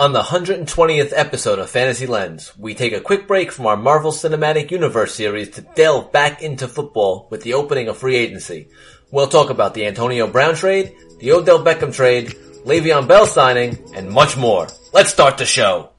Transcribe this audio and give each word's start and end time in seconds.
On 0.00 0.14
the 0.14 0.22
120th 0.22 1.12
episode 1.14 1.58
of 1.58 1.68
Fantasy 1.68 2.06
Lens, 2.06 2.56
we 2.56 2.74
take 2.74 2.94
a 2.94 3.02
quick 3.02 3.28
break 3.28 3.52
from 3.52 3.66
our 3.66 3.76
Marvel 3.76 4.12
Cinematic 4.12 4.70
Universe 4.70 5.14
series 5.14 5.50
to 5.50 5.60
delve 5.60 6.10
back 6.10 6.40
into 6.40 6.66
football 6.68 7.28
with 7.28 7.42
the 7.42 7.52
opening 7.52 7.86
of 7.88 7.98
free 7.98 8.16
agency. 8.16 8.68
We'll 9.10 9.28
talk 9.28 9.50
about 9.50 9.74
the 9.74 9.84
Antonio 9.84 10.26
Brown 10.26 10.54
trade, 10.54 10.94
the 11.18 11.32
Odell 11.32 11.62
Beckham 11.62 11.94
trade, 11.94 12.28
Le'Veon 12.64 13.08
Bell 13.08 13.26
signing, 13.26 13.76
and 13.94 14.08
much 14.08 14.38
more. 14.38 14.68
Let's 14.94 15.12
start 15.12 15.36
the 15.36 15.44
show. 15.44 15.90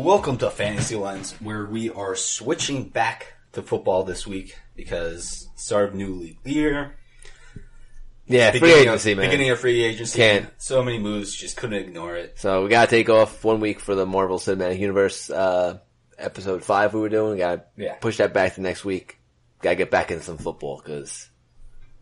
Welcome 0.00 0.38
to 0.38 0.48
Fantasy 0.48 0.96
Lens, 0.96 1.32
where 1.40 1.66
we 1.66 1.90
are 1.90 2.16
switching 2.16 2.88
back 2.88 3.34
to 3.52 3.60
football 3.60 4.02
this 4.02 4.26
week 4.26 4.56
because 4.74 5.46
start 5.56 5.90
of 5.90 5.94
new 5.94 6.14
league 6.14 6.38
year. 6.42 6.94
Yeah, 8.26 8.50
free 8.50 8.60
beginning 8.60 8.82
agency, 8.88 9.12
of, 9.12 9.18
man. 9.18 9.26
Beginning 9.28 9.50
of 9.50 9.60
free 9.60 9.82
agency. 9.82 10.16
Can't. 10.16 10.48
So 10.56 10.82
many 10.82 10.98
moves, 10.98 11.34
just 11.36 11.58
couldn't 11.58 11.76
ignore 11.84 12.16
it. 12.16 12.38
So 12.38 12.62
we 12.62 12.70
gotta 12.70 12.88
take 12.88 13.10
off 13.10 13.44
one 13.44 13.60
week 13.60 13.78
for 13.78 13.94
the 13.94 14.06
Marvel 14.06 14.38
Cinematic 14.38 14.78
Universe, 14.78 15.28
uh, 15.28 15.80
episode 16.16 16.64
five 16.64 16.94
we 16.94 17.00
were 17.00 17.10
doing. 17.10 17.32
We 17.32 17.38
gotta 17.38 17.64
Yeah. 17.76 17.96
push 17.96 18.16
that 18.16 18.32
back 18.32 18.54
to 18.54 18.62
next 18.62 18.86
week. 18.86 19.18
Gotta 19.60 19.76
get 19.76 19.90
back 19.90 20.10
into 20.10 20.24
some 20.24 20.38
football 20.38 20.78
because 20.82 21.28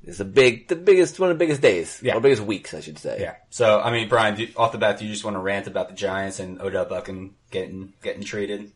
it's 0.08 0.20
a 0.20 0.24
big, 0.24 0.68
the 0.68 0.76
biggest, 0.76 1.20
one 1.20 1.30
of 1.30 1.38
the 1.38 1.44
biggest 1.44 1.60
days. 1.60 2.00
Yeah. 2.02 2.14
Or 2.14 2.20
biggest 2.20 2.42
weeks, 2.42 2.72
I 2.72 2.80
should 2.80 2.98
say. 2.98 3.18
Yeah. 3.20 3.36
So, 3.50 3.78
I 3.78 3.92
mean, 3.92 4.08
Brian, 4.08 4.36
do, 4.36 4.48
off 4.56 4.72
the 4.72 4.78
bat, 4.78 4.98
do 4.98 5.04
you 5.04 5.12
just 5.12 5.22
want 5.22 5.34
to 5.34 5.40
rant 5.40 5.66
about 5.66 5.90
the 5.90 5.94
Giants 5.94 6.40
and 6.40 6.60
Odell 6.62 6.86
Beckham 6.86 7.32
getting 7.50 7.92
getting 8.02 8.24
traded? 8.24 8.72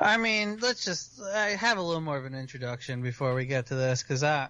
I 0.00 0.16
mean, 0.16 0.58
let's 0.62 0.82
just 0.82 1.20
I 1.22 1.50
have 1.50 1.76
a 1.76 1.82
little 1.82 2.00
more 2.00 2.16
of 2.16 2.24
an 2.24 2.34
introduction 2.34 3.02
before 3.02 3.34
we 3.34 3.44
get 3.44 3.66
to 3.66 3.74
this 3.74 4.02
because 4.02 4.22
I, 4.22 4.48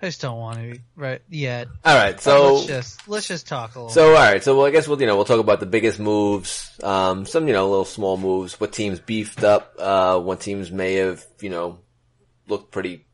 I 0.00 0.06
just 0.06 0.20
don't 0.20 0.38
want 0.38 0.58
to 0.58 0.78
right 0.94 1.20
yet. 1.28 1.66
Alright, 1.84 2.20
So 2.20 2.30
so, 2.30 2.54
let's 2.54 2.66
just 2.66 3.08
let's 3.08 3.28
just 3.28 3.48
talk 3.48 3.74
a 3.74 3.80
little. 3.80 3.90
so 3.90 4.10
alright, 4.14 4.44
so 4.44 4.56
well, 4.56 4.66
I 4.66 4.70
guess 4.70 4.86
we'll, 4.86 5.00
you 5.00 5.08
know, 5.08 5.16
we'll 5.16 5.24
talk 5.24 5.40
about 5.40 5.58
the 5.58 5.66
biggest 5.66 5.98
moves, 5.98 6.70
um, 6.80 7.26
some, 7.26 7.48
you 7.48 7.54
know, 7.54 7.68
little 7.68 7.84
small 7.84 8.16
moves, 8.16 8.60
what 8.60 8.72
teams 8.72 9.00
beefed 9.00 9.42
up, 9.42 9.74
uh, 9.80 10.16
what 10.20 10.40
teams 10.40 10.70
may 10.70 10.94
have, 10.94 11.26
you 11.40 11.50
know, 11.50 11.80
looked 12.46 12.70
pretty 12.70 13.04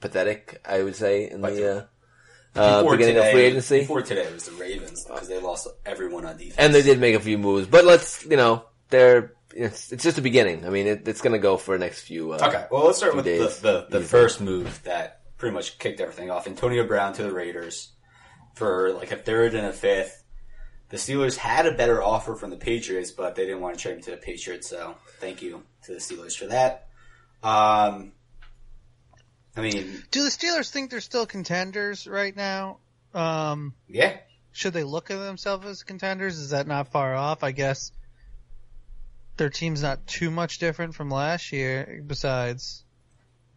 pathetic, 0.00 0.60
I 0.64 0.82
would 0.82 0.96
say, 0.96 1.30
in 1.30 1.40
Like 1.40 1.54
the, 1.54 1.88
uh, 2.56 2.60
uh, 2.60 2.82
beginning 2.82 3.14
today, 3.14 3.28
of 3.28 3.32
free 3.32 3.42
agency. 3.42 3.80
Before 3.80 4.02
today, 4.02 4.22
it 4.22 4.32
was 4.34 4.46
the 4.46 4.52
Ravens 4.52 5.04
because 5.06 5.28
they 5.28 5.38
lost 5.40 5.68
everyone 5.86 6.24
on 6.24 6.36
defense. 6.36 6.56
And 6.58 6.74
they 6.74 6.82
did 6.82 6.98
make 6.98 7.14
a 7.14 7.20
few 7.20 7.38
moves, 7.38 7.66
but 7.66 7.84
let's, 7.84 8.24
you 8.26 8.36
know, 8.36 8.64
they're, 8.88 9.34
it's, 9.54 9.92
it's 9.92 10.02
just 10.02 10.16
the 10.16 10.22
beginning. 10.22 10.66
I 10.66 10.70
mean, 10.70 10.86
it, 10.86 11.06
it's 11.06 11.20
gonna 11.20 11.38
go 11.38 11.56
for 11.56 11.76
the 11.78 11.84
next 11.84 12.02
few, 12.02 12.32
uh, 12.32 12.38
Okay, 12.42 12.66
well, 12.70 12.86
let's 12.86 12.98
start 12.98 13.14
with 13.14 13.24
days. 13.24 13.58
the, 13.58 13.86
the, 13.88 13.98
the 13.98 14.04
first 14.04 14.40
move 14.40 14.82
that 14.84 15.20
pretty 15.38 15.54
much 15.54 15.78
kicked 15.78 16.00
everything 16.00 16.30
off. 16.30 16.46
Antonio 16.46 16.86
Brown 16.86 17.12
to 17.14 17.22
the 17.22 17.32
Raiders 17.32 17.92
for 18.54 18.92
like 18.92 19.12
a 19.12 19.16
third 19.16 19.54
and 19.54 19.66
a 19.66 19.72
fifth. 19.72 20.24
The 20.90 20.96
Steelers 20.96 21.36
had 21.36 21.66
a 21.66 21.72
better 21.72 22.02
offer 22.02 22.34
from 22.34 22.50
the 22.50 22.56
Patriots, 22.56 23.12
but 23.12 23.36
they 23.36 23.44
didn't 23.46 23.60
want 23.60 23.76
to 23.76 23.80
trade 23.80 23.94
him 23.94 24.02
to 24.02 24.10
the 24.10 24.16
Patriots, 24.16 24.68
so 24.68 24.96
thank 25.20 25.40
you 25.40 25.62
to 25.84 25.92
the 25.92 26.00
Steelers 26.00 26.36
for 26.36 26.46
that. 26.46 26.88
Um, 27.44 28.12
I 29.56 29.60
mean, 29.60 30.02
do 30.10 30.22
the 30.22 30.30
Steelers 30.30 30.70
think 30.70 30.90
they're 30.90 31.00
still 31.00 31.26
contenders 31.26 32.06
right 32.06 32.34
now? 32.34 32.78
Um, 33.14 33.74
yeah, 33.88 34.18
should 34.52 34.72
they 34.72 34.84
look 34.84 35.10
at 35.10 35.18
themselves 35.18 35.66
as 35.66 35.82
contenders? 35.82 36.38
Is 36.38 36.50
that 36.50 36.66
not 36.66 36.92
far 36.92 37.14
off? 37.14 37.42
I 37.42 37.52
guess 37.52 37.92
their 39.36 39.50
team's 39.50 39.82
not 39.82 40.06
too 40.06 40.30
much 40.30 40.58
different 40.58 40.94
from 40.94 41.10
last 41.10 41.52
year. 41.52 42.02
Besides 42.06 42.84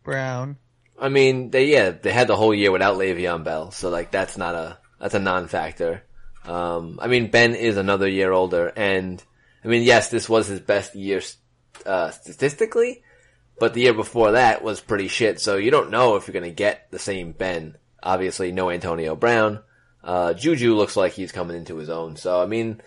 Brown, 0.04 0.58
I 1.00 1.10
mean, 1.10 1.50
they, 1.50 1.66
yeah, 1.66 1.92
they 1.92 2.12
had 2.12 2.28
the 2.28 2.36
whole 2.36 2.54
year 2.54 2.72
without 2.72 2.98
Le'Veon 2.98 3.44
Bell, 3.44 3.72
so 3.72 3.90
like, 3.90 4.12
that's 4.12 4.38
not 4.38 4.56
a, 4.56 4.78
that's 5.00 5.16
a 5.16 5.20
non-factor. 5.20 6.04
Um, 6.46 7.00
I 7.02 7.08
mean, 7.08 7.32
Ben 7.32 7.56
is 7.56 7.78
another 7.78 8.08
year 8.08 8.32
older, 8.32 8.72
and, 8.76 9.22
I 9.64 9.68
mean, 9.68 9.84
yes, 9.84 10.10
this 10.10 10.30
was 10.30 10.48
his 10.48 10.60
best 10.60 10.96
year, 10.96 11.22
uh, 11.86 12.12
statistically, 12.12 13.04
but 13.60 13.74
the 13.74 13.82
year 13.82 13.94
before 13.94 14.32
that 14.34 14.64
was 14.64 14.80
pretty 14.82 15.08
shit, 15.08 15.40
so 15.40 15.56
you 15.58 15.72
don't 15.72 15.92
know 15.92 16.16
if 16.16 16.28
you're 16.28 16.34
gonna 16.34 16.52
get 16.52 16.90
the 16.92 17.00
same 17.00 17.32
Ben. 17.32 17.78
Obviously, 18.02 18.52
no 18.52 18.70
Antonio 18.70 19.16
Brown. 19.16 19.62
Uh, 20.04 20.34
Juju 20.34 20.76
looks 20.76 20.98
like 20.98 21.14
he's 21.14 21.32
coming 21.32 21.56
into 21.56 21.78
his 21.78 21.90
own, 21.90 22.16
so 22.18 22.42
I 22.42 22.46
mean, 22.46 22.82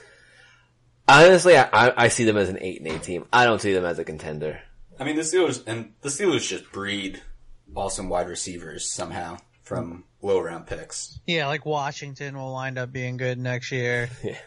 honestly, 1.08 1.56
I, 1.56 1.68
I, 1.72 2.04
I 2.04 2.08
see 2.08 2.24
them 2.24 2.36
as 2.36 2.48
an 2.48 2.58
8 2.60 2.80
and 2.80 2.88
8 2.92 3.02
team. 3.02 3.24
I 3.32 3.44
don't 3.44 3.60
see 3.60 3.72
them 3.72 3.84
as 3.84 3.98
a 3.98 4.04
contender. 4.04 4.60
I 4.98 5.04
mean 5.04 5.16
the 5.16 5.22
Steelers 5.22 5.62
and 5.66 5.92
the 6.00 6.08
Steelers 6.08 6.48
just 6.48 6.70
breed 6.72 7.22
awesome 7.74 8.08
wide 8.08 8.28
receivers 8.28 8.90
somehow 8.90 9.36
from 9.62 10.04
low 10.22 10.40
round 10.40 10.66
picks. 10.66 11.18
yeah, 11.26 11.46
like 11.48 11.66
Washington 11.66 12.36
will 12.36 12.52
wind 12.52 12.78
up 12.78 12.92
being 12.92 13.16
good 13.16 13.38
next 13.38 13.72
year. 13.72 14.08
Yeah. 14.24 14.38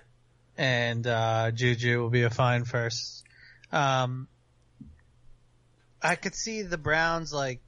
and 0.57 1.07
uh, 1.07 1.51
Juju 1.51 2.01
will 2.01 2.09
be 2.09 2.23
a 2.23 2.29
fine 2.29 2.65
first. 2.65 3.23
Um, 3.71 4.27
I 6.01 6.15
could 6.15 6.35
see 6.35 6.61
the 6.61 6.77
Browns 6.77 7.33
like, 7.33 7.61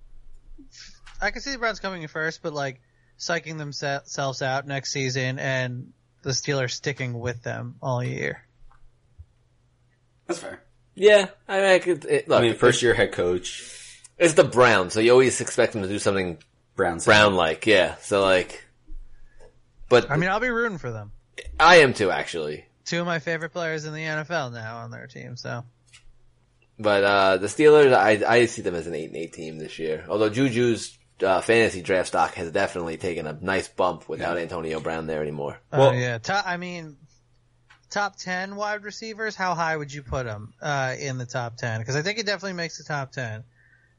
I 1.21 1.31
could 1.31 1.41
see 1.41 1.51
the 1.51 1.57
Browns 1.57 1.79
coming 1.79 2.01
in 2.01 2.07
first, 2.07 2.41
but 2.41 2.53
like 2.53 2.81
psyching 3.19 3.57
themselves 3.57 4.41
out 4.41 4.65
next 4.67 4.91
season, 4.91 5.37
and 5.37 5.93
the 6.23 6.31
Steelers 6.31 6.71
sticking 6.71 7.19
with 7.19 7.43
them 7.43 7.75
all 7.81 8.03
year. 8.03 8.45
That's 10.27 10.39
fair. 10.39 10.61
Yeah, 10.95 11.27
I 11.47 11.57
mean, 11.57 11.65
I 11.65 11.79
could, 11.79 12.05
it, 12.05 12.27
look, 12.27 12.39
I 12.39 12.41
mean, 12.41 12.55
first 12.55 12.81
year 12.81 12.93
head 12.93 13.11
coach, 13.11 14.01
It's 14.17 14.35
the 14.35 14.43
Browns, 14.43 14.93
so 14.93 14.99
you 14.99 15.11
always 15.11 15.41
expect 15.41 15.73
them 15.73 15.81
to 15.81 15.87
do 15.87 15.97
something 15.97 16.37
Browns. 16.75 17.05
Brown-like, 17.05 17.65
yeah. 17.65 17.95
So 18.01 18.21
like, 18.21 18.63
but 19.89 20.11
I 20.11 20.17
mean, 20.17 20.29
I'll 20.29 20.39
be 20.39 20.51
rooting 20.51 20.77
for 20.77 20.91
them. 20.91 21.11
I 21.59 21.77
am 21.77 21.93
too, 21.93 22.11
actually. 22.11 22.65
Two 22.85 22.99
of 22.99 23.07
my 23.07 23.17
favorite 23.19 23.51
players 23.51 23.85
in 23.85 23.93
the 23.93 24.01
NFL 24.03 24.53
now 24.53 24.77
on 24.77 24.91
their 24.91 25.07
team, 25.07 25.37
so 25.37 25.63
But 26.81 27.03
uh 27.03 27.37
the 27.37 27.47
Steelers, 27.47 27.93
I 27.93 28.21
I 28.27 28.45
see 28.45 28.61
them 28.61 28.75
as 28.75 28.87
an 28.87 28.95
eight 28.95 29.09
and 29.09 29.17
eight 29.17 29.33
team 29.33 29.57
this 29.57 29.79
year. 29.79 30.05
Although 30.09 30.29
Juju's 30.29 30.97
uh, 31.23 31.41
fantasy 31.41 31.81
draft 31.81 32.07
stock 32.07 32.33
has 32.33 32.51
definitely 32.51 32.97
taken 32.97 33.27
a 33.27 33.37
nice 33.39 33.67
bump 33.67 34.09
without 34.09 34.37
Antonio 34.37 34.79
Brown 34.79 35.07
there 35.07 35.21
anymore. 35.21 35.59
Well- 35.71 35.89
uh, 35.89 35.93
yeah. 35.93 36.17
Top, 36.17 36.45
I 36.47 36.57
mean, 36.57 36.97
top 37.89 38.15
ten 38.15 38.55
wide 38.55 38.83
receivers. 38.83 39.35
How 39.35 39.53
high 39.53 39.77
would 39.77 39.93
you 39.93 40.01
put 40.01 40.25
them 40.25 40.53
uh, 40.61 40.95
in 40.99 41.17
the 41.17 41.25
top 41.25 41.57
ten? 41.57 41.79
Because 41.79 41.95
I 41.95 42.01
think 42.01 42.17
it 42.19 42.25
definitely 42.25 42.53
makes 42.53 42.77
the 42.77 42.83
top 42.83 43.11
ten. 43.11 43.43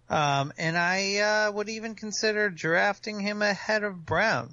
Um, 0.09 0.53
and 0.59 0.77
I 0.77 1.17
uh, 1.19 1.53
would 1.53 1.69
even 1.69 1.95
consider 1.95 2.51
drafting 2.51 3.21
him 3.21 3.41
ahead 3.41 3.85
of 3.85 4.05
Brown. 4.05 4.53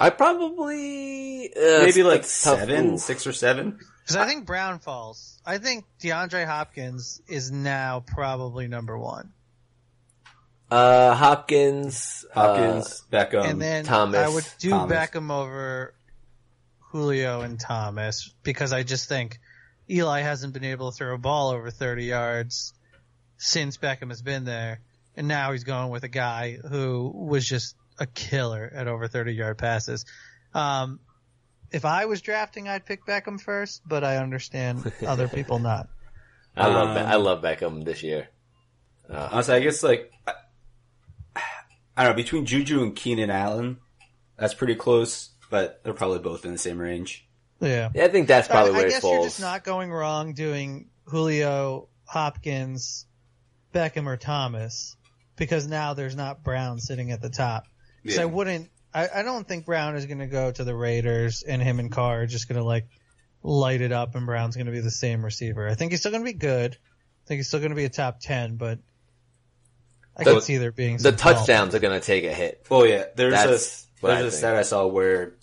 I 0.00 0.10
probably 0.10 1.52
uh, 1.54 1.84
maybe 1.84 2.02
like 2.02 2.22
that's 2.22 2.42
tough 2.42 2.58
seven, 2.58 2.90
move. 2.92 3.00
six 3.00 3.26
or 3.26 3.32
seven. 3.32 3.78
Because 4.02 4.16
I 4.16 4.26
think 4.26 4.46
Brown 4.46 4.80
falls. 4.80 5.31
I 5.44 5.58
think 5.58 5.84
DeAndre 6.00 6.46
Hopkins 6.46 7.20
is 7.28 7.50
now 7.50 8.04
probably 8.06 8.68
number 8.68 8.96
one. 8.96 9.32
Uh, 10.70 11.14
Hopkins, 11.14 12.24
Hopkins, 12.32 13.02
Beckham, 13.12 13.44
and 13.44 13.60
then 13.60 13.84
Thomas, 13.84 14.20
I 14.20 14.28
would 14.28 14.46
do 14.58 14.70
Thomas. 14.70 14.96
Beckham 14.96 15.30
over 15.30 15.92
Julio 16.92 17.42
and 17.42 17.60
Thomas 17.60 18.32
because 18.42 18.72
I 18.72 18.82
just 18.82 19.06
think 19.08 19.38
Eli 19.90 20.20
hasn't 20.20 20.54
been 20.54 20.64
able 20.64 20.90
to 20.90 20.96
throw 20.96 21.14
a 21.14 21.18
ball 21.18 21.50
over 21.50 21.70
30 21.70 22.04
yards 22.04 22.72
since 23.36 23.76
Beckham 23.76 24.08
has 24.08 24.22
been 24.22 24.44
there. 24.44 24.80
And 25.14 25.28
now 25.28 25.52
he's 25.52 25.64
going 25.64 25.90
with 25.90 26.04
a 26.04 26.08
guy 26.08 26.56
who 26.56 27.12
was 27.14 27.46
just 27.46 27.74
a 27.98 28.06
killer 28.06 28.70
at 28.74 28.88
over 28.88 29.08
30 29.08 29.32
yard 29.32 29.58
passes. 29.58 30.06
Um, 30.54 31.00
if 31.72 31.84
I 31.84 32.04
was 32.06 32.20
drafting, 32.20 32.68
I'd 32.68 32.84
pick 32.86 33.04
Beckham 33.06 33.40
first, 33.40 33.82
but 33.86 34.04
I 34.04 34.18
understand 34.18 34.92
other 35.06 35.28
people 35.28 35.58
not. 35.58 35.88
Uh, 36.56 36.60
I 36.62 36.66
love 36.66 36.96
Um, 36.96 37.06
I 37.06 37.14
love 37.16 37.42
Beckham 37.42 37.84
this 37.84 38.02
year. 38.02 38.28
Honestly, 39.08 39.54
I 39.54 39.60
guess 39.60 39.82
like 39.82 40.12
I, 40.26 40.32
I 41.96 42.04
don't 42.04 42.12
know 42.12 42.22
between 42.22 42.46
Juju 42.46 42.82
and 42.82 42.94
Keenan 42.96 43.30
Allen, 43.30 43.78
that's 44.36 44.54
pretty 44.54 44.74
close, 44.74 45.30
but 45.50 45.82
they're 45.84 45.92
probably 45.94 46.18
both 46.20 46.44
in 46.44 46.52
the 46.52 46.58
same 46.58 46.78
range. 46.78 47.26
Yeah. 47.60 47.90
Yeah, 47.94 48.04
I 48.04 48.08
think 48.08 48.28
that's 48.28 48.48
probably 48.48 48.72
I, 48.72 48.74
I 48.74 48.76
where 48.78 48.86
it 48.86 48.90
guess 48.90 49.02
falls. 49.02 49.14
you're 49.14 49.24
just 49.24 49.40
not 49.40 49.64
going 49.64 49.90
wrong 49.92 50.34
doing 50.34 50.88
Julio, 51.04 51.88
Hopkins, 52.04 53.06
Beckham, 53.74 54.06
or 54.06 54.16
Thomas 54.16 54.96
because 55.36 55.66
now 55.66 55.94
there's 55.94 56.16
not 56.16 56.42
Brown 56.42 56.78
sitting 56.80 57.10
at 57.12 57.20
the 57.20 57.30
top. 57.30 57.64
So 58.08 58.20
I 58.22 58.24
wouldn't. 58.24 58.68
I, 58.94 59.08
I 59.16 59.22
don't 59.22 59.46
think 59.46 59.64
Brown 59.66 59.96
is 59.96 60.06
going 60.06 60.18
to 60.18 60.26
go 60.26 60.50
to 60.50 60.64
the 60.64 60.74
Raiders 60.74 61.42
and 61.42 61.62
him 61.62 61.78
and 61.78 61.90
Carr 61.90 62.22
are 62.22 62.26
just 62.26 62.48
going 62.48 62.58
to 62.58 62.64
like 62.64 62.86
light 63.42 63.80
it 63.80 63.92
up 63.92 64.14
and 64.14 64.26
Brown's 64.26 64.54
going 64.56 64.66
to 64.66 64.72
be 64.72 64.80
the 64.80 64.90
same 64.90 65.24
receiver. 65.24 65.68
I 65.68 65.74
think 65.74 65.92
he's 65.92 66.00
still 66.00 66.12
going 66.12 66.22
to 66.24 66.30
be 66.32 66.38
good. 66.38 66.72
I 66.74 67.26
think 67.26 67.38
he's 67.38 67.48
still 67.48 67.60
going 67.60 67.70
to 67.70 67.76
be 67.76 67.84
a 67.84 67.88
top 67.88 68.20
ten, 68.20 68.56
but 68.56 68.78
I 70.16 70.24
The- 70.24 70.34
could 70.34 70.42
see 70.42 70.58
there 70.58 70.72
being 70.72 70.96
the 70.98 71.04
some 71.04 71.16
fault. 71.16 71.36
touchdowns 71.38 71.74
are 71.74 71.78
going 71.78 71.98
to 71.98 72.04
take 72.04 72.24
a 72.24 72.32
hit. 72.34 72.66
Oh 72.70 72.84
yeah, 72.84 73.04
there's 73.16 73.32
That's 73.32 73.86
a 74.00 74.04
what 74.04 74.12
I 74.12 74.20
there's 74.22 74.26
a 74.28 74.30
think. 74.32 74.38
stat 74.40 74.56
I 74.56 74.62
saw 74.62 74.86
where 74.86 75.34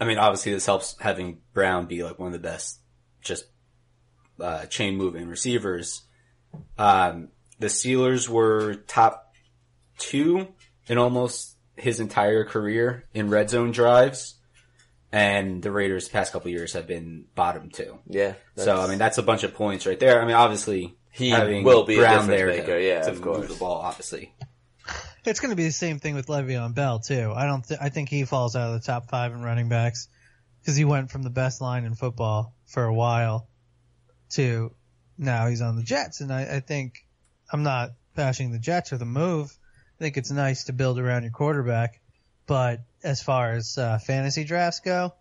I 0.00 0.04
mean, 0.04 0.18
obviously 0.18 0.52
this 0.52 0.66
helps 0.66 0.96
having 1.00 1.38
Brown 1.54 1.86
be 1.86 2.02
like 2.02 2.18
one 2.18 2.26
of 2.26 2.32
the 2.32 2.38
best, 2.38 2.80
just 3.22 3.44
uh, 4.40 4.66
chain 4.66 4.96
moving 4.96 5.28
receivers. 5.28 6.02
Um, 6.78 7.28
the 7.58 7.68
Steelers 7.68 8.28
were 8.28 8.74
top 8.74 9.34
two 9.98 10.48
in 10.88 10.98
almost 10.98 11.55
his 11.76 12.00
entire 12.00 12.44
career 12.44 13.04
in 13.14 13.28
red 13.30 13.50
zone 13.50 13.70
drives, 13.72 14.34
and 15.12 15.62
the 15.62 15.70
Raiders 15.70 16.08
past 16.08 16.32
couple 16.32 16.50
years 16.50 16.72
have 16.72 16.86
been 16.86 17.26
bottom 17.34 17.70
two. 17.70 17.98
Yeah. 18.08 18.34
So 18.56 18.80
I 18.80 18.88
mean, 18.88 18.98
that's 18.98 19.18
a 19.18 19.22
bunch 19.22 19.44
of 19.44 19.54
points 19.54 19.86
right 19.86 19.98
there. 19.98 20.20
I 20.20 20.26
mean, 20.26 20.34
obviously 20.34 20.96
He 21.10 21.30
having 21.30 21.64
will 21.64 21.84
be 21.84 21.96
a 21.96 21.98
Brown 21.98 22.26
difference 22.28 22.28
there 22.28 22.46
maker, 22.48 22.78
to, 22.78 22.86
yeah, 22.86 23.02
to 23.02 23.10
of 23.10 23.14
move 23.16 23.22
course. 23.24 23.48
the 23.52 23.58
ball, 23.58 23.76
obviously. 23.80 24.32
It's 25.24 25.40
going 25.40 25.50
to 25.50 25.56
be 25.56 25.64
the 25.64 25.72
same 25.72 25.98
thing 25.98 26.14
with 26.14 26.28
Le'Veon 26.28 26.74
Bell 26.74 27.00
too. 27.00 27.32
I 27.34 27.46
don't. 27.46 27.66
Th- 27.66 27.80
I 27.82 27.88
think 27.88 28.08
he 28.08 28.24
falls 28.24 28.54
out 28.54 28.72
of 28.74 28.80
the 28.80 28.86
top 28.86 29.08
five 29.10 29.32
in 29.32 29.42
running 29.42 29.68
backs 29.68 30.08
because 30.60 30.76
he 30.76 30.84
went 30.84 31.10
from 31.10 31.22
the 31.22 31.30
best 31.30 31.60
line 31.60 31.84
in 31.84 31.94
football 31.94 32.54
for 32.66 32.84
a 32.84 32.94
while 32.94 33.48
to 34.30 34.72
now 35.18 35.48
he's 35.48 35.62
on 35.62 35.76
the 35.76 35.82
Jets, 35.82 36.20
and 36.20 36.32
I, 36.32 36.56
I 36.56 36.60
think 36.60 37.04
I'm 37.52 37.62
not 37.62 37.90
bashing 38.14 38.52
the 38.52 38.58
Jets 38.58 38.92
or 38.92 38.98
the 38.98 39.04
move. 39.04 39.56
I 39.98 40.04
think 40.04 40.16
it's 40.16 40.30
nice 40.30 40.64
to 40.64 40.72
build 40.72 40.98
around 40.98 41.22
your 41.22 41.32
quarterback, 41.32 42.00
but 42.46 42.80
as 43.02 43.22
far 43.22 43.52
as 43.52 43.78
uh, 43.78 43.98
fantasy 43.98 44.44
drafts 44.44 44.80
go, 44.80 45.14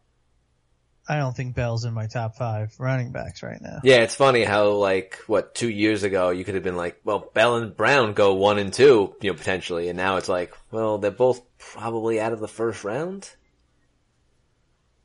I 1.07 1.17
don't 1.17 1.35
think 1.35 1.55
Bell's 1.55 1.85
in 1.85 1.93
my 1.93 2.07
top 2.07 2.35
five 2.35 2.73
running 2.79 3.11
backs 3.11 3.43
right 3.43 3.61
now. 3.61 3.79
Yeah, 3.83 3.97
it's 3.97 4.15
funny 4.15 4.43
how 4.43 4.69
like 4.71 5.19
what 5.27 5.53
two 5.55 5.69
years 5.69 6.03
ago 6.03 6.31
you 6.31 6.43
could 6.43 6.55
have 6.55 6.63
been 6.63 6.75
like, 6.75 6.99
well, 7.03 7.29
Bell 7.33 7.57
and 7.57 7.75
Brown 7.77 8.13
go 8.13 8.33
one 8.33 8.57
and 8.57 8.73
two, 8.73 9.15
you 9.21 9.31
know, 9.31 9.37
potentially, 9.37 9.87
and 9.87 9.97
now 9.97 10.17
it's 10.17 10.27
like, 10.27 10.53
well, 10.71 10.97
they're 10.97 11.11
both 11.11 11.41
probably 11.59 12.19
out 12.19 12.33
of 12.33 12.39
the 12.39 12.47
first 12.47 12.83
round, 12.83 13.29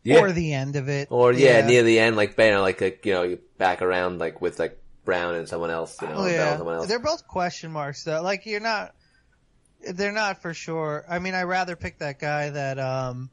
Yeah. 0.02 0.20
Or 0.20 0.32
the 0.32 0.54
end 0.54 0.76
of 0.76 0.88
it, 0.88 1.08
or 1.10 1.32
yeah, 1.32 1.66
near 1.66 1.82
the 1.82 1.98
end, 1.98 2.16
like 2.16 2.36
you 2.38 2.50
know, 2.50 2.62
like, 2.62 2.80
like 2.80 3.04
you 3.06 3.12
know, 3.12 3.22
you 3.22 3.38
back 3.58 3.82
around 3.82 4.18
like 4.18 4.40
with 4.40 4.58
like 4.58 4.80
Brown 5.04 5.34
and 5.34 5.46
someone 5.48 5.70
else, 5.70 6.00
you 6.00 6.08
know, 6.08 6.14
Oh 6.14 6.24
and 6.24 6.30
Bell 6.32 6.40
and 6.40 6.50
yeah, 6.52 6.56
someone 6.56 6.74
else. 6.76 6.86
they're 6.88 6.98
both 6.98 7.28
question 7.28 7.70
marks 7.72 8.02
though. 8.04 8.22
Like 8.22 8.46
you're 8.46 8.60
not, 8.60 8.94
they're 9.82 10.12
not 10.12 10.42
for 10.42 10.54
sure. 10.54 11.04
I 11.08 11.18
mean, 11.18 11.34
I 11.34 11.42
rather 11.44 11.76
pick 11.76 11.98
that 11.98 12.18
guy 12.18 12.50
that, 12.50 12.78
um, 12.78 13.30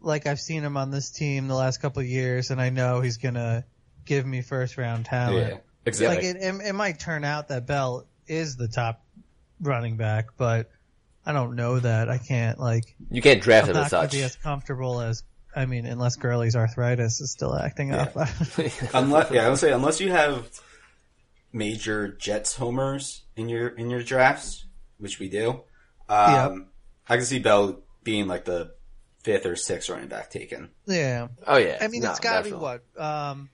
like 0.00 0.26
I've 0.26 0.40
seen 0.40 0.62
him 0.62 0.76
on 0.76 0.90
this 0.90 1.10
team 1.10 1.48
the 1.48 1.54
last 1.54 1.80
couple 1.82 2.00
of 2.00 2.06
years, 2.06 2.50
and 2.50 2.60
I 2.60 2.70
know 2.70 3.00
he's 3.00 3.16
gonna 3.16 3.64
give 4.04 4.24
me 4.24 4.42
first 4.42 4.78
round 4.78 5.06
talent. 5.06 5.54
Yeah, 5.54 5.58
exactly. 5.84 6.16
Like 6.16 6.36
it, 6.36 6.42
it, 6.42 6.68
it 6.68 6.72
might 6.72 6.98
turn 6.98 7.24
out 7.24 7.48
that 7.48 7.66
Bell 7.66 8.06
is 8.26 8.56
the 8.56 8.68
top 8.68 9.04
running 9.60 9.96
back, 9.96 10.36
but 10.36 10.70
I 11.26 11.32
don't 11.32 11.56
know 11.56 11.78
that. 11.78 12.08
I 12.08 12.18
can't 12.18 12.58
like. 12.58 12.94
You 13.10 13.20
can't 13.20 13.42
draft 13.42 13.64
I'm 13.64 13.70
him 13.70 13.76
not 13.76 13.86
as 13.86 13.90
gonna 13.90 14.04
such. 14.04 14.12
be 14.12 14.22
as 14.22 14.36
comfortable 14.36 15.00
as. 15.00 15.22
I 15.54 15.66
mean, 15.66 15.86
unless 15.86 16.16
Gurley's 16.16 16.54
arthritis 16.54 17.20
is 17.20 17.32
still 17.32 17.54
acting 17.54 17.92
up. 17.92 18.14
unless 18.94 19.30
yeah, 19.30 19.46
I 19.46 19.48
would 19.48 19.58
say 19.58 19.72
unless 19.72 20.00
you 20.00 20.10
have 20.10 20.48
major 21.52 22.08
Jets 22.08 22.56
homers 22.56 23.22
in 23.34 23.48
your 23.48 23.68
in 23.68 23.90
your 23.90 24.02
drafts, 24.02 24.66
which 24.98 25.18
we 25.18 25.28
do. 25.28 25.62
Um, 26.08 26.32
Yep. 26.34 26.52
I 27.10 27.16
can 27.16 27.24
see 27.24 27.38
Bell 27.38 27.80
being 28.04 28.26
like 28.26 28.44
the 28.44 28.74
fifth 29.22 29.46
or 29.46 29.56
sixth 29.56 29.88
running 29.88 30.08
back 30.08 30.30
taken. 30.30 30.70
yeah. 30.86 31.28
oh 31.46 31.56
yeah, 31.56 31.78
I 31.80 31.88
mean, 31.88 32.02
No, 32.02 32.10
it's 32.10 32.20
got 32.20 32.44
to 32.44 32.50
be 32.50 32.56
what. 32.56 32.82
Um, 32.98 33.50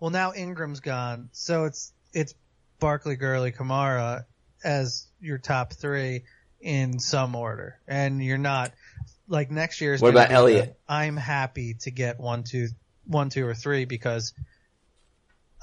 well, 0.00 0.10
now 0.10 0.32
Ingram's 0.34 0.80
gone, 0.80 1.30
so 1.32 1.64
it's 1.64 1.92
it's 2.12 2.34
Barkley, 2.80 3.16
Gurley, 3.16 3.52
Kamara 3.52 4.24
as 4.62 5.06
your 5.20 5.38
top 5.38 5.72
three 5.72 6.24
in 6.60 6.98
some 6.98 7.34
order, 7.34 7.78
and 7.88 8.22
you're 8.22 8.38
not 8.38 8.72
like 9.28 9.50
next 9.50 9.80
year's. 9.80 10.00
What 10.02 10.12
gonna 10.12 10.20
about 10.26 10.28
be 10.30 10.34
Elliott? 10.34 10.78
the, 10.86 10.92
I'm 10.92 11.16
happy 11.16 11.74
to 11.80 11.90
get 11.90 12.18
one, 12.20 12.42
two, 12.44 12.68
one, 13.06 13.30
two, 13.30 13.46
or 13.46 13.54
three 13.54 13.84
because 13.86 14.32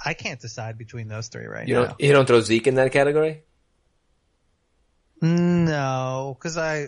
I 0.03 0.13
can't 0.15 0.39
decide 0.39 0.77
between 0.77 1.07
those 1.07 1.27
three 1.27 1.45
right 1.45 1.67
You 1.67 1.75
now. 1.75 1.85
don't 1.85 2.01
you 2.01 2.11
don't 2.11 2.25
throw 2.27 2.41
Zeke 2.41 2.67
in 2.67 2.75
that 2.75 2.91
category? 2.91 3.43
No, 5.21 6.35
because 6.38 6.57
I 6.57 6.88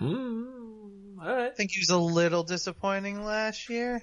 Mm, 0.00 1.18
all 1.20 1.34
right. 1.36 1.56
think 1.56 1.70
he 1.70 1.80
was 1.80 1.90
a 1.90 1.98
little 1.98 2.42
disappointing 2.42 3.24
last 3.24 3.68
year. 3.68 4.02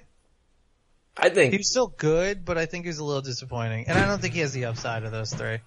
I 1.16 1.28
He 1.28 1.34
think 1.34 1.52
was 1.58 1.70
still 1.70 1.88
good, 1.88 2.44
but 2.44 2.56
I 2.56 2.64
think 2.66 2.84
he 2.84 2.88
was 2.88 2.98
a 2.98 3.04
little 3.04 3.20
disappointing, 3.22 3.86
and 3.88 3.98
I 3.98 4.06
don't 4.06 4.20
think 4.20 4.32
he 4.34 4.40
has 4.40 4.52
the 4.52 4.64
upside 4.66 5.04
of 5.04 5.12
those 5.12 5.32
three. 5.34 5.58
It 5.58 5.62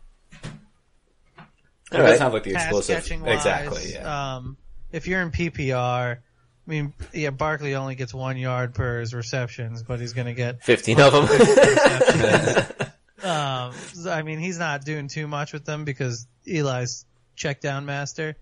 All 1.93 1.99
doesn't 1.99 2.21
have 2.23 2.33
like 2.33 2.43
the 2.43 2.53
pass 2.53 2.63
explosive. 2.65 3.21
wise. 3.21 3.35
exactly. 3.35 3.93
Yeah. 3.93 4.35
Um, 4.37 4.57
if 4.91 5.07
you're 5.07 5.21
in 5.21 5.29
PPR, 5.31 6.17
I 6.17 6.19
mean, 6.65 6.93
yeah, 7.13 7.29
Barkley 7.29 7.75
only 7.75 7.93
gets 7.93 8.11
one 8.13 8.37
yard 8.37 8.73
per 8.73 8.99
his 9.01 9.13
receptions, 9.13 9.83
but 9.83 9.99
he's 9.99 10.13
going 10.13 10.25
to 10.27 10.33
get. 10.33 10.63
fifteen 10.63 10.99
of 10.99 11.13
them. 11.13 12.87
Um, 13.23 13.73
I 14.07 14.21
mean, 14.23 14.37
he's 14.37 14.59
not 14.59 14.85
doing 14.85 15.07
too 15.07 15.27
much 15.27 15.51
with 15.51 15.65
them 15.65 15.83
because 15.83 16.27
Eli's 16.45 17.05
check 17.35 17.61
down 17.61 17.85
master, 17.85 18.35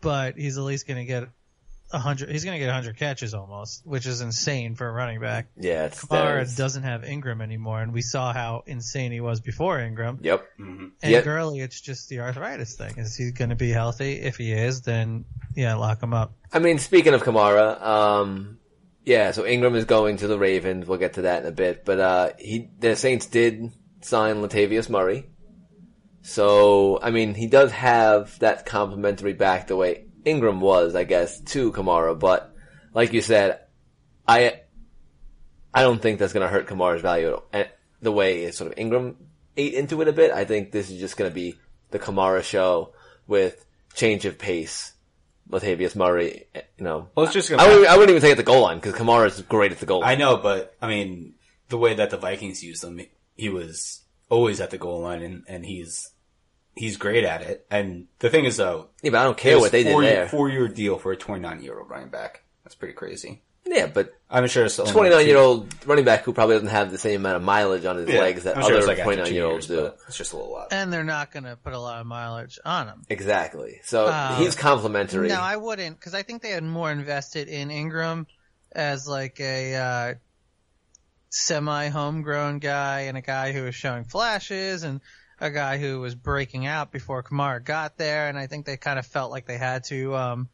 but 0.00 0.36
he's 0.36 0.56
at 0.58 0.64
least 0.64 0.86
going 0.86 0.98
to 0.98 1.04
get 1.04 1.24
a 1.92 1.98
hundred. 1.98 2.30
He's 2.30 2.44
going 2.44 2.54
to 2.54 2.58
get 2.60 2.68
a 2.68 2.72
hundred 2.72 2.96
catches 2.96 3.34
almost, 3.34 3.84
which 3.84 4.06
is 4.06 4.20
insane 4.20 4.76
for 4.76 4.86
a 4.88 4.92
running 4.92 5.20
back. 5.20 5.48
yeah, 5.56 5.86
it's 5.86 6.04
Kamara 6.04 6.42
is- 6.42 6.56
doesn't 6.56 6.84
have 6.84 7.04
Ingram 7.04 7.40
anymore, 7.40 7.82
and 7.82 7.92
we 7.92 8.00
saw 8.02 8.32
how 8.32 8.62
insane 8.66 9.10
he 9.12 9.20
was 9.20 9.40
before 9.40 9.80
Ingram. 9.80 10.20
Yep. 10.22 10.46
hmm 10.56 10.84
And 11.02 11.12
Yep. 11.12 11.24
Gurley, 11.24 11.60
it's 11.60 11.80
just 11.80 12.08
the 12.08 12.20
arthritis 12.20 12.76
thing. 12.76 12.94
Is 12.98 13.16
he 13.16 13.32
going 13.32 13.50
to 13.50 13.56
be 13.56 13.70
healthy? 13.70 14.20
If 14.20 14.36
he 14.36 14.52
is, 14.52 14.82
then 14.82 15.24
yeah, 15.56 15.74
lock 15.74 16.00
him 16.02 16.14
up. 16.14 16.32
I 16.52 16.60
mean, 16.60 16.78
speaking 16.78 17.12
of 17.14 17.22
Kamara, 17.24 17.82
um, 17.82 18.58
yeah, 19.04 19.32
so 19.32 19.44
Ingram 19.44 19.74
is 19.74 19.84
going 19.84 20.18
to 20.18 20.28
the 20.28 20.38
Ravens. 20.38 20.86
We'll 20.86 20.98
get 20.98 21.14
to 21.14 21.22
that 21.22 21.42
in 21.42 21.48
a 21.48 21.52
bit. 21.52 21.84
But, 21.84 21.98
uh, 22.00 22.30
he, 22.38 22.70
the 22.78 22.94
Saints 22.94 23.26
did 23.26 23.72
sign 24.02 24.36
Latavius 24.36 24.88
Murray. 24.88 25.26
So, 26.22 26.98
I 27.02 27.10
mean, 27.10 27.34
he 27.34 27.46
does 27.46 27.72
have 27.72 28.38
that 28.40 28.66
complimentary 28.66 29.32
back 29.32 29.66
the 29.66 29.76
way 29.76 30.04
Ingram 30.24 30.60
was, 30.60 30.94
I 30.94 31.04
guess, 31.04 31.40
to 31.40 31.72
Kamara. 31.72 32.18
But, 32.18 32.54
like 32.92 33.12
you 33.12 33.22
said, 33.22 33.60
I, 34.28 34.60
I 35.72 35.82
don't 35.82 36.00
think 36.00 36.18
that's 36.18 36.32
going 36.32 36.46
to 36.46 36.52
hurt 36.52 36.66
Kamara's 36.66 37.02
value 37.02 37.40
at 37.52 37.78
the 38.02 38.12
way 38.12 38.50
sort 38.50 38.72
of 38.72 38.78
Ingram 38.78 39.16
ate 39.56 39.74
into 39.74 40.00
it 40.02 40.08
a 40.08 40.12
bit. 40.12 40.30
I 40.30 40.44
think 40.44 40.72
this 40.72 40.90
is 40.90 41.00
just 41.00 41.16
going 41.16 41.30
to 41.30 41.34
be 41.34 41.56
the 41.90 41.98
Kamara 41.98 42.42
show 42.42 42.92
with 43.26 43.64
change 43.94 44.24
of 44.24 44.38
pace. 44.38 44.92
Latavius 45.48 45.96
Murray, 45.96 46.46
eh, 46.54 46.60
you 46.78 46.84
know. 46.84 47.08
Well, 47.16 47.26
it's 47.26 47.34
just 47.34 47.50
I 47.50 47.56
gonna. 47.56 47.68
wouldn't, 47.68 47.88
I 47.88 47.96
wouldn't 47.96 48.10
even 48.10 48.22
say 48.22 48.30
at 48.30 48.36
the 48.36 48.44
goal 48.44 48.62
line 48.62 48.76
because 48.78 48.94
Kamara 48.94 49.26
is 49.26 49.40
great 49.42 49.72
at 49.72 49.80
the 49.80 49.86
goal 49.86 50.00
line. 50.00 50.10
I 50.10 50.14
know, 50.14 50.36
but 50.36 50.76
I 50.80 50.86
mean, 50.86 51.34
the 51.68 51.78
way 51.78 51.94
that 51.94 52.10
the 52.10 52.16
Vikings 52.16 52.62
used 52.62 52.84
him, 52.84 53.00
he 53.36 53.48
was 53.48 53.99
always 54.30 54.60
at 54.60 54.70
the 54.70 54.78
goal 54.78 55.00
line, 55.00 55.22
and, 55.22 55.44
and 55.46 55.66
he's 55.66 56.10
he's 56.74 56.96
great 56.96 57.24
at 57.24 57.42
it. 57.42 57.66
And 57.70 58.06
the 58.20 58.30
thing 58.30 58.46
is, 58.46 58.56
though, 58.56 58.88
yeah, 59.02 59.10
but 59.10 59.18
I 59.20 59.24
don't 59.24 59.36
care 59.36 59.58
what 59.58 59.72
they 59.72 59.82
did 59.82 59.92
four, 59.92 60.02
there. 60.02 60.28
Four 60.28 60.48
year 60.48 60.68
deal 60.68 60.96
for 60.98 61.12
a 61.12 61.16
29 61.16 61.62
year 61.62 61.78
old 61.78 61.90
running 61.90 62.08
back. 62.08 62.42
That's 62.64 62.74
pretty 62.74 62.94
crazy. 62.94 63.42
Yeah, 63.66 63.86
but 63.86 64.12
I'm 64.30 64.46
sure 64.48 64.64
it's 64.64 64.78
only 64.80 64.90
29 64.90 65.26
year 65.26 65.34
two- 65.34 65.40
old 65.40 65.86
running 65.86 66.04
back 66.04 66.24
who 66.24 66.32
probably 66.32 66.54
doesn't 66.56 66.68
have 66.70 66.90
the 66.90 66.98
same 66.98 67.20
amount 67.20 67.36
of 67.36 67.42
mileage 67.42 67.84
on 67.84 67.96
his 67.98 68.08
Yeah, 68.08 68.20
legs 68.20 68.44
that 68.44 68.56
I'm 68.56 68.62
sure 68.62 68.70
other 68.72 68.78
it's 68.78 68.86
like 68.86 69.02
29 69.02 69.32
year 69.34 69.44
olds 69.44 69.66
do. 69.66 69.92
It's 70.08 70.16
just 70.16 70.32
a 70.32 70.36
little 70.36 70.50
lot. 70.50 70.68
And 70.72 70.90
they're 70.92 71.04
not 71.04 71.30
going 71.30 71.44
to 71.44 71.56
put 71.56 71.74
a 71.74 71.78
lot 71.78 72.00
of 72.00 72.06
mileage 72.06 72.58
on 72.64 72.88
him. 72.88 73.02
Exactly. 73.10 73.80
So 73.84 74.06
Uh, 74.06 74.36
he's 74.36 74.56
complimentary. 74.56 75.28
No, 75.28 75.40
I 75.40 75.56
wouldn't, 75.56 75.98
because 76.00 76.14
I 76.14 76.22
think 76.22 76.42
they 76.42 76.50
had 76.50 76.64
more 76.64 76.90
invested 76.90 77.48
in 77.48 77.70
Ingram 77.70 78.26
as 78.72 79.06
like 79.06 79.38
a 79.40 79.74
uh, 79.76 80.14
semi 81.30 81.88
homegrown 81.88 82.58
guy 82.58 83.02
and 83.02 83.16
a 83.16 83.22
guy 83.22 83.52
who 83.52 83.62
was 83.62 83.74
showing 83.74 84.04
flashes 84.04 84.82
and 84.82 85.00
a 85.40 85.50
guy 85.50 85.78
who 85.78 86.00
was 86.00 86.14
breaking 86.14 86.66
out 86.66 86.92
before 86.92 87.22
Kamara 87.22 87.64
got 87.64 87.96
there. 87.96 88.28
And 88.28 88.38
I 88.38 88.46
think 88.46 88.66
they 88.66 88.76
kind 88.76 88.98
of 88.98 89.06
felt 89.06 89.30
like 89.30 89.46
they 89.46 89.56
had 89.56 89.84
to 89.84 90.14
um, 90.14 90.48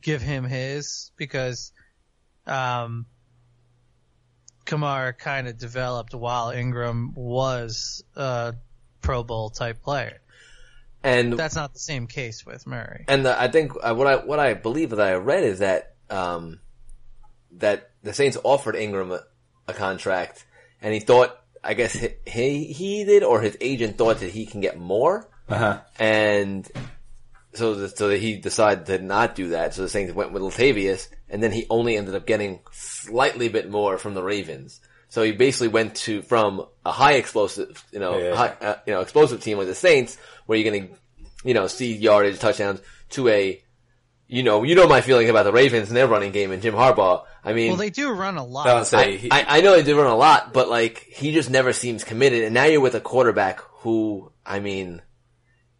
give 0.00 0.22
him 0.22 0.44
his 0.44 1.10
because 1.16 1.72
um, 2.46 3.06
Kamara 4.64 5.16
kind 5.16 5.48
of 5.48 5.58
developed 5.58 6.14
while 6.14 6.50
Ingram 6.50 7.12
was 7.14 8.02
a 8.16 8.54
Pro 9.02 9.22
Bowl 9.22 9.50
type 9.50 9.82
player. 9.82 10.20
and 11.02 11.34
That's 11.34 11.56
not 11.56 11.72
the 11.72 11.78
same 11.80 12.06
case 12.06 12.46
with 12.46 12.66
Murray. 12.66 13.04
And 13.08 13.26
the, 13.26 13.38
I 13.38 13.48
think 13.48 13.72
uh, 13.82 13.94
what 13.94 14.06
I 14.06 14.16
what 14.16 14.38
I 14.38 14.54
believe 14.54 14.90
that 14.90 15.00
I 15.00 15.14
read 15.14 15.44
is 15.44 15.58
that 15.58 15.94
um, 16.08 16.60
that 17.52 17.90
the 18.02 18.12
Saints 18.14 18.36
offered 18.42 18.76
Ingram 18.76 19.12
a, 19.12 19.20
a 19.70 19.74
contract, 19.74 20.44
and 20.82 20.92
he 20.94 21.00
thought, 21.00 21.36
I 21.62 21.74
guess 21.74 21.92
he, 22.26 22.64
he 22.64 23.04
did, 23.04 23.22
or 23.22 23.40
his 23.40 23.56
agent 23.60 23.98
thought 23.98 24.20
that 24.20 24.30
he 24.30 24.46
can 24.46 24.60
get 24.60 24.78
more, 24.78 25.28
Uh 25.48 25.56
huh. 25.58 25.80
and 25.98 26.68
so 27.54 27.74
the, 27.74 27.88
so 27.88 28.08
that 28.08 28.20
he 28.20 28.36
decided 28.36 28.86
to 28.86 28.98
not 28.98 29.34
do 29.34 29.48
that. 29.50 29.74
So 29.74 29.82
the 29.82 29.88
Saints 29.88 30.14
went 30.14 30.32
with 30.32 30.42
Latavius, 30.42 31.08
and 31.28 31.42
then 31.42 31.52
he 31.52 31.66
only 31.68 31.96
ended 31.96 32.14
up 32.14 32.26
getting 32.26 32.60
slightly 32.72 33.48
bit 33.48 33.68
more 33.70 33.98
from 33.98 34.14
the 34.14 34.22
Ravens. 34.22 34.80
So 35.08 35.22
he 35.24 35.32
basically 35.32 35.68
went 35.68 35.96
to 36.06 36.22
from 36.22 36.64
a 36.86 36.92
high 36.92 37.14
explosive, 37.14 37.84
you 37.90 37.98
know, 37.98 38.18
Yeah. 38.18 38.34
high, 38.36 38.54
uh, 38.60 38.76
you 38.86 38.92
know, 38.94 39.00
explosive 39.00 39.42
team 39.42 39.58
like 39.58 39.66
the 39.66 39.74
Saints, 39.74 40.16
where 40.46 40.56
you're 40.56 40.70
going 40.70 40.88
to, 40.88 40.94
you 41.44 41.54
know, 41.54 41.66
see 41.66 41.92
yardage, 41.96 42.38
touchdowns, 42.38 42.80
to 43.10 43.26
a, 43.28 43.60
you 44.32 44.44
know, 44.44 44.62
you 44.62 44.76
know 44.76 44.86
my 44.86 45.00
feeling 45.00 45.28
about 45.28 45.42
the 45.42 45.52
Ravens 45.52 45.88
and 45.88 45.96
their 45.96 46.06
running 46.06 46.30
game 46.30 46.52
and 46.52 46.62
Jim 46.62 46.74
Harbaugh. 46.74 47.24
I 47.44 47.52
mean, 47.52 47.68
Well, 47.70 47.76
they 47.78 47.90
do 47.90 48.10
run 48.12 48.36
a 48.36 48.44
lot. 48.44 48.68
I 48.68 48.74
would 48.74 48.86
say 48.86 49.14
I, 49.14 49.16
he- 49.16 49.30
I, 49.30 49.58
I 49.58 49.60
know 49.60 49.72
they 49.74 49.82
do 49.82 49.98
run 49.98 50.06
a 50.10 50.16
lot, 50.16 50.52
but 50.52 50.68
like 50.68 50.98
he 51.10 51.32
just 51.32 51.50
never 51.50 51.72
seems 51.72 52.04
committed. 52.04 52.44
And 52.44 52.54
now 52.54 52.64
you're 52.64 52.80
with 52.80 52.94
a 52.94 53.00
quarterback 53.00 53.60
who, 53.80 54.30
I 54.46 54.60
mean, 54.60 55.02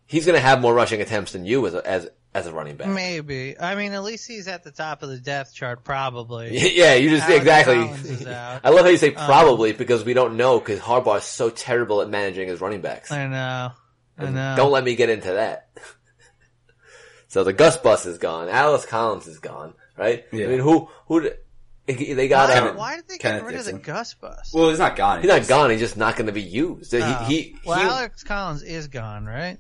he's 0.07 0.27
going 0.27 0.35
to 0.37 0.43
have 0.43 0.61
more 0.61 0.75
rushing 0.75 1.01
attempts 1.01 1.33
than 1.33 1.45
you 1.45 1.67
as 1.67 1.75
a, 1.75 1.87
as 1.87 2.09
as 2.35 2.47
a 2.47 2.53
running 2.53 2.77
back. 2.77 2.89
Maybe. 2.89 3.59
I 3.59 3.75
mean, 3.75 3.93
at 3.93 4.03
least 4.05 4.27
he's 4.29 4.47
at 4.49 4.63
the 4.65 4.71
top 4.71 5.03
of 5.03 5.09
the 5.09 5.19
depth 5.19 5.55
chart, 5.55 5.85
probably. 5.85 6.57
Yeah, 6.77 6.95
you 6.95 7.09
just 7.11 7.25
Alex 7.25 7.39
exactly. 7.39 7.75
Collins 7.77 8.11
is 8.11 8.27
out. 8.27 8.61
I 8.65 8.71
love 8.71 8.81
how 8.85 8.91
you 8.91 8.97
say 8.97 9.15
Um, 9.15 9.27
probably 9.27 9.73
because 9.73 10.05
we 10.05 10.13
don't 10.15 10.37
know 10.37 10.59
because 10.59 10.81
Harbaugh 10.81 11.19
is 11.19 11.25
so 11.25 11.51
terrible 11.51 12.03
at 12.03 12.09
managing 12.09 12.49
his 12.49 12.61
running 12.61 12.81
backs. 12.81 13.11
I 13.13 13.27
know. 13.27 13.73
I 14.19 14.31
know. 14.31 14.55
Don't 14.57 14.71
let 14.73 14.85
me 14.85 14.95
get 14.97 15.09
into 15.11 15.33
that. 15.35 15.69
so 17.31 17.43
the 17.45 17.55
Gus 17.55 17.79
Bus 17.79 18.05
is 18.05 18.19
gone. 18.19 18.49
Alex 18.51 18.85
Collins 18.85 19.27
is 19.27 19.39
gone. 19.39 19.73
Right? 19.97 20.25
Yeah. 20.33 20.45
I 20.47 20.49
mean, 20.49 20.59
who 20.61 20.89
who 21.07 21.23
d- 21.23 21.31
they 22.15 22.29
got? 22.29 22.49
why, 22.51 22.69
um, 22.69 22.77
why 22.77 22.97
did 22.97 23.09
they 23.09 23.19
Kenneth 23.19 23.41
get 23.43 23.47
rid 23.47 23.57
of 23.57 23.65
the 23.65 23.73
Gus 23.73 24.15
bus? 24.15 24.53
well, 24.55 24.69
he's 24.69 24.79
not 24.79 24.95
gone. 24.97 25.21
he's 25.23 25.29
not 25.29 25.49
gone. 25.49 25.71
He's 25.71 25.81
just 25.81 25.97
not 25.97 26.15
going 26.17 26.27
to 26.27 26.33
be 26.33 26.43
used. 26.43 26.93
He, 26.93 27.01
Oh. 27.03 27.25
he, 27.27 27.57
well, 27.67 27.79
he- 27.79 27.85
Alex 27.87 28.23
Collins 28.23 28.63
is 28.63 28.89
gone, 28.89 29.25
right? 29.27 29.59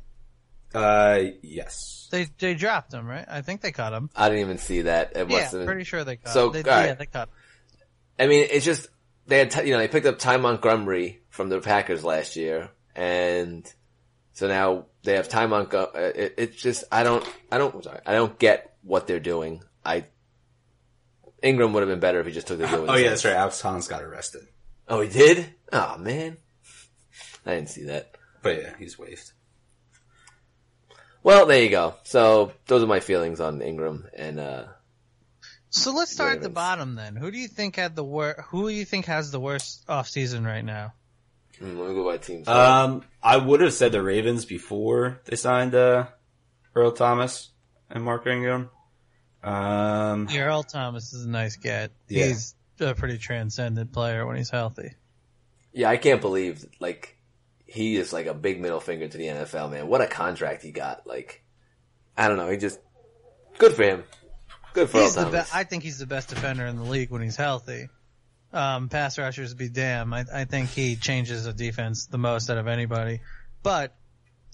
Uh, 0.74 1.20
yes. 1.42 2.08
They 2.10 2.26
they 2.38 2.54
dropped 2.54 2.92
him, 2.92 3.06
right? 3.06 3.24
I 3.28 3.42
think 3.42 3.60
they 3.60 3.72
caught 3.72 3.92
him. 3.92 4.08
I 4.14 4.28
didn't 4.28 4.42
even 4.42 4.58
see 4.58 4.82
that. 4.82 5.12
It 5.16 5.28
Yeah, 5.30 5.36
must 5.38 5.42
have 5.52 5.60
been- 5.60 5.66
pretty 5.66 5.84
sure 5.84 6.04
they 6.04 6.16
caught. 6.16 6.32
So, 6.32 6.46
him. 6.46 6.52
They, 6.62 6.70
alright. 6.70 6.86
yeah, 6.86 6.94
they 6.94 7.06
cut. 7.06 7.28
Him. 7.28 7.34
I 8.18 8.26
mean, 8.28 8.46
it's 8.50 8.64
just 8.64 8.88
they 9.26 9.38
had 9.38 9.50
t- 9.50 9.64
you 9.66 9.72
know 9.72 9.78
they 9.78 9.88
picked 9.88 10.06
up 10.06 10.18
Ty 10.18 10.36
Montgomery 10.38 11.20
from 11.30 11.48
the 11.48 11.60
Packers 11.60 12.04
last 12.04 12.36
year, 12.36 12.70
and 12.94 13.66
so 14.32 14.48
now 14.48 14.86
they 15.02 15.14
have 15.14 15.28
Ty 15.28 15.46
Montgomery. 15.46 16.04
It, 16.14 16.34
it's 16.38 16.56
just 16.62 16.84
I 16.92 17.02
don't 17.02 17.26
I 17.50 17.58
don't 17.58 17.74
I'm 17.74 17.82
sorry 17.82 18.00
I 18.06 18.12
don't 18.14 18.38
get 18.38 18.74
what 18.82 19.06
they're 19.06 19.20
doing. 19.20 19.62
I 19.84 20.06
Ingram 21.42 21.72
would 21.72 21.80
have 21.80 21.88
been 21.88 22.00
better 22.00 22.20
if 22.20 22.26
he 22.26 22.32
just 22.32 22.46
took 22.46 22.58
the 22.58 22.66
deal. 22.66 22.82
with 22.82 22.90
Oh 22.90 22.94
the 22.94 23.00
yeah, 23.00 23.08
Saints. 23.08 23.22
that's 23.22 23.32
right. 23.34 23.40
Alex 23.40 23.62
Collins 23.62 23.88
got 23.88 24.02
arrested, 24.02 24.42
Oh, 24.88 25.00
he 25.00 25.08
did. 25.08 25.46
Oh 25.72 25.96
man, 25.98 26.36
I 27.46 27.54
didn't 27.54 27.70
see 27.70 27.84
that. 27.84 28.14
but 28.42 28.60
yeah, 28.60 28.72
he's 28.78 28.98
waived. 28.98 29.32
Well, 31.22 31.46
there 31.46 31.62
you 31.62 31.68
go. 31.70 31.94
So 32.04 32.52
those 32.66 32.82
are 32.82 32.86
my 32.86 33.00
feelings 33.00 33.40
on 33.40 33.60
Ingram, 33.62 34.06
and 34.16 34.40
uh 34.40 34.64
So 35.70 35.92
let's 35.92 36.12
start 36.12 36.36
at 36.36 36.42
the 36.42 36.48
bottom 36.48 36.94
then. 36.94 37.14
Who 37.16 37.30
do 37.30 37.38
you 37.38 37.48
think 37.48 37.76
had 37.76 37.94
the 37.94 38.04
wor- 38.04 38.44
Who 38.48 38.68
do 38.68 38.74
you 38.74 38.84
think 38.84 39.06
has 39.06 39.30
the 39.30 39.40
worst 39.40 39.84
off 39.88 40.08
season 40.08 40.44
right 40.44 40.64
now? 40.64 40.94
Hmm, 41.60 41.78
let 41.78 41.88
me 41.90 41.94
go 41.94 42.04
by 42.04 42.16
teams. 42.18 42.48
Um, 42.48 43.04
I 43.22 43.36
would 43.36 43.60
have 43.60 43.72
said 43.72 43.92
the 43.92 44.02
Ravens 44.02 44.44
before 44.44 45.20
they 45.26 45.36
signed 45.36 45.74
uh, 45.74 46.06
Earl 46.74 46.92
Thomas 46.92 47.50
and 47.88 48.02
Mark 48.02 48.26
Ingram. 48.26 48.70
Um, 49.42 50.28
Yeah, 50.30 50.42
Earl 50.42 50.62
Thomas 50.64 51.12
is 51.12 51.24
a 51.24 51.28
nice 51.28 51.56
get. 51.56 51.92
Yeah. 52.08 52.26
He's 52.26 52.54
a 52.80 52.94
pretty 52.94 53.18
transcendent 53.18 53.92
player 53.92 54.26
when 54.26 54.36
he's 54.36 54.50
healthy. 54.50 54.94
Yeah, 55.72 55.88
I 55.90 55.96
can't 55.98 56.20
believe 56.20 56.64
like 56.80 57.16
he 57.66 57.96
is 57.96 58.12
like 58.12 58.26
a 58.26 58.34
big 58.34 58.60
middle 58.60 58.80
finger 58.80 59.06
to 59.06 59.16
the 59.16 59.26
NFL, 59.26 59.70
man. 59.70 59.86
What 59.86 60.00
a 60.00 60.06
contract 60.08 60.62
he 60.62 60.72
got! 60.72 61.06
Like, 61.06 61.44
I 62.16 62.26
don't 62.26 62.36
know. 62.38 62.50
He 62.50 62.56
just 62.56 62.80
good 63.58 63.74
for 63.74 63.84
him. 63.84 64.04
Good 64.72 64.90
for 64.90 64.98
He's 65.00 65.16
Earl 65.16 65.26
the 65.26 65.30
be- 65.30 65.36
Thomas. 65.36 65.54
I 65.54 65.64
think 65.64 65.84
he's 65.84 65.98
the 65.98 66.06
best 66.06 66.28
defender 66.30 66.66
in 66.66 66.76
the 66.76 66.82
league 66.84 67.10
when 67.10 67.22
he's 67.22 67.36
healthy. 67.36 67.88
Um, 68.52 68.88
pass 68.88 69.16
rushers 69.18 69.54
be 69.54 69.68
damn. 69.68 70.12
I, 70.12 70.24
I 70.32 70.44
think 70.44 70.70
he 70.70 70.96
changes 70.96 71.44
the 71.44 71.52
defense 71.52 72.06
the 72.06 72.18
most 72.18 72.50
out 72.50 72.58
of 72.58 72.66
anybody. 72.66 73.20
But 73.62 73.94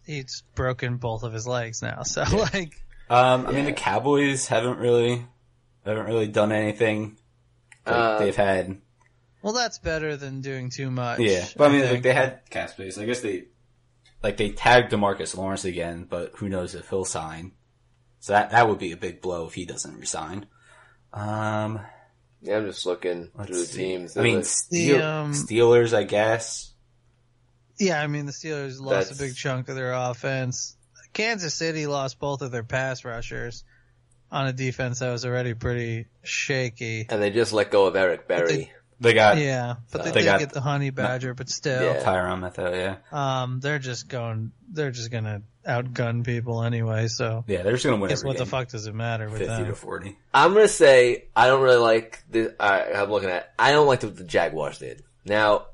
he's 0.05 0.43
broken 0.55 0.97
both 0.99 1.23
of 1.23 1.33
his 1.33 1.47
legs 1.47 1.83
now, 1.83 2.03
so 2.03 2.23
like 2.53 2.81
um, 3.09 3.47
I 3.47 3.53
mean 3.53 3.65
the 3.65 3.73
Cowboys 3.73 4.47
haven't 4.49 4.79
really 4.79 5.25
haven't 5.85 6.07
really 6.07 6.29
done 6.29 6.53
anything. 6.53 7.17
Like, 7.87 7.95
Uh, 7.95 8.19
they've 8.19 8.37
had 8.37 8.79
well 9.43 9.53
that's 9.53 9.79
better 9.79 10.17
than 10.17 10.41
doing 10.41 10.71
too 10.71 10.91
much. 10.91 11.21
yeah, 11.21 11.47
but 11.57 11.71
I 11.71 11.73
mean 11.73 11.85
like 11.91 12.03
they 12.03 12.13
had 12.13 12.41
cap 12.51 12.71
space. 12.71 12.99
I 12.99 13.05
guess 13.07 13.21
they 13.21 13.45
like 14.23 14.37
they 14.37 14.51
tagged 14.51 14.93
Demarcus 14.93 15.37
Lawrence 15.37 15.65
again, 15.65 16.07
but 16.09 16.33
who 16.37 16.49
knows 16.49 16.75
if 16.75 16.89
he'll 16.91 17.05
sign. 17.05 17.53
So 18.19 18.33
that 18.33 18.51
that 18.51 18.69
would 18.69 18.79
be 18.79 18.91
a 18.93 18.97
big 18.97 19.21
blow 19.21 19.47
if 19.47 19.55
he 19.55 19.65
doesn't 19.65 19.97
resign. 19.99 20.47
Um, 21.13 21.81
yeah, 22.43 22.57
I'm 22.59 22.67
just 22.67 22.87
looking 22.87 23.31
let's 23.35 23.49
through 23.51 23.61
the 23.61 23.65
see. 23.67 23.79
teams. 23.79 24.17
I 24.17 24.23
mean, 24.23 24.35
There's 24.35 24.49
Steel, 24.51 25.03
um, 25.03 25.33
Steelers, 25.33 25.93
I 25.95 26.05
guess. 26.05 26.73
Yeah, 27.79 28.01
I 28.03 28.07
mean 28.07 28.27
the 28.27 28.33
Steelers 28.33 28.81
lost 28.81 29.09
That's- 29.11 29.21
a 29.21 29.23
big 29.23 29.35
chunk 29.37 29.69
of 29.69 29.75
their 29.77 29.93
offense. 29.93 30.77
Kansas 31.13 31.55
City 31.55 31.87
lost 31.87 32.19
both 32.19 32.43
of 32.43 32.51
their 32.51 32.63
pass 32.65 33.05
rushers 33.05 33.65
on 34.31 34.47
a 34.49 34.53
defense 34.53 34.99
that 34.99 35.11
was 35.13 35.25
already 35.25 35.55
pretty 35.55 36.07
shaky. 36.23 37.07
and 37.09 37.23
they 37.23 37.31
just 37.31 37.53
let 37.53 37.71
go 37.71 37.87
of 37.87 37.97
Eric 37.97 38.27
Berry. 38.29 38.73
They 38.99 39.13
got 39.13 39.37
Yeah, 39.37 39.77
but 39.93 40.05
they, 40.05 40.11
They 40.11 40.21
did 40.21 40.25
got- 40.25 40.39
get 40.41 40.53
the 40.53 40.61
honey 40.63 40.91
badger, 40.91 41.35
but 41.35 41.49
still, 41.51 41.83
Yeah. 41.83 42.03
Tyrann 42.03 42.41
Mathieu, 42.41 42.71
yeah. 42.75 42.97
um, 43.13 43.61
they're 43.61 43.79
just 43.79 44.09
going, 44.09 44.53
they're 44.73 44.91
just 44.91 45.11
gonna 45.11 45.43
outgun 45.69 46.25
people 46.25 46.63
anyway. 46.63 47.09
So, 47.09 47.45
Yeah, 47.47 47.63
they're 47.63 47.73
just 47.73 47.85
gonna 47.85 47.99
win 47.99 48.09
guess 48.09 48.21
every 48.21 48.29
what 48.29 48.39
the 48.39 48.47
fuck 48.47 48.69
does 48.69 48.87
it 48.87 48.95
matter 48.95 49.29
with 49.29 49.41
50 49.41 49.47
that? 49.65 49.65
to 49.69 49.75
40. 49.75 50.17
I'm 50.33 50.55
gonna 50.55 50.67
say 50.69 51.25
I 51.37 51.47
don't 51.49 51.61
really 51.63 51.77
like 51.77 52.25
the. 52.31 52.55
I 52.59 52.93
I'm 53.03 53.11
looking 53.11 53.29
at. 53.29 53.53
I 53.59 53.73
don't 53.73 53.87
like 53.87 54.03
what 54.03 54.17
the 54.17 54.25
Jaguars 54.25 54.79
did. 54.79 55.03
Now, 55.27 55.67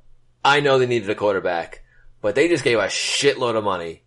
I 0.44 0.58
know 0.60 0.78
they 0.80 0.86
needed 0.86 1.08
a 1.10 1.14
quarterback, 1.14 1.82
but 2.22 2.34
they 2.34 2.48
just 2.48 2.64
gave 2.64 2.78
a 2.78 2.86
shitload 2.86 3.56
of 3.56 3.62
money 3.62 4.02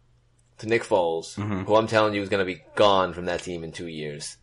to 0.57 0.67
Nick 0.67 0.84
Foles, 0.84 1.36
Mhm. 1.38 1.65
who 1.65 1.75
I'm 1.75 1.88
telling 1.88 2.13
you 2.15 2.22
is 2.22 2.27
gonna 2.29 2.43
be 2.45 2.63
gone 2.75 3.13
from 3.13 3.25
that 3.25 3.43
team 3.43 3.63
in 3.63 3.72
two 3.72 3.88
years. 3.88 4.38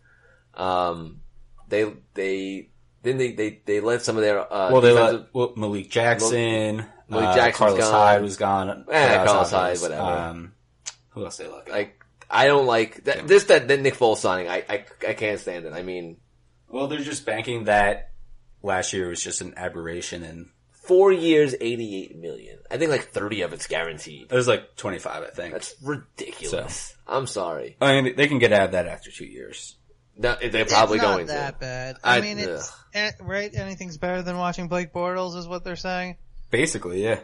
Um, 0.55 1.21
they 1.69 1.93
they 2.15 2.69
then 3.03 3.19
they 3.19 3.33
they 3.33 3.61
they 3.65 3.81
let 3.81 4.03
some 4.03 4.17
of 4.17 4.23
their 4.23 4.41
uh, 4.41 4.73
Well, 4.73 4.81
they 4.81 4.93
let 4.93 5.35
well, 5.35 5.53
Malik 5.57 5.91
Jackson, 5.91 6.85
Malik 7.09 7.29
uh, 7.29 7.35
Jackson's 7.35 7.57
Carlos 7.57 7.79
gone. 7.81 7.93
Hyde 7.93 8.23
was 8.23 8.37
gone. 8.37 8.85
Eh, 8.91 9.23
was 9.23 9.31
Carlos. 9.31 9.51
Hyde, 9.51 9.81
whatever. 9.81 10.03
Um, 10.03 10.53
who 11.11 11.25
else 11.25 11.37
they 11.37 11.49
let 11.49 11.69
like 11.69 12.03
I 12.33 12.47
don't 12.47 12.67
like 12.67 13.05
that. 13.05 13.29
This 13.29 13.45
that, 13.45 13.69
that 13.69 13.81
Nick 13.81 13.95
Foles 13.95 14.17
signing. 14.17 14.49
I, 14.49 14.65
I 14.69 14.85
I 15.07 15.13
can't 15.13 15.39
stand 15.39 15.67
it. 15.67 15.73
I 15.75 15.83
mean, 15.83 16.17
well, 16.69 16.89
they're 16.89 17.01
just 17.01 17.27
banking 17.27 17.65
that 17.65 18.13
last 18.63 18.93
year 18.95 19.09
was 19.09 19.23
just 19.23 19.43
an 19.43 19.55
aberration, 19.57 20.23
and 20.23 20.49
four 20.71 21.13
years, 21.13 21.55
eighty 21.61 22.03
eight 22.03 22.17
million. 22.17 22.59
I 22.71 22.79
think 22.79 22.91
like 22.91 23.09
thirty 23.09 23.43
of 23.43 23.53
it's 23.53 23.67
guaranteed. 23.67 24.33
it 24.33 24.35
was 24.35 24.49
like 24.49 24.77
25, 24.77 25.23
I 25.23 25.27
think. 25.27 25.53
That's 25.53 25.75
ridiculous. 25.83 26.97
I'm 27.07 27.27
sorry. 27.27 27.77
I 27.81 28.01
mean, 28.01 28.17
they 28.17 28.29
can 28.29 28.39
get 28.39 28.53
out 28.53 28.67
of 28.67 28.73
that 28.73 28.87
after 28.87 29.11
two 29.11 29.27
years. 29.27 29.77
No, 30.17 30.37
they're 30.41 30.65
probably 30.67 30.99
going. 30.99 31.21
it's 31.21 31.33
not 31.33 31.35
going 31.35 31.45
that 31.45 31.55
to. 31.55 31.59
bad. 31.61 31.97
I, 32.05 32.19
I- 32.19 32.21
mean, 32.21 32.39
it's 32.39 32.71
ugh. 32.71 32.79
eh, 32.95 33.11
right. 33.21 33.51
Anything's 33.55 33.97
better 33.99 34.23
than 34.23 34.37
watching 34.37 34.69
Blake 34.69 34.93
Bortles, 34.93 35.37
is 35.37 35.47
what 35.49 35.65
they're 35.65 35.77
saying. 35.77 36.17
Basically, 36.51 37.03
yeah. 37.03 37.21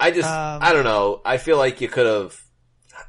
I 0.00 0.10
just, 0.10 0.28
Um, 0.28 0.58
I 0.62 0.72
don't 0.72 0.84
know. 0.84 1.20
I 1.24 1.36
feel 1.38 1.56
like 1.58 1.80
you 1.80 1.88
could 1.88 2.06
have. 2.06 2.40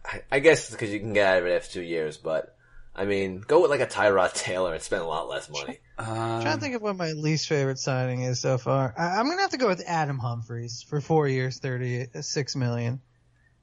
I, 0.05 0.21
I 0.33 0.39
guess 0.39 0.69
because 0.69 0.91
you 0.91 0.99
can 0.99 1.13
get 1.13 1.25
out 1.27 1.39
of 1.41 1.47
it 1.47 1.55
after 1.55 1.71
two 1.73 1.81
years, 1.81 2.17
but 2.17 2.55
I 2.95 3.05
mean, 3.05 3.39
go 3.41 3.61
with 3.61 3.71
like 3.71 3.79
a 3.81 3.87
Tyrod 3.87 4.33
Taylor 4.33 4.73
and 4.73 4.81
spend 4.83 5.01
a 5.01 5.05
lot 5.07 5.27
less 5.27 5.49
money. 5.49 5.79
I'm 5.97 6.05
trying 6.05 6.43
to 6.43 6.51
Um, 6.51 6.59
think 6.59 6.75
of 6.75 6.81
what 6.83 6.95
my 6.95 7.11
least 7.13 7.47
favorite 7.47 7.79
signing 7.79 8.21
is 8.21 8.39
so 8.39 8.57
far. 8.59 8.93
I, 8.97 9.17
I'm 9.19 9.27
gonna 9.27 9.41
have 9.41 9.51
to 9.51 9.57
go 9.57 9.67
with 9.67 9.83
Adam 9.87 10.19
Humphries 10.19 10.85
for 10.87 11.01
four 11.01 11.27
years, 11.27 11.57
thirty 11.59 12.05
six 12.21 12.55
million. 12.55 13.01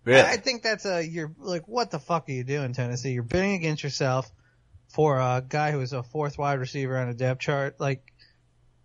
really? 0.04 0.20
I 0.20 0.36
think 0.36 0.62
that's 0.64 0.84
a 0.86 1.06
you're 1.06 1.32
like 1.38 1.68
what 1.68 1.90
the 1.92 2.00
fuck 2.00 2.28
are 2.28 2.32
you 2.32 2.42
doing, 2.44 2.72
Tennessee? 2.72 3.12
You're 3.12 3.22
bidding 3.22 3.54
against 3.54 3.84
yourself 3.84 4.30
for 4.90 5.18
a 5.18 5.42
guy 5.46 5.70
who 5.70 5.80
is 5.80 5.92
a 5.92 6.02
fourth 6.02 6.36
wide 6.36 6.58
receiver 6.58 6.98
on 6.98 7.08
a 7.08 7.14
depth 7.14 7.40
chart. 7.40 7.76
Like, 7.78 8.12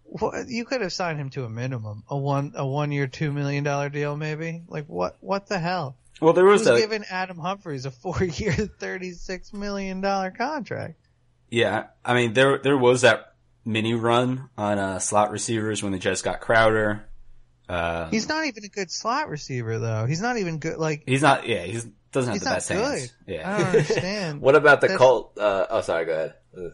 what, 0.04 0.48
you 0.48 0.66
could 0.66 0.82
have 0.82 0.94
signed 0.94 1.20
him 1.20 1.30
to 1.32 1.46
a 1.46 1.50
minimum, 1.50 2.04
a 2.08 2.18
one 2.18 2.54
a 2.56 2.66
one 2.66 2.92
year, 2.92 3.08
two 3.08 3.32
million 3.32 3.64
dollar 3.64 3.90
deal, 3.90 4.16
maybe. 4.16 4.62
Like, 4.68 4.86
what 4.86 5.18
what 5.20 5.48
the 5.48 5.60
hell? 5.60 5.98
well, 6.22 6.34
there 6.34 6.46
was 6.46 6.66
Who's 6.66 6.78
a 6.78 6.80
giving 6.80 7.04
Adam 7.10 7.38
Humphries 7.38 7.86
a 7.86 7.92
four 7.92 8.24
year, 8.24 8.54
thirty 8.80 9.12
six 9.12 9.52
million 9.52 10.02
dollar 10.02 10.32
contract? 10.32 10.96
yeah. 11.50 11.88
I 12.04 12.14
mean, 12.14 12.34
there 12.34 12.60
there 12.60 12.78
was 12.78 13.02
that 13.02 13.34
mini 13.66 13.96
run 13.96 14.50
on 14.58 14.78
uh, 14.78 15.00
slot 15.00 15.32
receivers 15.32 15.82
when 15.82 15.92
they 15.92 16.00
just 16.00 16.24
got 16.24 16.40
Crowder. 16.40 17.10
Uh, 17.68 18.10
He's 18.10 18.28
not 18.30 18.46
even 18.46 18.64
a 18.64 18.68
good 18.70 18.92
slot 18.92 19.30
receiver 19.30 19.80
though. 19.80 20.06
He's 20.06 20.22
not 20.22 20.38
even 20.38 20.60
good. 20.60 20.78
Like, 20.78 21.04
he's 21.06 21.22
not. 21.22 21.48
Yeah, 21.48 21.64
he 21.64 21.80
doesn't 22.12 22.32
have 22.32 22.34
he's 22.34 22.42
the 22.44 22.50
not 22.50 22.56
best 22.58 22.70
good. 22.70 22.78
hands. 22.78 23.14
I 23.28 23.32
Yeah. 23.32 23.58
don't 23.58 23.68
understand. 23.68 24.42
What 24.46 24.56
about 24.56 24.82
the 24.82 24.88
That's- 24.88 25.00
Colt? 25.00 25.38
Uh, 25.38 25.66
oh, 25.70 25.82
sorry. 25.82 26.06
Go 26.06 26.12
ahead. 26.14 26.34
Uh, 26.56 26.70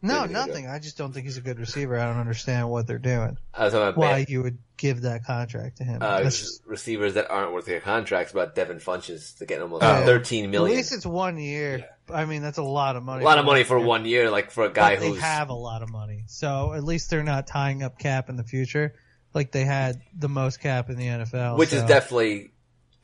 no, 0.00 0.24
nothing. 0.24 0.66
I 0.68 0.78
just 0.78 0.96
don't 0.96 1.12
think 1.12 1.26
he's 1.26 1.36
a 1.36 1.40
good 1.42 1.58
receiver. 1.58 1.98
I 1.98 2.06
don't 2.06 2.16
understand 2.20 2.70
what 2.70 2.86
they're 2.86 2.98
doing. 2.98 3.36
I 3.52 3.64
was 3.64 3.74
Why 3.74 4.20
bad, 4.20 4.30
you 4.30 4.42
would 4.42 4.58
give 4.78 5.02
that 5.02 5.24
contract 5.24 5.78
to 5.78 5.84
him? 5.84 5.98
uh, 6.00 6.22
just- 6.22 6.62
receivers 6.66 7.14
that 7.14 7.30
aren't 7.30 7.52
worth 7.52 7.66
their 7.66 7.80
contracts. 7.80 8.32
About 8.32 8.54
Devin 8.54 8.78
Funchess 8.78 9.36
to 9.38 9.46
get 9.46 9.60
almost 9.60 9.82
Oh. 9.84 10.04
thirteen 10.06 10.54
At 10.54 10.62
least 10.62 10.92
it's 10.92 11.04
one 11.06 11.36
year. 11.38 11.86
I 12.08 12.24
mean, 12.24 12.40
that's 12.40 12.58
a 12.58 12.62
lot 12.62 12.96
of 12.96 13.02
money. 13.02 13.22
a 13.22 13.24
lot 13.24 13.38
of 13.38 13.44
money 13.44 13.64
for 13.64 13.78
one 13.78 13.86
one 13.86 14.04
year, 14.06 14.30
like 14.30 14.50
for 14.50 14.64
a 14.64 14.70
guy 14.72 14.94
But 14.94 15.00
they 15.00 15.14
have 15.14 15.50
a 15.50 15.54
lot 15.54 15.82
of 15.82 15.90
money, 15.90 16.24
so 16.28 16.72
at 16.72 16.84
least 16.84 17.10
they're 17.10 17.22
not 17.24 17.46
tying 17.46 17.82
up 17.82 17.98
cap 17.98 18.28
in 18.30 18.36
the 18.36 18.44
future, 18.44 18.94
like 19.36 19.52
they 19.52 19.64
had 19.64 20.00
the 20.18 20.28
most 20.28 20.58
cap 20.60 20.90
in 20.90 20.96
the 20.96 21.06
NFL. 21.06 21.56
which 21.58 21.72
is 21.72 21.84
definitely 21.84 22.50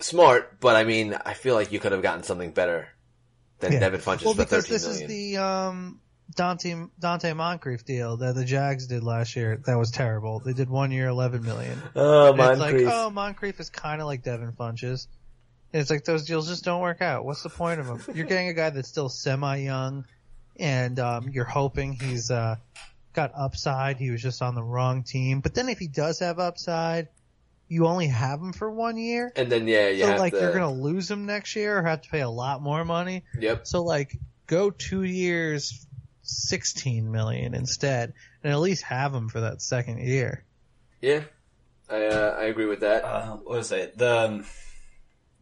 smart. 0.00 0.58
But 0.58 0.74
I 0.74 0.82
mean, 0.84 1.14
I 1.24 1.34
feel 1.34 1.54
like 1.54 1.70
you 1.70 1.78
could 1.78 1.92
have 1.92 2.02
gotten 2.02 2.24
something 2.24 2.50
better 2.50 2.88
than 3.60 3.72
Yeah. 3.74 3.78
Devin 3.80 4.00
Funchess 4.00 4.24
Well, 4.24 4.34
for 4.34 4.42
because 4.44 4.66
this 4.66 4.84
million. 4.84 5.02
is 5.02 5.08
the 5.08 5.36
um, 5.36 6.00
Donte 6.34 6.90
Donte 7.00 7.36
Moncrief 7.36 7.84
deal 7.84 8.16
that 8.16 8.34
the 8.34 8.44
Jags 8.44 8.86
did 8.88 9.04
last 9.04 9.36
year. 9.36 9.60
That 9.66 9.76
was 9.78 9.90
terrible. 9.92 10.40
They 10.40 10.54
did 10.54 10.68
one 10.70 10.90
year, 10.90 11.06
eleven 11.08 11.44
million. 11.44 11.80
Oh, 11.94 12.32
And 12.32 12.40
it's 12.40 12.58
like, 12.58 12.58
Moncrief. 12.72 12.88
oh, 12.90 13.10
Moncrief 13.10 13.60
is 13.60 13.70
kind 13.70 14.00
of 14.00 14.06
like 14.08 14.22
Devin 14.24 14.52
Funchess. 14.52 15.06
And 15.72 15.80
it's 15.80 15.90
like 15.90 16.04
those 16.04 16.24
deals 16.26 16.48
just 16.48 16.64
don't 16.64 16.80
work 16.80 17.00
out. 17.02 17.24
What's 17.24 17.42
the 17.42 17.48
point 17.50 17.80
of 17.80 17.86
them? 17.86 18.02
You're 18.14 18.26
getting 18.26 18.48
a 18.48 18.52
guy 18.54 18.70
that's 18.70 18.88
still 18.88 19.08
semi 19.08 19.56
young, 19.58 20.04
and 20.58 20.98
um, 20.98 21.28
you're 21.30 21.44
hoping 21.44 21.92
he's 21.94 22.30
uh, 22.30 22.56
got 23.12 23.32
upside. 23.34 23.96
He 23.96 24.10
was 24.10 24.22
just 24.22 24.42
on 24.42 24.54
the 24.54 24.62
wrong 24.62 25.02
team. 25.02 25.40
But 25.40 25.54
then 25.54 25.68
if 25.68 25.78
he 25.78 25.88
does 25.88 26.20
have 26.20 26.38
upside, 26.38 27.08
you 27.68 27.86
only 27.86 28.08
have 28.08 28.40
him 28.40 28.52
for 28.52 28.70
one 28.70 28.96
year. 28.96 29.32
and 29.34 29.50
then 29.50 29.66
yeah, 29.66 29.88
you 29.88 30.04
so 30.04 30.08
have 30.08 30.20
like 30.20 30.32
to. 30.32 30.40
you're 30.40 30.52
gonna 30.52 30.72
lose 30.72 31.10
him 31.10 31.26
next 31.26 31.56
year 31.56 31.78
or 31.78 31.82
have 31.82 32.02
to 32.02 32.08
pay 32.10 32.20
a 32.20 32.28
lot 32.28 32.62
more 32.62 32.84
money. 32.84 33.24
Yep. 33.38 33.66
So 33.66 33.82
like 33.82 34.16
go 34.46 34.70
two 34.70 35.02
years, 35.02 35.86
sixteen 36.22 37.10
million 37.10 37.54
instead, 37.54 38.12
and 38.44 38.52
at 38.52 38.60
least 38.60 38.82
have 38.84 39.14
him 39.14 39.28
for 39.28 39.40
that 39.40 39.62
second 39.62 40.00
year. 40.00 40.44
Yeah. 41.00 41.22
I 41.88 42.06
uh, 42.06 42.36
I 42.38 42.44
agree 42.44 42.66
with 42.66 42.80
that. 42.80 43.04
Uh, 43.04 43.36
what 43.36 43.58
was 43.58 43.72
it? 43.72 43.98
The 43.98 44.18
um, 44.18 44.44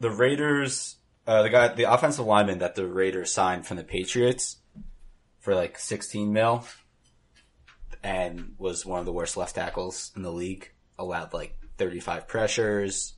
the 0.01 0.11
Raiders, 0.11 0.97
uh, 1.27 1.43
the 1.43 1.51
guy, 1.51 1.69
the 1.69 1.93
offensive 1.93 2.27
lineman 2.27 2.59
that 2.59 2.75
the 2.75 2.87
Raiders 2.87 3.31
signed 3.31 3.67
from 3.67 3.77
the 3.77 3.85
Patriots 3.85 4.57
for 5.41 5.55
like 5.55 5.79
16 5.79 6.33
mil, 6.33 6.65
and 8.03 8.55
was 8.59 8.85
one 8.87 9.01
of 9.01 9.07
the 9.07 9.13
worst 9.13 9.37
left 9.37 9.55
tackles 9.55 10.13
in 10.17 10.23
the 10.23 10.33
league. 10.33 10.71
Allowed 10.99 11.33
like 11.33 11.57
35 11.79 12.29
pressures. 12.29 13.15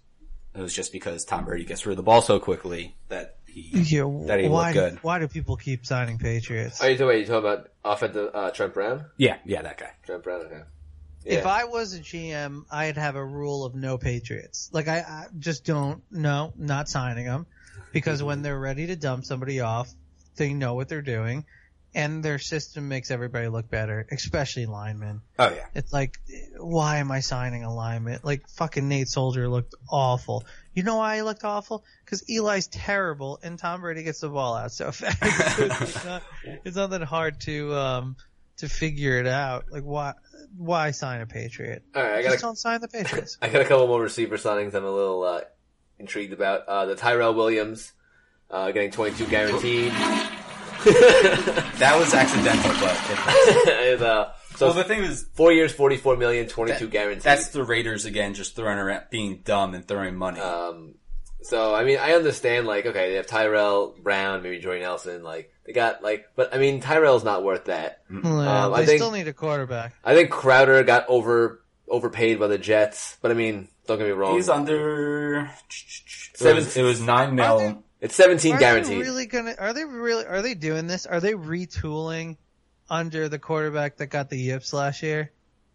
It 0.54 0.60
was 0.60 0.74
just 0.74 0.92
because 0.92 1.24
Tom 1.24 1.44
Brady 1.44 1.64
gets 1.64 1.84
rid 1.86 1.92
of 1.92 1.96
the 1.96 2.02
ball 2.02 2.22
so 2.22 2.38
quickly 2.38 2.94
that 3.08 3.36
he. 3.46 3.70
Yeah, 3.72 4.08
That 4.26 4.38
he 4.40 4.48
why? 4.48 4.72
looked 4.72 4.74
good. 4.74 5.02
Why 5.02 5.18
do 5.18 5.26
people 5.28 5.56
keep 5.56 5.84
signing 5.86 6.18
Patriots? 6.18 6.80
Are 6.82 6.90
you 6.90 6.96
talking, 6.96 7.06
wait, 7.08 7.20
you 7.20 7.26
talking 7.26 7.48
about 7.48 7.68
offensive 7.84 8.30
uh, 8.34 8.50
Trent 8.50 8.74
Brown? 8.74 9.06
Yeah, 9.16 9.38
yeah, 9.44 9.62
that 9.62 9.78
guy. 9.78 9.90
Trent 10.04 10.22
Brown. 10.22 10.42
Okay. 10.42 10.62
If 11.24 11.46
I 11.46 11.64
was 11.64 11.94
a 11.94 12.00
GM, 12.00 12.64
I'd 12.70 12.96
have 12.96 13.16
a 13.16 13.24
rule 13.24 13.64
of 13.64 13.74
no 13.74 13.96
Patriots. 13.96 14.68
Like 14.72 14.88
I, 14.88 14.98
I 14.98 15.26
just 15.38 15.64
don't, 15.64 16.02
no, 16.10 16.52
not 16.56 16.88
signing 16.88 17.26
them, 17.26 17.46
because 17.92 18.22
when 18.24 18.42
they're 18.42 18.58
ready 18.58 18.88
to 18.88 18.96
dump 18.96 19.24
somebody 19.24 19.60
off, 19.60 19.92
they 20.36 20.52
know 20.52 20.74
what 20.74 20.88
they're 20.88 21.00
doing, 21.02 21.44
and 21.94 22.22
their 22.22 22.38
system 22.38 22.88
makes 22.88 23.10
everybody 23.10 23.48
look 23.48 23.68
better, 23.68 24.06
especially 24.10 24.66
linemen. 24.66 25.20
Oh 25.38 25.50
yeah. 25.50 25.66
It's 25.74 25.92
like, 25.92 26.18
why 26.56 26.98
am 26.98 27.10
I 27.10 27.20
signing 27.20 27.64
a 27.64 27.74
lineman? 27.74 28.20
Like 28.22 28.48
fucking 28.48 28.88
Nate 28.88 29.08
Solder 29.08 29.48
looked 29.48 29.74
awful. 29.90 30.44
You 30.74 30.82
know 30.82 30.96
why 30.96 31.16
he 31.16 31.22
looked 31.22 31.44
awful? 31.44 31.84
Because 32.04 32.24
Eli's 32.30 32.66
terrible, 32.66 33.38
and 33.42 33.58
Tom 33.58 33.82
Brady 33.82 34.02
gets 34.02 34.20
the 34.20 34.30
ball 34.30 34.54
out 34.54 34.72
so 34.72 34.90
fast. 34.92 35.18
it's, 35.58 36.04
not, 36.04 36.22
it's 36.64 36.76
not 36.76 36.90
that 36.90 37.02
hard 37.02 37.40
to 37.42 37.74
um 37.74 38.16
to 38.58 38.68
figure 38.68 39.18
it 39.18 39.26
out. 39.26 39.66
Like 39.70 39.84
why 39.84 40.14
why 40.56 40.92
sign 40.92 41.20
a 41.20 41.26
Patriot? 41.26 41.82
All 41.94 42.02
right, 42.02 42.18
I 42.18 42.22
got 42.22 42.30
Just 42.30 42.38
a, 42.44 42.46
don't 42.46 42.58
sign 42.58 42.80
the 42.80 42.88
Patriots. 42.88 43.36
I 43.42 43.48
got 43.48 43.60
a 43.60 43.64
couple 43.64 43.86
more 43.86 44.00
receiver 44.00 44.36
signings. 44.36 44.74
I'm 44.74 44.84
a 44.84 44.90
little 44.90 45.22
uh, 45.24 45.40
intrigued 45.98 46.32
about 46.32 46.66
uh, 46.66 46.86
the 46.86 46.94
Tyrell 46.94 47.34
Williams 47.34 47.92
uh, 48.50 48.70
getting 48.70 48.90
22 48.90 49.26
guaranteed. 49.26 49.92
That 50.84 51.96
was 51.98 52.12
accidental, 52.14 52.70
but 52.80 53.68
and, 53.70 54.02
uh, 54.02 54.28
so 54.56 54.66
well, 54.66 54.74
the 54.74 54.84
thing 54.84 55.02
is, 55.02 55.26
four 55.34 55.52
years, 55.52 55.72
44 55.72 56.16
million, 56.16 56.46
22 56.48 56.78
that- 56.78 56.90
guaranteed. 56.90 57.22
that's 57.22 57.48
the 57.48 57.64
Raiders 57.64 58.04
again, 58.04 58.34
just 58.34 58.54
throwing 58.56 58.78
around, 58.78 59.04
being 59.10 59.40
dumb 59.44 59.74
and 59.74 59.86
throwing 59.86 60.14
money. 60.16 60.40
Um, 60.40 60.94
so 61.42 61.74
I 61.74 61.84
mean, 61.84 61.98
I 61.98 62.12
understand 62.12 62.66
like 62.66 62.86
okay, 62.86 63.10
they 63.10 63.16
have 63.16 63.26
Tyrell 63.26 63.96
Brown, 64.00 64.42
maybe 64.42 64.58
Jordy 64.60 64.80
Nelson, 64.80 65.22
like 65.22 65.52
they 65.66 65.72
got 65.72 66.02
like, 66.02 66.26
but 66.36 66.54
I 66.54 66.58
mean, 66.58 66.80
Tyrell's 66.80 67.24
not 67.24 67.42
worth 67.44 67.64
that. 67.66 68.02
Yeah, 68.10 68.18
Um, 68.20 68.74
I 68.74 68.80
they 68.80 68.86
think- 68.86 68.98
still 69.00 69.10
need 69.12 69.26
a 69.28 69.32
quarterback. 69.32 69.94
I 70.04 70.14
think 70.14 70.30
Crowder 70.30 70.82
got 70.84 71.08
over 71.08 71.62
overpaid 71.88 72.38
by 72.38 72.46
the 72.46 72.58
Jets, 72.58 73.18
but 73.22 73.30
I 73.30 73.34
mean, 73.34 73.68
don't 73.86 73.98
get 73.98 74.06
me 74.06 74.12
wrong, 74.12 74.36
He's 74.36 74.48
under. 74.48 75.50
It 76.40 76.54
was, 76.54 76.76
it 76.76 76.82
was 76.82 77.00
nine 77.00 77.30
Are 77.40 77.58
mil. 77.58 77.82
It's 78.02 78.14
17 78.16 78.56
Are 78.56 78.58
guaranteed. 78.58 78.92
they 78.98 79.00
really 79.00 79.24
gonna? 79.26 79.54
Are 79.58 79.72
they 79.72 79.84
really? 79.86 80.26
Are 80.26 80.42
they 80.42 80.52
doing 80.54 80.86
this? 80.86 81.06
Are 81.06 81.20
they 81.20 81.32
retooling 81.32 82.36
under 82.90 83.30
the 83.30 83.38
quarterback 83.38 83.96
that 83.96 84.08
got 84.08 84.28
the 84.28 84.36
yips 84.36 84.74
last 84.74 85.02
year? 85.02 85.30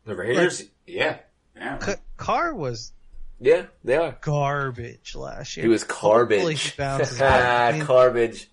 The 0.05 0.13
Raiders, 0.15 0.63
yeah, 0.85 1.17
yeah. 1.55 1.79
C- 1.79 1.93
Carr 2.17 2.53
was 2.53 2.91
yeah, 3.39 3.65
they 3.83 3.95
are. 3.95 4.17
garbage 4.21 5.15
last 5.15 5.57
year. 5.57 5.65
He 5.65 5.69
was 5.69 5.83
garbage. 5.83 6.61
he 6.61 6.77
bounces 6.77 7.17
back. 7.19 7.73
I 7.73 7.77
mean, 7.77 7.85
garbage. 7.87 8.49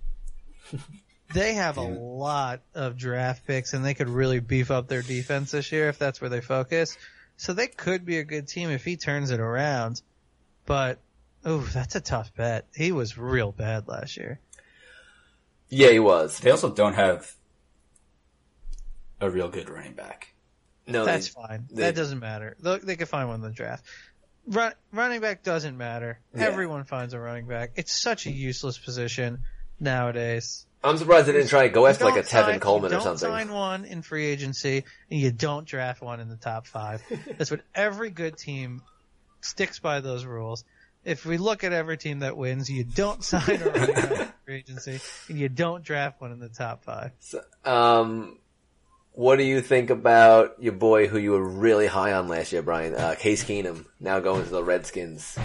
they 1.32 1.54
have 1.54 1.76
a 1.76 1.82
lot 1.82 2.60
of 2.74 2.96
draft 2.96 3.46
picks, 3.46 3.72
and 3.74 3.84
they 3.84 3.94
could 3.94 4.08
really 4.08 4.40
beef 4.40 4.70
up 4.70 4.88
their 4.88 5.02
defense 5.02 5.50
this 5.50 5.72
year 5.72 5.88
if 5.88 5.98
that's 5.98 6.20
where 6.20 6.30
they 6.30 6.40
focus. 6.40 6.96
So 7.36 7.52
they 7.52 7.66
could 7.66 8.04
be 8.04 8.18
a 8.18 8.24
good 8.24 8.46
team 8.46 8.70
if 8.70 8.84
he 8.84 8.96
turns 8.96 9.30
it 9.32 9.40
around. 9.40 10.00
But, 10.66 10.98
ooh, 11.46 11.60
that's 11.72 11.94
a 11.94 12.00
tough 12.00 12.34
bet. 12.34 12.66
He 12.74 12.92
was 12.92 13.16
real 13.18 13.52
bad 13.52 13.88
last 13.88 14.16
year. 14.16 14.40
Yeah, 15.68 15.90
he 15.90 15.98
was. 15.98 16.38
They 16.38 16.50
also 16.50 16.70
don't 16.70 16.94
have 16.94 17.32
a 19.20 19.30
real 19.30 19.48
good 19.48 19.68
running 19.68 19.94
back. 19.94 20.34
No, 20.86 21.04
That's 21.04 21.28
they- 21.32 21.40
fine. 21.40 21.66
they- 21.70 21.82
that 21.82 21.94
doesn't 21.94 22.18
matter. 22.20 22.56
They, 22.60 22.78
they 22.78 22.96
could 22.96 23.08
find 23.08 23.28
one 23.28 23.36
in 23.36 23.40
the 23.42 23.50
draft. 23.50 23.84
Run, 24.46 24.74
running 24.92 25.20
back 25.20 25.42
doesn't 25.42 25.78
matter. 25.78 26.18
Yeah. 26.34 26.42
Everyone 26.44 26.84
finds 26.84 27.14
a 27.14 27.18
running 27.18 27.46
back. 27.46 27.70
It's 27.76 27.98
such 27.98 28.26
a 28.26 28.30
useless 28.30 28.76
position 28.76 29.38
nowadays. 29.80 30.66
I'm 30.82 30.98
surprised 30.98 31.26
they 31.28 31.32
didn't 31.32 31.48
try 31.48 31.62
to 31.62 31.70
go 31.72 31.86
after 31.86 32.04
like 32.04 32.12
a 32.16 32.16
don't 32.16 32.26
Tevin 32.26 32.44
sign- 32.50 32.60
Coleman 32.60 32.90
you 32.90 32.98
or 32.98 33.00
don't 33.00 33.18
something. 33.18 33.30
sign 33.46 33.50
one 33.50 33.86
in 33.86 34.02
free 34.02 34.26
agency, 34.26 34.84
and 35.10 35.18
you 35.18 35.32
don't 35.32 35.66
draft 35.66 36.02
one 36.02 36.20
in 36.20 36.28
the 36.28 36.36
top 36.36 36.66
five. 36.66 37.02
That's 37.38 37.50
what 37.50 37.62
every 37.74 38.10
good 38.10 38.36
team 38.36 38.82
sticks 39.40 39.78
by 39.78 40.00
those 40.00 40.26
rules. 40.26 40.64
If 41.04 41.26
we 41.26 41.36
look 41.36 41.64
at 41.64 41.72
every 41.72 41.98
team 41.98 42.20
that 42.20 42.36
wins, 42.36 42.70
you 42.70 42.84
don't 42.84 43.22
sign 43.24 43.62
a 43.62 43.70
running 43.70 43.94
back 43.94 44.44
free 44.44 44.56
agency, 44.56 45.00
and 45.28 45.38
you 45.38 45.48
don't 45.48 45.84
draft 45.84 46.20
one 46.20 46.32
in 46.32 46.38
the 46.38 46.48
top 46.48 46.84
five. 46.84 47.12
Um, 47.64 48.38
what 49.12 49.36
do 49.36 49.44
you 49.44 49.60
think 49.60 49.90
about 49.90 50.56
your 50.60 50.72
boy 50.72 51.06
who 51.06 51.18
you 51.18 51.32
were 51.32 51.44
really 51.46 51.86
high 51.86 52.12
on 52.12 52.28
last 52.28 52.52
year, 52.52 52.62
Brian? 52.62 52.94
Uh, 52.94 53.14
Case 53.18 53.44
Keenum 53.44 53.86
now 54.00 54.20
going 54.20 54.44
to 54.44 54.50
the 54.50 54.62
Redskins. 54.62 55.38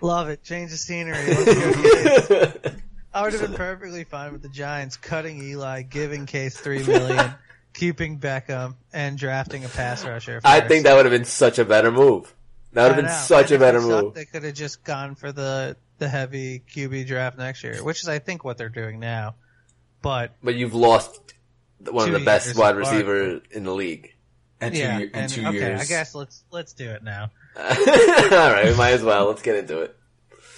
Love 0.00 0.28
it. 0.28 0.42
Change 0.42 0.72
the 0.72 0.76
scenery. 0.76 1.16
Let's 1.26 1.44
go 1.44 2.52
Case. 2.52 2.74
I 3.14 3.22
would 3.22 3.32
have 3.34 3.42
been 3.42 3.54
perfectly 3.54 4.04
fine 4.04 4.32
with 4.32 4.42
the 4.42 4.48
Giants 4.48 4.96
cutting 4.96 5.42
Eli, 5.42 5.82
giving 5.82 6.26
Case 6.26 6.56
three 6.56 6.82
million, 6.82 7.34
keeping 7.74 8.18
Beckham, 8.18 8.74
and 8.92 9.18
drafting 9.18 9.64
a 9.64 9.68
pass 9.68 10.04
rusher. 10.04 10.40
I 10.44 10.60
think 10.60 10.84
that 10.84 10.94
would 10.94 11.04
have 11.04 11.12
been 11.12 11.26
such 11.26 11.58
a 11.58 11.64
better 11.64 11.90
move. 11.90 12.34
That 12.72 12.82
would 12.82 12.88
have 12.88 12.96
been 12.96 13.04
know. 13.06 13.12
such 13.12 13.50
a 13.50 13.58
better 13.58 13.80
move. 13.80 14.14
They 14.14 14.24
could 14.24 14.44
have 14.44 14.54
just 14.54 14.82
gone 14.82 15.14
for 15.14 15.32
the 15.32 15.76
the 15.98 16.08
heavy 16.08 16.60
QB 16.60 17.06
draft 17.06 17.38
next 17.38 17.62
year, 17.62 17.82
which 17.82 18.02
is 18.02 18.08
I 18.08 18.18
think 18.18 18.44
what 18.44 18.58
they're 18.58 18.68
doing 18.68 18.98
now. 18.98 19.34
But 20.00 20.32
But 20.42 20.54
you've 20.54 20.74
lost 20.74 21.34
one 21.80 22.08
of 22.08 22.18
the 22.18 22.24
best 22.24 22.56
wide 22.56 22.76
apart. 22.76 22.92
receivers 22.92 23.42
in 23.50 23.64
the 23.64 23.74
league. 23.74 24.14
And 24.60 24.74
two, 24.74 24.80
yeah, 24.80 24.98
year, 24.98 25.10
and 25.12 25.22
and, 25.24 25.32
two 25.32 25.46
okay, 25.46 25.58
years. 25.58 25.80
I 25.80 25.84
guess 25.84 26.14
let's 26.14 26.44
let's 26.50 26.72
do 26.72 26.88
it 26.90 27.02
now. 27.02 27.30
All 27.56 27.62
right, 27.62 28.66
we 28.66 28.76
might 28.76 28.92
as 28.92 29.02
well. 29.02 29.26
Let's 29.26 29.42
get 29.42 29.56
into 29.56 29.82
it. 29.82 29.96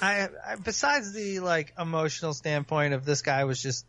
I, 0.02 0.28
I 0.46 0.56
besides 0.56 1.12
the 1.12 1.40
like 1.40 1.72
emotional 1.78 2.34
standpoint 2.34 2.94
of 2.94 3.04
this 3.04 3.22
guy 3.22 3.44
was 3.44 3.62
just 3.62 3.86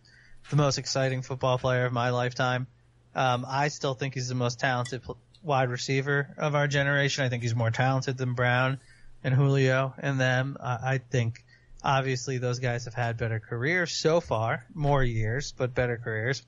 the 0.50 0.56
most 0.56 0.78
exciting 0.78 1.22
football 1.22 1.58
player 1.58 1.86
of 1.86 1.94
my 1.94 2.12
lifetime. 2.12 2.68
Um, 3.14 3.46
I 3.48 3.68
still 3.70 3.94
think 3.94 4.14
he's 4.14 4.30
the 4.30 4.36
most 4.36 4.60
talented 4.60 5.04
pl- 5.04 5.18
wide 5.46 5.70
receiver 5.70 6.34
of 6.38 6.56
our 6.56 6.68
generation. 6.68 7.24
I 7.24 7.30
think 7.30 7.44
he's 7.44 7.56
more 7.56 7.72
talented 7.72 8.18
than 8.18 8.34
Brown 8.34 8.80
and 9.24 9.34
Julio 9.34 9.94
and 9.98 10.20
them. 10.20 10.58
I, 10.62 10.94
I 10.94 10.98
think 10.98 11.46
obviously 11.84 12.40
those 12.40 12.60
guys 12.60 12.86
have 12.86 12.96
had 12.96 13.18
better 13.18 13.40
careers 13.40 13.92
so 13.92 14.20
far, 14.20 14.66
more 14.74 15.04
years, 15.04 15.54
but 15.56 15.76
better 15.76 15.98
careers. 15.98 16.44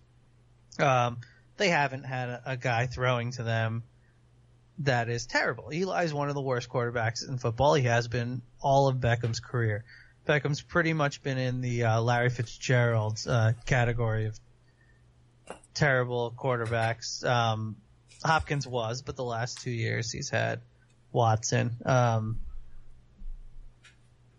Um, 0.80 1.18
they 1.58 1.70
haven't 1.70 2.04
had 2.04 2.30
a, 2.30 2.42
a 2.46 2.58
guy 2.58 2.88
throwing 2.88 3.32
to 3.32 3.44
them 3.44 3.84
that 4.80 5.10
is 5.10 5.26
terrible. 5.26 5.70
Eli's 5.70 6.14
one 6.14 6.30
of 6.30 6.36
the 6.36 6.42
worst 6.42 6.70
quarterbacks 6.70 7.28
in 7.28 7.38
football. 7.38 7.74
He 7.74 7.84
has 7.84 8.08
been 8.08 8.42
all 8.62 8.88
of 8.88 9.00
Beckham's 9.00 9.40
career. 9.40 9.84
Beckham's 10.26 10.62
pretty 10.62 10.94
much 10.94 11.24
been 11.24 11.38
in 11.38 11.62
the 11.62 11.84
uh, 11.84 12.02
Larry 12.02 12.30
Fitzgerald's 12.30 13.28
uh, 13.28 13.54
category 13.66 14.26
of 14.26 14.40
terrible 15.74 16.34
quarterbacks. 16.38 17.26
Um, 17.26 17.78
Hopkins 18.24 18.68
was, 18.68 19.02
but 19.02 19.16
the 19.16 19.24
last 19.24 19.62
two 19.62 19.72
years 19.72 20.12
he's 20.12 20.30
had 20.30 20.62
Watson. 21.12 21.78
Um, 21.86 22.40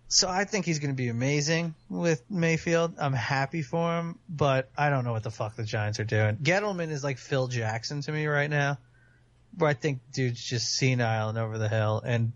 so 0.08 0.28
I 0.28 0.44
think 0.44 0.64
he's 0.64 0.78
going 0.78 0.90
to 0.90 0.96
be 0.96 1.08
amazing 1.08 1.74
with 1.88 2.22
Mayfield. 2.30 2.94
I'm 2.98 3.12
happy 3.12 3.62
for 3.62 3.98
him, 3.98 4.18
but 4.28 4.70
I 4.76 4.88
don't 4.88 5.04
know 5.04 5.12
what 5.12 5.22
the 5.22 5.30
fuck 5.30 5.56
the 5.56 5.64
Giants 5.64 6.00
are 6.00 6.04
doing. 6.04 6.36
Gettleman 6.36 6.90
is 6.90 7.04
like 7.04 7.18
Phil 7.18 7.46
Jackson 7.48 8.00
to 8.02 8.12
me 8.12 8.26
right 8.26 8.48
now 8.48 8.78
where 9.56 9.70
I 9.70 9.74
think 9.74 10.00
dude's 10.12 10.42
just 10.42 10.74
senile 10.74 11.28
and 11.28 11.38
over 11.38 11.58
the 11.58 11.68
hill, 11.68 12.02
and 12.04 12.32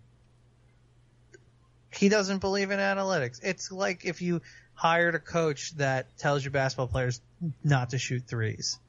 he 1.91 2.09
doesn't 2.09 2.39
believe 2.39 2.71
in 2.71 2.79
analytics. 2.79 3.39
It's 3.43 3.71
like 3.71 4.05
if 4.05 4.21
you 4.21 4.41
hired 4.73 5.15
a 5.15 5.19
coach 5.19 5.75
that 5.77 6.17
tells 6.17 6.43
your 6.43 6.51
basketball 6.51 6.87
players 6.87 7.21
not 7.63 7.91
to 7.91 7.97
shoot 7.97 8.23
threes. 8.27 8.79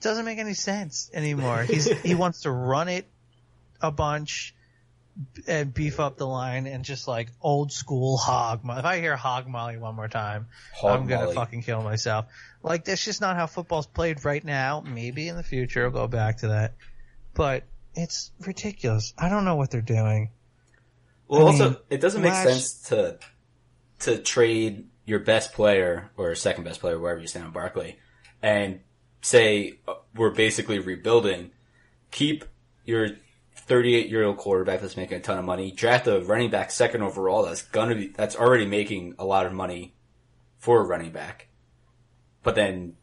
Doesn't 0.00 0.24
make 0.24 0.38
any 0.38 0.54
sense 0.54 1.10
anymore. 1.12 1.62
He's 1.68 1.90
he 2.02 2.14
wants 2.14 2.42
to 2.42 2.50
run 2.50 2.88
it 2.88 3.06
a 3.80 3.90
bunch 3.90 4.54
and 5.46 5.74
beef 5.74 6.00
up 6.00 6.16
the 6.16 6.26
line 6.26 6.66
and 6.66 6.84
just 6.84 7.06
like 7.06 7.28
old 7.42 7.72
school 7.72 8.16
hog. 8.16 8.60
If 8.64 8.84
I 8.84 9.00
hear 9.00 9.16
hog 9.16 9.46
molly 9.46 9.76
one 9.76 9.94
more 9.94 10.08
time, 10.08 10.46
Hog 10.74 11.00
I'm 11.00 11.06
gonna 11.06 11.24
molly. 11.24 11.34
fucking 11.34 11.62
kill 11.62 11.82
myself. 11.82 12.26
Like 12.62 12.84
that's 12.84 13.04
just 13.04 13.20
not 13.20 13.36
how 13.36 13.46
football's 13.46 13.86
played 13.86 14.24
right 14.24 14.44
now. 14.44 14.80
Maybe 14.86 15.28
in 15.28 15.36
the 15.36 15.42
future 15.42 15.84
I'll 15.84 15.90
go 15.90 16.06
back 16.06 16.38
to 16.38 16.48
that, 16.48 16.74
but 17.34 17.64
it's 17.94 18.30
ridiculous. 18.46 19.12
I 19.18 19.28
don't 19.28 19.44
know 19.44 19.56
what 19.56 19.70
they're 19.70 19.80
doing. 19.82 20.30
Well, 21.28 21.42
I 21.42 21.44
also, 21.50 21.70
mean, 21.70 21.78
it 21.90 22.00
doesn't 22.00 22.22
make 22.22 22.32
last- 22.32 22.48
sense 22.48 22.88
to 22.88 23.18
to 24.00 24.18
trade 24.18 24.86
your 25.04 25.18
best 25.18 25.52
player 25.52 26.10
or 26.16 26.34
second 26.34 26.64
best 26.64 26.80
player, 26.80 26.98
wherever 26.98 27.20
you 27.20 27.26
stand 27.26 27.44
on 27.44 27.50
Barkley, 27.52 27.98
and 28.42 28.80
say 29.20 29.78
uh, 29.86 29.94
we're 30.14 30.30
basically 30.30 30.78
rebuilding. 30.78 31.50
Keep 32.10 32.44
your 32.84 33.10
38 33.54 34.08
year 34.08 34.24
old 34.24 34.36
quarterback 34.36 34.80
that's 34.80 34.96
making 34.96 35.18
a 35.18 35.20
ton 35.20 35.38
of 35.38 35.44
money. 35.44 35.70
Draft 35.70 36.06
a 36.06 36.20
running 36.20 36.50
back 36.50 36.70
second 36.70 37.02
overall 37.02 37.44
that's 37.44 37.62
gonna 37.62 37.94
be 37.94 38.08
that's 38.08 38.36
already 38.36 38.66
making 38.66 39.14
a 39.18 39.24
lot 39.24 39.46
of 39.46 39.52
money 39.52 39.94
for 40.58 40.80
a 40.80 40.84
running 40.84 41.12
back, 41.12 41.48
but 42.42 42.54
then 42.54 42.94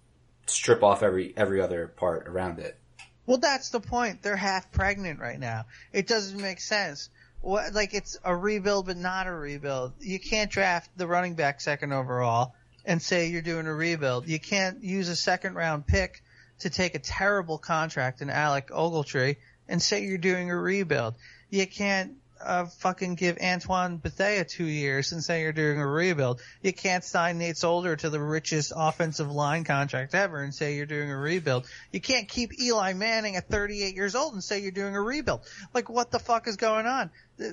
strip 0.46 0.84
off 0.84 1.04
every 1.04 1.34
every 1.38 1.62
other 1.62 1.88
part 1.88 2.28
around 2.28 2.60
it. 2.60 2.78
Well, 3.26 3.38
that's 3.38 3.70
the 3.70 3.82
point. 3.82 4.22
They're 4.22 4.38
half 4.38 4.72
pregnant 4.72 5.20
right 5.20 5.40
now. 5.40 5.66
It 5.92 6.08
doesn't 6.08 6.40
make 6.40 6.62
sense. 6.62 7.10
What, 7.42 7.74
like 7.74 7.94
it's 7.94 8.18
a 8.24 8.36
rebuild, 8.36 8.88
but 8.88 8.98
not 8.98 9.28
a 9.28 9.34
rebuild. 9.34 9.94
You 10.00 10.20
can't 10.20 10.50
draft 10.50 10.90
the 10.98 11.08
running 11.08 11.36
back 11.36 11.62
second 11.62 11.94
overall 11.94 12.56
and 12.88 13.02
say 13.02 13.28
you're 13.28 13.42
doing 13.42 13.68
a 13.68 13.74
rebuild. 13.74 14.28
You 14.28 14.40
can't 14.40 14.82
use 14.82 15.10
a 15.10 15.16
second 15.16 15.54
round 15.56 15.86
pick 15.86 16.24
to 16.60 16.70
take 16.72 16.96
a 16.96 17.00
terrible 17.00 17.58
contract 17.58 18.22
in 18.22 18.30
Alec 18.30 18.70
Ogletree 18.70 19.36
and 19.68 19.82
say 19.82 20.06
you're 20.06 20.18
doing 20.18 20.50
a 20.50 20.56
rebuild. 20.56 21.16
You 21.50 21.68
can't 21.68 22.14
uh, 22.42 22.66
fucking 22.66 23.16
give 23.16 23.38
Antoine 23.44 23.98
Bethea 23.98 24.46
two 24.46 24.66
years 24.66 25.12
and 25.12 25.24
say 25.24 25.42
you're 25.42 25.54
doing 25.54 25.80
a 25.80 25.88
rebuild. 25.88 26.42
You 26.62 26.74
can't 26.74 27.04
sign 27.04 27.38
Nate 27.38 27.58
Solder 27.58 27.96
to 27.96 28.10
the 28.10 28.20
richest 28.20 28.74
offensive 28.76 29.32
line 29.32 29.64
contract 29.64 30.16
ever 30.16 30.42
and 30.42 30.54
say 30.54 30.76
you're 30.76 30.86
doing 30.86 31.12
a 31.12 31.18
rebuild. 31.18 31.68
You 31.92 32.02
can't 32.02 32.28
keep 32.28 32.60
Eli 32.60 32.94
Manning 32.94 33.36
at 33.36 33.48
38 33.50 33.96
years 33.96 34.16
old 34.16 34.34
and 34.34 34.44
say 34.44 34.60
you're 34.60 34.72
doing 34.72 34.96
a 34.96 35.02
rebuild. 35.02 35.42
Like 35.74 35.90
what 35.90 36.12
the 36.12 36.20
fuck 36.20 36.48
is 36.48 36.58
going 36.58 36.86
on? 36.86 37.10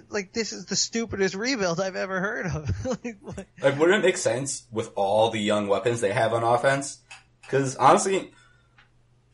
Like 0.09 0.33
this 0.33 0.53
is 0.53 0.67
the 0.67 0.77
stupidest 0.77 1.35
rebuild 1.35 1.81
I've 1.81 1.97
ever 1.97 2.21
heard 2.21 2.47
of. 2.47 2.87
like, 3.05 3.17
Like, 3.61 3.79
wouldn't 3.79 4.05
it 4.05 4.07
make 4.07 4.17
sense 4.17 4.67
with 4.71 4.91
all 4.95 5.31
the 5.31 5.41
young 5.41 5.69
weapons 5.69 6.01
they 6.01 6.13
have 6.13 6.33
on 6.33 6.43
offense? 6.43 6.99
Because 7.43 7.77
honestly, 7.77 8.33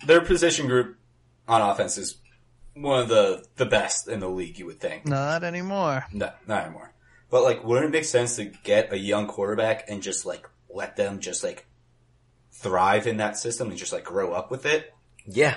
their 0.07 0.21
position 0.21 0.67
group 0.67 0.97
on 1.47 1.61
offense 1.61 1.99
is 1.99 2.17
one 2.81 3.01
of 3.01 3.09
the 3.09 3.45
the 3.57 3.67
best 3.67 4.09
in 4.09 4.21
the 4.21 4.29
league. 4.29 4.59
You 4.59 4.67
would 4.67 4.81
think. 4.81 5.07
not 5.07 5.45
anymore. 5.45 6.05
No, 6.13 6.31
not 6.47 6.65
anymore. 6.65 6.93
But 7.31 7.43
like, 7.45 7.63
wouldn't 7.65 7.87
it 7.87 7.93
make 7.99 8.05
sense 8.05 8.37
to 8.37 8.47
get 8.47 8.93
a 8.93 8.99
young 8.99 9.27
quarterback 9.29 9.89
and 9.89 10.03
just 10.03 10.27
like 10.27 10.49
let 10.69 10.97
them 10.97 11.21
just 11.21 11.45
like 11.45 11.67
thrive 12.53 13.07
in 13.07 13.19
that 13.19 13.37
system 13.37 13.69
and 13.69 13.79
just 13.79 13.93
like 13.93 14.05
grow 14.05 14.33
up 14.33 14.51
with 14.51 14.67
it? 14.67 14.93
Yeah. 15.27 15.57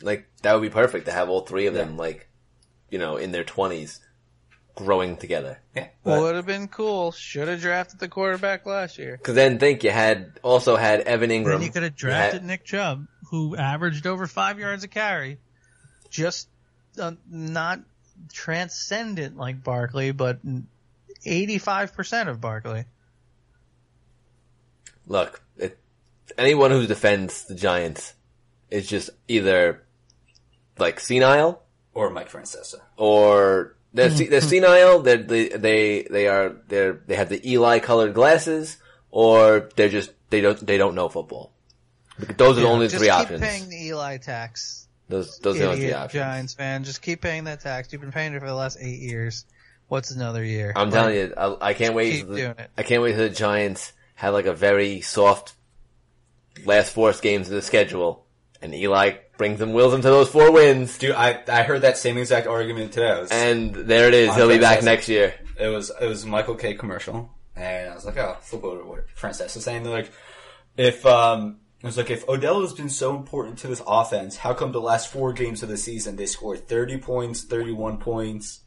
Like, 0.00 0.28
that 0.42 0.54
would 0.54 0.62
be 0.62 0.70
perfect 0.70 1.06
to 1.06 1.12
have 1.12 1.28
all 1.28 1.42
three 1.42 1.66
of 1.66 1.74
them, 1.74 1.96
like, 1.96 2.28
you 2.90 2.98
know, 2.98 3.18
in 3.18 3.30
their 3.30 3.44
twenties, 3.44 4.00
growing 4.74 5.16
together. 5.16 5.60
Yeah. 5.76 5.88
But, 6.02 6.20
Would 6.20 6.34
have 6.34 6.46
been 6.46 6.66
cool. 6.68 7.12
Should 7.12 7.46
have 7.48 7.60
drafted 7.60 8.00
the 8.00 8.08
quarterback 8.08 8.66
last 8.66 8.98
year. 8.98 9.16
Cause 9.22 9.34
then 9.36 9.58
think 9.60 9.84
you 9.84 9.90
had, 9.90 10.40
also 10.42 10.74
had 10.76 11.00
Evan 11.02 11.30
Engram. 11.30 11.52
Then 11.58 11.62
you 11.62 11.70
could 11.70 11.82
have 11.84 11.94
drafted 11.94 12.40
had- 12.40 12.46
Nick 12.48 12.64
Chubb, 12.64 13.06
who 13.30 13.54
averaged 13.56 14.06
over 14.08 14.26
five 14.26 14.58
yards 14.58 14.82
a 14.82 14.88
carry, 14.88 15.38
just 16.12 16.46
uh, 17.00 17.12
not 17.28 17.80
transcendent 18.32 19.36
like 19.36 19.64
Barkley, 19.64 20.12
but 20.12 20.38
eighty-five 21.24 21.94
percent 21.94 22.28
of 22.28 22.40
Barkley. 22.40 22.84
Look, 25.08 25.42
it, 25.56 25.78
anyone 26.38 26.70
who 26.70 26.86
defends 26.86 27.44
the 27.46 27.56
Giants 27.56 28.14
is 28.70 28.86
just 28.86 29.10
either, 29.26 29.82
like, 30.78 31.00
senile, 31.00 31.60
or 31.92 32.08
Mike 32.10 32.30
Francesa. 32.30 32.76
or 32.96 33.74
they're, 33.92 34.10
se- 34.10 34.28
they're 34.28 34.40
senile, 34.40 35.00
they're, 35.00 35.16
they, 35.16 35.48
they, 35.48 36.06
they 36.08 36.28
are, 36.28 36.54
they're, 36.68 37.00
they 37.06 37.16
have 37.16 37.28
the 37.28 37.50
Eli 37.50 37.80
colored 37.80 38.14
glasses, 38.14 38.76
or 39.10 39.70
they're 39.74 39.88
just, 39.88 40.12
they 40.30 40.40
don't, 40.40 40.64
they 40.64 40.78
don't 40.78 40.94
know 40.94 41.08
football. 41.08 41.52
Those 42.36 42.58
are 42.58 42.60
the 42.60 42.68
only 42.68 42.86
just 42.86 42.98
three 42.98 43.08
keep 43.08 43.16
options. 43.16 43.40
paying 43.40 43.68
the 43.68 43.86
Eli 43.88 44.18
tax. 44.18 44.81
Those, 45.12 45.38
those 45.40 45.56
are 45.56 45.58
the 45.58 45.66
only 45.66 45.80
three 45.80 45.92
options. 45.92 46.22
Giants 46.22 46.54
fan, 46.54 46.84
just 46.84 47.02
keep 47.02 47.20
paying 47.20 47.44
that 47.44 47.60
tax. 47.60 47.92
You've 47.92 48.00
been 48.00 48.12
paying 48.12 48.32
it 48.32 48.40
for 48.40 48.46
the 48.46 48.54
last 48.54 48.78
eight 48.80 49.00
years. 49.00 49.44
What's 49.88 50.10
another 50.10 50.42
year? 50.42 50.72
I'm 50.74 50.90
telling 50.90 51.14
you, 51.14 51.34
I, 51.36 51.56
I 51.60 51.74
can't 51.74 51.94
wait. 51.94 52.12
keep 52.12 52.28
the, 52.28 52.36
doing 52.36 52.54
it. 52.56 52.70
I 52.78 52.82
can't 52.82 53.02
wait 53.02 53.12
till 53.12 53.28
the 53.28 53.34
Giants 53.34 53.92
have 54.14 54.32
like 54.32 54.46
a 54.46 54.54
very 54.54 55.02
soft 55.02 55.54
last 56.64 56.94
four 56.94 57.12
games 57.12 57.48
of 57.48 57.54
the 57.54 57.60
schedule, 57.60 58.24
and 58.62 58.74
Eli 58.74 59.16
brings 59.36 59.58
them, 59.58 59.74
wills 59.74 59.92
them 59.92 60.00
to 60.00 60.08
those 60.08 60.30
four 60.30 60.50
wins, 60.50 60.96
Dude, 60.96 61.14
I 61.14 61.42
I 61.46 61.62
heard 61.62 61.82
that 61.82 61.98
same 61.98 62.16
exact 62.16 62.46
argument 62.46 62.92
today. 62.92 63.20
Was, 63.20 63.30
and 63.30 63.74
there 63.74 64.08
it 64.08 64.14
is. 64.14 64.30
On 64.30 64.36
He'll 64.36 64.48
be 64.48 64.58
back 64.58 64.82
next 64.82 65.10
year. 65.10 65.34
it 65.60 65.68
was 65.68 65.92
it 66.00 66.06
was 66.06 66.24
Michael 66.24 66.54
Kay 66.54 66.72
commercial, 66.72 67.28
and 67.54 67.90
I 67.90 67.94
was 67.94 68.06
like, 68.06 68.16
oh, 68.16 68.38
flip 68.40 68.64
over 68.64 68.80
to 68.80 68.88
what 68.88 69.08
Francesa 69.14 69.60
saying. 69.60 69.82
They're 69.82 69.92
like, 69.92 70.10
if 70.78 71.04
um, 71.04 71.58
it 71.82 71.86
was 71.86 71.96
like 71.96 72.10
if 72.10 72.28
Odell 72.28 72.60
has 72.62 72.72
been 72.72 72.88
so 72.88 73.16
important 73.16 73.58
to 73.58 73.66
this 73.66 73.82
offense, 73.86 74.36
how 74.38 74.54
come 74.54 74.72
the 74.72 74.80
last 74.80 75.10
four 75.12 75.32
games 75.32 75.62
of 75.62 75.68
the 75.68 75.76
season 75.76 76.16
they 76.16 76.26
scored 76.26 76.68
thirty 76.68 76.98
points, 76.98 77.42
thirty 77.42 77.72
one 77.72 77.98
points, 77.98 78.60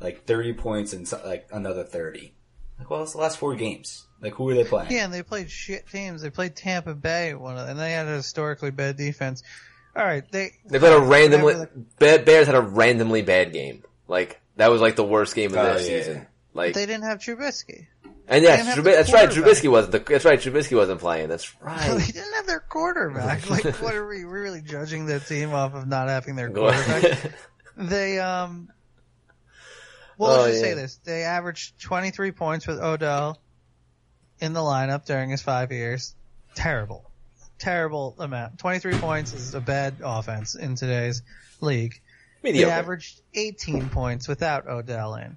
like 0.00 0.24
thirty 0.24 0.52
points, 0.52 0.92
and 0.92 1.06
so, 1.06 1.20
like 1.24 1.46
another 1.52 1.84
thirty? 1.84 2.34
Like, 2.78 2.90
well, 2.90 3.02
it's 3.02 3.12
the 3.12 3.18
last 3.18 3.38
four 3.38 3.54
games. 3.54 4.06
Like, 4.20 4.34
who 4.34 4.48
are 4.50 4.54
they 4.54 4.64
playing? 4.64 4.90
Yeah, 4.90 5.04
and 5.04 5.12
they 5.12 5.22
played 5.22 5.50
shit 5.50 5.86
teams. 5.88 6.22
They 6.22 6.30
played 6.30 6.56
Tampa 6.56 6.94
Bay, 6.94 7.34
one 7.34 7.56
of, 7.58 7.68
and 7.68 7.78
they 7.78 7.92
had 7.92 8.06
a 8.08 8.16
historically 8.16 8.70
bad 8.70 8.96
defense. 8.96 9.42
All 9.94 10.04
right, 10.04 10.24
they 10.32 10.52
They've 10.66 10.82
a 10.82 10.98
randomly 11.00 11.44
whatever 11.54 11.70
Ba- 11.98 12.22
Bears 12.24 12.46
had 12.46 12.56
a 12.56 12.60
randomly 12.60 13.22
bad 13.22 13.52
game. 13.52 13.84
Like 14.08 14.40
that 14.56 14.70
was 14.70 14.80
like 14.80 14.96
the 14.96 15.04
worst 15.04 15.34
game 15.36 15.52
of 15.52 15.58
Oh, 15.58 15.62
their 15.64 15.78
yeah, 15.80 15.84
season. 15.86 16.14
yeah. 16.16 16.24
Like 16.52 16.74
they 16.74 16.86
didn't 16.86 17.04
have 17.04 17.18
Trubisky. 17.18 17.86
And 18.26 18.42
they 18.44 18.48
yes, 18.48 18.74
didn't 18.74 18.86
have 18.86 19.06
that's 19.06 19.12
right. 19.12 19.28
Trubisky 19.28 19.70
wasn't. 19.70 19.92
The, 19.92 19.98
that's 19.98 20.24
right. 20.24 20.38
Trubisky 20.38 20.76
wasn't 20.76 21.00
playing. 21.00 21.28
That's 21.28 21.60
right. 21.60 21.98
they 21.98 22.06
didn't 22.06 22.32
have 22.34 22.46
their 22.46 22.60
quarterback. 22.60 23.48
Like, 23.50 23.64
what 23.82 23.94
are 23.94 24.06
we 24.06 24.24
really 24.24 24.62
judging 24.62 25.06
the 25.06 25.20
team 25.20 25.52
off 25.52 25.74
of 25.74 25.86
not 25.86 26.08
having 26.08 26.36
their 26.36 26.50
quarterback? 26.50 27.32
they 27.76 28.18
um. 28.18 28.70
Well, 30.16 30.30
Oh, 30.32 30.42
let's 30.42 30.52
just 30.52 30.64
yeah. 30.64 30.70
say 30.70 30.74
this: 30.74 30.96
they 31.04 31.22
averaged 31.24 31.80
23 31.80 32.32
points 32.32 32.66
with 32.66 32.78
Odell 32.80 33.40
in 34.40 34.52
the 34.52 34.60
lineup 34.60 35.04
during 35.04 35.30
his 35.30 35.42
five 35.42 35.72
years. 35.72 36.14
Terrible, 36.54 37.10
terrible 37.58 38.14
amount. 38.18 38.58
23 38.58 38.94
points 38.98 39.32
is 39.34 39.54
a 39.54 39.60
bad 39.60 39.96
offense 40.02 40.54
in 40.54 40.76
today's 40.76 41.22
league. 41.60 42.00
They 42.42 42.64
averaged 42.64 43.20
18 43.34 43.88
points 43.88 44.28
without 44.28 44.68
Odell 44.68 45.14
in. 45.16 45.36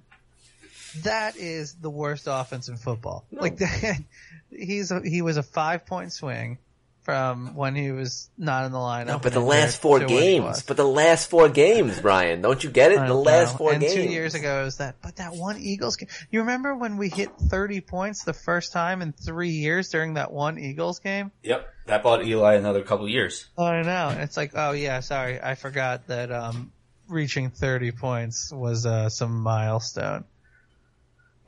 That 1.02 1.36
is 1.36 1.74
the 1.74 1.90
worst 1.90 2.26
offense 2.28 2.68
in 2.68 2.76
football. 2.76 3.24
Like 3.32 3.58
that, 3.58 3.98
he's 4.50 4.90
a, 4.90 5.00
he 5.02 5.22
was 5.22 5.36
a 5.36 5.42
five 5.42 5.86
point 5.86 6.12
swing 6.12 6.58
from 7.02 7.54
when 7.54 7.74
he 7.74 7.90
was 7.90 8.28
not 8.36 8.66
in 8.66 8.72
the 8.72 8.76
lineup. 8.78 9.06
No, 9.06 9.18
but 9.18 9.32
the 9.32 9.40
last 9.40 9.80
four 9.80 9.98
to 9.98 10.04
when 10.04 10.14
he 10.14 10.20
games. 10.20 10.44
was. 10.44 10.62
But 10.62 10.76
the 10.76 10.86
last 10.86 11.30
four 11.30 11.48
games, 11.48 11.98
Brian. 12.00 12.42
Don't 12.42 12.62
you 12.62 12.68
get 12.68 12.92
it? 12.92 12.98
I 12.98 13.02
The 13.08 13.14
know. 13.14 13.22
last 13.22 13.56
four 13.56 13.72
and 13.72 13.80
games. 13.80 13.94
two 13.94 14.02
years 14.02 14.34
ago 14.34 14.60
it 14.60 14.64
was 14.64 14.76
that, 14.76 14.96
but 15.02 15.16
that 15.16 15.32
one 15.34 15.56
Eagles 15.58 15.96
game. 15.96 16.10
You 16.30 16.40
remember 16.40 16.74
when 16.76 16.98
we 16.98 17.08
hit 17.08 17.30
30 17.38 17.80
points 17.80 18.24
the 18.24 18.34
first 18.34 18.72
time 18.74 19.00
in 19.00 19.12
three 19.12 19.50
years 19.52 19.88
during 19.88 20.14
that 20.14 20.30
one 20.32 20.58
Eagles 20.58 20.98
game? 20.98 21.32
Yep, 21.44 21.66
that 21.86 22.02
bought 22.02 22.26
Eli 22.26 22.56
another 22.56 22.82
couple 22.82 23.08
years. 23.08 23.46
I 23.56 23.80
know. 23.80 24.08
And 24.10 24.20
it's 24.20 24.36
like, 24.36 24.52
oh 24.54 24.72
yeah, 24.72 25.00
sorry, 25.00 25.40
I 25.40 25.54
forgot 25.54 26.08
that 26.08 26.30
um, 26.30 26.72
reaching 27.08 27.48
30 27.48 27.92
points 27.92 28.52
was 28.52 28.84
uh, 28.84 29.08
some 29.08 29.40
milestone. 29.40 30.24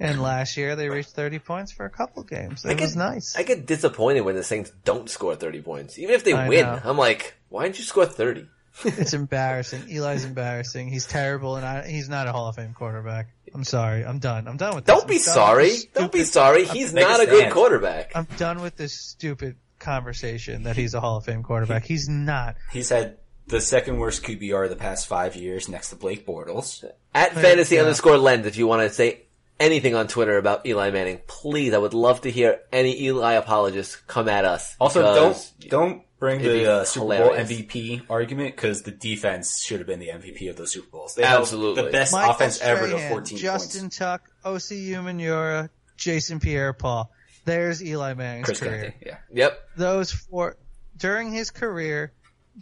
And 0.00 0.22
last 0.22 0.56
year 0.56 0.76
they 0.76 0.88
reached 0.88 1.10
30 1.10 1.38
points 1.40 1.72
for 1.72 1.84
a 1.84 1.90
couple 1.90 2.22
games. 2.22 2.64
It 2.64 2.70
I 2.70 2.74
get- 2.74 2.80
was 2.84 2.96
nice. 2.96 3.36
I 3.36 3.42
get 3.42 3.66
disappointed 3.66 4.22
when 4.22 4.34
the 4.34 4.42
Saints 4.42 4.72
don't 4.84 5.10
score 5.10 5.36
30 5.36 5.60
points. 5.60 5.98
Even 5.98 6.14
if 6.14 6.24
they 6.24 6.32
I 6.32 6.48
win, 6.48 6.64
know. 6.64 6.80
I'm 6.84 6.96
like, 6.96 7.34
why 7.50 7.64
didn't 7.64 7.78
you 7.78 7.84
score 7.84 8.06
30? 8.06 8.46
it's 8.84 9.12
embarrassing. 9.14 9.82
Eli's 9.90 10.24
embarrassing. 10.24 10.88
He's 10.88 11.06
terrible, 11.06 11.56
and 11.56 11.66
I, 11.66 11.86
he's 11.86 12.08
not 12.08 12.26
a 12.28 12.32
Hall 12.32 12.48
of 12.48 12.56
Fame 12.56 12.72
quarterback. 12.72 13.28
I'm 13.52 13.64
sorry. 13.64 14.04
I'm 14.04 14.20
done. 14.20 14.48
I'm 14.48 14.56
done 14.56 14.74
with 14.74 14.86
this. 14.86 14.94
Don't 14.96 15.08
be 15.08 15.16
I'm 15.16 15.20
done 15.20 15.56
with 15.58 15.72
sorry. 15.72 15.90
Don't 15.94 16.12
be 16.12 16.24
sorry. 16.24 16.64
He's 16.64 16.94
not 16.94 17.20
a 17.20 17.26
good 17.26 17.52
quarterback. 17.52 18.12
I'm 18.14 18.28
done 18.38 18.62
with 18.62 18.76
this 18.76 18.94
stupid 18.94 19.56
conversation 19.78 20.62
that 20.64 20.76
he's 20.76 20.94
a 20.94 21.00
Hall 21.00 21.16
of 21.18 21.24
Fame 21.24 21.42
quarterback. 21.42 21.84
He's 21.84 22.08
not. 22.08 22.56
He's 22.70 22.88
had 22.90 23.18
the 23.48 23.60
second 23.60 23.98
worst 23.98 24.22
QBR 24.22 24.64
of 24.64 24.70
the 24.70 24.76
past 24.76 25.08
five 25.08 25.36
years, 25.36 25.68
next 25.68 25.90
to 25.90 25.96
Blake 25.96 26.24
Bortles. 26.26 26.84
At 27.14 27.34
fantasy 27.34 27.74
yeah. 27.74 27.82
underscore 27.82 28.16
lens, 28.16 28.46
if 28.46 28.56
you 28.56 28.66
want 28.66 28.82
to 28.82 28.94
say 28.94 29.22
anything 29.60 29.94
on 29.94 30.08
Twitter 30.08 30.38
about 30.38 30.66
Eli 30.66 30.90
Manning. 30.90 31.20
Please, 31.26 31.74
I 31.74 31.78
would 31.78 31.94
love 31.94 32.22
to 32.22 32.30
hear 32.30 32.60
any 32.72 33.02
Eli 33.02 33.34
apologists 33.34 33.96
come 33.96 34.28
at 34.28 34.44
us. 34.44 34.74
Also, 34.80 35.02
don't 35.02 35.52
don't 35.68 36.02
bring 36.18 36.40
it'd 36.40 36.64
the 36.64 36.72
uh, 36.72 36.84
Super 36.84 37.06
Bowl. 37.06 37.30
MVP 37.30 38.02
argument 38.10 38.56
because 38.56 38.82
the 38.82 38.90
defense 38.90 39.62
should 39.62 39.78
have 39.78 39.86
been 39.86 40.00
the 40.00 40.08
MVP 40.08 40.48
of 40.50 40.56
those 40.56 40.72
Super 40.72 40.88
Bowls. 40.90 41.14
They 41.14 41.22
Absolutely. 41.22 41.84
the 41.84 41.90
best 41.90 42.12
Michael 42.12 42.32
offense 42.32 42.60
ever 42.60 42.82
to 42.82 42.88
Strahan, 42.88 43.10
14 43.10 43.38
Justin 43.38 43.80
points. 43.82 43.98
Tuck, 43.98 44.30
Osi 44.44 44.88
Umenyiora, 44.88 45.68
Jason 45.96 46.40
Pierre-Paul. 46.40 47.10
There's 47.44 47.82
Eli 47.82 48.14
Manning's 48.14 48.46
Chris 48.46 48.60
career. 48.60 48.80
Kennedy, 48.80 48.96
yeah. 49.06 49.16
Yep. 49.32 49.68
Those 49.76 50.12
four 50.12 50.56
during 50.96 51.32
his 51.32 51.50
career, 51.50 52.12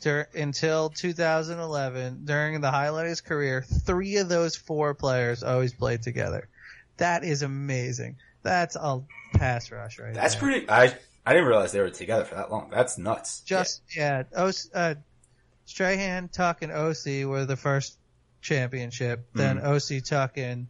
dur- 0.01 0.29
until 0.35 0.91
2011, 0.91 2.25
during 2.25 2.61
the 2.61 2.71
highlight 2.71 3.07
of 3.07 3.11
his 3.11 3.21
career, 3.21 3.63
three 3.63 4.19
of 4.19 4.29
those 4.29 4.55
four 4.55 4.95
players 4.95 5.43
always 5.43 5.75
played 5.75 6.03
together. 6.03 6.49
That 6.99 7.25
is 7.25 7.43
amazing. 7.43 8.17
That's 8.43 8.77
a 8.77 9.03
pass 9.35 9.71
rush 9.73 9.99
right 9.99 10.13
there. 10.13 10.23
That's 10.23 10.35
there. 10.35 10.43
pretty. 10.43 10.71
I 10.71 10.95
I 11.27 11.33
didn't 11.33 11.49
realize 11.49 11.73
they 11.73 11.81
were 11.81 11.91
together 11.91 12.25
for 12.25 12.37
that 12.37 12.51
long. 12.51 12.71
That's 12.71 12.99
nuts. 12.99 13.41
Just 13.41 13.83
yeah, 13.95 14.23
O- 14.37 14.53
uh, 14.75 14.95
Strahan, 15.65 16.29
Tuck, 16.29 16.63
and 16.63 16.73
Osi 16.73 17.27
were 17.27 17.45
the 17.45 17.57
first 17.57 17.99
championship. 18.41 19.29
Then 19.35 19.61
Osi, 19.61 20.03
Tuck, 20.03 20.39
and 20.39 20.69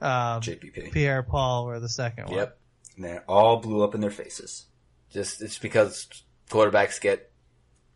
um, 0.00 0.40
JPP. 0.40 0.92
Pierre 0.92 1.22
Paul 1.22 1.66
were 1.66 1.80
the 1.80 1.88
second 1.88 2.28
one. 2.28 2.38
Yep. 2.38 2.58
And 2.96 3.04
they 3.04 3.18
all 3.26 3.56
blew 3.58 3.82
up 3.82 3.94
in 3.94 4.00
their 4.00 4.10
faces. 4.10 4.66
Just 5.10 5.42
it's 5.42 5.58
because 5.58 6.06
quarterbacks 6.50 7.00
get, 7.00 7.30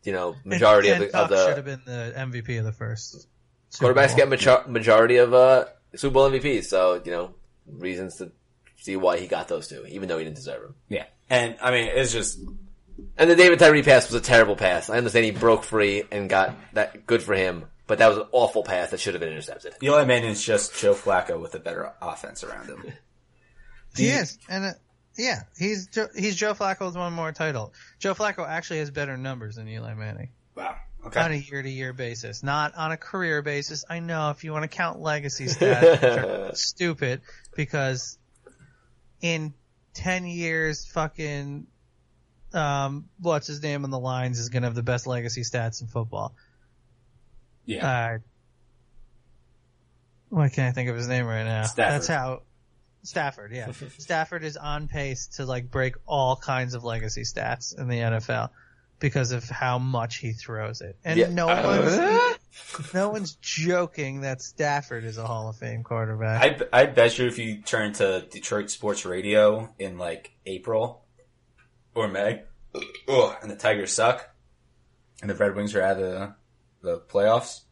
you 0.02 0.12
know, 0.12 0.34
majority 0.44 0.90
and, 0.90 1.04
of 1.04 1.12
the, 1.12 1.18
of 1.18 1.28
Tuck 1.30 1.48
should 1.48 1.56
have 1.56 1.64
been 1.64 1.82
the 1.84 2.12
MVP 2.16 2.58
of 2.58 2.64
the 2.64 2.72
first. 2.72 3.28
Super 3.68 3.94
quarterbacks 3.94 4.16
Bowl. 4.16 4.28
get 4.28 4.68
majority 4.68 5.16
of 5.16 5.32
uh 5.32 5.66
Super 5.94 6.14
Bowl 6.14 6.30
MVPs. 6.30 6.64
So 6.64 7.00
you 7.04 7.12
know, 7.12 7.34
reasons 7.78 8.16
to 8.16 8.32
see 8.76 8.96
why 8.96 9.18
he 9.18 9.26
got 9.26 9.48
those 9.48 9.68
two, 9.68 9.84
even 9.88 10.08
though 10.08 10.18
he 10.18 10.24
didn't 10.24 10.36
deserve 10.36 10.62
them. 10.62 10.74
Yeah. 10.88 11.04
And 11.28 11.56
I 11.62 11.70
mean, 11.70 11.88
it's 11.92 12.12
just 12.12 12.38
And 13.16 13.30
the 13.30 13.36
David 13.36 13.58
Tyree 13.58 13.82
pass 13.82 14.10
was 14.10 14.20
a 14.20 14.24
terrible 14.24 14.56
pass. 14.56 14.90
I 14.90 14.98
understand 14.98 15.24
he 15.24 15.30
broke 15.30 15.64
free 15.64 16.04
and 16.10 16.28
got 16.28 16.56
that 16.74 17.06
good 17.06 17.22
for 17.22 17.34
him, 17.34 17.66
but 17.86 17.98
that 17.98 18.08
was 18.08 18.18
an 18.18 18.26
awful 18.32 18.62
pass 18.62 18.90
that 18.90 19.00
should 19.00 19.14
have 19.14 19.20
been 19.20 19.30
intercepted. 19.32 19.74
Eli 19.82 20.02
is 20.24 20.42
just 20.42 20.78
Joe 20.78 20.94
Flacco 20.94 21.40
with 21.40 21.54
a 21.54 21.60
better 21.60 21.92
offense 22.00 22.44
around 22.44 22.66
him. 22.68 22.92
He 23.96 24.06
is, 24.06 24.38
and 24.48 24.66
uh, 24.66 24.72
yeah, 25.18 25.40
he's 25.58 25.88
Jo- 25.88 26.06
he's 26.16 26.36
Joe 26.36 26.54
Flacco 26.54 26.86
with 26.86 26.94
one 26.96 27.12
more 27.12 27.32
title. 27.32 27.74
Joe 27.98 28.14
Flacco 28.14 28.48
actually 28.48 28.78
has 28.78 28.92
better 28.92 29.16
numbers 29.16 29.56
than 29.56 29.66
Eli 29.66 29.94
Manning 29.94 30.28
Wow. 30.54 30.76
On 31.04 31.32
a 31.32 31.34
year 31.34 31.62
to 31.62 31.70
year 31.70 31.92
basis, 31.92 32.42
not 32.42 32.74
on 32.74 32.92
a 32.92 32.96
career 32.96 33.42
basis. 33.42 33.84
I 33.88 34.00
know 34.00 34.30
if 34.30 34.44
you 34.44 34.52
want 34.52 34.64
to 34.64 34.68
count 34.68 35.00
legacy 35.00 35.44
stats, 35.46 36.48
which 36.48 36.56
stupid 36.56 37.22
because 37.54 38.18
in 39.20 39.54
ten 39.94 40.26
years, 40.26 40.86
fucking 40.86 41.66
um, 42.52 43.08
what's 43.18 43.46
his 43.46 43.62
name 43.62 43.84
on 43.84 43.90
the 43.90 43.98
lines 43.98 44.38
is 44.38 44.48
going 44.48 44.62
to 44.62 44.68
have 44.68 44.74
the 44.74 44.82
best 44.82 45.06
legacy 45.06 45.42
stats 45.42 45.80
in 45.80 45.88
football. 45.88 46.34
Yeah. 47.64 47.88
Uh, 47.88 48.18
why 50.28 50.48
can't 50.48 50.68
I 50.68 50.72
think 50.72 50.88
of 50.88 50.96
his 50.96 51.08
name 51.08 51.26
right 51.26 51.44
now? 51.44 51.64
Stafford. 51.64 51.94
That's 51.94 52.06
how 52.06 52.42
Stafford, 53.02 53.52
yeah. 53.52 53.72
Stafford 53.98 54.44
is 54.44 54.56
on 54.56 54.88
pace 54.88 55.28
to 55.36 55.44
like 55.44 55.70
break 55.70 55.94
all 56.06 56.36
kinds 56.36 56.74
of 56.74 56.84
legacy 56.84 57.22
stats 57.22 57.76
in 57.78 57.88
the 57.88 57.96
NFL 57.96 58.50
because 59.00 59.32
of 59.32 59.48
how 59.48 59.78
much 59.78 60.18
he 60.18 60.32
throws 60.32 60.80
it. 60.80 60.96
And 61.04 61.18
Yeah. 61.18 61.28
no 61.30 61.46
one's 61.46 62.36
no 62.94 63.08
one's 63.10 63.34
joking 63.36 64.20
that 64.20 64.42
Stafford 64.42 65.04
is 65.04 65.18
a 65.18 65.26
Hall 65.26 65.48
of 65.48 65.56
Fame 65.56 65.82
quarterback. 65.82 66.62
I, 66.72 66.82
I 66.82 66.86
bet 66.86 67.18
you 67.18 67.26
if 67.26 67.38
you 67.38 67.62
turn 67.62 67.92
to 67.94 68.26
Detroit 68.30 68.70
sports 68.70 69.04
radio 69.04 69.74
in 69.78 69.98
like 69.98 70.32
April 70.46 71.04
or 71.94 72.06
May, 72.08 72.42
ugh, 73.08 73.36
and 73.42 73.50
the 73.50 73.56
Tigers 73.56 73.92
suck, 73.92 74.28
and 75.22 75.28
the 75.30 75.34
Red 75.34 75.56
Wings 75.56 75.74
are 75.74 75.82
out 75.82 75.96
of 75.96 76.02
the, 76.02 76.34
the 76.82 77.00
playoffs, 77.00 77.62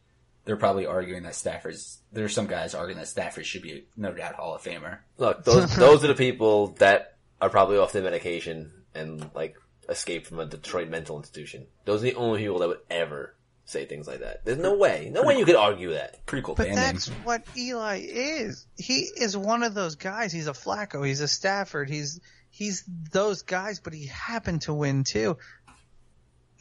they're 0.45 0.57
probably 0.57 0.85
arguing 0.85 1.23
that 1.23 1.35
Stafford's. 1.35 1.99
There's 2.11 2.33
some 2.33 2.47
guys 2.47 2.73
arguing 2.73 2.97
that 2.97 3.07
Stafford 3.07 3.45
should 3.45 3.61
be 3.61 3.85
no 3.95 4.11
doubt 4.13 4.33
Hall 4.35 4.55
of 4.55 4.61
Famer. 4.63 4.97
Look, 5.17 5.43
those 5.43 5.75
those 5.77 6.03
are 6.03 6.07
the 6.07 6.15
people 6.15 6.67
that 6.79 7.17
are 7.39 7.49
probably 7.49 7.77
off 7.77 7.91
their 7.93 8.03
medication 8.03 8.71
and 8.95 9.29
like 9.35 9.55
escaped 9.89 10.27
from 10.27 10.39
a 10.39 10.45
Detroit 10.45 10.87
mental 10.87 11.17
institution. 11.17 11.65
Those 11.85 12.01
are 12.01 12.05
the 12.05 12.15
only 12.15 12.39
people 12.39 12.59
that 12.59 12.67
would 12.69 12.79
ever 12.89 13.35
say 13.65 13.85
things 13.85 14.07
like 14.07 14.19
that. 14.21 14.45
There's 14.45 14.57
no 14.57 14.75
way, 14.77 15.09
no 15.11 15.23
way 15.23 15.37
you 15.37 15.45
could 15.45 15.55
argue 15.55 15.91
that. 15.93 16.25
Pretty 16.25 16.43
cool 16.43 16.55
But 16.55 16.67
banding. 16.67 16.83
that's 16.83 17.07
what 17.07 17.43
Eli 17.57 18.01
is. 18.03 18.65
He 18.77 19.01
is 19.15 19.35
one 19.37 19.63
of 19.63 19.73
those 19.73 19.95
guys. 19.95 20.31
He's 20.31 20.47
a 20.47 20.53
Flacco. 20.53 21.05
He's 21.05 21.21
a 21.21 21.27
Stafford. 21.27 21.89
He's 21.89 22.19
he's 22.49 22.83
those 23.11 23.43
guys, 23.43 23.79
but 23.79 23.93
he 23.93 24.07
happened 24.07 24.61
to 24.63 24.73
win 24.73 25.03
too. 25.03 25.37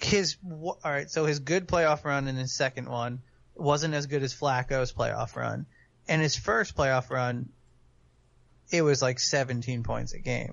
His 0.00 0.36
all 0.48 0.78
right, 0.84 1.10
so 1.10 1.24
his 1.24 1.40
good 1.40 1.66
playoff 1.66 2.04
run 2.04 2.28
in 2.28 2.36
his 2.36 2.54
second 2.56 2.88
one 2.88 3.20
wasn't 3.56 3.94
as 3.94 4.06
good 4.06 4.22
as 4.22 4.32
Flacco's 4.34 4.92
playoff 4.92 5.34
run, 5.34 5.66
and 6.06 6.22
his 6.22 6.36
first 6.36 6.76
playoff 6.76 7.10
run, 7.10 7.48
it 8.70 8.82
was 8.82 9.02
like 9.02 9.18
17 9.18 9.82
points 9.82 10.12
a 10.12 10.20
game. 10.20 10.52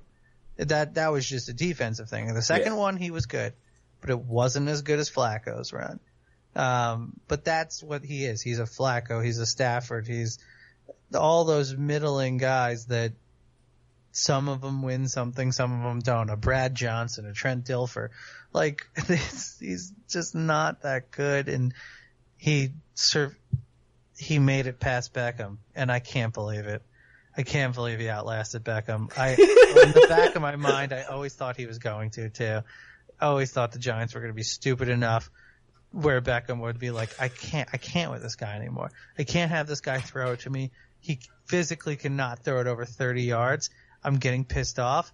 That 0.57 0.95
that 0.95 1.11
was 1.11 1.25
just 1.27 1.49
a 1.49 1.53
defensive 1.53 2.09
thing. 2.09 2.33
The 2.33 2.41
second 2.41 2.73
Yeah. 2.73 2.79
one 2.79 2.97
he 2.97 3.11
was 3.11 3.25
good, 3.25 3.53
but 4.01 4.09
it 4.09 4.19
wasn't 4.19 4.69
as 4.69 4.81
good 4.81 4.99
as 4.99 5.09
Flacco's 5.09 5.73
run. 5.73 5.99
Um, 6.55 7.13
but 7.27 7.43
that's 7.43 7.83
what 7.83 8.03
he 8.03 8.23
is. 8.25 8.41
He's 8.41 8.59
a 8.59 8.63
Flacco. 8.63 9.23
He's 9.23 9.39
a 9.39 9.45
Stafford. 9.45 10.07
He's 10.07 10.39
all 11.13 11.43
those 11.43 11.75
middling 11.75 12.37
guys 12.37 12.85
that 12.85 13.11
some 14.13 14.47
of 14.47 14.61
them 14.61 14.81
win 14.81 15.09
something, 15.09 15.51
some 15.51 15.73
of 15.73 15.83
them 15.83 15.99
don't. 15.99 16.29
A 16.29 16.37
Brad 16.37 16.73
Johnson, 16.73 17.25
a 17.25 17.33
Trent 17.33 17.65
Dilfer. 17.65 18.09
Like, 18.53 18.87
he's 19.07 19.91
just 20.07 20.33
not 20.33 20.83
that 20.83 21.11
good. 21.11 21.49
And 21.49 21.73
he 22.37 22.71
served, 22.93 23.35
he 24.17 24.39
made 24.39 24.67
it 24.67 24.79
past 24.79 25.13
Beckham. 25.13 25.57
And 25.75 25.91
I 25.91 25.99
can't 25.99 26.33
believe 26.33 26.65
it. 26.65 26.81
I 27.37 27.43
can't 27.43 27.73
believe 27.75 27.99
he 27.99 28.09
outlasted 28.09 28.63
Beckham. 28.63 29.11
I, 29.17 29.29
in 29.31 29.91
the 29.91 30.05
back 30.07 30.35
of 30.35 30.41
my 30.41 30.55
mind, 30.55 30.93
I 30.93 31.03
always 31.03 31.33
thought 31.33 31.57
he 31.57 31.65
was 31.65 31.79
going 31.79 32.11
to 32.11 32.29
too. 32.29 32.61
I 33.19 33.25
always 33.25 33.51
thought 33.51 33.71
the 33.71 33.79
Giants 33.79 34.13
were 34.13 34.21
going 34.21 34.31
to 34.31 34.35
be 34.35 34.43
stupid 34.43 34.89
enough 34.89 35.29
where 35.91 36.21
Beckham 36.21 36.59
would 36.59 36.77
be 36.77 36.91
like, 36.91 37.09
I 37.19 37.29
can't, 37.29 37.69
I 37.71 37.77
can't 37.77 38.11
with 38.11 38.21
this 38.21 38.35
guy 38.35 38.55
anymore. 38.55 38.91
I 39.17 39.23
can't 39.23 39.51
have 39.51 39.67
this 39.67 39.79
guy 39.79 39.99
throw 39.99 40.33
it 40.33 40.41
to 40.41 40.49
me. 40.49 40.71
He 40.99 41.19
physically 41.45 41.95
cannot 41.95 42.39
throw 42.39 42.59
it 42.59 42.67
over 42.67 42.83
30 42.83 43.23
yards. 43.23 43.69
I'm 44.03 44.17
getting 44.17 44.43
pissed 44.43 44.79
off. 44.79 45.11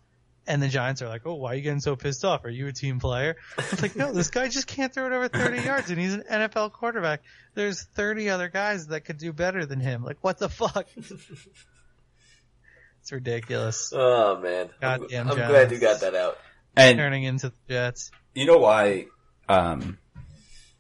And 0.47 0.62
the 0.62 0.69
Giants 0.69 1.03
are 1.03 1.07
like, 1.07 1.21
oh, 1.25 1.36
why 1.36 1.51
are 1.51 1.55
you 1.55 1.62
getting 1.62 1.81
so 1.81 1.95
pissed 1.95 2.25
off? 2.25 2.45
Are 2.45 2.49
you 2.49 2.65
a 2.67 2.71
team 2.71 2.99
player? 2.99 3.38
It's 3.60 3.81
like, 3.81 3.95
no, 3.95 4.12
this 4.12 4.31
guy 4.31 4.47
just 4.47 4.65
can't 4.65 4.91
throw 4.91 5.05
it 5.05 5.12
over 5.12 5.27
30 5.27 5.62
yards 5.65 5.91
and 5.91 5.99
he's 5.99 6.15
an 6.15 6.23
NFL 6.29 6.71
quarterback. 6.71 7.21
There's 7.53 7.84
30 7.84 8.31
other 8.31 8.49
guys 8.49 8.88
that 8.88 9.01
could 9.01 9.19
do 9.19 9.34
better 9.34 9.67
than 9.67 9.79
him. 9.79 10.03
Like, 10.03 10.17
what 10.21 10.39
the 10.39 10.49
fuck? 10.49 10.88
it's 13.01 13.11
ridiculous. 13.11 13.91
Oh 13.95 14.39
man, 14.39 14.69
I'm, 14.81 14.99
Goddamn 15.01 15.29
I'm 15.29 15.35
glad 15.35 15.71
you 15.71 15.79
got 15.79 16.01
that 16.01 16.15
out. 16.15 16.37
and 16.75 16.97
Turning 16.97 17.23
into 17.23 17.49
the 17.49 17.55
Jets. 17.67 18.11
you 18.33 18.45
know 18.45 18.57
why 18.57 19.07
um, 19.49 19.97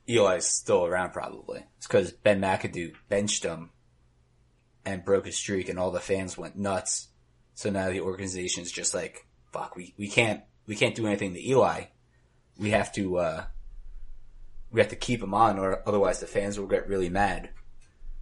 Eli's 0.07 0.45
still 0.45 0.85
around? 0.85 1.11
Probably 1.11 1.63
it's 1.77 1.87
because 1.87 2.11
Ben 2.11 2.39
McAdoo 2.41 2.93
benched 3.09 3.43
him 3.43 3.71
and 4.85 5.03
broke 5.05 5.25
his 5.25 5.37
streak, 5.37 5.69
and 5.69 5.77
all 5.79 5.91
the 5.91 5.99
fans 5.99 6.37
went 6.37 6.55
nuts. 6.57 7.07
So 7.53 7.69
now 7.69 7.89
the 7.89 8.01
organization's 8.01 8.71
just 8.71 8.93
like, 8.93 9.27
"Fuck, 9.51 9.75
we, 9.75 9.93
we 9.97 10.07
can't 10.07 10.41
we 10.67 10.75
can't 10.75 10.95
do 10.95 11.07
anything 11.07 11.33
to 11.33 11.47
Eli. 11.47 11.85
We 12.57 12.71
have 12.71 12.91
to 12.93 13.17
uh, 13.17 13.43
we 14.71 14.79
have 14.79 14.89
to 14.89 14.95
keep 14.95 15.21
him 15.21 15.33
on, 15.33 15.59
or 15.59 15.81
otherwise 15.87 16.19
the 16.19 16.27
fans 16.27 16.59
will 16.59 16.67
get 16.67 16.87
really 16.87 17.09
mad." 17.09 17.49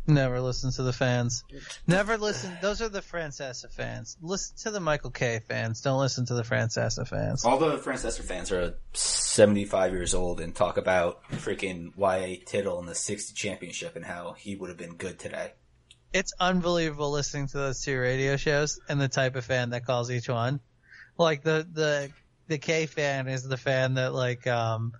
Never 0.07 0.41
listen 0.41 0.71
to 0.71 0.83
the 0.83 0.93
fans. 0.93 1.43
Never 1.87 2.17
listen. 2.17 2.57
Those 2.61 2.81
are 2.81 2.89
the 2.89 3.01
Francesa 3.01 3.71
fans. 3.71 4.17
Listen 4.21 4.55
to 4.63 4.71
the 4.71 4.79
Michael 4.79 5.11
Kay 5.11 5.39
fans. 5.39 5.81
Don't 5.81 5.99
listen 5.99 6.25
to 6.27 6.33
the 6.33 6.43
Francesa 6.43 7.07
fans. 7.07 7.45
All 7.45 7.57
the 7.57 7.77
Francesa 7.77 8.23
fans 8.23 8.51
are 8.51 8.75
75 8.93 9.93
years 9.93 10.13
old 10.13 10.39
and 10.39 10.55
talk 10.55 10.77
about 10.77 11.23
freaking 11.31 11.95
Y.A. 11.95 12.37
Tittle 12.37 12.79
in 12.79 12.85
the 12.85 12.95
60 12.95 13.33
championship 13.35 13.95
and 13.95 14.05
how 14.05 14.33
he 14.33 14.55
would 14.55 14.69
have 14.69 14.77
been 14.77 14.95
good 14.95 15.19
today. 15.19 15.53
It's 16.11 16.33
unbelievable 16.39 17.11
listening 17.11 17.47
to 17.47 17.57
those 17.57 17.83
two 17.83 17.99
radio 17.99 18.35
shows 18.35 18.79
and 18.89 18.99
the 18.99 19.07
type 19.07 19.35
of 19.35 19.45
fan 19.45 19.71
that 19.71 19.85
calls 19.85 20.09
each 20.09 20.27
one. 20.27 20.59
Like 21.17 21.43
the 21.43 21.67
the 21.71 22.11
the 22.47 22.57
Kay 22.57 22.87
fan 22.87 23.27
is 23.27 23.43
the 23.43 23.57
fan 23.57 23.95
that 23.95 24.13
like 24.13 24.47
um 24.47 24.93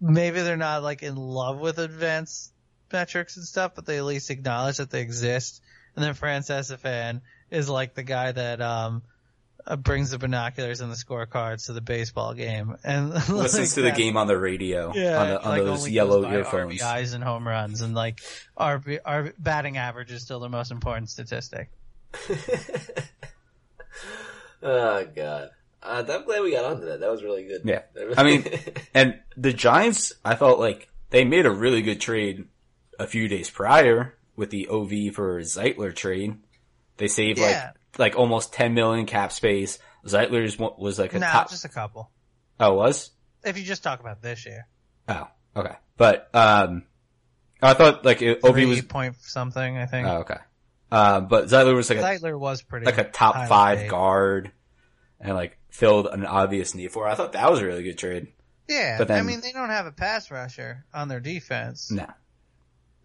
maybe 0.00 0.40
they're 0.40 0.56
not 0.56 0.82
like 0.82 1.02
in 1.02 1.16
love 1.16 1.58
with 1.58 1.78
advanced 1.78 2.52
metrics 2.92 3.36
and 3.36 3.44
stuff, 3.44 3.72
but 3.74 3.86
they 3.86 3.98
at 3.98 4.04
least 4.04 4.30
acknowledge 4.30 4.78
that 4.78 4.90
they 4.90 5.00
exist. 5.00 5.62
And 5.96 6.04
then 6.04 6.14
Francesa 6.14 6.78
fan 6.78 7.22
is 7.50 7.68
like 7.68 7.94
the 7.94 8.02
guy 8.02 8.32
that 8.32 8.60
um 8.60 9.02
uh, 9.66 9.76
brings 9.76 10.10
the 10.10 10.18
binoculars 10.18 10.80
and 10.80 10.90
the 10.90 10.96
scorecards 10.96 11.66
to 11.66 11.72
the 11.72 11.80
baseball 11.80 12.32
game 12.32 12.76
and 12.84 13.10
Listens 13.28 13.54
like 13.54 13.74
to 13.74 13.82
the 13.82 13.90
game 13.90 14.16
on 14.16 14.26
the 14.26 14.38
radio 14.38 14.92
Yeah, 14.94 15.20
on, 15.20 15.28
the, 15.28 15.42
on 15.42 15.48
like 15.48 15.62
those 15.64 15.88
yellow 15.88 16.22
goes 16.22 16.30
by 16.30 16.36
earphones. 16.36 16.80
RBIs 16.80 17.14
and 17.14 17.22
home 17.22 17.46
runs, 17.46 17.82
and 17.82 17.94
like 17.94 18.20
our 18.56 18.82
our 19.04 19.32
batting 19.38 19.76
average 19.76 20.10
is 20.12 20.22
still 20.22 20.40
the 20.40 20.48
most 20.48 20.70
important 20.70 21.10
statistic. 21.10 21.70
oh 24.62 25.04
god. 25.14 25.50
Uh, 25.80 26.04
I'm 26.08 26.24
glad 26.24 26.42
we 26.42 26.50
got 26.50 26.64
onto 26.64 26.86
that. 26.86 27.00
That 27.00 27.10
was 27.10 27.22
really 27.22 27.44
good. 27.44 27.62
Yeah. 27.64 27.82
I 28.16 28.24
mean, 28.24 28.44
and 28.94 29.20
the 29.36 29.52
Giants, 29.52 30.12
I 30.24 30.34
felt 30.34 30.58
like 30.58 30.88
they 31.10 31.24
made 31.24 31.46
a 31.46 31.50
really 31.50 31.82
good 31.82 32.00
trade 32.00 32.46
a 32.98 33.06
few 33.06 33.28
days 33.28 33.48
prior 33.50 34.14
with 34.36 34.50
the 34.50 34.68
OV 34.68 35.14
for 35.14 35.40
Zeitler 35.40 35.94
trade. 35.94 36.36
They 36.96 37.08
saved 37.08 37.38
Yeah. 37.38 37.72
like, 37.96 37.98
like 38.14 38.16
almost 38.18 38.52
10 38.52 38.74
million 38.74 39.06
cap 39.06 39.32
space. 39.32 39.78
Zeitler's 40.04 40.58
was 40.58 40.98
like 40.98 41.14
a 41.14 41.18
No, 41.18 41.26
top. 41.26 41.50
just 41.50 41.64
a 41.64 41.68
couple. 41.68 42.10
Oh, 42.60 42.72
it 42.72 42.76
was? 42.76 43.10
If 43.44 43.58
you 43.58 43.64
just 43.64 43.82
talk 43.82 44.00
about 44.00 44.20
this 44.22 44.44
year, 44.46 44.66
Oh, 45.08 45.26
okay. 45.56 45.74
But, 45.96 46.28
um, 46.34 46.84
I 47.62 47.74
thought 47.74 48.04
like 48.04 48.20
it, 48.22 48.40
OV 48.44 48.68
was, 48.68 48.82
point 48.82 49.16
something, 49.20 49.76
I 49.78 49.86
think. 49.86 50.06
oh, 50.06 50.18
okay. 50.18 50.36
Uh, 50.90 51.20
but 51.20 51.46
Zeitler 51.46 51.74
was 51.74 51.88
like 51.90 51.98
a, 51.98 52.02
Zeitler 52.02 52.38
was 52.38 52.62
pretty 52.62 52.86
like 52.86 52.98
a 52.98 53.04
top 53.04 53.48
five 53.48 53.78
paid. 53.78 53.90
guard 53.90 54.52
and 55.20 55.34
like 55.34 55.58
filled 55.70 56.06
an 56.06 56.24
obvious 56.24 56.74
need 56.74 56.92
for. 56.92 57.06
it. 57.06 57.10
I 57.10 57.14
thought 57.14 57.32
that 57.32 57.50
was 57.50 57.60
a 57.60 57.66
really 57.66 57.82
good 57.82 57.98
trade. 57.98 58.28
Yeah, 58.68 58.98
But 58.98 59.08
then- 59.08 59.18
I 59.18 59.22
mean 59.22 59.40
they 59.40 59.52
don't 59.52 59.70
have 59.70 59.86
a 59.86 59.92
pass 59.92 60.30
rusher 60.30 60.84
on 60.94 61.08
their 61.08 61.20
defense. 61.20 61.90
No. 61.90 62.06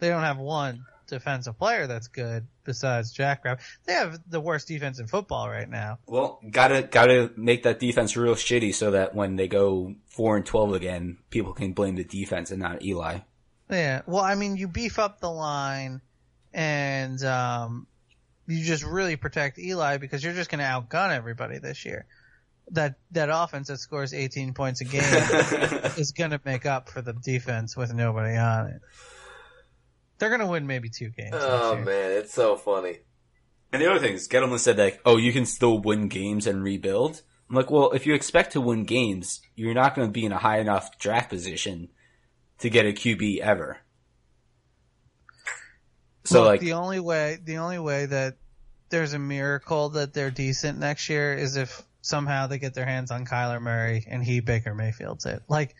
They 0.03 0.09
don't 0.09 0.23
have 0.23 0.37
one 0.37 0.83
defensive 1.07 1.57
player 1.57 1.87
that's 1.87 2.09
good 2.09 2.45
besides 2.65 3.13
Jack 3.13 3.45
Rabb. 3.45 3.61
They 3.85 3.93
have 3.93 4.19
the 4.29 4.41
worst 4.41 4.67
defense 4.67 4.99
in 4.99 5.07
football 5.07 5.47
right 5.47 5.69
now. 5.69 5.99
Well, 6.05 6.41
gotta 6.51 6.81
gotta 6.83 7.31
make 7.37 7.63
that 7.63 7.79
defense 7.79 8.17
real 8.17 8.35
shitty 8.35 8.75
so 8.75 8.91
that 8.91 9.15
when 9.15 9.37
they 9.37 9.47
go 9.47 9.95
four 10.07 10.35
and 10.35 10.45
twelve 10.45 10.73
again, 10.73 11.19
people 11.29 11.53
can 11.53 11.71
blame 11.71 11.95
the 11.95 12.03
defense 12.03 12.51
and 12.51 12.59
not 12.59 12.83
Eli. 12.83 13.19
Yeah. 13.69 14.01
Well, 14.05 14.21
I 14.21 14.35
mean, 14.35 14.57
you 14.57 14.67
beef 14.67 14.99
up 14.99 15.21
the 15.21 15.31
line 15.31 16.01
and 16.53 17.23
um, 17.23 17.87
you 18.45 18.61
just 18.61 18.83
really 18.83 19.15
protect 19.15 19.57
Eli 19.59 19.99
because 19.99 20.21
you're 20.21 20.33
just 20.33 20.51
going 20.51 20.59
to 20.59 20.65
outgun 20.65 21.15
everybody 21.15 21.59
this 21.59 21.85
year. 21.85 22.05
That 22.71 22.95
that 23.11 23.29
offense 23.31 23.69
that 23.69 23.77
scores 23.77 24.13
18 24.13 24.53
points 24.53 24.81
a 24.81 24.83
game 24.83 25.01
is 25.97 26.11
going 26.11 26.31
to 26.31 26.41
make 26.43 26.65
up 26.65 26.89
for 26.89 27.01
the 27.01 27.13
defense 27.13 27.77
with 27.77 27.93
nobody 27.93 28.35
on 28.35 28.67
it. 28.67 28.81
They're 30.19 30.29
going 30.29 30.41
to 30.41 30.47
win 30.47 30.67
maybe 30.67 30.89
two 30.89 31.09
games. 31.09 31.33
oh 31.33 31.75
man, 31.75 32.11
it's 32.11 32.33
so 32.33 32.55
funny. 32.55 32.99
And 33.71 33.81
the 33.81 33.89
other 33.89 33.99
thing 33.99 34.13
is, 34.13 34.27
Gettleman 34.27 34.59
said 34.59 34.77
like, 34.77 35.01
"Oh, 35.05 35.17
you 35.17 35.33
can 35.33 35.45
still 35.45 35.79
win 35.79 36.07
games 36.07 36.47
and 36.47 36.63
rebuild." 36.63 37.21
I'm 37.49 37.55
like, 37.55 37.69
well, 37.69 37.91
if 37.91 38.05
you 38.05 38.13
expect 38.13 38.53
to 38.53 38.61
win 38.61 38.85
games, 38.85 39.41
you're 39.55 39.73
not 39.73 39.95
going 39.95 40.07
to 40.07 40.11
be 40.11 40.25
in 40.25 40.31
a 40.31 40.37
high 40.37 40.59
enough 40.59 40.97
draft 40.97 41.29
position 41.29 41.89
to 42.59 42.69
get 42.69 42.85
a 42.85 42.93
QB 42.93 43.39
ever. 43.39 43.77
So 46.25 46.41
Look, 46.41 46.47
like, 46.47 46.59
the 46.61 46.73
only 46.73 46.99
way 46.99 47.37
the 47.43 47.57
only 47.57 47.79
way 47.79 48.05
that 48.05 48.37
there's 48.89 49.13
a 49.13 49.19
miracle 49.19 49.89
that 49.89 50.13
they're 50.13 50.31
decent 50.31 50.79
next 50.79 51.09
year 51.09 51.33
is 51.33 51.57
if 51.57 51.83
somehow 52.01 52.47
they 52.47 52.59
get 52.59 52.73
their 52.73 52.85
hands 52.85 53.11
on 53.11 53.25
Kyler 53.25 53.61
Murray 53.61 54.05
and 54.07 54.23
he 54.23 54.39
Baker 54.39 54.73
Mayfield's 54.73 55.25
it. 55.25 55.43
Like 55.47 55.75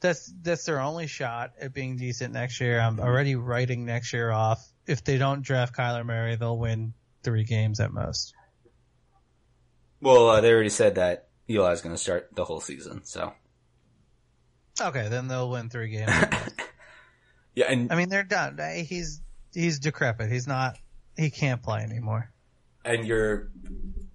that's 0.00 0.32
that's 0.42 0.64
their 0.64 0.80
only 0.80 1.06
shot 1.06 1.52
at 1.60 1.72
being 1.74 1.96
decent 1.96 2.32
next 2.34 2.60
year. 2.60 2.80
I'm 2.80 2.98
already 3.00 3.36
writing 3.36 3.84
next 3.84 4.12
year 4.12 4.30
off. 4.30 4.66
If 4.86 5.04
they 5.04 5.18
don't 5.18 5.42
draft 5.42 5.74
Kyler 5.76 6.04
Murray, 6.04 6.36
they'll 6.36 6.58
win 6.58 6.94
three 7.22 7.44
games 7.44 7.80
at 7.80 7.92
most. 7.92 8.34
well, 10.00 10.28
uh, 10.28 10.40
they 10.40 10.52
already 10.52 10.70
said 10.70 10.94
that 10.96 11.28
Eli's 11.48 11.80
going 11.82 11.94
to 11.94 12.00
start 12.00 12.30
the 12.34 12.44
whole 12.44 12.60
season. 12.60 13.02
So 13.04 13.32
Okay, 14.80 15.08
then 15.08 15.28
they'll 15.28 15.50
win 15.50 15.68
three 15.68 15.90
games. 15.96 16.10
yeah, 17.54 17.66
and 17.70 17.92
I 17.92 17.96
mean, 17.96 18.08
they're 18.08 18.22
done. 18.22 18.58
He's 18.86 19.20
he's 19.52 19.78
decrepit. 19.78 20.30
He's 20.30 20.46
not. 20.46 20.76
He 21.16 21.30
can't 21.30 21.62
play 21.62 21.82
anymore. 21.82 22.30
and 22.84 23.06
you're 23.06 23.50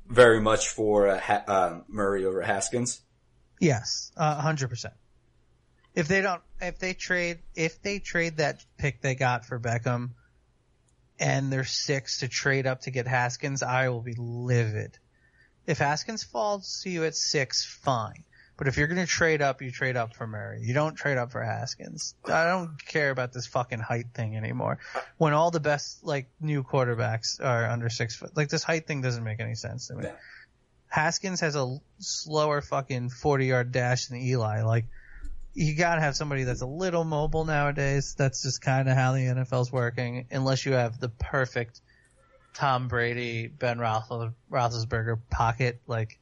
very 0.08 0.39
much 0.41 0.69
for 0.69 1.08
uh, 1.08 1.19
ha- 1.19 1.43
uh, 1.48 1.80
Murray 1.88 2.26
over 2.26 2.41
Haskins. 2.41 3.02
Yes, 3.60 4.12
a 4.17 4.36
hundred 4.41 4.69
percent. 4.69 4.93
If 5.95 6.08
they 6.08 6.21
don't, 6.21 6.41
if 6.62 6.77
they 6.79 6.93
trade, 6.93 7.39
if 7.55 7.81
they 7.81 7.99
trade 7.99 8.38
that 8.38 8.63
pick 8.77 9.01
they 9.01 9.15
got 9.15 9.45
for 9.45 9.60
Beckham, 9.60 10.12
and 11.19 11.51
they're 11.51 11.63
six 11.63 12.19
to 12.19 12.27
trade 12.27 12.67
up 12.67 12.81
to 12.81 12.91
get 12.91 13.08
Haskins, 13.08 13.63
I 13.63 13.89
will 13.89 14.01
be 14.01 14.15
livid. 14.17 14.97
If 15.65 15.79
Haskins 15.79 16.23
falls 16.23 16.81
to 16.84 16.89
you 16.89 17.05
at 17.05 17.15
six, 17.15 17.65
fine. 17.65 18.23
But 18.58 18.67
if 18.67 18.77
you're 18.77 18.88
gonna 18.88 19.05
trade 19.05 19.41
up, 19.41 19.62
you 19.62 19.71
trade 19.71 19.97
up 19.97 20.15
for 20.15 20.27
Murray. 20.27 20.62
You 20.62 20.73
don't 20.73 20.95
trade 20.95 21.17
up 21.17 21.31
for 21.31 21.43
Haskins. 21.43 22.15
I 22.25 22.45
don't 22.45 22.77
care 22.86 23.10
about 23.10 23.34
this 23.34 23.47
fucking 23.47 23.79
height 23.79 24.08
thing 24.13 24.38
anymore. 24.38 24.79
When 25.17 25.34
all 25.34 25.51
the 25.51 25.60
best 25.60 26.05
like 26.05 26.29
new 26.39 26.63
quarterbacks 26.63 27.43
are 27.43 27.69
under 27.69 27.89
six 27.89 28.15
foot, 28.15 28.36
like 28.36 28.49
this 28.49 28.63
height 28.63 28.88
thing 28.88 29.01
doesn't 29.01 29.23
make 29.23 29.41
any 29.41 29.55
sense 29.55 29.88
to 29.88 29.95
me. 29.95 30.03
Yeah. 30.05 30.13
Haskins 30.88 31.41
has 31.41 31.58
a 31.58 31.77
slower 31.99 32.62
fucking 32.62 33.10
40 33.10 33.45
yard 33.45 33.71
dash 33.73 34.08
than 34.08 34.19
Eli. 34.19 34.62
Like, 34.62 34.86
you 35.56 35.74
gotta 35.74 36.02
have 36.02 36.15
somebody 36.15 36.44
that's 36.44 36.62
a 36.62 36.68
little 36.68 37.06
mobile 37.06 37.46
nowadays. 37.46 38.13
That's 38.18 38.44
just 38.44 38.62
kind 38.62 38.89
of 38.89 38.96
how 38.96 39.13
the 39.13 39.22
NFL's 39.22 39.72
working, 39.72 40.28
unless 40.30 40.65
you 40.65 40.74
have 40.74 41.00
the 41.00 41.10
perfect 41.10 41.82
Tom 42.54 42.89
Brady, 42.89 43.48
Ben 43.48 43.78
Roethlis- 43.78 44.34
Roethlisberger 44.52 45.20
pocket. 45.30 45.82
Like, 45.88 46.20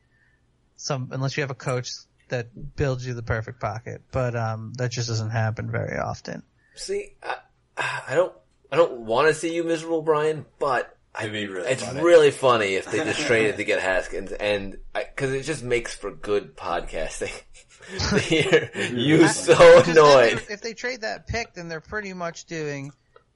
some, 0.75 1.09
unless 1.11 1.35
you 1.35 1.41
have 1.41 1.51
a 1.51 1.55
coach 1.55 1.91
that 2.29 2.75
builds 2.75 3.05
you 3.05 3.15
the 3.15 3.23
perfect 3.23 3.59
pocket. 3.59 4.03
But, 4.11 4.35
um, 4.35 4.73
that 4.77 4.91
just 4.91 5.09
doesn't 5.09 5.31
happen 5.31 5.69
very 5.69 5.97
often. 5.97 6.43
See, 6.75 7.13
I, 7.23 7.37
I 7.77 8.15
don't, 8.15 8.33
I 8.71 8.75
don't 8.75 9.01
want 9.01 9.27
to 9.27 9.33
see 9.33 9.55
you 9.55 9.63
miserable, 9.63 10.03
Brian, 10.03 10.45
but 10.59 10.95
I, 11.15 11.23
It'd 11.23 11.33
be 11.33 11.47
really 11.47 11.67
it's 11.69 11.83
funny. 11.83 12.01
really 12.01 12.31
funny 12.31 12.73
if 12.75 12.89
they 12.91 12.97
just 13.03 13.21
traded 13.21 13.57
to 13.57 13.63
get 13.65 13.79
Haskins, 13.81 14.31
and 14.31 14.77
because 14.93 15.31
it 15.31 15.43
just 15.43 15.63
makes 15.63 15.93
for 15.95 16.11
good 16.11 16.55
podcasting. 16.57 17.31
to 18.09 18.17
hear 18.19 18.71
you 18.91 19.27
so 19.27 19.53
Because 19.55 19.87
annoyed. 19.89 20.33
If, 20.33 20.49
if 20.49 20.61
they 20.61 20.73
trade 20.73 21.01
that 21.01 21.27
pick, 21.27 21.53
then 21.53 21.67
they're 21.67 21.81
pretty 21.81 22.13
much 22.13 22.45
doing 22.45 22.91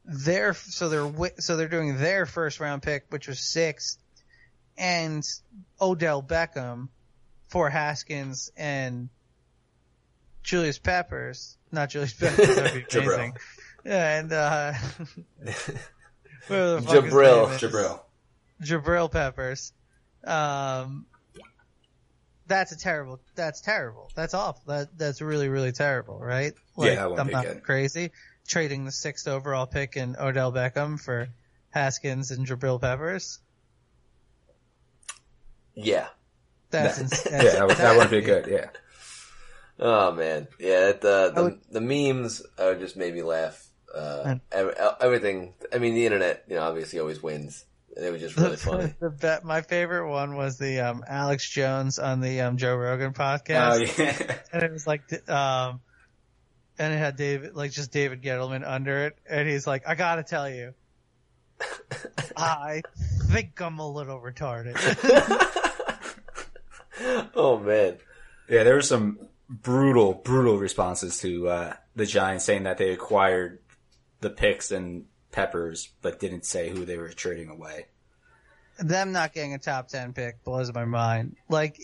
their 0.06 0.54
so 0.54 0.90
they're 0.90 1.32
so 1.40 1.58
they're 1.58 1.68
doing 1.68 1.98
their 1.98 2.26
first 2.26 2.60
round 2.60 2.82
pick, 2.82 3.06
which 3.10 3.28
was 3.28 3.40
sixth, 3.40 3.98
and 4.78 5.24
Odell 5.82 6.24
Beckham 6.24 6.88
for 7.50 7.70
Haskins 7.70 8.52
and 8.58 9.10
Julius 10.44 10.80
Peppers, 10.80 11.58
not 11.72 11.90
Julius 11.90 12.13
Peppers, 12.13 12.56
that'd 12.56 12.88
be 12.90 12.98
amazing. 13.00 13.34
Yeah, 13.86 14.20
and 14.20 14.34
uh, 14.34 14.74
Jabrill. 16.50 17.46
name 17.48 17.56
is. 17.56 17.62
Jabrill. 17.62 18.00
Jabrill 18.64 19.12
Peppers. 19.12 19.74
Um, 20.24 21.06
that's 22.48 22.72
a 22.72 22.78
terrible. 22.78 23.20
That's 23.36 23.62
terrible. 23.62 24.10
That's 24.16 24.34
awful. 24.34 24.64
That 24.68 24.98
that's 24.98 25.22
really 25.22 25.50
really 25.50 25.72
terrible, 25.72 26.18
right? 26.20 26.54
Yeah, 26.78 26.96
that 26.96 27.10
wouldn't 27.12 27.20
I'm 27.20 27.28
be 27.28 27.34
not 27.34 27.44
good. 27.46 27.64
crazy. 27.64 28.12
Trading 28.48 28.86
the 28.86 28.92
sixth 28.92 29.28
overall 29.28 29.68
pick 29.68 29.98
in 29.98 30.16
Odell 30.18 30.54
Beckham 30.54 31.00
for 31.00 31.28
Haskins 31.72 32.32
and 32.32 32.48
Jabrill 32.48 32.80
Peppers. 32.80 33.40
Yeah. 35.76 36.08
That's, 36.70 37.00
ins- 37.02 37.26
yeah, 37.26 37.32
that's 37.42 37.54
that, 37.56 37.68
would, 37.68 37.78
that 37.78 37.98
would 37.98 38.10
be 38.10 38.22
good. 38.22 38.48
Yeah. 38.48 38.70
Oh 39.80 40.12
man, 40.12 40.48
yeah. 40.60 40.88
It, 40.90 41.06
uh, 41.06 41.30
the 41.30 41.44
would- 41.44 41.60
the 41.70 41.82
memes 41.82 42.42
uh, 42.58 42.74
just 42.74 42.98
made 42.98 43.14
me 43.14 43.22
laugh. 43.22 43.64
Uh, 43.98 44.36
every, 44.52 44.74
everything. 45.02 45.54
I 45.74 45.80
mean, 45.80 45.96
the 45.96 46.06
internet, 46.06 46.46
you 46.48 46.56
know, 46.56 46.62
obviously 46.62 47.00
always 47.00 47.22
wins, 47.22 47.66
and 47.96 48.06
it 48.06 48.12
was 48.12 48.22
just 48.22 48.38
really 48.38 48.56
funny. 48.58 48.94
the 49.00 49.10
bet, 49.10 49.44
my 49.44 49.62
favorite 49.62 50.10
one 50.10 50.36
was 50.36 50.58
the 50.58 50.80
um, 50.82 51.04
Alex 51.08 51.50
Jones 51.50 52.00
on 52.00 52.22
the 52.22 52.42
um, 52.42 52.58
Joe 52.58 52.76
Rogan 52.76 53.14
podcast. 53.14 53.98
Oh 53.98 54.04
yeah. 54.04 54.38
and 54.54 54.64
it 54.64 54.72
was 54.72 54.86
like, 54.86 55.02
um, 55.30 55.82
and 56.78 56.94
it 56.94 56.98
had 56.98 57.16
David, 57.16 57.56
like 57.56 57.72
just 57.72 57.92
David 57.92 58.22
Gettleman 58.22 58.64
under 58.66 59.06
it, 59.06 59.18
and 59.28 59.48
he's 59.48 59.66
like, 59.66 59.88
I 59.88 59.96
gotta 59.96 60.24
tell 60.24 60.50
you, 60.50 60.74
I 62.38 62.84
think 63.32 63.60
I'm 63.60 63.80
a 63.80 63.90
little 63.90 64.20
retarded. 64.20 64.76
oh 67.36 67.58
man. 67.60 67.98
Yeah, 68.50 68.64
there 68.64 68.76
were 68.76 68.82
some 68.82 69.20
brutal, 69.50 70.13
brutal 70.13 70.58
responses 70.58 71.19
to 71.19 71.48
uh, 71.48 71.74
the 71.96 72.06
Giants 72.06 72.46
saying 72.46 72.63
that 72.63 72.78
they 72.78 72.92
acquired 72.92 73.60
the 74.22 74.30
picks 74.30 74.72
and 74.72 75.06
Peppers, 75.32 75.90
but 76.02 76.20
didn't 76.20 76.46
say 76.46 76.70
who 76.70 76.86
they 76.86 76.98
were 76.98 77.10
trading 77.10 77.50
away. 77.50 77.88
Them 78.80 79.12
not 79.12 79.34
getting 79.34 79.54
a 79.54 79.60
top 79.60 79.88
ten 79.88 80.13
pick 80.13 80.44
blows 80.44 80.74
my 80.74 80.86
mind. 80.86 81.36
Like, 81.50 81.80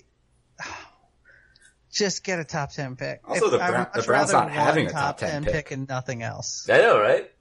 just 1.92 2.24
get 2.24 2.40
a 2.40 2.44
top 2.44 2.72
ten 2.72 2.96
pick. 2.96 3.22
Also, 3.28 3.50
the 3.50 3.58
Brown- 3.58 3.88
the 3.94 4.02
Browns 4.04 4.32
not 4.32 4.52
having 4.52 4.88
a 4.88 4.92
top 4.92 5.18
10 5.18 5.46
pick. 5.46 5.72
and 5.72 5.88
nothing 5.88 6.24
else. 6.24 6.68
I 6.70 6.78
know, 6.78 7.00
right? 7.00 7.32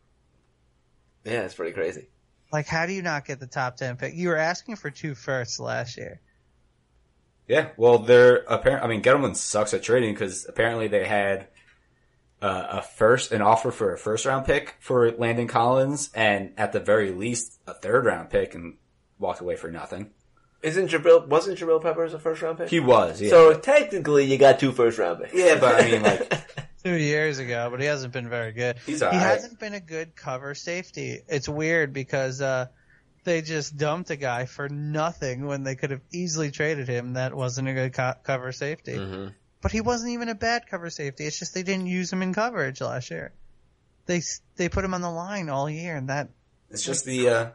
Yeah, 1.25 1.43
it's 1.43 1.55
pretty 1.55 1.73
crazy. 1.73 2.09
Like, 2.53 2.67
how 2.67 2.85
do 2.87 2.93
you 2.93 3.03
not 3.03 3.25
get 3.25 3.41
the 3.41 3.47
top 3.47 3.77
ten 3.77 3.97
pick? 3.97 4.15
You 4.15 4.29
were 4.29 4.37
asking 4.37 4.77
for 4.77 4.91
two 4.91 5.15
firsts 5.15 5.59
last 5.59 5.97
year. 5.97 6.21
Yeah, 7.49 7.69
well, 7.77 7.99
they're 7.99 8.45
apparent. 8.49 8.85
I 8.85 8.89
mean, 8.89 9.03
Gettleman 9.03 9.37
sucks 9.37 9.75
at 9.75 9.83
trading 9.83 10.15
because 10.15 10.47
apparently 10.49 10.89
they 10.89 11.07
had 11.07 11.49
uh, 12.43 12.67
a 12.79 12.83
first, 12.83 13.33
an 13.33 13.41
offer 13.41 13.71
for 13.71 13.95
a 13.95 13.99
first 13.99 14.27
round 14.27 14.45
pick 14.45 14.77
for 14.81 15.11
Landon 15.13 15.47
Collins, 15.49 16.11
and 16.15 16.53
at 16.59 16.73
the 16.73 16.81
very 16.81 17.11
least, 17.11 17.61
a 17.67 17.73
third 17.75 18.05
round 18.05 18.31
pick, 18.31 18.55
and 18.55 18.77
walked 19.19 19.41
away 19.41 19.57
for 19.57 19.71
nothing. 19.71 20.11
Isn't 20.63 20.89
Jabrill 20.89 21.27
wasn't 21.27 21.59
Jabrill 21.59 21.83
Peppers 21.83 22.15
a 22.15 22.19
first 22.19 22.43
round 22.43 22.59
pick? 22.59 22.69
He 22.69 22.81
was, 22.81 23.21
yeah. 23.21 23.31
So 23.31 23.55
technically, 23.59 24.25
you 24.27 24.39
got 24.39 24.61
two 24.61 24.73
first 24.73 24.99
round 24.99 25.23
picks. 25.23 25.35
yeah, 25.35 25.59
but 25.59 25.81
I 25.81 25.91
mean, 25.91 26.03
like, 26.03 26.33
two 26.85 26.95
years 26.95 27.39
ago, 27.39 27.69
but 27.71 27.81
he 27.81 27.87
hasn't 27.87 28.13
been 28.13 28.29
very 28.29 28.53
good. 28.53 28.79
He's 28.87 29.01
he 29.01 29.05
alright. 29.07 29.21
hasn't 29.21 29.59
been 29.59 29.75
a 29.75 29.81
good 29.81 30.15
cover 30.15 30.55
safety. 30.55 31.19
It's 31.29 31.49
weird 31.49 31.93
because 31.93 32.41
uh, 32.41 32.67
they 33.25 33.43
just 33.43 33.77
dumped 33.77 34.11
a 34.11 34.17
guy 34.17 34.47
for 34.47 34.69
nothing 34.69 35.47
when 35.47 35.63
they 35.65 35.75
could 35.75 35.91
have 35.91 36.03
easily 36.13 36.51
traded 36.51 36.89
him. 36.89 37.15
That 37.15 37.35
wasn't 37.35 37.69
a 37.69 37.75
good 37.75 37.93
co- 37.93 38.15
cover 38.25 38.53
safety. 38.53 38.97
hmm 38.97 39.29
But 39.63 39.73
he 39.73 39.81
wasn't 39.81 40.13
even 40.13 40.29
a 40.29 40.35
bad 40.35 40.67
cover 40.67 40.91
safety. 40.91 41.25
It's 41.25 41.39
just 41.39 41.55
they 41.55 41.63
didn't 41.63 41.87
use 41.87 42.13
him 42.13 42.21
in 42.21 42.35
coverage 42.35 42.81
last 42.81 43.11
year. 43.11 43.33
They 44.07 44.21
they 44.57 44.69
put 44.69 44.85
him 44.85 44.93
on 44.93 45.01
the 45.01 45.11
line 45.11 45.49
all 45.49 45.71
year, 45.71 45.97
and 45.97 46.09
that 46.09 46.29
it's 46.71 46.83
just 46.83 47.05
the, 47.05 47.29
uh, 47.29 47.51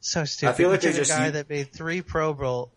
so 0.00 0.24
stupid. 0.24 0.50
I 0.50 0.54
feel 0.54 0.68
like 0.68 0.82
You 0.82 0.90
they 0.90 0.98
just 0.98 1.10
a 1.12 1.14
guy 1.14 1.26
u- 1.26 1.32
that 1.32 1.48
made 1.48 1.72
three 1.72 2.02
Pro 2.02 2.34
Bowl. 2.34 2.72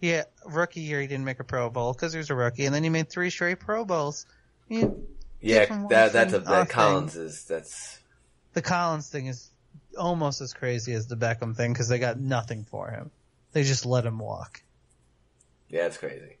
Yeah, 0.00 0.24
rookie 0.44 0.82
year 0.82 1.00
he 1.00 1.06
didn't 1.08 1.24
make 1.24 1.40
a 1.40 1.44
Pro 1.44 1.68
Bowl 1.68 1.92
because 1.92 2.12
he 2.12 2.18
was 2.18 2.30
a 2.30 2.34
rookie, 2.34 2.66
and 2.66 2.74
then 2.74 2.84
he 2.84 2.90
made 2.90 3.10
three 3.10 3.30
straight 3.30 3.58
Pro 3.58 3.84
Bowls. 3.84 4.26
You, 4.68 5.06
Yeah, 5.40 5.66
that 5.88 6.12
that's 6.12 6.32
a 6.32 6.38
that. 6.40 6.68
Collins 6.68 7.16
is 7.16 7.44
that's 7.44 7.98
the 8.52 8.62
Collins 8.62 9.08
thing 9.08 9.26
is 9.26 9.50
almost 9.98 10.40
as 10.40 10.52
crazy 10.52 10.92
as 10.92 11.08
the 11.08 11.16
Beckham 11.16 11.56
thing 11.56 11.72
because 11.72 11.88
they 11.88 11.98
got 11.98 12.18
nothing 12.20 12.64
for 12.64 12.90
him. 12.90 13.10
They 13.52 13.64
just 13.64 13.86
let 13.86 14.04
him 14.06 14.18
walk. 14.18 14.62
yeah, 15.68 15.86
it's 15.86 15.96
crazy. 15.96 16.35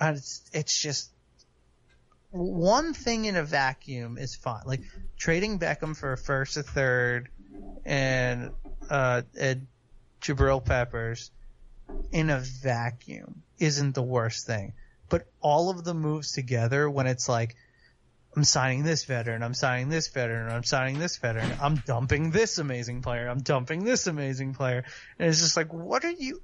And 0.00 0.16
it's 0.16 0.42
it's 0.52 0.80
just 0.80 1.10
one 2.30 2.94
thing 2.94 3.24
in 3.24 3.36
a 3.36 3.42
vacuum 3.44 4.16
is 4.18 4.34
fine. 4.34 4.62
Like 4.64 4.82
trading 5.16 5.58
Beckham 5.58 5.96
for 5.96 6.12
a 6.12 6.18
first, 6.18 6.56
a 6.56 6.62
third, 6.62 7.28
and 7.84 8.52
uh, 8.88 9.22
and 9.38 9.66
Jabrill 10.20 10.64
Peppers 10.64 11.30
in 12.12 12.30
a 12.30 12.38
vacuum 12.38 13.42
isn't 13.58 13.94
the 13.94 14.02
worst 14.02 14.46
thing. 14.46 14.74
But 15.08 15.26
all 15.40 15.70
of 15.70 15.84
the 15.84 15.94
moves 15.94 16.32
together, 16.32 16.88
when 16.88 17.06
it's 17.06 17.28
like, 17.28 17.56
I'm 18.36 18.44
signing 18.44 18.84
this 18.84 19.04
veteran, 19.04 19.42
I'm 19.42 19.54
signing 19.54 19.88
this 19.88 20.06
veteran, 20.06 20.52
I'm 20.52 20.62
signing 20.62 21.00
this 21.00 21.16
veteran, 21.16 21.50
I'm 21.60 21.76
dumping 21.84 22.30
this 22.30 22.58
amazing 22.58 23.02
player, 23.02 23.28
I'm 23.28 23.40
dumping 23.40 23.82
this 23.82 24.06
amazing 24.06 24.54
player, 24.54 24.84
and 25.18 25.28
it's 25.28 25.40
just 25.40 25.56
like, 25.56 25.72
what 25.72 26.04
are 26.04 26.12
you? 26.12 26.40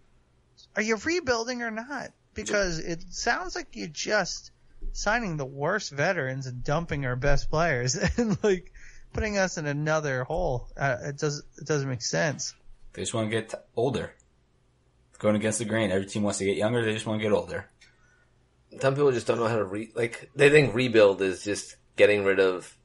Are 0.75 0.83
you 0.83 0.97
rebuilding 0.97 1.63
or 1.63 1.71
not? 1.71 2.11
Because 2.37 2.79
it 2.79 3.03
sounds 3.11 3.57
like 3.57 3.69
you're 3.73 3.89
just 3.89 4.51
signing 4.93 5.37
the 5.37 5.45
worst 5.45 5.91
veterans 5.93 6.47
and 6.47 6.63
dumping 6.63 7.05
our 7.07 7.17
best 7.17 7.51
players 7.51 7.97
and 8.17 8.39
like 8.45 8.73
putting 9.13 9.39
us 9.39 9.59
in 9.59 9.67
another 9.67 10.25
hole. 10.25 10.69
Uh, 10.77 10.97
it 11.03 11.19
does 11.19 11.43
it 11.59 11.67
doesn't 11.67 11.89
make 11.89 12.03
sense. 12.03 12.55
they 12.93 13.03
just 13.03 13.15
want 13.15 13.31
to 13.31 13.37
get 13.37 13.55
older. 13.75 14.13
Going 15.19 15.35
against 15.37 15.59
the 15.59 15.65
grain. 15.65 15.91
Every 15.91 16.07
team 16.07 16.23
wants 16.23 16.39
to 16.41 16.45
get 16.45 16.59
younger. 16.59 16.85
They 16.85 16.93
just 16.93 17.07
want 17.07 17.21
to 17.21 17.23
get 17.23 17.33
older. 17.33 17.67
Some 18.81 18.95
people 18.95 19.13
just 19.13 19.27
don't 19.27 19.39
know 19.39 19.49
how 19.49 19.57
to 19.57 19.65
re 19.65 19.91
like. 19.95 20.31
They 20.37 20.51
think 20.51 20.75
rebuild 20.75 21.23
is 21.23 21.43
just 21.43 21.77
getting 21.97 22.25
rid 22.25 22.39
of 22.39 22.77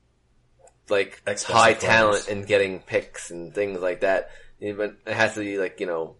like 0.89 1.21
Expensive 1.27 1.49
high 1.49 1.73
players. 1.73 1.83
talent 1.83 2.27
and 2.29 2.47
getting 2.47 2.79
picks 2.79 3.31
and 3.31 3.53
things 3.53 3.81
like 3.81 3.99
that. 4.01 4.29
But 4.61 4.95
it 5.05 5.13
has 5.13 5.33
to 5.33 5.41
be 5.41 5.57
like 5.57 5.81
you 5.81 5.87
know 5.87 6.15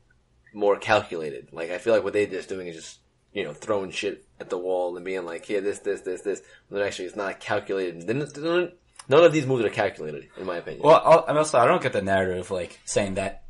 more 0.53 0.77
calculated. 0.77 1.49
Like 1.53 1.71
I 1.71 1.77
feel 1.77 1.93
like 1.93 2.03
what 2.03 2.11
they're 2.11 2.25
just 2.25 2.49
doing 2.49 2.67
is 2.67 2.75
just 2.75 2.99
you 3.33 3.43
know 3.43 3.53
throwing 3.53 3.91
shit 3.91 4.25
at 4.39 4.49
the 4.49 4.57
wall 4.57 4.95
and 4.95 5.05
being 5.05 5.25
like, 5.25 5.45
here, 5.45 5.61
this, 5.61 5.79
this, 5.79 6.01
this, 6.01 6.21
this. 6.21 6.41
When 6.69 6.81
actually 6.81 7.05
it's 7.05 7.15
not 7.15 7.39
calculated. 7.39 8.07
None 8.07 9.23
of 9.23 9.33
these 9.33 9.45
moves 9.45 9.63
are 9.63 9.69
calculated, 9.69 10.27
in 10.37 10.45
my 10.45 10.57
opinion. 10.57 10.83
Well, 10.83 11.25
I'm 11.27 11.37
also 11.37 11.59
I 11.59 11.65
don't 11.65 11.81
get 11.81 11.93
the 11.93 12.01
narrative 12.01 12.51
like 12.51 12.79
saying 12.85 13.15
that 13.15 13.43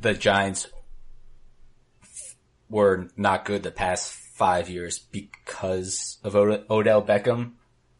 the 0.00 0.14
Giants 0.14 0.68
were 2.68 3.08
not 3.16 3.44
good 3.44 3.62
the 3.62 3.70
past 3.70 4.12
five 4.12 4.68
years 4.68 4.98
because 4.98 6.18
of 6.24 6.36
Od- 6.36 6.64
Odell 6.70 7.02
Beckham. 7.02 7.52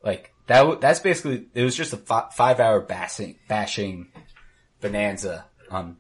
Like 0.03 0.33
that. 0.47 0.81
That's 0.81 1.01
basically 1.01 1.47
it 1.55 1.64
was 1.64 1.77
just 1.77 1.93
a 1.93 1.97
five 1.97 2.61
hour 2.61 2.81
bashing, 2.81 3.37
bashing 3.49 4.09
bonanza 4.81 5.45
on 5.71 5.97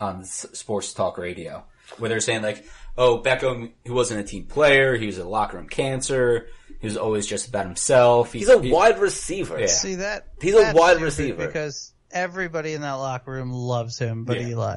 on 0.00 0.24
sports 0.24 0.92
talk 0.92 1.16
radio 1.18 1.64
where 1.98 2.08
they're 2.08 2.20
saying 2.20 2.42
like, 2.42 2.64
oh 2.98 3.20
Beckham, 3.22 3.72
he 3.84 3.90
wasn't 3.90 4.20
a 4.20 4.24
team 4.24 4.44
player. 4.46 4.96
He 4.96 5.06
was 5.06 5.18
a 5.18 5.28
locker 5.28 5.56
room 5.56 5.68
cancer. 5.68 6.48
He 6.80 6.86
was 6.86 6.96
always 6.96 7.26
just 7.26 7.48
about 7.48 7.64
himself. 7.66 8.32
He- 8.32 8.40
He's 8.40 8.48
a 8.48 8.60
he- 8.60 8.70
wide 8.70 8.98
receiver. 8.98 9.58
Yeah. 9.58 9.66
See 9.66 9.96
that? 9.96 10.26
He's 10.40 10.54
a 10.54 10.72
wide 10.74 11.00
receiver. 11.00 11.46
because 11.46 11.92
everybody 12.10 12.74
in 12.74 12.82
that 12.82 12.92
locker 12.94 13.30
room 13.32 13.52
loves 13.52 13.98
him, 13.98 14.24
but 14.24 14.40
Yeah. 14.40 14.48
Eli, 14.48 14.76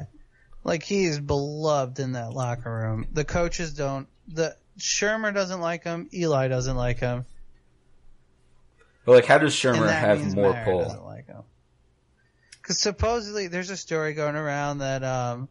like 0.64 0.82
he 0.82 1.04
is 1.04 1.20
beloved 1.20 1.98
in 2.00 2.12
that 2.12 2.32
locker 2.32 2.72
room. 2.74 3.06
The 3.12 3.24
coaches 3.24 3.74
don't. 3.74 4.08
The 4.28 4.56
Shurmur 4.78 5.34
doesn't 5.34 5.60
like 5.60 5.84
him. 5.84 6.08
Eli 6.14 6.48
doesn't 6.48 6.76
like 6.76 6.98
him. 6.98 7.24
But 9.04 9.12
like, 9.12 9.26
how 9.26 9.38
does 9.38 9.62
and 9.64 9.76
Shurmur 9.76 9.86
that 9.86 10.00
have 10.00 10.20
means 10.20 10.34
more 10.36 10.52
Mayer 10.52 10.64
pull? 10.64 10.82
Doesn't 10.82 11.04
like. 11.04 11.10
Because 12.62 12.78
supposedly 12.78 13.48
there's 13.48 13.70
a 13.70 13.76
story 13.76 14.14
going 14.14 14.36
around 14.36 14.78
that 14.78 15.02
um 15.02 15.48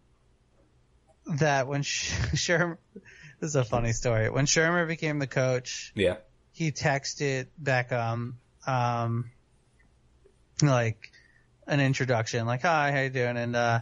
that 1.38 1.68
when 1.68 1.84
Sh- 1.84 2.12
Shurmur, 2.34 2.78
this 3.40 3.50
is 3.50 3.56
a 3.56 3.64
funny 3.66 3.94
story. 3.94 4.30
When 4.30 4.46
Shurmur 4.46 4.88
became 4.88 5.20
the 5.20 5.28
coach, 5.28 5.92
Yeah. 5.96 6.18
he 6.52 6.72
texted 6.72 7.48
Beckham, 7.62 8.34
um, 8.68 9.32
like 10.62 11.12
an 11.68 11.80
introduction, 11.80 12.46
like, 12.46 12.62
hi, 12.64 12.92
how 12.92 13.02
you 13.02 13.10
doing? 13.10 13.38
And, 13.38 13.56
uh, 13.56 13.80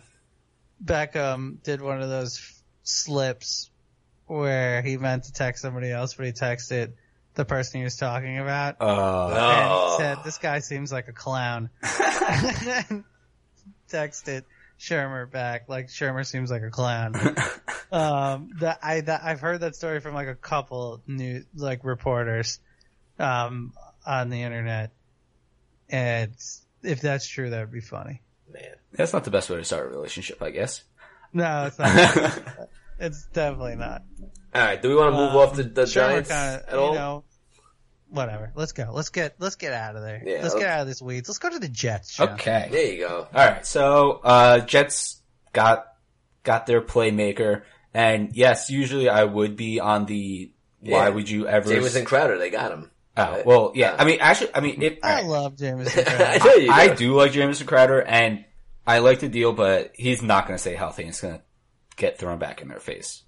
Beckham 0.83 1.63
did 1.63 1.81
one 1.81 2.01
of 2.01 2.09
those 2.09 2.37
f- 2.37 2.61
slips 2.83 3.69
where 4.27 4.81
he 4.81 4.97
meant 4.97 5.23
to 5.23 5.33
text 5.33 5.61
somebody 5.61 5.89
else, 5.91 6.13
but 6.13 6.25
he 6.27 6.33
texted 6.33 6.93
the 7.33 7.45
person 7.45 7.79
he 7.79 7.83
was 7.83 7.95
talking 7.95 8.37
about. 8.37 8.75
Uh, 8.79 9.27
And 9.29 9.71
Oh. 9.73 9.95
said, 9.97 10.17
this 10.23 10.37
guy 10.37 10.59
seems 10.59 10.91
like 10.91 11.07
a 11.07 11.13
clown. 11.13 11.69
and 11.83 13.03
texted 13.89 14.43
Shurmur 14.79 15.29
back, 15.29 15.69
like, 15.69 15.87
Shurmur 15.87 16.25
seems 16.25 16.51
like 16.51 16.61
a 16.61 16.69
clown. 16.69 17.15
um, 17.91 18.51
that 18.59 18.79
I, 18.83 19.01
that, 19.01 19.21
I've 19.23 19.39
heard 19.39 19.61
that 19.61 19.75
story 19.75 19.99
from 19.99 20.13
like 20.13 20.27
a 20.27 20.35
couple 20.35 21.01
new, 21.07 21.43
like, 21.55 21.83
reporters, 21.83 22.59
um, 23.19 23.73
on 24.05 24.29
the 24.29 24.43
internet. 24.43 24.91
And 25.89 26.33
if 26.83 27.01
that's 27.01 27.27
true, 27.27 27.49
that 27.49 27.59
would 27.59 27.71
be 27.71 27.81
funny. 27.81 28.21
Man. 28.51 28.75
That's 28.93 29.13
not 29.13 29.23
the 29.23 29.31
best 29.31 29.49
way 29.49 29.57
to 29.57 29.63
start 29.63 29.87
a 29.87 29.89
relationship, 29.89 30.41
I 30.41 30.51
guess. 30.51 30.83
No, 31.33 31.65
it's 31.65 31.79
not. 31.79 32.69
it's 32.99 33.25
definitely 33.33 33.75
not. 33.75 34.03
All 34.55 34.61
right. 34.61 34.81
Do 34.81 34.89
we 34.89 34.95
want 34.95 35.13
to 35.13 35.17
move 35.17 35.31
Um, 35.31 35.37
off 35.37 35.55
the, 35.55 35.63
the 35.63 35.83
Shurmur 35.83 35.93
Giants 35.93 36.29
kinda, 36.29 36.65
at 36.67 36.73
all? 36.73 36.93
You 36.93 36.99
know, 36.99 37.23
whatever. 38.09 38.51
Let's 38.55 38.71
go. 38.71 38.89
Let's 38.93 39.09
get, 39.09 39.35
let's 39.39 39.55
get 39.55 39.73
out 39.73 39.95
of 39.95 40.01
there. 40.01 40.21
Yeah, 40.25 40.41
let's 40.41 40.53
okay. 40.55 40.63
get 40.63 40.69
out 40.71 40.81
of 40.81 40.87
this 40.87 41.01
weeds. 41.01 41.27
Let's 41.29 41.39
go 41.39 41.49
to 41.49 41.59
the 41.59 41.69
Jets. 41.69 42.15
Joe. 42.15 42.25
Okay. 42.25 42.67
there 42.71 42.91
you 42.93 42.99
go. 43.07 43.27
All 43.33 43.45
right. 43.45 43.65
So, 43.65 44.21
uh, 44.23 44.59
Jets 44.59 45.21
got, 45.53 45.87
got 46.43 46.65
their 46.65 46.81
playmaker. 46.81 47.63
And 47.93 48.35
yes, 48.35 48.69
usually 48.69 49.09
I 49.09 49.23
would 49.23 49.55
be 49.55 49.79
on 49.79 50.05
the, 50.05 50.51
why 50.79 51.07
Yeah. 51.07 51.09
would 51.09 51.29
you 51.29 51.47
ever, 51.47 51.73
Jameson 51.73 52.05
Crowder, 52.05 52.37
they 52.37 52.49
got 52.49 52.71
him. 52.71 52.91
oh, 53.17 53.23
right? 53.23 53.45
well, 53.45 53.71
yeah. 53.75 53.93
Yeah. 53.93 54.01
I 54.01 54.05
mean, 54.05 54.19
actually, 54.21 54.51
I 54.55 54.59
mean, 54.59 54.81
if, 54.81 54.99
I 55.03 55.21
love 55.23 55.57
Jameson. 55.57 56.03
Crowder. 56.05 56.23
I 56.25 56.37
know 56.37 56.53
you. 56.55 56.71
I 56.71 56.87
do. 56.89 56.95
do 56.95 57.15
like 57.15 57.31
Jameson 57.31 57.65
Crowder 57.67 58.01
and 58.01 58.45
I 58.85 58.99
like 58.99 59.19
the 59.19 59.29
deal, 59.29 59.51
but 59.53 59.91
he's 59.95 60.21
not 60.21 60.47
going 60.47 60.55
to 60.55 60.61
stay 60.61 60.75
healthy. 60.75 61.03
and 61.03 61.09
It's 61.09 61.21
going 61.21 61.35
to 61.35 61.41
get 61.95 62.19
thrown 62.19 62.37
back 62.39 62.61
in 62.61 62.67
their 62.67 62.79
face. 62.79 63.23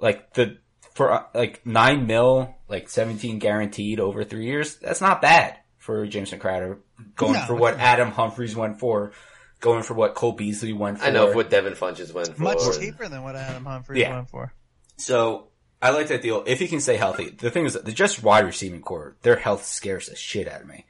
Like 0.00 0.32
the, 0.34 0.58
for 0.94 1.12
uh, 1.12 1.24
like 1.34 1.66
nine 1.66 2.06
mil, 2.06 2.54
like 2.68 2.88
17 2.88 3.38
guaranteed 3.38 4.00
over 4.00 4.24
three 4.24 4.46
years, 4.46 4.76
that's 4.76 5.00
not 5.00 5.20
bad 5.20 5.58
for 5.78 6.06
Jameson 6.06 6.38
Crowder. 6.38 6.78
Going 7.16 7.34
No, 7.34 7.40
for 7.46 7.54
what 7.54 7.78
Adam 7.78 8.10
Humphries 8.10 8.56
went 8.56 8.78
for, 8.78 9.12
going 9.60 9.82
for 9.82 9.94
what 9.94 10.14
Cole 10.14 10.32
Beasley 10.32 10.72
went 10.72 10.98
for. 11.00 11.04
I 11.06 11.10
know 11.10 11.32
what 11.32 11.50
Devin 11.50 11.74
Funchess 11.74 12.12
went 12.14 12.36
for. 12.36 12.42
Much 12.42 12.78
cheaper 12.78 13.08
than 13.08 13.22
what 13.22 13.36
Adam 13.36 13.64
Humphries 13.64 14.00
Yeah. 14.00 14.14
went 14.14 14.30
for. 14.30 14.52
So 14.96 15.48
I 15.82 15.90
like 15.90 16.08
that 16.08 16.22
deal 16.22 16.44
if 16.46 16.60
he 16.60 16.68
can 16.68 16.80
stay 16.80 16.96
healthy. 16.96 17.30
The 17.30 17.50
thing 17.50 17.66
is, 17.66 17.74
that 17.74 17.84
the 17.84 17.92
just 17.92 18.22
wide 18.22 18.46
receiving 18.46 18.80
corps, 18.80 19.16
their 19.22 19.36
health 19.36 19.66
scares 19.66 20.06
the 20.06 20.16
shit 20.16 20.48
out 20.48 20.62
of 20.62 20.68
me. 20.68 20.86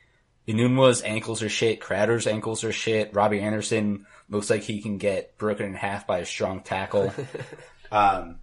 Enunwa's 0.46 1.02
ankles 1.02 1.42
are 1.42 1.48
shit. 1.48 1.80
Crowder's 1.80 2.26
ankles 2.26 2.64
are 2.64 2.72
shit. 2.72 3.14
Robbie 3.14 3.40
Anderson 3.40 4.04
looks 4.28 4.50
like 4.50 4.62
he 4.62 4.82
can 4.82 4.98
get 4.98 5.38
broken 5.38 5.64
in 5.66 5.74
half 5.74 6.06
by 6.06 6.18
a 6.18 6.26
strong 6.26 6.60
tackle. 6.60 7.12
um, 7.90 8.36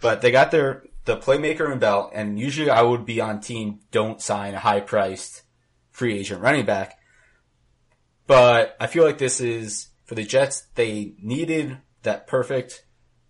but 0.00 0.22
they 0.22 0.30
got 0.30 0.50
their 0.50 0.82
the 1.04 1.16
playmaker 1.16 1.70
and 1.70 1.80
Bell, 1.80 2.10
and 2.14 2.38
usually 2.38 2.70
I 2.70 2.82
would 2.82 3.04
be 3.04 3.20
on 3.20 3.40
team 3.40 3.80
don't 3.90 4.20
sign 4.20 4.54
a 4.54 4.58
high 4.60 4.80
priced 4.80 5.42
free 5.90 6.18
agent 6.18 6.40
running 6.40 6.64
back. 6.64 6.98
But 8.26 8.76
I 8.80 8.86
feel 8.86 9.04
like 9.04 9.18
this 9.18 9.40
is 9.40 9.88
for 10.04 10.14
the 10.14 10.24
Jets. 10.24 10.66
They 10.74 11.14
needed 11.20 11.78
that 12.02 12.26
perfect 12.26 12.84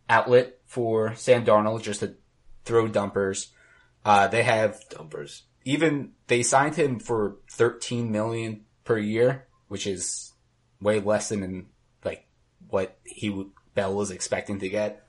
outlet 0.09 0.59
for 0.67 1.15
Sam 1.15 1.45
Darnold 1.45 1.83
just 1.83 2.01
to 2.01 2.17
throw 2.65 2.89
dumpers. 2.89 3.53
Uh, 4.05 4.27
they 4.29 4.43
have 4.43 4.81
dumpers. 4.91 5.45
even 5.65 6.13
they 6.27 6.43
signed 6.43 6.75
him 6.75 6.99
for 6.99 7.37
13 7.51 8.11
million 8.11 8.65
per 8.85 8.99
year, 8.99 9.47
which 9.69 9.87
is 9.87 10.33
way 10.81 11.01
less 11.01 11.29
than 11.29 11.67
like 12.05 12.27
what 12.69 12.99
he 13.05 13.47
Bell 13.75 13.95
was 13.95 14.11
expecting 14.11 14.59
to 14.59 14.69
get. 14.69 15.07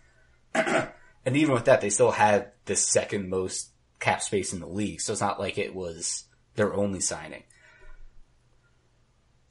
and 1.26 1.38
even 1.38 1.54
with 1.54 1.66
that, 1.66 1.82
they 1.82 1.90
still 1.90 2.12
had 2.12 2.52
the 2.66 2.76
second 2.76 3.30
most 3.30 3.72
cap 4.00 4.22
space 4.22 4.54
in 4.54 4.60
the 4.60 4.68
league, 4.68 5.02
so 5.02 5.14
it's 5.14 5.22
not 5.22 5.40
like 5.40 5.58
it 5.58 5.74
was 5.74 6.26
their 6.56 6.74
only 6.74 7.00
signing. 7.00 7.44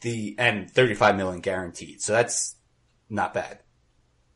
The 0.00 0.34
and 0.38 0.70
35 0.70 1.16
million 1.16 1.40
guaranteed, 1.40 2.02
so 2.02 2.12
that's 2.12 2.56
not 3.08 3.34
bad. 3.34 3.60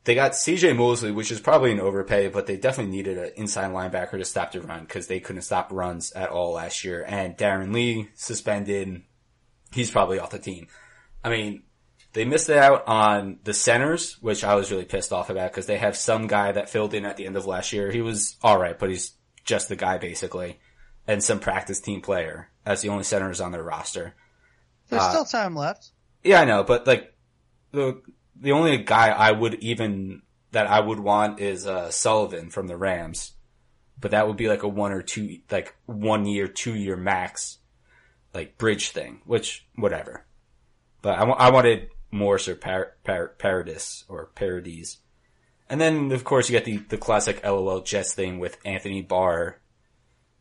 They 0.05 0.14
got 0.14 0.32
CJ 0.32 0.76
Mosley, 0.76 1.11
which 1.11 1.32
is 1.32 1.41
probably 1.41 1.72
an 1.72 1.80
overpay, 1.80 2.28
but 2.28 2.47
they 2.47 2.57
definitely 2.57 2.93
needed 2.93 3.18
an 3.18 3.32
inside 3.34 3.72
linebacker 3.72 4.12
to 4.12 4.24
stop 4.24 4.53
the 4.53 4.61
run 4.61 4.82
because 4.84 5.09
they 5.09 5.18
couldn't 5.18 5.43
stop 5.43 5.72
runs 5.72 6.12
at 6.12 6.30
all 6.30 6.53
last 6.53 6.84
year. 6.84 7.05
And 7.07 7.37
Darron 7.37 7.74
Lee 7.74 8.09
suspended. 8.14 9.03
He's 9.72 9.91
probably 9.91 10.20
off 10.20 10.30
the 10.30 10.39
team. 10.39 10.68
I 11.24 11.30
mean, 11.30 11.64
they 12.12 12.24
missed 12.24 12.48
out 12.50 12.86
on 12.88 13.38
the 13.44 13.52
centers, 13.54 14.14
which 14.22 14.42
I 14.44 14.54
was 14.54 14.70
really 14.70 14.84
pissed 14.84 15.12
off 15.12 15.28
about 15.30 15.50
because 15.50 15.66
they 15.66 15.76
have 15.78 15.96
some 15.96 16.26
guy 16.26 16.52
that 16.52 16.70
filled 16.70 16.94
in 16.94 17.04
at 17.04 17.16
the 17.16 17.26
end 17.26 17.36
of 17.36 17.46
last 17.46 17.72
year. 17.72 17.90
He 17.90 18.00
was 18.00 18.36
alright, 18.42 18.78
but 18.78 18.88
he's 18.90 19.12
just 19.44 19.68
the 19.68 19.76
guy 19.76 19.98
basically. 19.98 20.59
And 21.07 21.22
some 21.22 21.38
practice 21.38 21.80
team 21.80 22.00
player 22.00 22.48
as 22.64 22.82
the 22.82 22.88
only 22.88 23.04
centers 23.04 23.40
on 23.40 23.52
their 23.52 23.62
roster. 23.62 24.14
There's 24.88 25.02
Uh, 25.02 25.11
still 25.11 25.24
time 25.24 25.54
left. 25.54 25.90
Yeah, 26.24 26.40
I 26.40 26.44
know, 26.44 26.64
but 26.64 26.86
like 26.86 27.14
the 27.72 28.02
the 28.34 28.52
only 28.52 28.76
guy 28.78 29.09
I 29.11 29.30
would 29.30 29.54
even 29.62 30.22
that 30.52 30.66
I 30.66 30.80
would 30.80 30.98
want 30.98 31.38
is 31.38 31.66
uh, 31.66 31.90
Sullivan 31.90 32.50
from 32.50 32.66
the 32.66 32.76
Rams, 32.76 33.32
but 34.00 34.11
that 34.12 34.26
would 34.26 34.36
be 34.36 34.48
like 34.48 34.62
a 34.64 34.68
one 34.68 34.90
or 34.92 35.02
two, 35.02 35.38
like 35.50 35.76
one 35.86 36.26
year, 36.26 36.48
two 36.48 36.74
year 36.74 36.96
max, 36.96 37.59
like 38.34 38.59
bridge 38.59 38.90
thing. 38.90 39.20
Which 39.26 39.64
whatever. 39.76 40.24
But 41.02 41.18
I, 41.18 41.24
wa- 41.24 41.36
I 41.38 41.50
wanted 41.50 41.88
Morse 42.11 42.48
or 42.48 42.57
Par- 42.57 42.94
Par- 43.04 43.34
Paradis 43.38 44.04
or 44.09 44.26
Paradis, 44.34 44.98
and 45.68 45.80
then 45.80 46.12
of 46.12 46.24
course 46.24 46.48
you 46.48 46.57
get 46.57 46.64
the 46.64 46.78
the 46.78 46.96
classic 46.98 47.44
LOL 47.44 47.80
Jets 47.80 48.14
thing 48.14 48.38
with 48.38 48.59
Anthony 48.64 49.02
Barr 49.02 49.61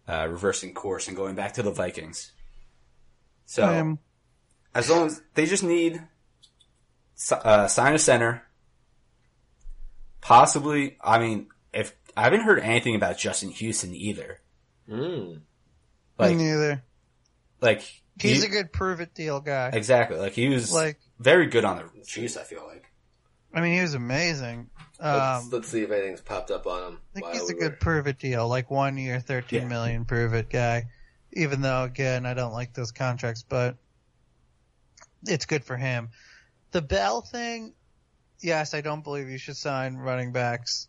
uh, 0.08 0.28
reversing 0.30 0.74
course 0.74 1.08
and 1.08 1.18
going 1.18 1.36
back 1.36 1.54
to 1.54 1.64
the 1.64 1.72
Vikings. 1.72 2.32
So 3.46 3.66
Um, 3.68 4.00
as 4.74 4.90
long 4.90 5.08
as 5.08 5.22
they 5.34 5.46
just 5.46 5.64
need 5.64 6.02
uh, 7.32 7.68
sign 7.68 7.96
a 7.96 8.00
center, 8.00 8.44
possibly. 10.22 10.98
I 11.02 11.20
mean, 11.20 11.48
if 11.74 11.96
I 12.16 12.24
haven't 12.24 12.42
heard 12.42 12.60
anything 12.60 12.96
about 12.96 13.18
Justin 13.18 13.50
Houston 13.50 13.94
either. 13.96 14.40
Mm. 14.90 15.42
me 16.20 16.34
neither. 16.36 16.84
Like 17.66 17.82
He's 18.20 18.42
he- 18.42 18.48
a 18.48 18.50
good 18.50 18.72
prove 18.72 19.02
it 19.02 19.14
deal 19.14 19.42
guy. 19.42 19.72
exactly 19.74 20.18
like 20.18 20.32
he 20.34 20.48
was 20.48 20.72
Like, 20.72 21.00
very 21.20 21.48
good 21.48 21.66
on 21.66 21.78
the 21.78 22.06
Chiefs. 22.06 22.38
I 22.38 22.44
feel 22.44 22.66
like 22.66 22.86
I 23.54 23.62
mean, 23.62 23.76
he 23.76 23.82
was 23.82 23.94
amazing. 23.94 24.70
Let's, 25.02 25.46
Um, 25.46 25.50
let's 25.52 25.68
see 25.70 25.82
if 25.84 25.92
anything's 25.92 26.20
popped 26.22 26.52
up 26.52 26.68
on 26.68 26.84
him. 26.94 27.00
I 27.12 27.14
think 27.14 27.26
while 27.26 27.34
he's 27.34 27.50
a 27.50 27.54
we 27.54 27.60
good 27.60 27.80
prove 27.80 28.08
it 28.08 28.20
deal, 28.20 28.48
like 28.50 28.70
one 28.70 28.98
year, 28.98 29.20
thirteen 29.22 29.64
Yeah. 29.64 29.68
million 29.68 30.06
prove 30.06 30.34
it 30.34 30.50
guy. 30.50 30.88
Even 31.34 31.62
though, 31.62 31.84
again, 31.84 32.26
I 32.26 32.34
don't 32.34 32.52
like 32.54 32.74
those 32.74 32.92
contracts, 32.92 33.44
but 33.48 33.78
it's 35.28 35.46
good 35.46 35.64
for 35.66 35.76
him. 35.78 36.10
The 36.72 36.82
Bell 36.82 37.22
thing, 37.22 37.74
yes, 38.42 38.74
I 38.74 38.82
don't 38.82 39.04
believe 39.04 39.30
you 39.30 39.38
should 39.38 39.58
sign 39.58 39.96
running 39.96 40.32
backs 40.32 40.88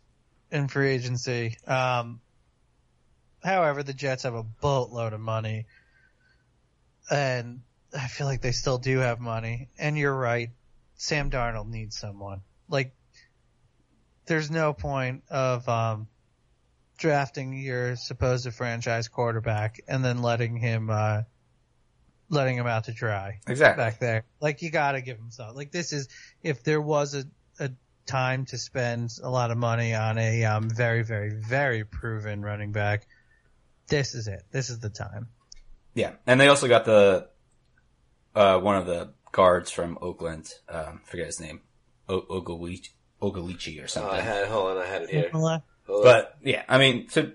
in 0.51 0.67
free 0.67 0.91
agency. 0.91 1.57
Um, 1.65 2.21
however, 3.43 3.83
the 3.83 3.93
Jets 3.93 4.23
have 4.23 4.35
a 4.35 4.43
boatload 4.43 5.13
of 5.13 5.19
money, 5.19 5.65
and 7.09 7.61
I 7.93 8.07
feel 8.07 8.27
like 8.27 8.41
they 8.41 8.51
still 8.51 8.77
do 8.77 8.99
have 8.99 9.19
money. 9.19 9.69
And 9.77 9.97
you're 9.97 10.15
right, 10.15 10.49
Sam 10.95 11.29
Darnold 11.29 11.69
needs 11.69 11.97
someone. 11.97 12.41
Like, 12.69 12.93
there's 14.25 14.51
no 14.51 14.73
point 14.73 15.23
of 15.29 15.67
um, 15.69 16.07
drafting 16.97 17.53
your 17.53 17.95
supposed 17.95 18.51
franchise 18.53 19.07
quarterback 19.07 19.79
and 19.87 20.03
then 20.03 20.21
letting 20.21 20.57
him 20.57 20.89
uh, 20.89 21.21
letting 22.29 22.57
him 22.57 22.67
out 22.67 22.85
to 22.85 22.91
dry 22.91 23.39
exactly. 23.47 23.83
back 23.83 23.99
there. 23.99 24.25
Like 24.41 24.61
you 24.61 24.69
got 24.69 24.93
to 24.93 25.01
give 25.01 25.17
him 25.17 25.31
some. 25.31 25.55
Like 25.55 25.71
this 25.71 25.93
is 25.93 26.09
if 26.43 26.63
there 26.63 26.81
was 26.81 27.13
a, 27.13 27.23
a 27.59 27.71
time 28.05 28.45
to 28.45 28.57
spend 28.57 29.11
a 29.23 29.29
lot 29.29 29.51
of 29.51 29.57
money 29.57 29.93
on 29.93 30.17
a 30.17 30.45
um, 30.45 30.69
very 30.69 31.03
very 31.03 31.29
very 31.29 31.83
proven 31.83 32.41
running 32.41 32.71
back. 32.71 33.07
This 33.87 34.15
is 34.15 34.27
it. 34.27 34.43
This 34.51 34.69
is 34.69 34.79
the 34.79 34.89
time. 34.89 35.27
Yeah, 35.97 36.11
and 36.27 36.39
they 36.39 36.47
also 36.47 36.67
got 36.67 36.85
the 36.85 37.27
uh, 38.35 38.59
one 38.59 38.75
of 38.75 38.85
the 38.85 39.13
guards 39.31 39.71
from 39.71 39.97
Oakland. 40.01 40.47
Um, 40.69 41.01
forget 41.05 41.25
his 41.25 41.39
name, 41.39 41.61
o- 42.07 42.21
Ogalichi, 42.21 42.89
Ogalichi 43.21 43.79
or 43.79 43.85
Oh, 43.85 43.87
something. 43.87 44.13
I 44.13 44.21
had 44.21 44.47
hold 44.47 44.71
on, 44.71 44.77
I 44.77 44.85
had 44.85 45.01
it 45.03 45.09
here. 45.09 45.31
But 45.87 46.37
yeah, 46.43 46.63
I 46.69 46.77
mean, 46.77 47.09
so 47.09 47.31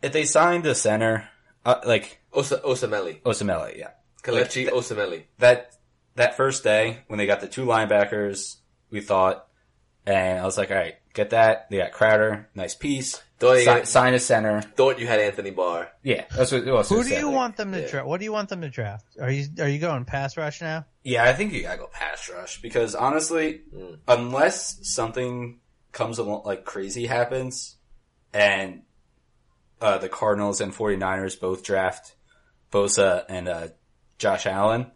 if 0.00 0.12
they 0.12 0.24
signed 0.24 0.62
the 0.62 0.74
center, 0.76 1.28
uh, 1.66 1.80
like 1.84 2.20
Osa- 2.32 2.60
Osemele, 2.64 3.20
Osemele, 3.22 3.76
yeah, 3.76 3.90
Kelechi 4.22 4.66
Like, 4.66 4.74
Osemele. 4.74 5.24
that 5.38 5.72
that 6.14 6.36
first 6.36 6.62
day 6.62 7.00
when 7.08 7.18
they 7.18 7.26
got 7.26 7.40
the 7.40 7.48
two 7.48 7.64
linebackers, 7.66 8.56
we 8.90 9.00
thought, 9.00 9.46
and 10.06 10.38
I 10.38 10.44
was 10.44 10.56
like, 10.56 10.70
all 10.70 10.76
right, 10.76 10.94
get 11.18 11.30
that. 11.30 11.68
They 11.70 11.78
got 11.78 11.92
Crowder, 11.92 12.48
nice 12.54 12.74
piece. 12.74 13.20
Thought 13.38 13.52
you, 13.58 13.64
Si- 13.64 13.84
sign 13.84 14.14
a 14.14 14.18
center. 14.18 14.60
thought 14.62 14.98
you 14.98 15.06
had 15.06 15.20
Anthony 15.20 15.50
Barr. 15.50 15.90
Yeah, 16.02 16.24
that's 16.36 16.50
what. 16.50 16.64
That's 16.64 16.90
what 16.90 16.96
Who 16.96 17.00
it 17.02 17.08
do 17.08 17.20
you 17.20 17.30
want 17.30 17.56
them 17.56 17.70
to 17.72 17.80
yeah. 17.82 17.88
draft? 17.90 18.06
What 18.06 18.18
do 18.18 18.24
you 18.24 18.32
want 18.32 18.48
them 18.48 18.62
to 18.62 18.68
draft? 18.68 19.04
Are 19.20 19.30
you 19.30 19.46
are 19.60 19.68
you 19.68 19.78
going 19.78 20.04
pass 20.06 20.36
rush 20.36 20.60
now? 20.60 20.86
Yeah, 21.04 21.24
I 21.24 21.32
think 21.34 21.52
you 21.52 21.62
gotta 21.62 21.78
go 21.78 21.88
pass 21.92 22.28
rush 22.28 22.60
because 22.62 22.94
honestly, 22.94 23.60
Mm. 23.74 23.98
unless 24.08 24.78
something 24.88 25.60
comes 25.92 26.18
along 26.18 26.42
like 26.46 26.64
crazy 26.64 27.06
happens, 27.06 27.76
and 28.32 28.82
uh, 29.80 29.98
the 29.98 30.08
Cardinals 30.08 30.60
and 30.60 30.74
49ers 30.74 31.38
both 31.40 31.62
draft 31.62 32.16
Bosa 32.72 33.24
and 33.28 33.48
uh, 33.48 33.68
Josh 34.18 34.46
Allen, 34.46 34.90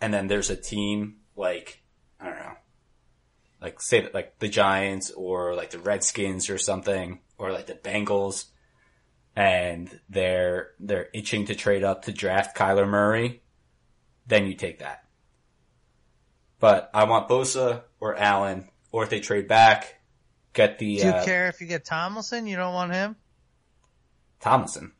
and 0.00 0.14
then 0.14 0.28
there's 0.28 0.50
a 0.50 0.56
team 0.56 1.16
like 1.34 1.82
I 2.20 2.26
don't 2.26 2.36
know, 2.38 2.52
like 3.62 3.80
say 3.80 4.00
that 4.00 4.12
like 4.12 4.38
the 4.38 4.48
Giants 4.48 5.10
or 5.10 5.54
like 5.54 5.70
the 5.70 5.78
Redskins 5.78 6.50
or 6.50 6.58
something, 6.58 7.20
or 7.38 7.52
like 7.52 7.66
the 7.66 7.74
Bengals, 7.74 8.46
and 9.36 10.00
they're 10.08 10.70
they're 10.80 11.08
itching 11.14 11.46
to 11.46 11.54
trade 11.54 11.84
up 11.84 12.04
to 12.04 12.12
draft 12.12 12.56
Kyler 12.56 12.88
Murray, 12.88 13.42
then 14.26 14.46
you 14.46 14.54
take 14.54 14.80
that. 14.80 15.04
But 16.58 16.90
I 16.92 17.04
want 17.04 17.28
Bosa 17.28 17.82
or 18.00 18.16
Allen, 18.16 18.68
or 18.90 19.04
if 19.04 19.10
they 19.10 19.20
trade 19.20 19.48
back, 19.48 20.00
get 20.52 20.78
the 20.78 20.96
Do 20.98 21.06
you 21.06 21.10
uh, 21.10 21.24
care 21.24 21.48
if 21.48 21.60
you 21.60 21.66
get 21.66 21.84
Tomlinson? 21.84 22.46
You 22.46 22.56
don't 22.56 22.74
want 22.74 22.92
him? 22.92 23.16
Tomlinson. 24.40 24.92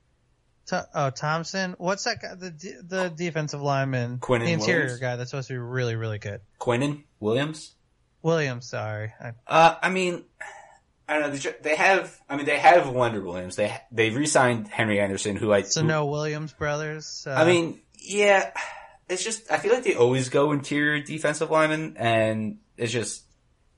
To- 0.67 0.89
oh, 0.95 1.11
Thompson. 1.11 1.75
What's 1.79 2.05
that 2.05 2.23
guy? 2.23 2.35
The 2.37 2.51
the 2.87 3.09
defensive 3.15 3.61
lineman, 3.61 4.19
Quinnen 4.19 4.45
the 4.45 4.53
interior 4.53 4.83
Williams? 4.83 5.01
guy 5.01 5.17
that's 5.17 5.31
supposed 5.31 5.49
to 5.49 5.55
be 5.55 5.59
really 5.59 5.97
really 5.97 6.19
good. 6.19 6.41
Quinnen 6.61 7.03
Williams. 7.19 7.75
Williams, 8.23 8.69
sorry. 8.69 9.13
I, 9.21 9.33
Uh, 9.47 9.75
I 9.83 9.91
mean, 9.91 10.25
I 11.09 11.19
don't 11.19 11.23
know. 11.31 11.37
They, 11.37 11.55
they 11.63 11.77
have. 11.77 12.19
I 12.29 12.37
mean, 12.37 12.47
they 12.47 12.59
have 12.59 12.89
Wonder 12.89 13.21
Williams. 13.21 13.57
They 13.57 13.77
they 13.91 14.11
re-signed 14.11 14.69
Henry 14.69 15.01
Anderson, 15.01 15.37
who 15.37 15.53
I. 15.53 15.63
so 15.63 15.81
who- 15.83 15.87
no 15.89 16.07
Williams 16.07 16.53
brothers. 16.53 17.27
Uh, 17.27 17.33
I 17.33 17.45
mean, 17.45 17.81
yeah. 17.99 18.53
It's 19.09 19.23
just 19.25 19.51
I 19.51 19.59
feel 19.59 19.75
like 19.75 19.85
they 19.85 19.95
always 19.97 20.29
go 20.31 20.53
interior 20.53 21.03
defensive 21.03 21.51
lineman, 21.51 21.97
and 21.99 22.59
it's 22.79 22.93
just 22.93 23.25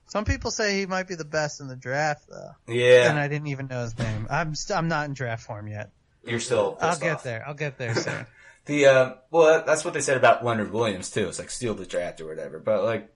some 0.06 0.24
people 0.24 0.50
say 0.52 0.78
he 0.78 0.86
might 0.86 1.08
be 1.08 1.14
the 1.16 1.24
best 1.24 1.60
in 1.60 1.66
the 1.66 1.74
draft 1.74 2.28
though, 2.28 2.50
Yeah, 2.72 3.10
and. 3.10 3.18
I 3.18 3.26
didn't 3.26 3.48
even 3.48 3.66
know 3.66 3.82
his 3.82 3.98
name. 3.98 4.28
I'm 4.30 4.54
st- 4.54 4.78
I'm 4.78 4.86
not 4.86 5.06
in 5.06 5.14
draft 5.14 5.42
form 5.44 5.66
yet. 5.66 5.90
You're 6.24 6.38
still. 6.40 6.78
I'll 6.80 6.98
get 6.98 7.16
off. 7.16 7.22
there. 7.24 7.42
I'll 7.46 7.54
get 7.54 7.78
there 7.78 7.94
soon. 7.94 8.26
The 8.66 8.86
uh, 8.86 9.14
well, 9.30 9.62
that's 9.66 9.84
what 9.84 9.92
they 9.92 10.00
said 10.00 10.16
about 10.16 10.42
Leonard 10.42 10.72
Williams 10.72 11.10
too. 11.10 11.28
It's 11.28 11.38
like 11.38 11.50
steal 11.50 11.74
the 11.74 11.84
draft 11.84 12.22
or 12.22 12.26
whatever. 12.26 12.58
But 12.58 12.82
like, 12.84 13.13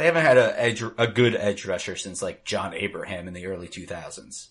they 0.00 0.06
haven't 0.06 0.24
had 0.24 0.38
a 0.38 0.60
edge, 0.60 0.82
a 0.82 1.06
good 1.06 1.34
edge 1.34 1.66
rusher 1.66 1.96
since 1.96 2.22
like 2.22 2.44
John 2.44 2.74
Abraham 2.74 3.28
in 3.28 3.34
the 3.34 3.46
early 3.46 3.68
two 3.68 3.86
thousands. 3.86 4.50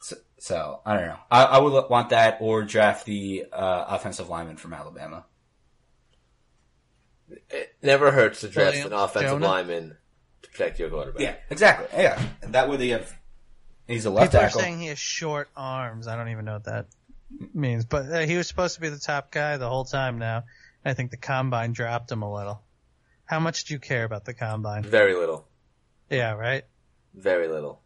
So, 0.00 0.16
so 0.38 0.80
I 0.86 0.96
don't 0.96 1.06
know. 1.06 1.18
I, 1.30 1.44
I 1.44 1.58
would 1.58 1.90
want 1.90 2.10
that 2.10 2.38
or 2.40 2.62
draft 2.62 3.04
the 3.06 3.46
uh, 3.52 3.84
offensive 3.88 4.28
lineman 4.28 4.56
from 4.56 4.72
Alabama. 4.72 5.24
It 7.50 7.76
never 7.82 8.10
hurts 8.10 8.40
to 8.40 8.48
draft 8.48 8.72
Williams, 8.72 8.92
an 8.92 8.98
offensive 8.98 9.30
Jonah? 9.30 9.46
lineman 9.46 9.96
to 10.42 10.50
protect 10.50 10.78
your 10.78 10.90
quarterback. 10.90 11.20
Yeah, 11.20 11.34
exactly. 11.48 11.86
Yeah, 12.00 12.20
and 12.42 12.54
that 12.54 12.68
way 12.68 12.76
they 12.76 12.88
have. 12.88 13.14
He's 13.86 14.06
a 14.06 14.10
left 14.10 14.32
tackle. 14.32 14.48
People 14.48 14.60
are 14.60 14.62
saying 14.62 14.78
he 14.78 14.86
has 14.86 14.98
short 14.98 15.48
arms. 15.56 16.06
I 16.06 16.16
don't 16.16 16.28
even 16.28 16.44
know 16.44 16.54
what 16.54 16.64
that 16.64 16.86
means, 17.54 17.84
but 17.84 18.10
uh, 18.10 18.20
he 18.20 18.36
was 18.36 18.48
supposed 18.48 18.76
to 18.76 18.80
be 18.80 18.88
the 18.88 18.98
top 18.98 19.30
guy 19.30 19.56
the 19.56 19.68
whole 19.68 19.84
time. 19.84 20.18
Now 20.18 20.44
I 20.84 20.94
think 20.94 21.10
the 21.10 21.16
combine 21.16 21.72
dropped 21.72 22.10
him 22.10 22.22
a 22.22 22.32
little. 22.32 22.62
How 23.30 23.38
much 23.38 23.64
do 23.66 23.74
you 23.74 23.78
care 23.78 24.02
about 24.02 24.24
the 24.24 24.34
combine? 24.34 24.82
Very 24.82 25.14
little. 25.14 25.46
Yeah, 26.10 26.32
right. 26.32 26.64
Very 27.14 27.46
little. 27.46 27.80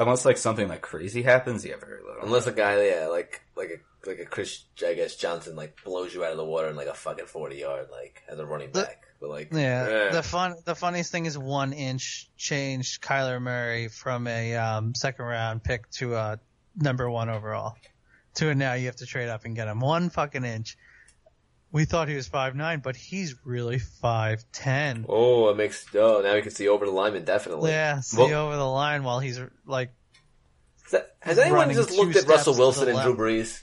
Unless 0.00 0.24
like 0.24 0.36
something 0.36 0.66
like 0.66 0.82
crazy 0.82 1.22
happens, 1.22 1.64
yeah, 1.64 1.76
very 1.78 2.02
little. 2.02 2.24
Unless 2.24 2.48
a 2.48 2.52
guy, 2.52 2.84
yeah, 2.84 3.06
like 3.06 3.40
like 3.54 3.70
a 3.70 4.08
like 4.10 4.18
a 4.18 4.24
Chris, 4.24 4.64
I 4.84 4.94
guess 4.94 5.14
Johnson, 5.14 5.54
like 5.54 5.76
blows 5.84 6.12
you 6.12 6.24
out 6.24 6.32
of 6.32 6.38
the 6.38 6.44
water 6.44 6.66
in 6.66 6.74
like 6.74 6.88
a 6.88 6.94
fucking 6.94 7.26
forty 7.26 7.58
yard, 7.58 7.86
like 7.92 8.24
as 8.28 8.40
a 8.40 8.44
running 8.44 8.72
The- 8.72 8.82
back. 8.82 9.04
but 9.20 9.30
like, 9.30 9.52
Yeah, 9.52 9.86
eh. 9.88 10.10
the 10.10 10.24
fun, 10.24 10.56
the 10.64 10.74
funniest 10.74 11.12
thing 11.12 11.26
is 11.26 11.38
one 11.38 11.72
inch 11.72 12.28
changed 12.36 13.00
Kyler 13.00 13.40
Murray 13.40 13.86
from 13.86 14.26
a 14.26 14.56
um, 14.56 14.96
second 14.96 15.24
round 15.24 15.62
pick 15.62 15.88
to 15.92 16.16
a 16.16 16.40
number 16.74 17.08
one 17.08 17.28
overall. 17.30 17.76
To 18.34 18.48
a 18.48 18.54
now 18.56 18.72
you 18.74 18.86
have 18.86 18.96
to 18.96 19.06
trade 19.06 19.28
up 19.28 19.44
and 19.44 19.54
get 19.54 19.68
him 19.68 19.78
one 19.78 20.10
fucking 20.10 20.44
inch. 20.44 20.76
We 21.74 21.86
thought 21.86 22.08
he 22.08 22.14
was 22.14 22.28
five 22.28 22.54
nine, 22.54 22.78
but 22.78 22.94
he's 22.94 23.34
really 23.44 23.80
five 23.80 24.44
ten. 24.52 25.04
oh, 25.08 25.48
it 25.48 25.56
makes 25.56 25.84
oh 25.96 26.20
now 26.22 26.34
you 26.34 26.42
can 26.42 26.52
see 26.52 26.68
over 26.68 26.86
the 26.86 26.92
line 26.92 27.20
definitely. 27.24 27.72
Yeah, 27.72 27.98
see 27.98 28.16
Well- 28.16 28.46
over 28.46 28.54
the 28.56 28.64
line 28.64 29.02
while 29.02 29.18
he's 29.18 29.40
like, 29.66 29.90
that- 30.92 31.16
has 31.18 31.36
anyone 31.36 31.72
just 31.72 31.90
looked 31.90 32.14
at 32.14 32.28
Russell 32.28 32.54
Wilson 32.56 32.88
and 32.90 33.00
Drew. 33.02 33.16
Brees? 33.16 33.60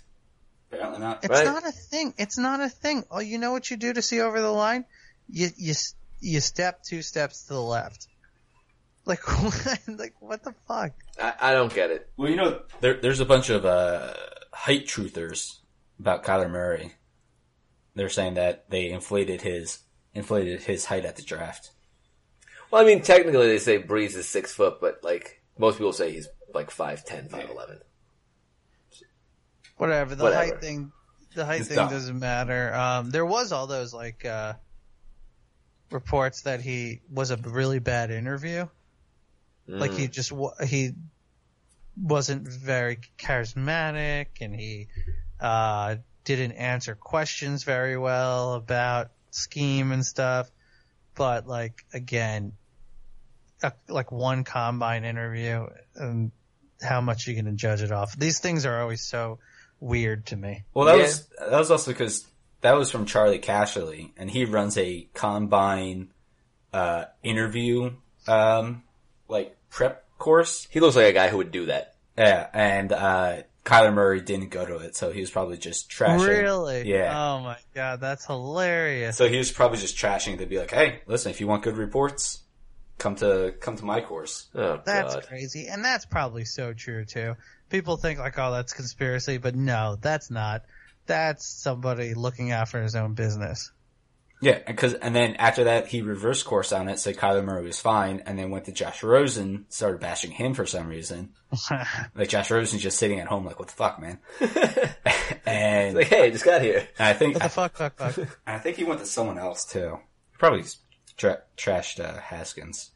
Apparently 0.74 1.00
not. 1.00 1.24
it's 1.24 1.30
Right. 1.32 1.46
not 1.46 1.66
a 1.66 1.72
thing. 1.72 2.14
It's 2.18 2.38
not 2.38 2.60
a 2.60 2.68
thing. 2.68 3.06
Oh, 3.10 3.20
you 3.22 3.38
know 3.38 3.54
what 3.54 3.72
you 3.72 3.78
do 3.78 3.94
to 3.94 4.02
see 4.02 4.20
over 4.20 4.42
the 4.42 4.52
line? 4.52 4.84
You 5.30 5.48
you 5.56 5.74
you 6.20 6.42
step 6.42 6.84
two 6.84 7.02
steps 7.02 7.44
to 7.44 7.54
the 7.54 7.62
left. 7.62 8.08
Like 9.06 9.26
what? 9.42 9.80
like 9.88 10.16
what 10.20 10.44
the 10.44 10.54
fuck? 10.68 10.92
I, 11.18 11.34
I 11.40 11.54
don't 11.54 11.74
get 11.74 11.92
it. 11.92 12.10
Well, 12.18 12.30
you 12.30 12.36
know, 12.36 12.60
there, 12.82 13.00
there's 13.00 13.22
a 13.22 13.26
bunch 13.26 13.50
of 13.50 13.66
uh, 13.66 14.14
height 14.52 14.86
truthers 14.86 15.60
about 15.98 16.26
Kyler 16.26 16.52
Murray. 16.52 16.96
They're 17.96 18.10
saying 18.10 18.36
that 18.36 18.70
they 18.70 18.90
inflated 18.90 19.42
his 19.42 19.80
inflated 20.14 20.62
his 20.64 20.86
height 20.86 21.06
at 21.06 21.16
the 21.16 21.22
draft. 21.24 21.72
Well, 22.70 22.82
I 22.82 22.86
mean, 22.86 23.02
technically 23.02 23.48
they 23.48 23.58
say 23.60 23.82
Brees 23.82 24.16
is 24.16 24.28
six 24.28 24.54
foot, 24.54 24.80
but 24.80 25.04
like 25.04 25.42
most 25.58 25.78
people 25.78 25.94
say 25.94 26.12
he's 26.12 26.28
like 26.54 26.70
5'10", 26.70 27.30
5'11". 27.30 27.80
Whatever. 29.78 30.16
The 30.16 30.24
Whatever. 30.24 30.44
height 30.52 30.62
thing, 30.62 30.92
the 31.36 31.46
height 31.46 31.62
It's 31.62 31.70
thing 31.70 31.78
dumb. 31.78 31.90
doesn't 31.90 32.20
matter. 32.20 32.74
Um, 32.74 33.10
there 33.10 33.26
was 33.26 33.52
all 33.52 33.68
those 33.68 33.94
like 33.94 34.26
uh, 34.26 34.54
reports 35.90 36.44
that 36.44 36.62
he 36.62 37.02
was 37.12 37.32
a 37.32 37.38
really 37.38 37.80
bad 37.80 38.12
interview. 38.12 38.68
Like 39.68 39.92
Mm. 39.92 39.98
he 39.98 40.08
just 40.08 40.32
he 40.66 40.92
wasn't 42.02 42.48
very 42.48 43.00
charismatic, 43.18 44.28
and 44.42 44.54
he 44.56 44.88
uh, 45.40 45.96
didn't 46.24 46.54
answer 46.54 46.96
questions 46.96 47.64
very 47.64 47.98
well 47.98 48.54
about 48.54 49.12
scheme 49.32 49.92
and 49.92 50.06
stuff. 50.06 50.50
But 51.16 51.48
like 51.48 51.86
again, 51.94 52.54
a, 53.64 53.74
like 53.88 54.12
one 54.12 54.44
combine 54.44 55.04
interview, 55.04 55.68
and 55.96 56.32
how 56.82 57.02
much 57.02 57.28
you 57.28 57.36
gonna 57.36 57.54
judge 57.54 57.82
it 57.82 57.92
off? 57.92 58.18
These 58.18 58.40
things 58.40 58.66
are 58.66 58.82
always 58.82 59.02
so 59.02 59.40
weird 59.80 60.28
to 60.28 60.36
me. 60.38 60.64
Well, 60.74 60.86
that 60.86 60.98
Yeah. 60.98 61.04
was 61.04 61.28
that 61.40 61.52
was 61.52 61.72
also 61.72 61.92
because 61.92 62.26
that 62.62 62.74
was 62.76 62.92
from 62.92 63.06
Charley 63.06 63.40
Casserly, 63.40 64.12
and 64.18 64.30
he 64.30 64.46
runs 64.46 64.78
a 64.78 65.08
combine 65.14 66.12
uh, 66.74 67.06
interview 67.24 67.92
um, 68.28 68.84
like 69.28 69.56
prep 69.70 70.06
course. 70.18 70.68
He 70.70 70.80
looks 70.80 70.96
like 70.96 71.08
a 71.08 71.14
guy 71.14 71.28
who 71.30 71.38
would 71.38 71.52
do 71.52 71.66
that. 71.66 71.96
Yeah, 72.18 72.48
and 72.54 72.92
uh, 72.92 73.44
Kyler 73.64 73.94
Murray 73.94 74.22
didn't 74.22 74.50
go 74.50 74.66
to 74.66 74.78
it, 74.78 74.96
so 74.96 75.12
he 75.12 75.22
was 75.22 75.30
probably 75.30 75.58
just 75.58 75.90
trashing. 75.90 76.28
Really? 76.28 76.90
Yeah. 76.90 77.14
Oh 77.16 77.44
my 77.44 77.58
god, 77.76 78.00
that's 78.02 78.26
hilarious. 78.26 79.18
So 79.18 79.30
he 79.30 79.38
was 79.38 79.52
probably 79.52 79.78
just 79.78 79.96
trashing 79.96 80.34
it 80.34 80.38
to 80.38 80.46
be 80.48 80.58
like, 80.58 80.72
"Hey, 80.72 81.02
listen, 81.06 81.30
if 81.30 81.40
you 81.40 81.48
want 81.48 81.64
good 81.64 81.78
reports, 81.78 82.40
come 82.98 83.16
to 83.18 83.54
come 83.60 83.76
to 83.78 83.86
my 83.86 84.02
course." 84.02 84.48
Oh 84.56 84.82
That's 84.84 85.16
god. 85.16 85.28
crazy, 85.28 85.68
and 85.68 85.86
that's 85.86 86.06
probably 86.06 86.46
so 86.46 86.74
true 86.74 87.06
too. 87.06 87.36
People 87.70 87.98
think 87.98 88.20
like, 88.20 88.40
"Oh, 88.40 88.52
that's 88.52 88.74
conspiracy," 88.74 89.38
but 89.38 89.56
no, 89.56 89.96
that's 90.02 90.32
not. 90.32 90.64
That's 91.06 91.46
somebody 91.46 92.14
looking 92.16 92.52
out 92.52 92.68
for 92.70 92.82
his 92.82 92.96
own 92.96 93.14
business. 93.14 93.72
Yeah, 94.42 94.58
because 94.66 94.96
and 94.96 95.16
then 95.16 95.36
after 95.36 95.66
that, 95.66 95.88
he 95.88 96.02
reversed 96.02 96.46
course 96.46 96.74
on 96.74 96.90
it, 96.90 96.98
said 96.98 97.16
Kyler 97.16 97.46
Murray 97.46 97.64
was 97.64 97.80
fine, 97.80 98.24
and 98.26 98.40
then 98.40 98.50
went 98.50 98.66
to 98.66 98.72
Josh 98.72 99.04
Rosen, 99.04 99.66
started 99.70 100.02
bashing 100.02 100.32
him 100.32 100.56
for 100.56 100.66
some 100.66 100.88
reason. 100.88 101.34
Like 102.16 102.30
Josh 102.30 102.50
Rosen's 102.50 102.82
just 102.82 102.98
sitting 102.98 103.20
at 103.20 103.28
home, 103.28 103.46
like, 103.46 103.60
"What 103.60 103.68
the 103.68 103.74
fuck, 103.74 104.00
man?" 104.00 104.20
and 105.46 105.96
Like, 105.96 106.08
hey, 106.08 106.26
I 106.26 106.30
just 106.30 106.44
got 106.44 106.62
here. 106.62 106.88
I 107.00 107.14
think 107.14 107.36
what 107.36 107.44
the 107.44 107.50
fuck, 107.50 107.76
fuck, 107.78 107.98
fuck. 107.98 108.40
I 108.48 108.58
think 108.58 108.78
he 108.78 108.84
went 108.84 109.00
to 109.00 109.06
someone 109.06 109.38
else 109.38 109.66
too. 109.66 110.00
Probably 110.38 110.64
tra- 111.18 111.44
trashed 111.58 112.04
uh, 112.04 112.20
Haskins. 112.20 112.92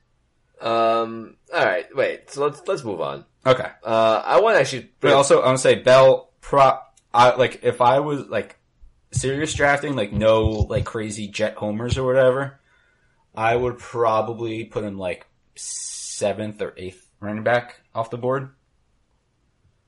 Um. 0.61 1.37
All 1.53 1.65
right. 1.65 1.85
Wait. 1.95 2.31
So 2.31 2.45
let's 2.45 2.61
let's 2.67 2.83
move 2.83 3.01
on. 3.01 3.25
Okay. 3.45 3.69
Uh, 3.83 4.23
I 4.25 4.39
want 4.39 4.55
to 4.55 4.61
actually. 4.61 4.89
But 4.99 5.13
also, 5.13 5.41
I 5.41 5.47
want 5.47 5.57
to 5.57 5.61
say 5.61 5.75
Bell. 5.75 6.31
Pro, 6.41 6.77
I 7.13 7.35
like 7.35 7.61
if 7.63 7.81
I 7.81 7.99
was 7.99 8.27
like 8.27 8.57
serious 9.15 9.53
drafting, 9.53 9.95
like 9.95 10.11
no 10.13 10.45
like 10.49 10.85
crazy 10.85 11.27
jet 11.27 11.55
homers 11.55 11.97
or 11.97 12.05
whatever, 12.05 12.59
I 13.33 13.55
would 13.55 13.77
probably 13.77 14.63
put 14.65 14.83
him 14.83 14.97
like 14.97 15.25
seventh 15.55 16.61
or 16.61 16.73
eighth 16.77 17.07
running 17.19 17.43
back 17.43 17.81
off 17.93 18.09
the 18.09 18.17
board. 18.17 18.49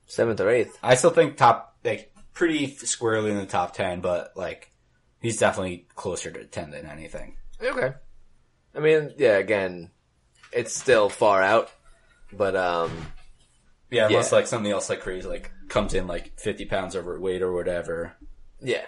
seventh 0.05 0.39
or 0.39 0.49
eighth. 0.49 0.77
I 0.81 0.95
still 0.95 1.09
think 1.11 1.37
top 1.37 1.77
like 1.83 2.13
pretty 2.33 2.67
squarely 2.75 3.31
in 3.31 3.37
the 3.37 3.45
top 3.45 3.73
ten, 3.73 4.01
but 4.01 4.31
like 4.35 4.71
he's 5.19 5.37
definitely 5.37 5.87
closer 5.95 6.31
to 6.31 6.45
ten 6.45 6.71
than 6.71 6.85
anything. 6.85 7.37
Okay. 7.61 7.93
I 8.75 8.79
mean, 8.79 9.13
yeah. 9.17 9.37
Again, 9.37 9.89
it's 10.51 10.75
still 10.75 11.09
far 11.09 11.41
out, 11.41 11.71
but 12.31 12.55
um. 12.55 12.91
Yeah, 13.89 14.07
unless 14.07 14.31
Yeah. 14.31 14.39
like 14.39 14.47
something 14.47 14.69
else 14.71 14.89
like 14.89 14.99
crazy 14.99 15.27
like 15.29 15.49
comes 15.69 15.93
in 15.93 16.07
like 16.07 16.37
fifty 16.37 16.65
pounds 16.65 16.93
overweight 16.95 17.41
or 17.41 17.53
whatever. 17.53 18.13
Yeah. 18.61 18.85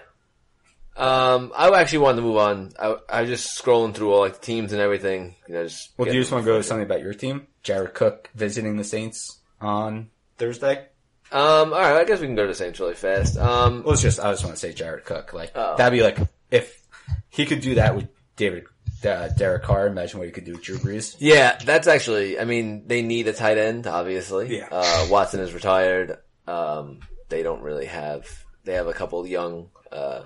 Um, 0.99 1.53
I 1.57 1.69
actually 1.79 1.99
wanted 1.99 2.17
to 2.17 2.21
move 2.23 2.37
on. 2.37 2.71
I, 2.79 2.95
I 3.09 3.21
was 3.21 3.29
just 3.29 3.63
scrolling 3.63 3.93
through 3.93 4.11
all 4.13 4.19
like 4.19 4.33
the 4.39 4.45
teams 4.45 4.73
and 4.73 4.81
everything. 4.81 5.35
You 5.47 5.53
know, 5.55 5.63
just 5.63 5.91
Well, 5.97 6.05
do 6.07 6.13
you 6.13 6.19
just 6.21 6.31
want 6.31 6.43
to 6.43 6.51
go 6.51 6.57
to 6.57 6.63
something 6.63 6.85
about 6.85 7.01
your 7.01 7.13
team? 7.13 7.47
Jared 7.63 7.93
Cook 7.93 8.29
visiting 8.35 8.77
the 8.77 8.83
Saints 8.83 9.39
on 9.61 10.09
Thursday. 10.37 10.85
Um, 11.31 11.73
all 11.73 11.79
right. 11.79 11.95
I 11.97 12.03
guess 12.05 12.19
we 12.19 12.27
can 12.27 12.35
go 12.35 12.41
to 12.43 12.47
the 12.49 12.55
Saints 12.55 12.79
really 12.79 12.95
fast. 12.95 13.37
Um, 13.37 13.83
Well, 13.83 13.93
it's 13.93 14.01
just 14.01 14.19
I 14.19 14.31
just 14.31 14.43
want 14.43 14.55
to 14.55 14.59
say 14.59 14.73
Jared 14.73 15.05
Cook. 15.05 15.31
Like 15.33 15.51
Oh. 15.55 15.75
that'd 15.77 15.97
be 15.97 16.03
like 16.03 16.17
if 16.51 16.81
he 17.29 17.45
could 17.45 17.61
do 17.61 17.75
that 17.75 17.95
with 17.95 18.07
David 18.35 18.65
uh, 19.05 19.29
Derek 19.37 19.63
Carr. 19.63 19.87
Imagine 19.87 20.19
what 20.19 20.25
he 20.25 20.31
could 20.33 20.43
do 20.45 20.53
with 20.53 20.63
Drew 20.63 20.77
Brees. 20.77 21.15
yeah, 21.19 21.57
that's 21.63 21.87
actually. 21.87 22.39
I 22.39 22.43
mean, 22.45 22.83
they 22.87 23.01
need 23.01 23.27
a 23.27 23.33
tight 23.33 23.57
end, 23.57 23.87
obviously. 23.87 24.57
Yeah. 24.57 24.67
Uh, 24.71 25.07
Watson 25.09 25.39
is 25.39 25.53
retired. 25.53 26.17
Um, 26.47 26.99
they 27.29 27.43
don't 27.43 27.61
really 27.61 27.85
have. 27.85 28.25
They 28.65 28.73
have 28.73 28.87
a 28.87 28.93
couple 28.93 29.25
young, 29.25 29.69
uh, 29.91 30.23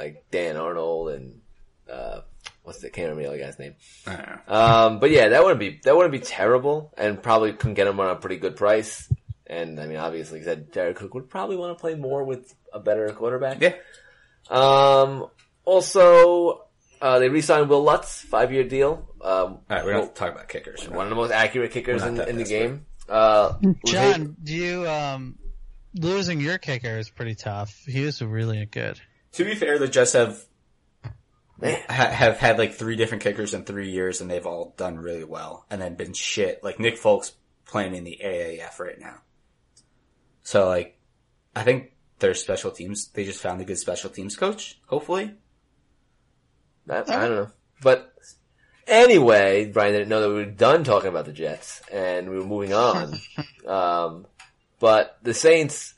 like 0.00 0.24
Dan 0.30 0.56
Arnold 0.56 1.10
and 1.10 1.40
uh, 1.90 2.20
what's 2.62 2.80
the 2.80 2.88
can't 2.88 3.10
remember 3.10 3.22
the 3.22 3.28
other 3.28 3.44
guy's 3.44 3.58
name. 3.58 3.74
I 4.06 4.16
don't 4.16 4.48
know. 4.48 4.54
Um, 4.54 4.98
but 4.98 5.10
yeah, 5.10 5.28
that 5.28 5.42
wouldn't 5.42 5.60
be 5.60 5.80
that 5.84 5.94
wouldn't 5.94 6.12
be 6.12 6.20
terrible, 6.20 6.92
and 6.96 7.22
probably 7.22 7.52
can 7.52 7.74
get 7.74 7.86
him 7.86 8.00
on 8.00 8.08
a 8.08 8.16
pretty 8.16 8.36
good 8.36 8.56
price. 8.56 9.12
And 9.46 9.78
I 9.78 9.86
mean, 9.86 9.98
obviously, 9.98 10.38
he 10.38 10.44
said 10.44 10.72
Jared 10.72 10.96
Cook 10.96 11.12
would 11.14 11.28
probably 11.28 11.56
want 11.56 11.76
to 11.76 11.80
play 11.80 11.94
more 11.94 12.24
with 12.24 12.54
a 12.72 12.80
better 12.80 13.08
quarterback. 13.10 13.60
Yeah. 13.60 13.74
Um. 14.48 15.28
Also, 15.66 16.64
uh, 17.02 17.18
they 17.18 17.28
re-signed 17.28 17.68
Wil 17.68 17.84
Lutz, 17.84 18.22
five-year 18.22 18.64
deal. 18.64 19.06
Um, 19.20 19.30
All 19.30 19.60
right, 19.68 19.84
we 19.84 19.92
don't 19.92 20.00
have 20.00 20.14
to 20.14 20.18
talk 20.18 20.32
about 20.32 20.48
kickers. 20.48 20.88
one 20.88 21.04
of 21.04 21.10
the 21.10 21.16
most 21.16 21.30
accurate 21.30 21.70
kickers 21.70 22.02
in, 22.02 22.18
in 22.20 22.36
the 22.36 22.44
game. 22.44 22.86
Uh, 23.08 23.54
John, 23.84 24.36
do 24.42 24.54
you 24.54 24.88
um 24.88 25.38
losing 25.94 26.40
your 26.40 26.58
kicker 26.58 26.98
is 26.98 27.10
pretty 27.10 27.34
tough. 27.34 27.74
He 27.86 28.04
was 28.04 28.22
really 28.22 28.64
good. 28.66 29.00
To 29.34 29.44
be 29.44 29.54
fair, 29.54 29.78
the 29.78 29.88
Jets 29.88 30.14
have 30.14 30.44
man, 31.60 31.80
ha- 31.88 32.10
have 32.10 32.38
had 32.38 32.58
like 32.58 32.74
three 32.74 32.96
different 32.96 33.22
kickers 33.22 33.54
in 33.54 33.64
three 33.64 33.90
years, 33.90 34.20
and 34.20 34.30
they've 34.30 34.46
all 34.46 34.74
done 34.76 34.98
really 34.98 35.24
well, 35.24 35.66
and 35.70 35.80
then 35.80 35.94
been 35.94 36.12
shit. 36.12 36.64
Like 36.64 36.80
Nick 36.80 36.98
Folk's 36.98 37.32
playing 37.64 37.94
in 37.94 38.04
the 38.04 38.20
AAF 38.22 38.78
right 38.78 38.98
now, 38.98 39.20
so 40.42 40.68
like 40.68 40.98
I 41.54 41.62
think 41.62 41.92
their 42.18 42.34
special 42.34 42.70
teams. 42.70 43.08
They 43.08 43.24
just 43.24 43.40
found 43.40 43.60
a 43.60 43.64
good 43.64 43.78
special 43.78 44.10
teams 44.10 44.36
coach. 44.36 44.78
Hopefully, 44.86 45.34
I, 46.88 46.98
I 46.98 47.02
don't 47.02 47.30
know. 47.30 47.50
But 47.82 48.12
anyway, 48.86 49.66
Brian 49.66 49.92
didn't 49.92 50.08
know 50.08 50.20
that 50.20 50.28
we 50.28 50.34
were 50.34 50.44
done 50.44 50.84
talking 50.84 51.08
about 51.08 51.24
the 51.24 51.32
Jets 51.32 51.80
and 51.90 52.28
we 52.28 52.36
were 52.36 52.44
moving 52.44 52.74
on. 52.74 53.14
um, 53.66 54.26
but 54.78 55.18
the 55.22 55.34
Saints 55.34 55.94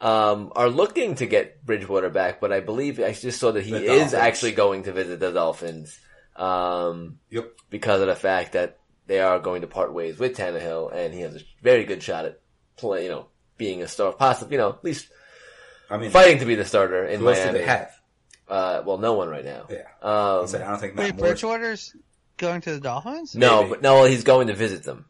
um, 0.00 0.52
are 0.54 0.68
looking 0.68 1.14
to 1.16 1.26
get 1.26 1.64
Bridgewater 1.64 2.10
back, 2.10 2.40
but 2.40 2.52
I 2.52 2.60
believe 2.60 3.00
I 3.00 3.12
just 3.12 3.40
saw 3.40 3.52
that 3.52 3.62
he 3.64 3.70
The 3.72 3.82
is 3.82 3.86
Dolphins. 3.88 4.14
actually 4.14 4.52
going 4.52 4.82
to 4.84 4.92
visit 4.92 5.20
the 5.20 5.32
Dolphins 5.32 5.98
um, 6.36 7.18
Yep. 7.30 7.52
because 7.70 8.00
of 8.02 8.06
the 8.08 8.14
fact 8.16 8.52
that 8.52 8.78
they 9.06 9.20
are 9.20 9.38
going 9.38 9.62
to 9.62 9.66
part 9.66 9.94
ways 9.94 10.18
with 10.18 10.36
Tannehill, 10.36 10.92
and 10.94 11.14
he 11.14 11.20
has 11.20 11.36
a 11.36 11.40
very 11.62 11.84
good 11.84 12.02
shot 12.02 12.24
at 12.26 12.40
play, 12.76 13.04
you 13.04 13.08
know, 13.10 13.26
being 13.56 13.82
a 13.82 13.88
star, 13.88 14.12
possibly, 14.12 14.54
you 14.56 14.58
know, 14.58 14.70
at 14.70 14.84
least 14.84 15.08
I 15.90 15.96
mean, 15.96 16.10
fighting 16.10 16.40
to 16.40 16.44
be 16.46 16.56
the 16.56 16.64
starter 16.64 17.04
in 17.06 17.20
who 17.20 17.28
else 17.28 17.38
do 17.38 17.44
Miami. 17.44 17.58
they 17.60 17.64
have? 17.66 17.90
Uh, 18.48 18.82
well, 18.84 18.98
no 18.98 19.14
one 19.14 19.28
right 19.28 19.44
now. 19.44 19.66
Yeah, 19.70 19.82
Um, 20.02 20.42
I 20.42 20.46
said 20.46 20.62
I 20.62 20.70
don't 20.70 20.78
think 20.80 20.96
Wait, 20.96 21.14
Moore's- 21.16 21.40
Bridgewater's 21.40 21.96
going 22.36 22.60
to 22.62 22.72
the 22.74 22.80
Dolphins? 22.80 23.34
No, 23.34 23.58
Maybe. 23.62 23.70
but 23.70 23.82
no, 23.82 24.04
he's 24.04 24.24
going 24.24 24.48
to 24.48 24.54
visit 24.54 24.82
them. 24.82 25.06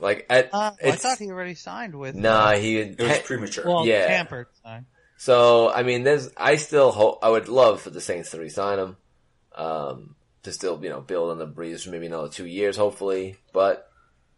Like 0.00 0.26
at, 0.30 0.50
Uh, 0.52 0.72
I 0.84 0.92
thought 0.92 1.18
he 1.18 1.30
already 1.30 1.54
signed 1.54 1.94
with. 1.94 2.14
nah, 2.14 2.52
he. 2.52 2.78
It 2.78 3.00
was 3.00 3.18
premature. 3.20 3.66
well, 3.66 3.86
yeah. 3.86 4.06
tampered. 4.06 4.46
signed. 4.62 4.86
so 5.16 5.70
I 5.70 5.82
mean, 5.82 6.04
there's. 6.04 6.30
I 6.36 6.56
still 6.56 6.92
hope. 6.92 7.18
I 7.22 7.28
would 7.30 7.48
love 7.48 7.80
for 7.80 7.90
the 7.90 8.00
Saints 8.00 8.30
to 8.30 8.38
resign 8.38 8.78
him. 8.78 8.96
Um, 9.54 10.14
to 10.44 10.52
still, 10.52 10.82
you 10.82 10.88
know, 10.88 11.00
build 11.00 11.30
on 11.30 11.38
the 11.38 11.46
Brees 11.46 11.84
for 11.84 11.90
maybe 11.90 12.06
another 12.06 12.28
two 12.28 12.46
years, 12.46 12.76
hopefully. 12.76 13.36
But 13.52 13.90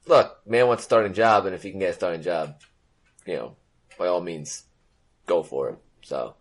look, 0.06 0.40
man 0.46 0.66
wants 0.66 0.82
a 0.82 0.84
starting 0.84 1.12
job, 1.12 1.46
and 1.46 1.54
if 1.54 1.62
he 1.62 1.70
can 1.70 1.80
get 1.80 1.90
a 1.90 1.94
starting 1.94 2.22
job, 2.22 2.56
you 3.26 3.34
know, 3.36 3.56
by 3.98 4.06
all 4.06 4.20
means, 4.20 4.62
go 5.26 5.42
for 5.42 5.70
it. 5.70 5.78
So, 6.02 6.36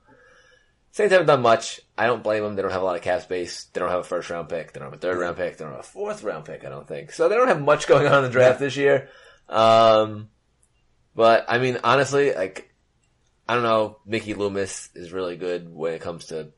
Saints 0.91 1.11
haven't 1.11 1.27
done 1.27 1.41
much. 1.41 1.79
I 1.97 2.07
don't 2.07 2.23
blame 2.23 2.43
them. 2.43 2.55
They 2.55 2.61
don't 2.61 2.71
have 2.71 2.81
a 2.81 2.85
lot 2.85 2.95
of 2.95 3.01
cap 3.01 3.21
space. 3.21 3.65
They 3.65 3.79
don't 3.79 3.89
have 3.89 3.99
a 3.99 4.03
first 4.03 4.29
round 4.29 4.49
pick. 4.49 4.73
They 4.73 4.79
don't 4.79 4.89
have 4.89 4.97
a 4.97 5.01
third 5.01 5.17
round 5.17 5.37
pick. 5.37 5.57
They 5.57 5.63
don't 5.63 5.73
have 5.73 5.81
a 5.81 5.87
fourth 5.87 6.23
round 6.23 6.45
pick. 6.45 6.65
I 6.65 6.69
don't 6.69 6.87
think 6.87 7.11
so. 7.11 7.29
They 7.29 7.35
don't 7.35 7.47
have 7.47 7.61
much 7.61 7.87
going 7.87 8.07
on 8.07 8.19
in 8.19 8.23
the 8.23 8.29
draft 8.29 8.59
this 8.59 8.75
year. 8.75 9.09
Um, 9.47 10.29
but 11.15 11.45
I 11.47 11.59
mean, 11.59 11.79
honestly, 11.83 12.33
like 12.33 12.73
I 13.47 13.53
don't 13.53 13.63
know. 13.63 13.97
Mickey 14.05 14.33
Loomis 14.33 14.89
is 14.95 15.11
really 15.11 15.35
good 15.35 15.73
when 15.73 15.93
it 15.93 16.01
comes 16.01 16.27
to 16.27 16.49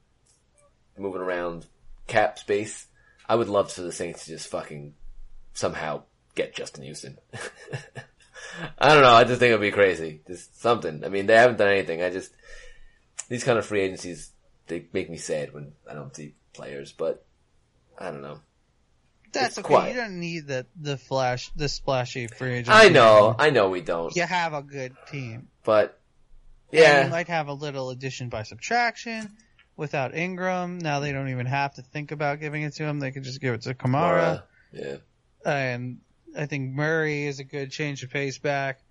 moving 0.98 1.22
around 1.22 1.66
cap 2.08 2.40
space. 2.40 2.88
I 3.28 3.36
would 3.36 3.50
love 3.50 3.72
for 3.72 3.82
the 3.82 3.92
Saints 3.92 4.26
to 4.26 4.32
just 4.32 4.50
fucking 4.50 4.94
somehow 5.54 6.04
get 6.36 6.56
Justin 6.56 6.84
Houston. 6.84 7.18
I 8.78 8.90
don't 8.90 9.04
know. 9.04 9.14
I 9.14 9.24
just 9.24 9.40
think 9.40 9.50
it'd 9.50 9.62
be 9.62 9.72
crazy. 9.72 10.22
Just 10.28 10.60
something. 10.62 11.04
I 11.06 11.10
mean, 11.10 11.28
they 11.28 11.36
haven't 11.36 11.58
done 11.58 11.70
anything. 11.70 12.02
I 12.02 12.10
just 12.10 12.32
these 13.32 13.46
kind 13.46 13.58
of 13.58 13.66
free 13.66 13.80
agencies 13.80 14.32
they 14.68 14.86
make 14.92 15.10
me 15.10 15.16
sad 15.16 15.54
when 15.54 15.72
I 15.90 15.94
don't 15.94 16.14
see 16.14 16.36
players. 16.54 16.92
But 16.92 17.26
I 17.98 18.12
don't 18.12 18.22
know. 18.22 18.40
That's 19.32 19.58
It's 19.58 19.60
okay. 19.60 19.68
quiet. 19.68 19.96
You 19.96 20.02
don't 20.02 20.20
need 20.20 20.48
the 20.48 20.66
the 20.76 20.98
flash 20.98 21.50
the 21.56 21.70
splashy 21.70 22.28
free 22.28 22.56
agent. 22.56 22.76
I 22.76 22.90
know. 22.90 23.34
I 23.40 23.50
know 23.50 23.70
we 23.70 23.80
don't. 23.80 24.14
You 24.16 24.24
have 24.24 24.54
a 24.54 24.62
good 24.62 24.94
team. 25.10 25.48
But 25.64 25.98
And 26.74 26.82
yeah, 26.82 27.06
you 27.06 27.10
might 27.10 27.30
have 27.30 27.48
a 27.48 27.54
little 27.54 27.90
addition 27.90 28.28
by 28.28 28.44
subtraction 28.44 29.30
without 29.78 30.14
Ingram. 30.14 30.80
Now 30.80 31.00
they 31.00 31.14
don't 31.14 31.30
even 31.30 31.46
have 31.46 31.76
to 31.76 31.82
think 31.82 32.12
about 32.12 32.42
giving 32.42 32.64
it 32.64 32.74
to 32.76 32.84
him. 32.84 33.00
They 33.00 33.12
could 33.12 33.24
just 33.24 33.40
give 33.40 33.54
it 33.54 33.62
to 33.62 33.74
Kamara. 33.74 34.44
Yeah. 34.74 34.98
And 35.46 36.00
I 36.38 36.48
think 36.48 36.74
Murray 36.74 37.28
is 37.28 37.40
a 37.40 37.46
good 37.46 37.72
change 37.72 38.04
of 38.04 38.10
pace 38.10 38.40
back. 38.40 38.82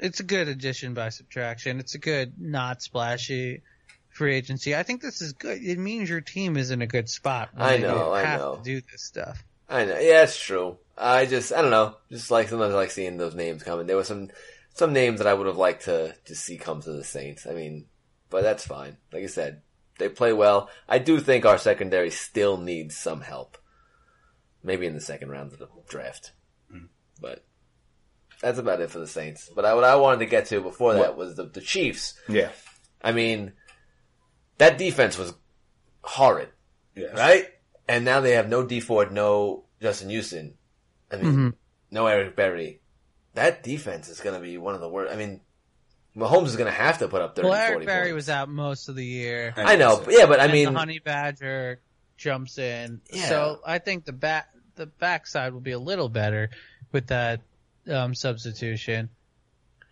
It's 0.00 0.20
a 0.20 0.24
good 0.24 0.48
addition 0.48 0.94
by 0.94 1.10
subtraction. 1.10 1.78
It's 1.78 1.94
a 1.94 1.98
good, 1.98 2.34
not 2.38 2.82
splashy 2.82 3.62
free 4.08 4.34
agency. 4.34 4.74
I 4.74 4.82
think 4.82 5.02
this 5.02 5.20
is 5.20 5.34
good. 5.34 5.62
It 5.62 5.78
means 5.78 6.08
your 6.08 6.22
team 6.22 6.56
is 6.56 6.70
in 6.70 6.82
a 6.82 6.86
good 6.86 7.08
spot. 7.08 7.50
I 7.56 7.76
know, 7.76 8.12
I 8.12 8.22
have 8.22 8.40
know. 8.40 8.56
to 8.56 8.62
do 8.62 8.80
this 8.80 9.02
stuff. 9.02 9.44
I 9.68 9.84
know. 9.84 9.98
Yeah, 9.98 10.24
it's 10.24 10.42
true. 10.42 10.78
I 10.96 11.26
just, 11.26 11.52
I 11.52 11.62
don't 11.62 11.70
know. 11.70 11.96
Just 12.10 12.30
like 12.30 12.48
sometimes 12.48 12.74
I 12.74 12.76
like 12.76 12.90
seeing 12.90 13.18
those 13.18 13.34
names 13.34 13.62
coming. 13.62 13.86
There 13.86 13.96
were 13.96 14.04
some, 14.04 14.30
some 14.74 14.92
names 14.92 15.18
that 15.18 15.28
I 15.28 15.34
would 15.34 15.46
have 15.46 15.56
liked 15.56 15.84
to 15.84 16.14
just 16.24 16.44
see 16.44 16.56
come 16.56 16.80
to 16.82 16.92
the 16.92 17.04
Saints. 17.04 17.46
I 17.46 17.52
mean, 17.52 17.86
but 18.30 18.42
that's 18.42 18.66
fine. 18.66 18.96
Like 19.12 19.22
I 19.22 19.26
said, 19.26 19.62
they 19.98 20.08
play 20.08 20.32
well. 20.32 20.70
I 20.88 20.98
do 20.98 21.20
think 21.20 21.44
our 21.44 21.58
secondary 21.58 22.10
still 22.10 22.56
needs 22.56 22.96
some 22.96 23.20
help. 23.20 23.58
Maybe 24.62 24.86
in 24.86 24.94
the 24.94 25.00
second 25.00 25.30
round 25.30 25.52
of 25.52 25.58
the 25.58 25.68
draft. 25.88 26.32
Hmm. 26.70 26.86
But 27.20 27.44
that's 28.40 28.58
about 28.58 28.80
it 28.80 28.90
for 28.90 28.98
the 28.98 29.06
Saints. 29.06 29.50
But 29.54 29.64
I, 29.64 29.74
what 29.74 29.84
I 29.84 29.96
wanted 29.96 30.20
to 30.20 30.26
get 30.26 30.46
to 30.46 30.60
before 30.60 30.94
that 30.94 31.00
What? 31.00 31.16
was 31.16 31.36
the, 31.36 31.44
the 31.44 31.60
Chiefs. 31.60 32.14
Yeah. 32.28 32.50
I 33.02 33.12
mean, 33.12 33.52
that 34.58 34.78
defense 34.78 35.18
was 35.18 35.34
horrid 36.02 36.48
Yeah. 36.94 37.08
right? 37.12 37.46
And 37.88 38.04
now 38.04 38.20
they 38.20 38.32
have 38.32 38.48
no 38.48 38.64
Dee 38.64 38.80
Ford, 38.80 39.12
no 39.12 39.64
Justin 39.82 40.10
Houston. 40.10 40.54
I 41.10 41.16
mean, 41.16 41.34
Mhm. 41.36 41.54
no 41.90 42.06
Eric 42.06 42.36
Berry. 42.36 42.80
That 43.34 43.62
defense 43.62 44.08
is 44.08 44.20
going 44.20 44.34
to 44.34 44.40
be 44.42 44.58
one 44.58 44.74
of 44.74 44.80
the 44.80 44.88
worst. 44.88 45.12
I 45.12 45.16
mean, 45.16 45.40
Mahomes 46.16 46.46
is 46.46 46.56
going 46.56 46.70
to 46.70 46.76
have 46.76 46.98
to 46.98 47.08
put 47.08 47.22
up 47.22 47.36
30, 47.36 47.48
Well, 47.48 47.56
Eric 47.58 47.72
40 47.74 47.86
Berry 47.86 48.02
points. 48.06 48.14
was 48.14 48.30
out 48.30 48.48
most 48.48 48.88
of 48.88 48.96
the 48.96 49.04
year. 49.04 49.54
I 49.56 49.76
know, 49.76 50.04
yeah, 50.08 50.26
but 50.26 50.40
I 50.40 50.44
and 50.44 50.52
mean, 50.52 50.72
the 50.72 50.78
honey 50.78 50.98
badger 50.98 51.80
jumps 52.16 52.58
in. 52.58 53.00
Yeah. 53.12 53.28
So 53.28 53.60
I 53.64 53.78
think 53.78 54.04
the 54.04 54.12
back 54.12 54.48
the 54.76 54.86
backside 54.86 55.52
will 55.52 55.60
be 55.60 55.72
a 55.72 55.78
little 55.78 56.08
better 56.08 56.50
with 56.92 57.08
that 57.08 57.40
um, 57.90 58.14
substitution. 58.14 59.10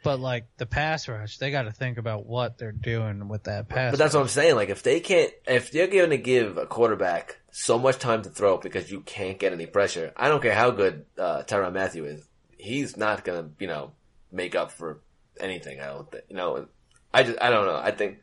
But 0.04 0.20
like 0.20 0.46
the 0.56 0.66
pass 0.66 1.08
rush, 1.08 1.38
they 1.38 1.50
got 1.50 1.62
to 1.62 1.72
think 1.72 1.98
about 1.98 2.24
what 2.24 2.56
they're 2.56 2.72
doing 2.72 3.28
with 3.28 3.44
that 3.44 3.68
pass. 3.68 3.90
but 3.90 3.98
that's 3.98 4.14
what 4.14 4.20
I'm 4.20 4.28
saying. 4.28 4.54
Like, 4.54 4.68
if 4.68 4.82
they 4.82 5.00
can't, 5.00 5.32
if 5.46 5.72
they're 5.72 5.88
going 5.88 6.10
to 6.10 6.18
give 6.18 6.56
a 6.56 6.66
quarterback 6.66 7.40
so 7.50 7.78
much 7.78 7.98
time 7.98 8.22
to 8.22 8.30
throw 8.30 8.58
because 8.58 8.90
you 8.90 9.00
can't 9.00 9.38
get 9.38 9.52
any 9.52 9.66
pressure, 9.66 10.12
I 10.16 10.28
don't 10.28 10.40
care 10.40 10.54
how 10.54 10.70
good 10.70 11.04
uh, 11.18 11.42
Tyrann 11.42 11.72
Mathieu 11.72 12.04
is. 12.04 12.24
He's 12.56 12.96
not 12.96 13.24
going 13.24 13.44
to, 13.44 13.50
you 13.58 13.66
know, 13.66 13.92
make 14.30 14.54
up 14.54 14.70
for 14.70 15.00
anything. 15.40 15.80
I 15.80 15.86
don't 15.86 16.10
think. 16.10 16.24
You 16.28 16.36
know, 16.36 16.68
I 17.12 17.24
just, 17.24 17.38
I 17.42 17.50
don't 17.50 17.66
know. 17.66 17.76
I 17.76 17.90
think 17.90 18.18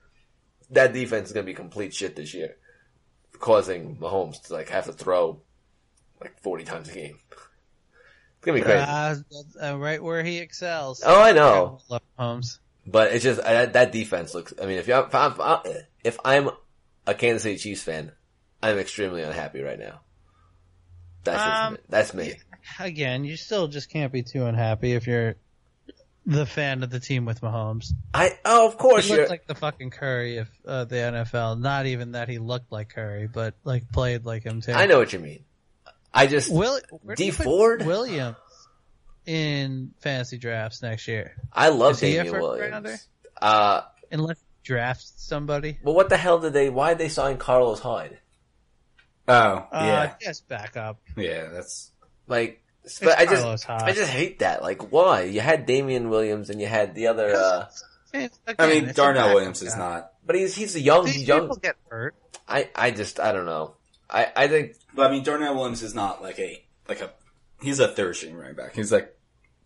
that 0.71 0.93
defense 0.93 1.27
is 1.27 1.33
going 1.33 1.45
to 1.45 1.51
be 1.51 1.55
complete 1.55 1.93
shit 1.93 2.15
this 2.15 2.33
year, 2.33 2.55
causing 3.39 3.97
Mahomes 3.97 4.41
to 4.43 4.53
like 4.53 4.69
have 4.69 4.85
to 4.85 4.93
throw 4.93 5.41
like 6.21 6.41
40 6.41 6.63
times 6.63 6.89
a 6.89 6.93
game. 6.93 7.19
It's 8.45 8.59
gonna 8.59 8.59
be 8.59 8.63
crazy. 8.63 8.85
Uh, 9.61 9.71
uh, 9.71 9.77
right 9.77 10.01
where 10.03 10.23
he 10.23 10.37
excels. 10.37 11.01
oh, 11.05 11.21
I 11.21 11.31
know, 11.31 11.79
Love 11.89 12.01
Holmes. 12.17 12.59
but 12.85 13.11
it's 13.11 13.23
just 13.23 13.39
uh, 13.39 13.65
that 13.67 13.91
defense 13.91 14.33
looks. 14.35 14.53
I 14.61 14.65
mean, 14.67 14.77
if 14.77 14.87
you 14.87 14.95
if 14.95 15.15
I'm, 15.15 15.33
if 16.03 16.19
I'm 16.23 16.49
a 17.07 17.13
Kansas 17.15 17.43
City 17.43 17.57
Chiefs 17.57 17.83
fan, 17.83 18.11
I'm 18.61 18.77
extremely 18.77 19.23
unhappy 19.23 19.61
right 19.61 19.79
now. 19.79 20.01
That's 21.23 21.43
just 21.43 21.61
Um, 21.61 21.73
me. 21.73 21.79
that's 21.89 22.13
me. 22.13 22.33
Again, 22.79 23.25
you 23.25 23.35
still 23.35 23.67
just 23.67 23.89
can't 23.89 24.11
be 24.13 24.21
too 24.23 24.45
unhappy 24.45 24.93
if 24.93 25.07
you're 25.07 25.35
the 26.27 26.45
fan 26.45 26.83
of 26.83 26.89
the 26.89 26.99
team 26.99 27.25
with 27.25 27.41
Mahomes. 27.41 27.93
I 28.13 28.37
oh, 28.45 28.67
of 28.67 28.77
course 28.77 29.07
He 29.07 29.15
looked 29.15 29.29
like 29.29 29.47
the 29.47 29.55
fucking 29.55 29.89
Curry 29.91 30.37
of 30.37 30.49
uh, 30.67 30.85
the 30.85 30.95
NFL. 30.95 31.59
Not 31.59 31.85
even 31.87 32.11
that 32.11 32.29
he 32.29 32.37
looked 32.39 32.71
like 32.71 32.89
Curry, 32.89 33.27
but 33.27 33.55
like 33.63 33.91
played 33.91 34.25
like 34.25 34.43
him 34.43 34.61
too. 34.61 34.71
I 34.73 34.85
know 34.85 34.99
what 34.99 35.13
you 35.13 35.19
mean. 35.19 35.43
I 36.15 36.27
just 36.27 36.51
Will 36.51 36.79
where 37.03 37.15
Dee 37.15 37.31
Ford? 37.31 37.85
Williams 37.85 38.37
in 39.25 39.91
fantasy 39.99 40.37
drafts 40.37 40.81
next 40.81 41.07
year, 41.07 41.35
I 41.51 41.69
love 41.69 41.93
Is 41.93 41.99
he 41.99 42.17
a 42.17 42.23
Damien 42.23 42.41
Williams. 42.41 42.71
rounder? 42.71 42.97
Uh, 43.41 43.81
unless 44.11 44.37
you 44.37 44.43
draft 44.63 45.03
somebody. 45.17 45.77
well, 45.83 45.95
what 45.95 46.09
the 46.09 46.17
hell 46.17 46.39
did 46.39 46.53
they? 46.53 46.69
Why 46.69 46.89
did 46.89 46.99
they 46.99 47.09
sign 47.09 47.37
Carlos 47.37 47.79
Hyde? 47.79 48.19
Oh, 49.27 49.33
Uh, 49.33 49.67
yeah. 49.71 50.13
just 50.21 50.47
back 50.47 50.77
up. 50.77 50.99
Yeah, 51.17 51.49
that's. 51.49 51.91
Like, 52.27 52.61
but 53.01 53.17
I 53.17 53.25
just 53.25 53.41
Carlos 53.41 53.63
Hyde. 53.63 53.81
I 53.81 53.91
just 53.93 54.11
hate 54.11 54.39
that. 54.39 54.61
Like, 54.61 54.91
why? 54.91 55.23
You 55.23 55.41
had 55.41 55.65
Damien 55.65 56.09
Williams 56.09 56.49
and 56.51 56.61
you 56.61 56.67
had 56.67 56.93
the 56.95 57.07
other. 57.07 57.35
uh 57.35 57.65
It's- 58.13 58.39
I 58.59 58.67
mean, 58.67 58.85
Darrel 58.93 59.33
Williams 59.33 59.61
is 59.63 59.73
guy. 59.73 59.79
not. 59.79 60.11
But 60.25 60.35
he's 60.37 60.55
he's 60.55 60.75
a 60.75 60.79
young 60.79 61.05
These 61.05 61.15
he's 61.15 61.27
young. 61.27 61.41
people 61.41 61.57
get 61.57 61.75
hurt. 61.89 62.15
I 62.47 62.69
I 62.75 62.91
just 62.91 63.19
I 63.19 63.31
don't 63.31 63.45
know. 63.45 63.75
I 64.09 64.27
I 64.35 64.47
think 64.47 64.75
But 64.93 65.07
I 65.07 65.11
mean, 65.11 65.23
Darrel 65.23 65.55
Williams 65.55 65.81
is 65.83 65.95
not 65.95 66.21
like 66.21 66.39
a 66.39 66.63
like 66.87 67.01
a. 67.01 67.11
He's 67.61 67.79
a 67.79 67.87
third 67.87 68.15
string 68.15 68.35
running 68.35 68.55
back. 68.55 68.75
He's 68.75 68.91
like 68.91 69.15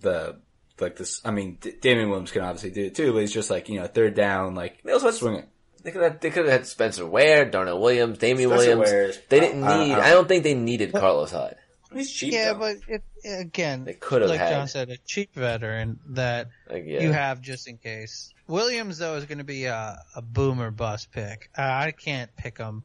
the 0.02 0.38
like 0.80 0.96
this. 0.96 1.22
I 1.26 1.32
mean, 1.32 1.58
D- 1.60 1.74
Damien 1.82 2.10
Williams 2.10 2.32
can 2.32 2.42
obviously 2.44 2.72
do 2.72 2.86
it 2.86 2.96
too, 2.96 3.12
but 3.14 3.20
he's 3.20 3.34
just 3.34 3.50
like 3.50 3.68
you 3.70 3.80
know 3.80 3.88
third 3.88 4.16
down, 4.16 4.56
like 4.56 4.82
they 4.84 4.92
also 4.92 5.08
had 5.08 5.16
swing 5.16 5.36
it. 5.36 5.50
They 5.84 5.92
could 5.92 6.02
have 6.04 6.20
they 6.20 6.30
could 6.30 6.46
have 6.46 6.52
had 6.54 6.68
Spencer 6.68 7.06
Ware, 7.06 7.46
Darrel 7.50 7.80
Williams, 7.82 8.18
Damien 8.18 8.50
Spencer 8.50 8.68
Williams. 8.78 8.92
Ware's- 8.92 9.20
They 9.30 9.40
didn't 9.40 9.64
I- 9.64 9.74
I- 9.82 9.86
need. 9.86 9.94
I- 9.94 10.08
I, 10.08 10.10
don't 10.12 10.28
think 10.28 10.44
they 10.44 10.54
needed 10.54 10.92
Carlos 10.94 11.32
Hyde. 11.32 11.56
He's 11.94 12.12
cheap. 12.12 12.34
Yeah, 12.34 12.54
though. 12.54 12.60
but 12.60 12.76
it, 12.88 13.04
again, 13.26 13.84
They 13.86 13.94
could 13.94 14.22
have 14.22 14.30
like 14.30 14.40
had. 14.40 14.52
John 14.52 14.68
said, 14.68 14.90
a 14.92 14.98
cheap 14.98 15.34
veteran 15.34 16.00
that 16.10 16.50
Like, 16.70 16.84
yeah. 16.86 17.02
you 17.02 17.12
have 17.12 17.42
just 17.42 17.68
in 17.68 17.78
case. 17.78 18.32
Williams 18.48 19.00
though 19.00 19.16
is 19.16 19.26
going 19.26 19.40
to 19.40 19.44
be 19.44 19.66
a, 19.66 20.00
a 20.16 20.22
boomer 20.22 20.70
bust 20.70 21.12
pick. 21.12 21.50
Uh, 21.58 21.62
I 21.64 21.92
can't 21.92 22.30
pick 22.36 22.58
him. 22.60 22.84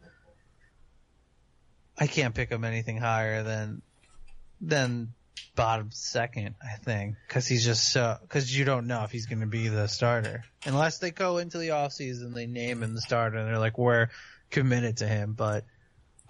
I 1.98 2.06
can't 2.06 2.34
pick 2.34 2.50
him 2.50 2.64
anything 2.64 2.98
higher 2.98 3.42
than 3.42 3.82
than 4.60 5.12
bottom 5.54 5.90
second. 5.92 6.54
I 6.62 6.76
think 6.76 7.16
because 7.28 7.46
he's 7.46 7.64
just 7.64 7.92
so 7.92 8.16
because 8.22 8.56
you 8.56 8.64
don't 8.64 8.86
know 8.86 9.04
if 9.04 9.10
he's 9.10 9.26
going 9.26 9.40
to 9.40 9.46
be 9.46 9.68
the 9.68 9.86
starter 9.86 10.44
unless 10.64 10.98
they 10.98 11.10
go 11.10 11.38
into 11.38 11.58
the 11.58 11.70
off 11.70 11.92
season 11.92 12.32
they 12.32 12.46
name 12.46 12.82
him 12.82 12.94
the 12.94 13.00
starter 13.00 13.38
and 13.38 13.48
they're 13.48 13.58
like 13.58 13.78
we're 13.78 14.08
committed 14.50 14.98
to 14.98 15.06
him. 15.06 15.34
But 15.34 15.64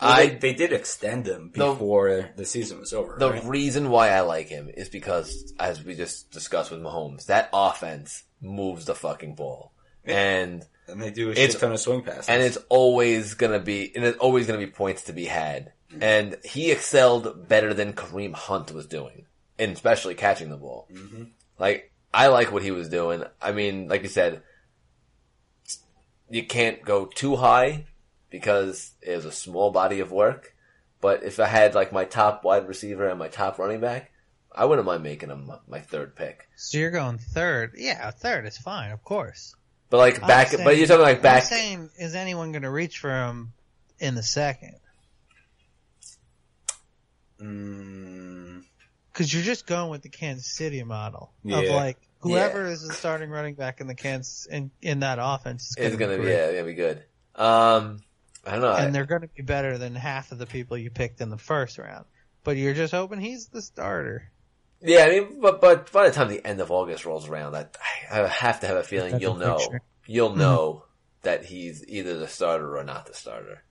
I 0.01 0.27
they, 0.27 0.35
they 0.37 0.53
did 0.55 0.73
extend 0.73 1.27
him 1.27 1.51
before 1.51 2.31
the 2.37 2.45
season 2.45 2.81
was 2.81 2.93
over. 2.93 3.17
the 3.19 3.31
right? 3.31 3.45
reason 3.45 3.91
why 3.91 4.11
I 4.11 4.21
like 4.21 4.49
him 4.49 4.69
is 4.69 4.89
because, 4.89 5.53
as 5.59 5.85
we 5.85 5.95
just 5.95 6.31
discussed 6.33 6.71
with 6.71 6.81
Mahomes, 6.81 7.27
that 7.27 7.49
offense 7.53 8.25
moves 8.41 8.87
the 8.87 8.95
fucking 8.95 9.37
ball, 9.37 9.73
and 10.05 10.67
and 10.89 11.01
they 11.01 11.11
do 11.11 11.29
a 11.29 11.33
it's- 11.33 11.53
shit 11.53 11.61
ton 11.61 11.73
of 11.73 11.81
swing 11.81 12.03
passes. 12.03 12.29
and 12.29 12.43
it's 12.43 12.59
always 12.69 13.35
gonna 13.35 13.61
be, 13.61 13.95
and 13.95 14.05
it's 14.05 14.19
always 14.19 14.47
gonna 14.47 14.59
be 14.59 14.67
points 14.67 15.03
to 15.05 15.13
be 15.13 15.25
had. 15.27 15.73
Mm-hmm. 15.91 16.03
And 16.03 16.37
he 16.45 16.71
excelled 16.71 17.49
better 17.49 17.73
than 17.75 17.93
Kareem 17.93 18.35
Hunt 18.35 18.73
was 18.73 18.87
doing, 18.87 19.27
and 19.59 19.73
especially 19.73 20.15
catching 20.15 20.49
the 20.51 20.57
ball. 20.57 20.89
Mm-hmm. 20.93 21.25
Like 21.59 21.93
I 22.13 22.29
like 22.29 22.53
what 22.53 22.63
he 22.63 22.71
was 22.71 22.89
doing. 22.89 23.25
I 23.41 23.53
mean, 23.53 23.89
like 23.89 24.03
you 24.03 24.09
said, 24.09 24.43
you 26.31 26.45
can't 26.47 26.83
go 26.83 27.07
too 27.07 27.37
high 27.37 27.87
because 28.31 28.93
it 29.03 29.15
was 29.15 29.25
a 29.25 29.33
small 29.33 29.71
body 29.71 30.01
of 30.01 30.11
work. 30.11 30.55
But 31.01 31.23
if 31.23 31.39
I 31.39 31.47
had 31.47 31.75
like 31.75 31.93
my 31.93 32.05
top 32.05 32.45
wide 32.45 32.67
receiver 32.67 33.09
and 33.09 33.19
my 33.19 33.29
top 33.29 33.59
running 33.59 33.81
back, 33.81 34.11
I 34.51 34.65
wouldn't 34.65 34.87
mind 34.87 35.03
making 35.03 35.29
him 35.31 35.51
my 35.69 35.81
third 35.81 36.17
pick. 36.17 36.49
so 36.57 36.79
you're 36.79 36.91
going 36.91 37.19
third. 37.19 37.73
Yeah, 37.77 38.11
third 38.11 38.47
is 38.47 38.57
fine, 38.57 38.91
of 38.91 39.03
course. 39.05 39.55
But 39.95 39.99
like 39.99 40.23
I'm 40.23 40.27
back, 40.27 40.49
saying, 40.49 40.65
but 40.65 40.77
you're 40.77 40.89
talking 40.89 41.05
like 41.05 41.23
back. 41.23 41.45
I'm 41.45 41.49
saying, 41.49 41.91
is 42.01 42.17
anyone 42.17 42.51
going 42.51 42.63
to 42.63 42.71
reach 42.71 42.99
for 42.99 43.13
him 43.13 43.53
in 44.01 44.17
the 44.17 44.25
second? 44.25 44.75
Mm. 47.41 48.65
Because 49.13 49.33
you're 49.33 49.45
just 49.45 49.69
going 49.69 49.91
with 49.91 50.03
the 50.03 50.09
Kansas 50.09 50.53
City 50.53 50.83
model 50.83 51.33
yeah. 51.45 51.59
of 51.59 51.69
like 51.69 51.99
whoever 52.19 52.65
yeah. 52.65 52.73
is 52.73 52.85
the 52.85 52.93
starting 52.93 53.31
running 53.31 53.55
back 53.55 53.81
in 53.81 53.87
the 53.87 53.95
Kansas 53.95 54.47
in, 54.47 54.73
in 54.83 54.99
that 54.99 55.19
offense 55.23 55.77
is 55.79 55.95
going 55.95 56.11
to 56.11 56.25
be, 56.25 56.29
yeah, 56.29 56.61
be 56.63 56.75
good. 56.75 57.05
Um, 57.37 58.01
I 58.45 58.51
don't 58.51 58.63
know, 58.63 58.73
and 58.75 58.89
I, 58.89 58.91
they're 58.91 59.07
going 59.07 59.23
to 59.23 59.29
be 59.29 59.45
better 59.45 59.79
than 59.79 59.95
half 59.95 60.33
of 60.33 60.39
the 60.39 60.47
people 60.47 60.77
you 60.77 60.91
picked 60.91 61.21
in 61.21 61.31
the 61.31 61.39
first 61.39 61.79
round. 61.79 62.05
But 62.43 62.57
you're 62.57 62.75
just 62.75 62.93
hoping 62.93 63.21
he's 63.21 63.47
the 63.47 63.63
starter. 63.63 64.29
Yeah, 64.83 65.05
I 65.05 65.09
mean, 65.11 65.41
but 65.41 65.61
but 65.61 65.91
by 65.93 66.09
the 66.09 66.15
time 66.15 66.29
the 66.29 66.45
end 66.47 66.61
of 66.61 66.71
August 66.71 67.05
rolls 67.07 67.29
around, 67.29 67.55
I 67.57 67.67
I 68.11 68.27
have 68.29 68.61
to 68.61 68.67
have 68.67 68.77
a 68.77 68.83
feeling 68.83 69.13
That's 69.13 69.23
you'll 69.23 69.37
a 69.41 69.47
know 69.47 69.57
picture. 69.59 69.81
you'll 70.07 70.37
know 70.37 70.85
that 71.23 71.45
he's 71.47 71.85
either 71.89 72.19
the 72.19 72.29
starter 72.29 72.77
or 72.77 72.85
not 72.85 73.07
the 73.07 73.15
starter. 73.15 73.63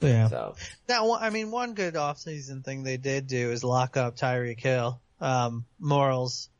Yeah. 0.00 0.28
So 0.28 0.56
Now, 0.88 1.06
one- 1.08 1.22
I 1.22 1.30
mean, 1.30 1.50
one 1.50 1.74
good 1.74 1.94
offseason 1.94 2.64
thing 2.64 2.82
they 2.82 2.96
did 2.98 3.28
do 3.28 3.50
is 3.52 3.62
lock 3.64 3.96
up 3.96 4.16
Tyreek 4.16 4.60
Hill. 4.60 5.00
Um, 5.20 5.64
morals 5.78 6.50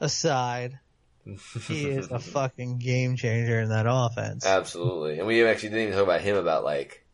aside, 0.00 0.78
he 1.24 1.86
is 1.88 2.10
a 2.10 2.18
fucking 2.18 2.78
game 2.78 3.16
changer 3.16 3.60
in 3.60 3.70
that 3.70 3.86
offense. 3.88 4.46
absolutely, 4.46 5.18
and 5.18 5.26
we 5.26 5.44
actually 5.44 5.70
didn't 5.70 5.82
even 5.88 5.94
talk 5.94 6.04
about 6.04 6.20
him 6.20 6.36
about 6.36 6.64
like 6.64 7.04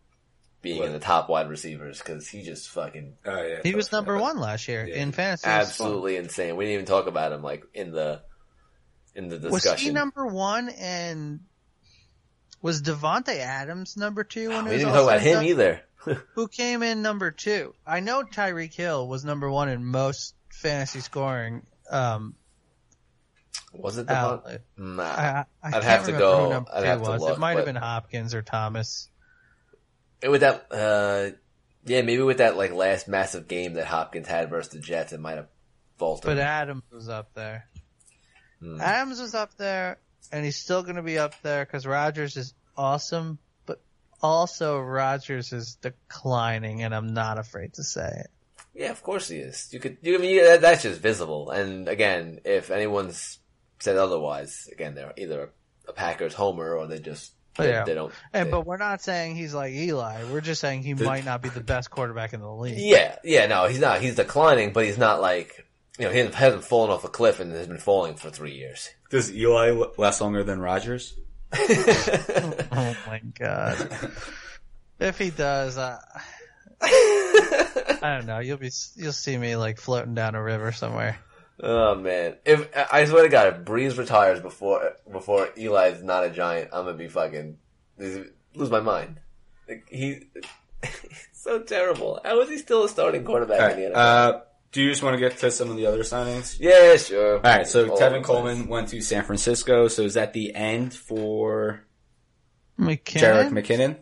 being 0.65 0.79
What? 0.81 0.87
in 0.89 0.93
the 0.93 0.99
top 0.99 1.29
wide 1.29 1.49
receivers 1.49 1.99
because 1.99 2.27
he 2.27 2.43
just 2.43 2.69
fucking 2.71 3.15
Oh 3.25 3.43
yeah, 3.43 3.61
he 3.63 3.77
was 3.77 3.93
number 3.93 4.19
one 4.19 4.39
last 4.41 4.67
year 4.67 4.85
Yeah. 4.85 4.97
in 4.97 5.13
fantasy. 5.13 5.47
absolutely 5.47 6.17
insane. 6.17 6.57
We 6.57 6.65
didn't 6.65 6.75
even 6.75 6.87
talk 6.87 7.07
about 7.07 7.31
him 7.31 7.43
like 7.43 7.65
in 7.75 7.93
the 7.93 8.23
in 9.15 9.29
the 9.29 9.39
discussion. 9.39 9.71
Was 9.73 9.81
he 9.81 9.91
number 9.93 10.27
one 10.27 10.69
and 10.71 11.41
was 12.61 12.83
Davante 12.83 13.37
Adams 13.39 13.97
number 13.97 14.25
two 14.25 14.49
when 14.49 14.65
we 14.65 14.73
didn't 14.73 14.93
talk 14.95 15.05
about 15.05 15.21
him 15.21 15.35
done? 15.35 15.45
either. 15.45 15.83
Who 16.35 16.49
came 16.49 16.83
in 16.83 17.01
number 17.03 17.31
two? 17.31 17.75
I 17.87 18.01
know 18.01 18.25
Tyreek 18.25 18.75
Hill 18.75 19.07
was 19.07 19.25
number 19.25 19.51
one 19.51 19.69
in 19.69 19.85
most 19.85 20.35
fantasy 20.51 21.01
scoring. 21.01 21.65
Um, 21.91 22.35
Was 23.73 23.97
it 23.99 24.07
the 24.07 24.15
outlet. 24.15 24.63
Nah. 24.77 25.03
I, 25.03 25.45
I, 25.63 25.71
I 25.73 25.77
I'd 25.77 25.85
have 25.85 26.05
to 26.07 26.13
go- 26.13 26.45
Who 26.45 26.51
number 26.51 26.71
I'd 26.75 26.81
two 26.81 26.87
have 26.87 27.03
to 27.03 27.17
look, 27.17 27.33
it 27.33 27.39
might 27.39 27.57
have 27.57 27.65
been 27.67 27.77
Hopkins 27.77 28.35
or 28.35 28.43
Thomas. 28.43 29.09
With 30.29 30.41
that, 30.41 30.67
uh, 30.71 31.37
yeah, 31.85 32.03
maybe 32.03 32.23
with 32.23 32.39
that 32.39 32.57
like 32.57 32.73
last 32.73 33.09
massive 33.09 33.49
game 33.49 33.75
that 33.75 33.87
Hopkins 33.87 34.29
had 34.29 34.51
versus 34.51 34.73
the 34.73 34.79
Jets, 34.81 35.13
it 35.13 35.21
might 35.21 35.37
have 35.37 35.49
vaulted. 35.99 36.25
But 36.25 36.39
Adams 36.39 36.85
was 36.91 37.09
up 37.09 37.35
there. 37.35 37.69
Hmm. 38.61 38.81
Adams 38.81 39.21
was 39.21 39.35
up 39.35 39.57
there, 39.57 39.99
and 40.33 40.45
he's 40.45 40.57
still 40.57 40.83
going 40.83 40.97
to 40.97 41.03
be 41.03 41.19
up 41.19 41.35
there 41.43 41.65
because 41.65 41.87
Rodgers 41.87 42.37
is 42.37 42.55
awesome, 42.77 43.39
but 43.67 43.81
also 44.23 44.79
Rodgers 44.81 45.53
is 45.53 45.77
declining, 45.77 46.83
and 46.83 46.95
I'm 46.95 47.13
not 47.13 47.39
afraid 47.39 47.75
to 47.75 47.85
say 47.85 48.09
it. 48.21 48.31
Yeah, 48.75 48.91
of 48.91 49.03
course 49.03 49.29
he 49.29 49.37
is. 49.37 49.69
You 49.73 49.79
could, 49.79 49.99
you, 50.03 50.17
I 50.17 50.19
mean, 50.19 50.37
yeah, 50.37 50.57
that's 50.57 50.83
just 50.83 51.01
visible. 51.01 51.51
And 51.51 51.89
again, 51.89 52.41
if 52.45 52.71
anyone's 52.71 53.39
said 53.79 53.97
otherwise, 53.97 54.69
again, 54.73 54.95
they're 54.95 55.13
either 55.17 55.51
a 55.87 55.93
Packers 55.93 56.35
homer 56.35 56.75
or 56.75 56.87
they 56.89 56.99
just, 56.99 57.33
they, 57.57 57.69
Yeah. 57.71 57.85
they 57.85 57.95
don't. 57.95 58.13
And 58.33 58.47
they- 58.47 58.51
but 58.51 58.67
we're 58.67 58.77
not 58.77 59.01
saying 59.03 59.37
he's 59.37 59.55
like 59.55 59.73
Eli. 59.73 60.25
We're 60.31 60.41
just 60.41 60.61
saying 60.61 60.83
he 60.83 60.95
might 60.95 61.25
not 61.25 61.41
be 61.43 61.49
the 61.49 61.61
best 61.61 61.91
quarterback 61.91 62.33
in 62.33 62.41
the 62.41 62.51
league. 62.53 62.79
yeah, 62.79 63.17
yeah, 63.25 63.47
no, 63.47 63.67
he's 63.67 63.81
not. 63.81 64.01
He's 64.01 64.17
declining, 64.17 64.73
but 64.73 64.85
he's 64.85 64.99
not 64.99 65.21
like, 65.21 65.65
you 65.99 66.05
know, 66.07 66.11
he 66.13 66.19
hasn't 66.19 66.65
fallen 66.65 66.91
off 66.91 67.05
a 67.05 67.09
cliff 67.09 67.39
and 67.41 67.53
has 67.53 67.67
been 67.69 67.79
falling 67.79 68.17
for 68.17 68.31
three 68.31 68.55
years. 68.55 68.91
Does 69.11 69.33
Eli 69.33 69.71
last 69.97 70.21
longer 70.21 70.43
than 70.43 70.61
Rodgers? 70.61 71.15
Oh 71.57 72.97
my 73.07 73.21
god! 73.39 73.99
if 74.99 75.19
he 75.19 75.31
does, 75.31 75.79
uh, 75.79 75.99
I 76.83 78.01
don't 78.03 78.27
know. 78.27 78.41
You'll 78.41 78.57
be 78.59 78.71
you'll 78.97 79.13
see 79.13 79.37
me 79.37 79.57
like 79.57 79.79
floating 79.79 80.15
down 80.15 80.35
a 80.35 80.43
river 80.43 80.73
somewhere. 80.73 81.17
Oh 81.61 81.95
man! 81.95 82.37
If 82.45 82.69
I 82.93 83.05
swear 83.05 83.23
to 83.23 83.29
God, 83.29 83.47
if 83.49 83.55
Brees 83.61 83.97
retires 83.97 84.41
before 84.41 84.93
before 85.11 85.49
Eli's 85.57 86.03
not 86.03 86.25
a 86.25 86.31
giant, 86.31 86.71
I'm 86.73 86.85
gonna 86.85 86.97
be 86.97 87.09
fucking 87.09 87.59
lose 87.99 88.71
my 88.71 88.81
mind. 88.81 89.21
Like, 89.69 89.87
he 89.89 90.21
he's 90.83 91.29
so 91.33 91.63
terrible. 91.63 92.21
How 92.25 92.41
is 92.41 92.49
he 92.49 92.59
still 92.59 92.85
a 92.85 92.89
starting 92.89 93.25
quarterback 93.25 93.61
All 93.61 93.71
in 93.71 93.93
the. 93.93 93.97
NFL? 93.97 93.97
Uh, 93.97 94.41
do 94.73 94.83
you 94.83 94.91
just 94.91 95.05
want 95.05 95.15
to 95.15 95.21
get 95.21 95.39
to 95.39 95.51
some 95.53 95.71
of 95.71 95.77
the 95.77 95.87
other 95.87 96.01
signings? 96.01 96.59
yeah, 96.59 96.97
sure. 96.97 97.37
All 97.37 97.43
right. 97.43 97.67
So 97.67 97.91
All 97.91 97.97
Tevin 97.97 98.07
over 98.07 98.19
the 98.19 98.25
Coleman 98.25 98.67
went 98.67 98.89
to 98.89 99.01
San 99.01 99.23
Francisco. 99.23 99.87
So 99.87 100.03
is 100.03 100.15
that 100.15 100.33
the 100.33 100.55
end 100.55 100.93
for 100.93 101.85
McKinnon? 102.79 103.21
Jerick 103.21 103.51
McKinnon? 103.51 103.97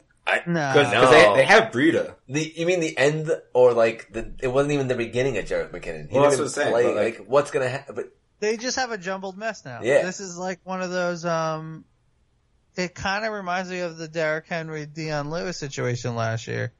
No. 0.46 0.72
Because 0.72 0.92
No. 0.92 1.10
they, 1.10 1.36
they 1.40 1.44
have 1.44 1.72
Breida. 1.72 2.14
The 2.28 2.52
you 2.56 2.64
mean 2.66 2.80
the 2.80 2.96
end 2.96 3.30
or 3.52 3.72
like 3.74 4.12
the? 4.12 4.32
It 4.40 4.48
wasn't 4.48 4.72
even 4.72 4.88
the 4.88 4.94
beginning 4.94 5.36
of 5.38 5.44
Jerick 5.44 5.70
McKinnon. 5.70 6.08
He 6.10 6.18
Well, 6.18 6.30
didn't 6.30 6.38
what 6.40 6.44
I'm 6.44 6.48
saying, 6.48 6.70
play. 6.70 6.86
like- 6.94 7.18
like, 7.18 7.26
what's 7.28 7.50
gonna 7.50 7.68
happen? 7.68 7.94
But 7.96 8.12
They 8.40 8.56
just 8.56 8.76
have 8.76 8.92
a 8.92 8.98
jumbled 8.98 9.36
mess 9.36 9.64
now. 9.64 9.80
Yeah. 9.82 10.02
This 10.02 10.20
is 10.20 10.36
like 10.38 10.60
one 10.64 10.80
of 10.82 10.90
those, 10.90 11.24
um, 11.24 11.84
it 12.76 12.94
kind 12.94 13.24
of 13.24 13.32
reminds 13.32 13.70
me 13.70 13.80
of 13.80 13.96
the 13.98 14.08
Derrick 14.08 14.46
Henry, 14.48 14.86
Dion 14.86 15.30
Lewis 15.30 15.58
situation 15.58 16.14
last 16.16 16.46
year. 16.46 16.72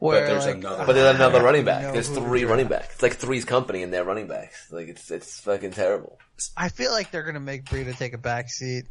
Where 0.00 0.26
there's 0.26 0.46
like, 0.46 0.56
another- 0.56 0.86
but 0.86 0.92
there's 0.94 1.14
another 1.16 1.42
running 1.42 1.64
back. 1.64 1.92
There's 1.92 2.08
three 2.08 2.44
running 2.44 2.68
backs. 2.68 2.94
It's 2.94 3.02
like 3.02 3.14
three's 3.16 3.44
company 3.44 3.82
in 3.82 3.90
their 3.90 4.04
running 4.04 4.28
backs. 4.28 4.70
Like 4.70 4.88
it's 4.88 5.10
it's 5.10 5.40
fucking 5.40 5.72
terrible. 5.72 6.18
I 6.56 6.68
feel 6.68 6.92
like 6.92 7.10
they're 7.10 7.24
going 7.24 7.34
to 7.34 7.40
make 7.40 7.64
Breida 7.64 7.96
take 7.96 8.14
a 8.14 8.18
back 8.18 8.48
seat. 8.48 8.86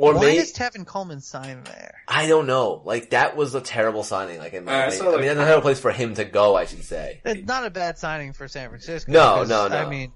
Or 0.00 0.14
Why 0.14 0.20
maybe 0.26 0.38
is 0.38 0.52
Tevin 0.52 0.86
Coleman 0.86 1.20
sign 1.20 1.64
there? 1.64 2.02
I 2.06 2.28
don't 2.28 2.46
know. 2.46 2.82
Like 2.84 3.10
that 3.10 3.36
was 3.36 3.54
a 3.56 3.60
terrible 3.60 4.04
signing. 4.04 4.38
Like 4.38 4.52
in 4.52 4.64
my 4.64 4.72
Uh, 4.72 4.76
I 4.76 4.78
opinion. 4.84 4.98
saw, 4.98 5.04
I 5.04 5.08
like- 5.10 5.18
mean, 5.18 5.26
that's 5.28 5.40
a 5.40 5.44
terrible 5.44 5.62
place 5.62 5.80
for 5.80 5.90
him 5.90 6.14
to 6.14 6.24
go. 6.24 6.54
I 6.56 6.66
should 6.66 6.84
say. 6.84 7.20
It's 7.24 7.46
not 7.48 7.66
a 7.66 7.70
bad 7.70 7.98
signing 7.98 8.32
for 8.32 8.46
San 8.46 8.68
Francisco. 8.68 9.10
No, 9.10 9.18
'cause, 9.34 9.48
no, 9.48 9.66
no. 9.66 9.76
I 9.76 9.88
mean, 9.90 10.12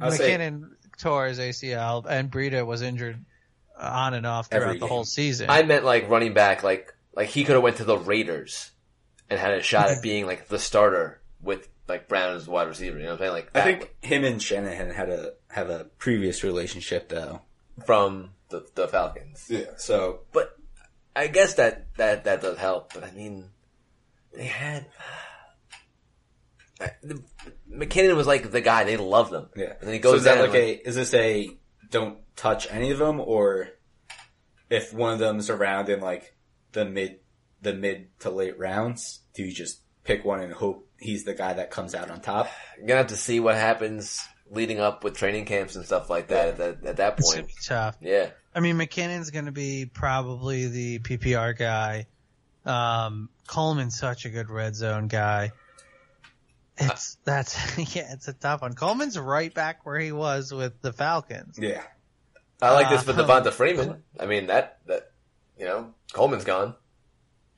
I'll 0.00 0.10
say- 0.10 0.36
McKinnon 0.36 0.70
tore 0.98 1.26
his 1.28 1.38
ACL 1.38 2.04
and 2.08 2.28
Breida 2.30 2.66
was 2.66 2.82
injured 2.82 3.24
on 3.78 4.14
and 4.14 4.26
off 4.26 4.48
throughout 4.50 4.62
Every 4.64 4.78
the 4.80 4.86
whole 4.88 5.04
season. 5.04 5.48
I 5.48 5.62
meant 5.62 5.84
like 5.84 6.08
running 6.10 6.34
back. 6.34 6.62
Like 6.64 6.92
like 7.14 7.28
he 7.28 7.44
could 7.44 7.54
have 7.54 7.62
went 7.62 7.76
to 7.76 7.84
the 7.84 7.96
Raiders 7.96 8.72
and 9.30 9.38
had 9.38 9.52
a 9.52 9.62
shot 9.62 9.90
at 9.90 10.02
being 10.02 10.26
like 10.26 10.48
the 10.48 10.58
starter 10.58 11.20
with 11.40 11.68
like 11.86 12.08
Brown 12.08 12.34
as 12.34 12.48
wide 12.48 12.66
receiver. 12.66 12.96
You 12.98 13.04
know 13.04 13.10
what 13.10 13.20
I'm 13.20 13.26
saying? 13.26 13.32
Like 13.32 13.50
I 13.54 13.58
that 13.60 13.64
think 13.64 13.94
him 14.00 14.24
and 14.24 14.42
Shanahan 14.42 14.90
had 14.90 15.08
a 15.08 15.34
have 15.50 15.70
a 15.70 15.84
previous 15.98 16.42
relationship 16.42 17.08
though. 17.10 17.42
from 17.86 18.30
the 18.60 18.66
the 18.82 18.88
Falcons. 18.88 19.46
Yeah. 19.48 19.76
So 19.76 20.20
But 20.32 20.56
I 21.16 21.26
guess 21.28 21.54
that 21.54 21.94
that 21.96 22.24
that 22.24 22.42
does 22.42 22.58
help. 22.58 22.92
But 22.94 23.04
I 23.04 23.10
mean, 23.12 23.50
they 24.32 24.44
had. 24.44 24.86
Uh, 26.80 26.86
the- 27.02 27.22
McKinnon 27.70 28.16
was 28.16 28.26
like 28.26 28.50
the 28.50 28.60
guy 28.60 28.84
they 28.84 28.96
loved 28.96 29.32
him. 29.32 29.48
yeah. 29.56 29.74
and 29.78 29.88
then 29.88 29.94
he 29.94 30.00
so 30.00 30.10
goes 30.10 30.18
is 30.18 30.24
that 30.24 30.36
down. 30.36 30.48
like 30.48 30.54
a 30.54 30.88
is 30.88 30.94
this 30.96 31.14
a 31.14 31.48
don't 31.90 32.18
touch 32.36 32.66
any 32.70 32.90
of 32.90 32.98
them 32.98 33.20
or 33.20 33.68
if 34.70 34.92
one 34.92 35.12
of 35.12 35.18
them's 35.20 35.50
around 35.50 35.88
in 35.88 36.00
like 36.00 36.34
the 36.72 36.84
mid 36.84 37.20
the 37.62 37.72
mid 37.72 38.08
to 38.20 38.30
late 38.30 38.58
rounds, 38.58 39.20
do 39.34 39.42
you 39.44 39.52
just 39.52 39.80
pick 40.02 40.24
one 40.24 40.40
and 40.40 40.52
hope 40.52 40.88
he's 40.98 41.24
the 41.24 41.34
guy 41.34 41.52
that 41.54 41.70
comes 41.70 41.94
out 41.94 42.10
on 42.10 42.20
top? 42.20 42.48
You're 42.76 42.88
gonna 42.88 42.98
have 42.98 43.06
to 43.08 43.16
see 43.16 43.38
what 43.40 43.54
happens 43.54 44.20
leading 44.54 44.80
up 44.80 45.04
with 45.04 45.16
training 45.16 45.44
camps 45.44 45.76
and 45.76 45.84
stuff 45.84 46.08
like 46.10 46.28
that. 46.28 46.48
At 46.48 46.56
that, 46.58 46.84
at 46.84 46.96
that 46.98 47.18
point, 47.18 47.46
be 47.48 47.54
tough. 47.64 47.96
yeah. 48.00 48.30
I 48.54 48.60
mean, 48.60 48.76
McKinnon's 48.76 49.30
going 49.30 49.46
to 49.46 49.52
be 49.52 49.86
probably 49.92 50.68
the 50.68 50.98
PPR 51.00 51.56
guy. 51.58 52.06
Um, 52.64 53.28
Coleman's 53.46 53.98
such 53.98 54.24
a 54.24 54.30
good 54.30 54.48
red 54.48 54.74
zone 54.76 55.08
guy. 55.08 55.52
It's 56.76 57.16
that's 57.24 57.56
yeah, 57.94 58.12
it's 58.12 58.26
a 58.28 58.32
tough 58.32 58.62
one. 58.62 58.74
Coleman's 58.74 59.18
right 59.18 59.52
back 59.52 59.84
where 59.86 59.98
he 59.98 60.12
was 60.12 60.52
with 60.52 60.80
the 60.82 60.92
Falcons. 60.92 61.58
Yeah. 61.60 61.82
I 62.62 62.72
like 62.72 62.90
this 62.90 63.02
for 63.02 63.10
Uh, 63.12 63.14
Devonta 63.26 63.52
Freeman. 63.52 64.02
I 64.18 64.26
mean 64.26 64.46
that 64.46 64.78
that 64.86 65.10
you 65.58 65.66
know 65.66 65.92
Coleman's 66.12 66.44
gone, 66.44 66.74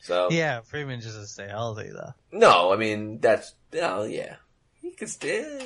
so 0.00 0.28
Yeah, 0.30 0.60
Freeman 0.62 1.00
just 1.00 1.16
to 1.18 1.26
stay 1.26 1.48
healthy 1.48 1.90
though. 1.92 2.12
no. 2.32 2.72
I 2.72 2.76
mean 2.76 3.20
that's 3.20 3.54
oh 3.80 4.04
yeah. 4.04 4.36
He 4.86 4.92
could 4.92 5.08
still. 5.08 5.60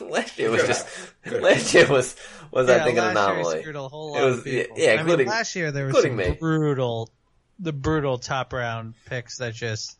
Last 0.00 0.38
year 0.38 0.50
was 0.50 0.64
just. 0.64 0.86
have. 0.86 1.14
Could 1.24 1.42
Last 1.42 1.72
year 1.74 1.88
was 1.88 2.16
was 2.50 2.68
I 2.68 2.76
yeah, 2.76 2.84
think 2.84 2.98
an 2.98 3.04
last 3.04 3.16
year 3.16 3.30
anomaly. 3.34 3.60
screwed 3.60 3.76
a 3.76 3.88
whole 3.88 4.16
It 4.16 4.24
was- 4.24 4.38
of 4.38 4.44
people. 4.44 4.76
yeah, 4.78 4.90
I 4.90 4.94
including- 4.94 5.18
mean, 5.26 5.34
last 5.34 5.56
year 5.56 5.72
there 5.72 5.86
was 5.86 6.02
some 6.02 6.16
me. 6.16 6.36
brutal, 6.38 7.10
the 7.58 7.72
brutal 7.72 8.18
top 8.18 8.52
round 8.52 8.94
picks 9.06 9.38
that 9.38 9.54
just 9.54 9.98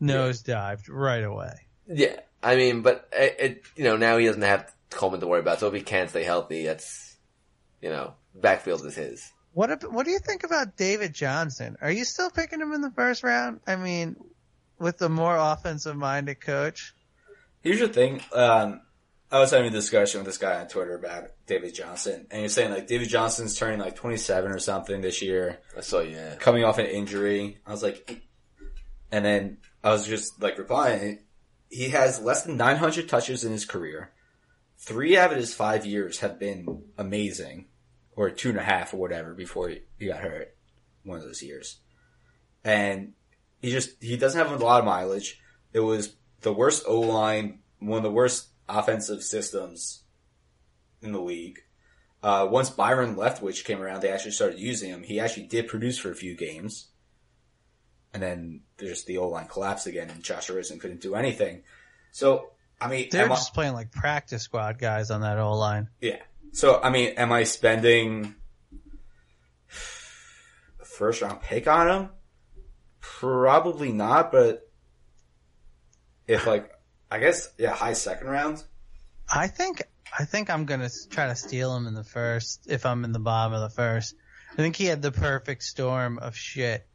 nosedived 0.00 0.84
right 0.88 1.24
away. 1.24 1.52
Yeah, 1.88 2.20
I 2.42 2.56
mean, 2.56 2.82
but 2.82 3.08
it, 3.12 3.36
it 3.38 3.62
you 3.76 3.84
know 3.84 3.96
now 3.96 4.16
he 4.16 4.26
doesn't 4.26 4.42
have 4.42 4.72
Coleman 4.90 5.20
to 5.20 5.26
worry 5.26 5.40
about. 5.40 5.60
So 5.60 5.68
if 5.68 5.74
he 5.74 5.82
can't 5.82 6.08
stay 6.10 6.24
healthy, 6.24 6.64
that's 6.64 7.16
you 7.80 7.90
know 7.90 8.14
backfield 8.34 8.84
is 8.86 8.94
his. 8.94 9.30
What 9.52 9.90
what 9.92 10.06
do 10.06 10.12
you 10.12 10.18
think 10.20 10.44
about 10.44 10.76
David 10.76 11.12
Johnson? 11.12 11.76
Are 11.82 11.90
you 11.90 12.04
still 12.04 12.30
picking 12.30 12.60
him 12.60 12.72
in 12.72 12.80
the 12.80 12.90
first 12.92 13.22
round? 13.22 13.60
I 13.66 13.76
mean, 13.76 14.16
with 14.78 14.98
the 14.98 15.08
more 15.08 15.36
offensive 15.36 15.96
minded 15.96 16.40
coach. 16.40 16.94
Here's 17.62 17.80
the 17.80 17.88
thing. 17.88 18.20
Um, 18.32 18.80
I 19.30 19.38
was 19.38 19.50
having 19.50 19.68
a 19.68 19.70
discussion 19.70 20.20
with 20.20 20.26
this 20.26 20.36
guy 20.36 20.60
on 20.60 20.68
Twitter 20.68 20.94
about 20.94 21.30
David 21.46 21.74
Johnson, 21.74 22.26
and 22.30 22.38
he 22.38 22.42
was 22.42 22.52
saying 22.52 22.70
like 22.70 22.86
David 22.86 23.08
Johnson's 23.08 23.56
turning 23.56 23.78
like 23.78 23.96
27 23.96 24.50
or 24.52 24.58
something 24.58 25.00
this 25.00 25.22
year, 25.22 25.60
I 25.76 25.80
saw 25.80 26.00
yeah, 26.00 26.34
coming 26.34 26.64
off 26.64 26.78
an 26.78 26.86
injury. 26.86 27.58
I 27.66 27.70
was 27.70 27.82
like, 27.82 28.20
and 29.10 29.24
then 29.24 29.58
I 29.82 29.90
was 29.90 30.06
just 30.06 30.42
like 30.42 30.58
replying, 30.58 31.20
he 31.70 31.88
has 31.90 32.20
less 32.20 32.42
than 32.42 32.58
900 32.58 33.08
touches 33.08 33.44
in 33.44 33.52
his 33.52 33.64
career. 33.64 34.12
Three 34.76 35.16
out 35.16 35.30
of 35.30 35.38
his 35.38 35.54
five 35.54 35.86
years 35.86 36.18
have 36.18 36.38
been 36.38 36.82
amazing, 36.98 37.68
or 38.16 38.28
two 38.28 38.50
and 38.50 38.58
a 38.58 38.62
half 38.62 38.92
or 38.92 38.98
whatever 38.98 39.32
before 39.32 39.70
he, 39.70 39.82
he 39.98 40.06
got 40.08 40.20
hurt. 40.20 40.54
One 41.04 41.18
of 41.18 41.24
those 41.24 41.42
years, 41.42 41.78
and 42.64 43.14
he 43.62 43.70
just 43.70 44.02
he 44.02 44.16
doesn't 44.16 44.38
have 44.38 44.60
a 44.60 44.64
lot 44.64 44.80
of 44.80 44.84
mileage. 44.84 45.40
It 45.72 45.80
was 45.80 46.14
the 46.42 46.52
worst 46.52 46.84
O 46.86 47.00
line, 47.00 47.60
one 47.78 47.96
of 47.98 48.02
the 48.02 48.10
worst 48.10 48.48
offensive 48.68 49.22
systems 49.22 50.04
in 51.00 51.12
the 51.12 51.20
league. 51.20 51.58
Uh, 52.22 52.46
once 52.48 52.70
Byron 52.70 53.16
Leftwich 53.16 53.64
came 53.64 53.80
around, 53.82 54.00
they 54.00 54.10
actually 54.10 54.30
started 54.30 54.58
using 54.60 54.90
him. 54.90 55.02
He 55.02 55.18
actually 55.18 55.46
did 55.46 55.66
produce 55.66 55.98
for 55.98 56.10
a 56.10 56.14
few 56.14 56.36
games. 56.36 56.88
And 58.14 58.22
then 58.22 58.60
there's 58.76 59.04
the 59.04 59.18
O 59.18 59.28
line 59.28 59.46
collapsed 59.46 59.86
again 59.86 60.10
and 60.10 60.22
Josh 60.22 60.48
Rosen 60.50 60.78
couldn't 60.78 61.00
do 61.00 61.14
anything. 61.14 61.62
So, 62.12 62.50
I 62.80 62.88
mean, 62.88 63.08
They're 63.10 63.24
am 63.24 63.32
I- 63.32 63.36
just 63.36 63.54
playing 63.54 63.72
like 63.72 63.90
practice 63.90 64.42
squad 64.42 64.78
guys 64.78 65.10
on 65.10 65.22
that 65.22 65.38
O 65.38 65.54
line. 65.54 65.88
yeah. 66.00 66.18
So, 66.52 66.78
I 66.82 66.90
mean, 66.90 67.14
am 67.16 67.32
I 67.32 67.44
spending 67.44 68.34
a 70.80 70.84
first 70.84 71.22
round 71.22 71.40
pick 71.40 71.66
on 71.66 71.88
him? 71.88 72.10
Probably 73.00 73.90
not, 73.92 74.30
but 74.30 74.70
if 76.32 76.46
like, 76.46 76.70
I 77.10 77.18
guess, 77.18 77.48
yeah, 77.58 77.72
high 77.72 77.92
second 77.92 78.28
round. 78.28 78.62
I 79.32 79.48
think 79.48 79.82
I 80.18 80.24
think 80.24 80.50
I'm 80.50 80.64
gonna 80.66 80.90
try 81.10 81.28
to 81.28 81.36
steal 81.36 81.74
him 81.76 81.86
in 81.86 81.94
the 81.94 82.04
first 82.04 82.66
if 82.68 82.84
I'm 82.86 83.04
in 83.04 83.12
the 83.12 83.18
bottom 83.18 83.52
of 83.54 83.60
the 83.60 83.74
first. 83.74 84.14
I 84.52 84.56
think 84.56 84.76
he 84.76 84.84
had 84.84 85.00
the 85.00 85.12
perfect 85.12 85.62
storm 85.62 86.18
of 86.18 86.36
shit 86.36 86.86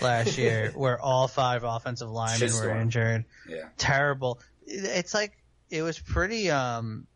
last 0.00 0.36
year, 0.44 0.72
where 0.74 1.00
all 1.00 1.28
five 1.28 1.64
offensive 1.64 2.10
linemen 2.10 2.52
were 2.52 2.70
injured. 2.78 3.24
Yeah. 3.48 3.68
Terrible. 3.78 4.40
It's 4.66 5.14
like 5.14 5.32
it 5.70 5.82
was 5.82 5.98
pretty. 5.98 6.50
um 6.50 7.06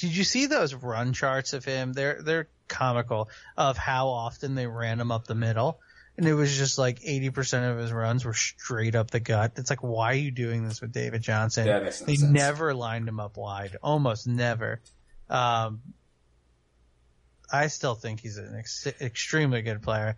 Did 0.00 0.16
you 0.16 0.24
see 0.24 0.46
those 0.46 0.74
run 0.74 1.12
charts 1.12 1.52
of 1.52 1.64
him? 1.64 1.92
They're 1.92 2.20
they're 2.22 2.48
comical 2.68 3.28
of 3.56 3.76
how 3.76 4.08
often 4.08 4.54
they 4.54 4.66
ran 4.66 4.98
him 5.00 5.12
up 5.12 5.26
the 5.26 5.34
middle. 5.34 5.78
And 6.18 6.26
it 6.28 6.34
was 6.34 6.54
just 6.56 6.76
like 6.78 7.00
80% 7.00 7.70
of 7.72 7.78
his 7.78 7.90
runs 7.92 8.24
were 8.24 8.34
straight 8.34 8.94
up 8.94 9.10
the 9.10 9.18
gut. 9.20 9.52
It's 9.56 9.70
like, 9.70 9.82
why 9.82 10.12
are 10.12 10.16
you 10.16 10.30
doing 10.30 10.66
this 10.68 10.80
with 10.82 10.92
David 10.92 11.22
Johnson? 11.22 11.66
That 11.66 11.82
makes 11.84 12.00
no 12.02 12.06
They 12.06 12.16
sense. 12.16 12.30
never 12.32 12.74
lined 12.74 13.08
him 13.08 13.18
up 13.18 13.36
wide, 13.38 13.76
almost 13.82 14.26
never. 14.26 14.80
Um, 15.30 15.80
I 17.50 17.66
still 17.68 17.94
think 17.94 18.20
he's 18.20 18.36
an 18.38 18.54
ex- 18.58 18.86
extremely 19.00 19.62
good 19.62 19.82
player. 19.82 20.16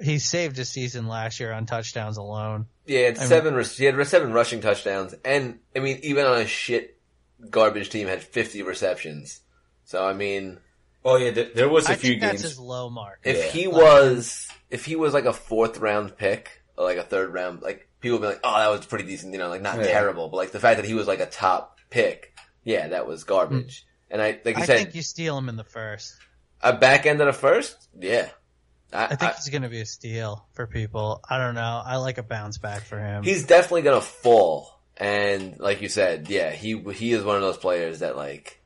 He 0.00 0.18
saved 0.18 0.56
his 0.56 0.68
season 0.68 1.08
last 1.08 1.40
year 1.40 1.52
on 1.52 1.66
touchdowns 1.66 2.16
alone. 2.16 2.66
Yeah, 2.86 3.00
it's 3.00 3.20
I 3.20 3.22
mean- 3.22 3.28
seven. 3.28 3.64
he 3.64 3.84
had 3.84 4.06
seven 4.06 4.32
rushing 4.32 4.60
touchdowns, 4.60 5.14
and 5.24 5.58
I 5.74 5.80
mean, 5.80 5.98
even 6.02 6.24
on 6.24 6.40
a 6.40 6.46
shit 6.46 6.98
garbage 7.50 7.90
team, 7.90 8.06
had 8.06 8.22
fifty 8.22 8.62
receptions. 8.62 9.40
So 9.84 10.04
I 10.06 10.12
mean, 10.12 10.58
Oh 11.08 11.16
yeah, 11.16 11.30
there, 11.30 11.48
there 11.54 11.68
was 11.68 11.88
a 11.88 11.92
I 11.92 11.94
few 11.96 12.10
think 12.10 12.20
that's 12.22 12.32
games. 12.42 12.42
his 12.42 12.58
low 12.58 12.90
mark. 12.90 13.20
if 13.24 13.36
Yeah. 13.36 13.50
he 13.50 13.66
was, 13.68 14.48
if 14.70 14.84
he 14.84 14.96
was 14.96 15.14
like 15.14 15.24
a 15.24 15.32
fourth 15.32 15.78
round 15.78 16.16
pick 16.16 16.62
or 16.76 16.84
like 16.84 16.98
a 16.98 17.02
third 17.02 17.32
round, 17.32 17.62
like 17.62 17.88
people 18.00 18.18
would 18.18 18.24
be 18.24 18.28
like, 18.28 18.40
"Oh, 18.44 18.58
that 18.58 18.68
was 18.76 18.86
pretty 18.86 19.04
decent," 19.04 19.32
you 19.32 19.38
know, 19.38 19.48
like 19.48 19.62
not 19.62 19.78
Yeah. 19.78 19.84
terrible, 19.86 20.28
but 20.28 20.36
like 20.36 20.52
the 20.52 20.60
fact 20.60 20.76
that 20.80 20.86
he 20.86 20.94
was 20.94 21.06
like 21.08 21.20
a 21.20 21.26
top 21.26 21.78
pick, 21.90 22.34
yeah, 22.64 22.88
that 22.88 23.06
was 23.06 23.24
garbage. 23.24 23.84
Hmm. 23.84 24.14
And 24.14 24.22
I, 24.22 24.40
like 24.44 24.56
you 24.56 24.62
I 24.62 24.66
said, 24.66 24.78
think 24.78 24.94
you 24.94 25.02
steal 25.02 25.36
him 25.36 25.48
in 25.48 25.56
the 25.56 25.64
first. 25.64 26.14
a 26.62 26.72
back 26.72 27.04
end 27.06 27.20
of 27.20 27.26
the 27.26 27.32
first, 27.32 27.76
yeah. 27.98 28.28
I, 28.92 29.04
I 29.04 29.08
think 29.08 29.22
I- 29.22 29.34
he's 29.34 29.48
going 29.50 29.62
to 29.62 29.68
be 29.68 29.80
a 29.82 29.86
steal 29.86 30.46
for 30.54 30.66
people. 30.66 31.20
I 31.28 31.36
don't 31.38 31.54
know. 31.54 31.82
I 31.84 31.96
like 31.96 32.16
a 32.18 32.22
bounce 32.22 32.56
back 32.58 32.82
for 32.84 32.98
him. 32.98 33.22
he's 33.22 33.44
definitely 33.44 33.82
gonna 33.82 34.00
fall. 34.00 34.80
And 34.96 35.58
like 35.60 35.80
you 35.82 35.88
said, 35.88 36.28
yeah, 36.30 36.50
he 36.50 36.80
he 36.94 37.12
is 37.12 37.22
one 37.22 37.36
of 37.36 37.42
those 37.42 37.58
players 37.58 37.98
that 38.00 38.16
like 38.16 38.60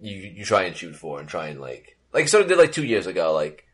you 0.00 0.16
you 0.16 0.44
try 0.44 0.64
and 0.64 0.76
shoot 0.76 0.96
for 0.96 1.20
and 1.20 1.28
try 1.28 1.48
and 1.48 1.60
like 1.60 1.96
like 2.12 2.28
sort 2.28 2.42
of 2.42 2.48
did 2.48 2.58
like 2.58 2.72
two 2.72 2.84
years 2.84 3.06
ago, 3.06 3.32
like 3.32 3.66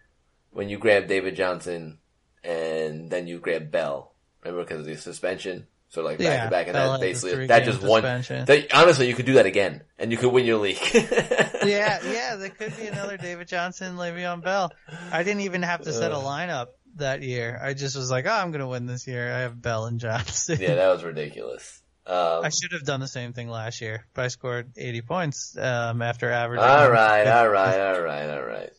when 0.51 0.69
you 0.69 0.79
grabbed 0.79 1.09
David 1.09 1.37
Johnson 1.37 1.99
and 2.45 3.11
then 3.11 3.27
you 3.27 3.39
grabbed 3.39 3.71
Bell. 3.71 4.13
Remember 4.43 4.63
because 4.65 4.81
of 4.81 4.87
the 4.87 4.97
suspension, 4.97 5.67
So 5.89 6.03
like 6.03 6.19
back 6.19 6.25
Yeah, 6.27 6.45
to 6.45 6.51
back, 6.51 6.67
and 6.69 6.75
Bell 6.75 6.93
that 6.93 7.01
basically 7.01 7.47
that 7.49 7.65
just 7.65 7.83
one. 7.83 8.03
That, 8.03 8.69
honestly, 8.73 9.09
you 9.09 9.15
could 9.15 9.27
do 9.27 9.35
that 9.35 9.47
again, 9.47 9.83
and 9.99 10.13
you 10.13 10.19
could 10.19 10.33
win 10.33 10.45
your 10.45 10.59
league. 10.59 10.79
yeah, 10.95 11.99
yeah, 12.05 12.37
there 12.37 12.51
could 12.51 12.77
be 12.77 12.87
another 12.87 13.17
David 13.17 13.49
Johnson, 13.49 13.97
Le'Veon 13.97 14.43
Bell. 14.43 14.73
I 15.11 15.23
didn't 15.25 15.43
even 15.43 15.63
have 15.63 15.83
to 15.83 15.93
set 15.93 16.13
a 16.13 16.17
lineup 16.17 16.69
that 16.97 17.23
year. 17.23 17.59
I 17.61 17.75
just 17.75 17.97
was 17.97 18.11
like, 18.11 18.27
oh, 18.27 18.31
I'm 18.31 18.51
going 18.51 18.61
to 18.61 18.69
win 18.69 18.87
this 18.87 19.07
year. 19.07 19.33
I 19.33 19.41
have 19.41 19.61
Bell 19.61 19.87
and 19.87 19.99
Johnson. 20.01 20.59
yeah, 20.61 20.77
that 20.77 20.89
was 20.89 21.03
ridiculous. 21.03 21.83
Um, 22.07 22.45
I 22.45 22.51
should 22.51 22.73
have 22.73 22.85
done 22.85 23.01
the 23.01 23.09
same 23.09 23.33
thing 23.33 23.49
last 23.49 23.81
year, 23.81 24.07
but 24.15 24.25
I 24.25 24.29
scored 24.29 24.73
80 24.77 25.03
points 25.03 25.57
um, 25.59 26.03
after 26.03 26.31
averaging. 26.31 26.65
all 26.65 26.91
right, 26.91 27.27
all 27.27 27.49
right, 27.49 27.81
all 27.81 28.01
right, 28.01 28.31
all 28.31 28.43
right. 28.45 28.71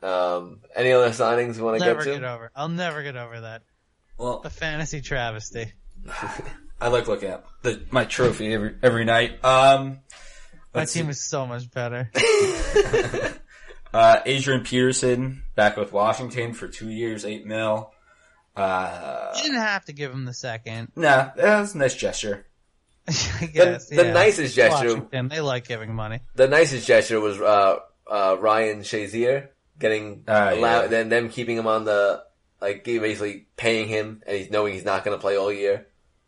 Um, 0.00 0.60
any 0.76 0.92
other 0.92 1.08
signings 1.10 1.56
you 1.56 1.64
want 1.64 1.80
to 1.80 1.84
get 1.84 1.98
to? 2.00 2.04
get 2.04 2.22
over. 2.24 2.52
I'll 2.54 2.68
never 2.68 3.02
get 3.02 3.16
over 3.16 3.40
that. 3.40 3.62
well, 4.16 4.42
A 4.44 4.50
fantasy 4.50 5.00
travesty. 5.00 5.72
I 6.80 6.86
like 6.88 7.08
looking 7.08 7.30
at 7.30 7.44
the, 7.62 7.82
my 7.90 8.04
trophy 8.04 8.54
every 8.54 8.76
every 8.80 9.04
night. 9.04 9.44
Um, 9.44 9.98
My 10.72 10.84
team 10.84 11.06
see. 11.06 11.10
is 11.10 11.28
so 11.28 11.46
much 11.46 11.68
better. 11.72 12.10
Uh, 13.92 14.20
Adrian 14.26 14.62
Peterson 14.64 15.42
back 15.54 15.78
with 15.78 15.92
Washington 15.94 16.52
for 16.52 16.68
two 16.68 16.90
years, 16.90 17.24
eight 17.24 17.46
mil. 17.46 17.90
Uh, 18.54 19.32
You 19.36 19.44
didn't 19.44 19.60
have 19.60 19.86
to 19.86 19.94
give 19.94 20.12
him 20.12 20.26
the 20.26 20.34
second. 20.34 20.92
nah, 20.94 21.30
that 21.34 21.60
was 21.60 21.74
a 21.74 21.78
nice 21.78 21.94
gesture. 21.94 22.44
I 23.40 23.46
guess. 23.46 23.88
the 23.88 24.04
yeah. 24.06 24.12
nicest 24.12 24.54
gesture- 24.54 24.88
Washington, 24.88 25.28
they 25.28 25.40
like 25.40 25.66
giving 25.66 25.94
money. 25.94 26.20
the 26.34 26.48
nicest 26.48 26.86
gesture 26.86 27.20
was 27.20 27.40
uh, 27.40 27.78
uh, 28.06 28.36
Ryan 28.38 28.80
Shazier 28.80 29.48
getting 29.78 30.24
Ah, 30.28 30.50
allow- 30.52 30.82
yeah. 30.82 30.86
then 30.88 31.08
them 31.08 31.28
keeping 31.28 31.56
him 31.56 31.66
on 31.66 31.84
the 31.84 32.22
like 32.60 32.84
basically 32.84 33.46
paying 33.56 33.88
him 33.88 34.22
and 34.26 34.36
he's 34.36 34.50
knowing 34.50 34.74
he's 34.74 34.84
not 34.84 35.04
going 35.04 35.16
to 35.16 35.20
play 35.20 35.36
all 35.36 35.52
year, 35.52 35.86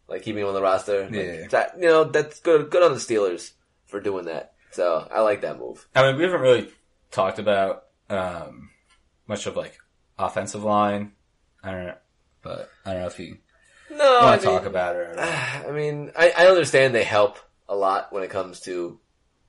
like 0.08 0.22
keeping 0.22 0.42
him 0.42 0.48
on 0.48 0.54
the 0.54 0.62
roster. 0.62 1.04
Like, 1.04 1.14
Yeah. 1.14 1.46
that, 1.48 1.74
you 1.76 1.86
know 1.88 2.04
that's 2.04 2.40
good. 2.40 2.70
Good 2.70 2.82
on 2.82 2.92
the 2.92 2.98
Steelers 3.00 3.52
for 3.86 4.00
doing 4.00 4.26
that. 4.26 4.52
So 4.72 5.06
I 5.12 5.20
like 5.22 5.40
that 5.40 5.58
move. 5.58 5.86
I 5.94 6.02
mean, 6.06 6.16
we 6.16 6.22
haven't 6.24 6.40
really 6.40 6.68
talked 7.10 7.40
about 7.40 7.84
um, 8.08 8.70
much 9.26 9.46
of 9.46 9.56
like 9.56 9.76
offensive 10.18 10.62
line. 10.62 11.12
I 11.64 11.72
don't 11.72 11.86
know, 11.86 11.94
but 12.42 12.70
I 12.86 12.92
don't 12.92 13.00
know 13.02 13.06
if 13.08 13.18
you 13.18 13.38
No, 13.90 14.18
I 14.20 14.24
want 14.24 14.40
to 14.42 14.46
mean, 14.48 14.56
talk 14.56 14.66
about 14.66 14.96
it. 14.96 14.98
Or 14.98 15.14
not. 15.16 15.26
I 15.68 15.70
mean, 15.72 16.12
I, 16.16 16.32
I 16.36 16.46
understand 16.46 16.94
they 16.94 17.04
help 17.04 17.38
a 17.68 17.74
lot 17.76 18.12
when 18.12 18.22
it 18.22 18.30
comes 18.30 18.60
to 18.60 18.98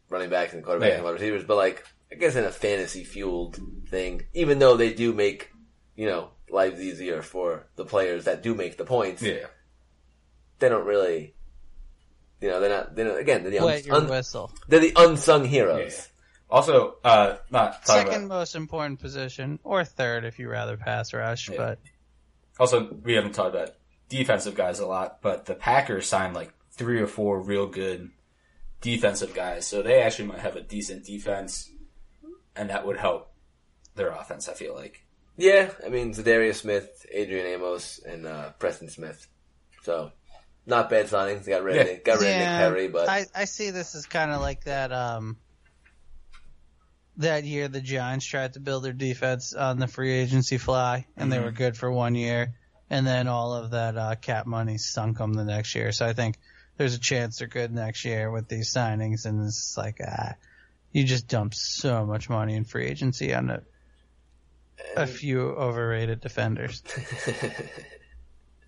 running 0.10 0.30
backs 0.30 0.54
and 0.54 0.64
quarterbacks 0.64 0.88
Yeah. 0.90 0.96
and 0.96 1.04
wide 1.04 1.12
receivers, 1.14 1.44
but 1.44 1.58
like, 1.58 1.86
I 2.12 2.16
guess 2.16 2.36
in 2.36 2.44
a 2.44 2.52
fantasy 2.52 3.04
fueled 3.04 3.60
thing, 3.88 4.24
even 4.34 4.60
though 4.60 4.76
they 4.78 4.94
do 4.94 5.14
make, 5.14 5.52
you 5.96 6.08
know, 6.08 6.30
lives 6.50 6.82
easier 6.82 7.22
for 7.22 7.68
the 7.78 7.86
players 7.86 8.26
that 8.26 8.44
do 8.44 8.54
make 8.56 8.78
the 8.78 8.84
points, 8.84 9.22
Yeah, 9.22 9.46
they 10.60 10.68
don't 10.70 10.86
really, 10.86 11.34
you 12.42 12.50
know, 12.50 12.60
they're 12.60 12.70
not, 12.70 12.96
they're 12.96 13.06
not, 13.06 13.20
again, 13.20 13.44
they're 13.44 13.52
the, 13.60 13.66
Wet 13.66 13.76
uns- 13.78 13.86
your 13.88 13.96
un- 13.96 14.08
whistle. 14.10 14.52
they're 14.68 14.80
the 14.82 14.94
unsung 14.98 15.46
heroes. 15.46 15.94
Yeah. 15.96 16.04
Also, 16.50 16.96
uh, 17.06 17.38
not 17.50 17.86
Second 17.88 18.26
about. 18.26 18.28
most 18.40 18.56
important 18.56 19.00
position, 19.00 19.60
or 19.64 19.86
third 19.86 20.26
if 20.26 20.38
you 20.38 20.50
rather 20.50 20.76
pass 20.76 21.14
rush. 21.14 21.50
Yeah. 21.50 21.56
But 21.58 21.80
Also, 22.60 22.92
we 23.04 23.14
haven't 23.14 23.34
talked 23.34 23.56
about 23.56 23.70
defensive 24.12 24.54
guys 24.54 24.78
a 24.80 24.86
lot, 24.86 25.20
but 25.24 25.46
the 25.46 25.56
Packers 25.56 26.06
signed 26.08 26.36
like 26.36 26.54
three 26.72 27.02
or 27.02 27.08
four 27.08 27.40
real 27.42 27.66
good 27.66 28.12
defensive 28.82 29.34
guys, 29.34 29.66
so 29.66 29.82
they 29.82 30.02
actually 30.02 30.28
might 30.28 30.40
have 30.40 30.56
a 30.56 30.62
decent 30.62 31.06
defense, 31.06 31.72
and 32.56 32.70
that 32.70 32.86
would 32.86 32.98
help 32.98 33.32
their 33.96 34.10
offense. 34.10 34.48
I 34.50 34.54
feel 34.54 34.76
like. 34.76 35.06
Yeah, 35.38 35.72
I 35.84 35.90
mean, 35.90 36.14
Za'Darius 36.14 36.56
Smith, 36.56 37.06
Adrian 37.12 37.48
Amos, 37.48 38.00
and, 38.06 38.28
uh, 38.28 38.50
Preston 38.60 38.90
Smith. 38.90 39.26
So, 39.84 40.12
not 40.68 40.90
bad 40.90 41.08
signings. 41.08 41.48
Got 41.48 41.64
rid 41.64 41.78
of 41.78 41.88
Yeah. 41.88 41.94
Nick, 41.94 42.06
got 42.06 42.20
rid 42.20 42.28
yeah, 42.28 42.34
of 42.34 42.40
Nick 42.74 42.74
Perry, 42.76 42.88
but 42.90 43.10
I, 43.10 43.26
I 43.34 43.46
see 43.46 43.72
this 43.72 43.96
as 43.96 44.06
kind 44.06 44.30
of 44.32 44.42
like 44.42 44.66
that. 44.66 44.92
Um, 44.92 45.38
that 47.18 47.44
year 47.46 47.68
the 47.68 47.82
Giants 47.82 48.26
tried 48.26 48.54
to 48.54 48.60
build 48.60 48.84
their 48.84 48.94
defense 48.94 49.54
on 49.54 49.80
the 49.80 49.88
free 49.88 50.12
agency 50.12 50.58
fly, 50.58 51.08
and 51.18 51.32
they 51.32 51.38
Mm-hmm. 51.38 51.46
were 51.46 51.52
good 51.52 51.78
for 51.78 51.92
one 51.92 52.14
year, 52.16 52.54
and 52.92 53.08
then 53.08 53.28
all 53.28 53.56
of 53.56 53.72
that 53.72 53.98
uh, 53.98 54.14
cap 54.16 54.46
money 54.46 54.78
sunk 54.78 55.18
them 55.18 55.34
the 55.34 55.46
next 55.46 55.74
year. 55.74 55.92
So 55.92 56.06
I 56.06 56.14
think 56.14 56.36
there's 56.78 56.94
a 56.94 57.00
chance 57.00 57.40
they're 57.40 57.48
good 57.48 57.74
next 57.74 58.06
year 58.06 58.30
with 58.30 58.48
these 58.48 58.72
signings, 58.72 59.26
and 59.26 59.44
it's 59.48 59.78
like 59.78 60.00
ah, 60.06 60.34
you 60.92 61.04
just 61.06 61.28
dump 61.28 61.54
so 61.56 62.06
much 62.06 62.30
money 62.30 62.56
in 62.56 62.66
free 62.66 62.86
agency 62.88 63.34
on 63.34 63.50
a, 63.50 63.62
a 64.96 65.08
few 65.08 65.42
overrated 65.42 66.20
defenders. 66.22 66.84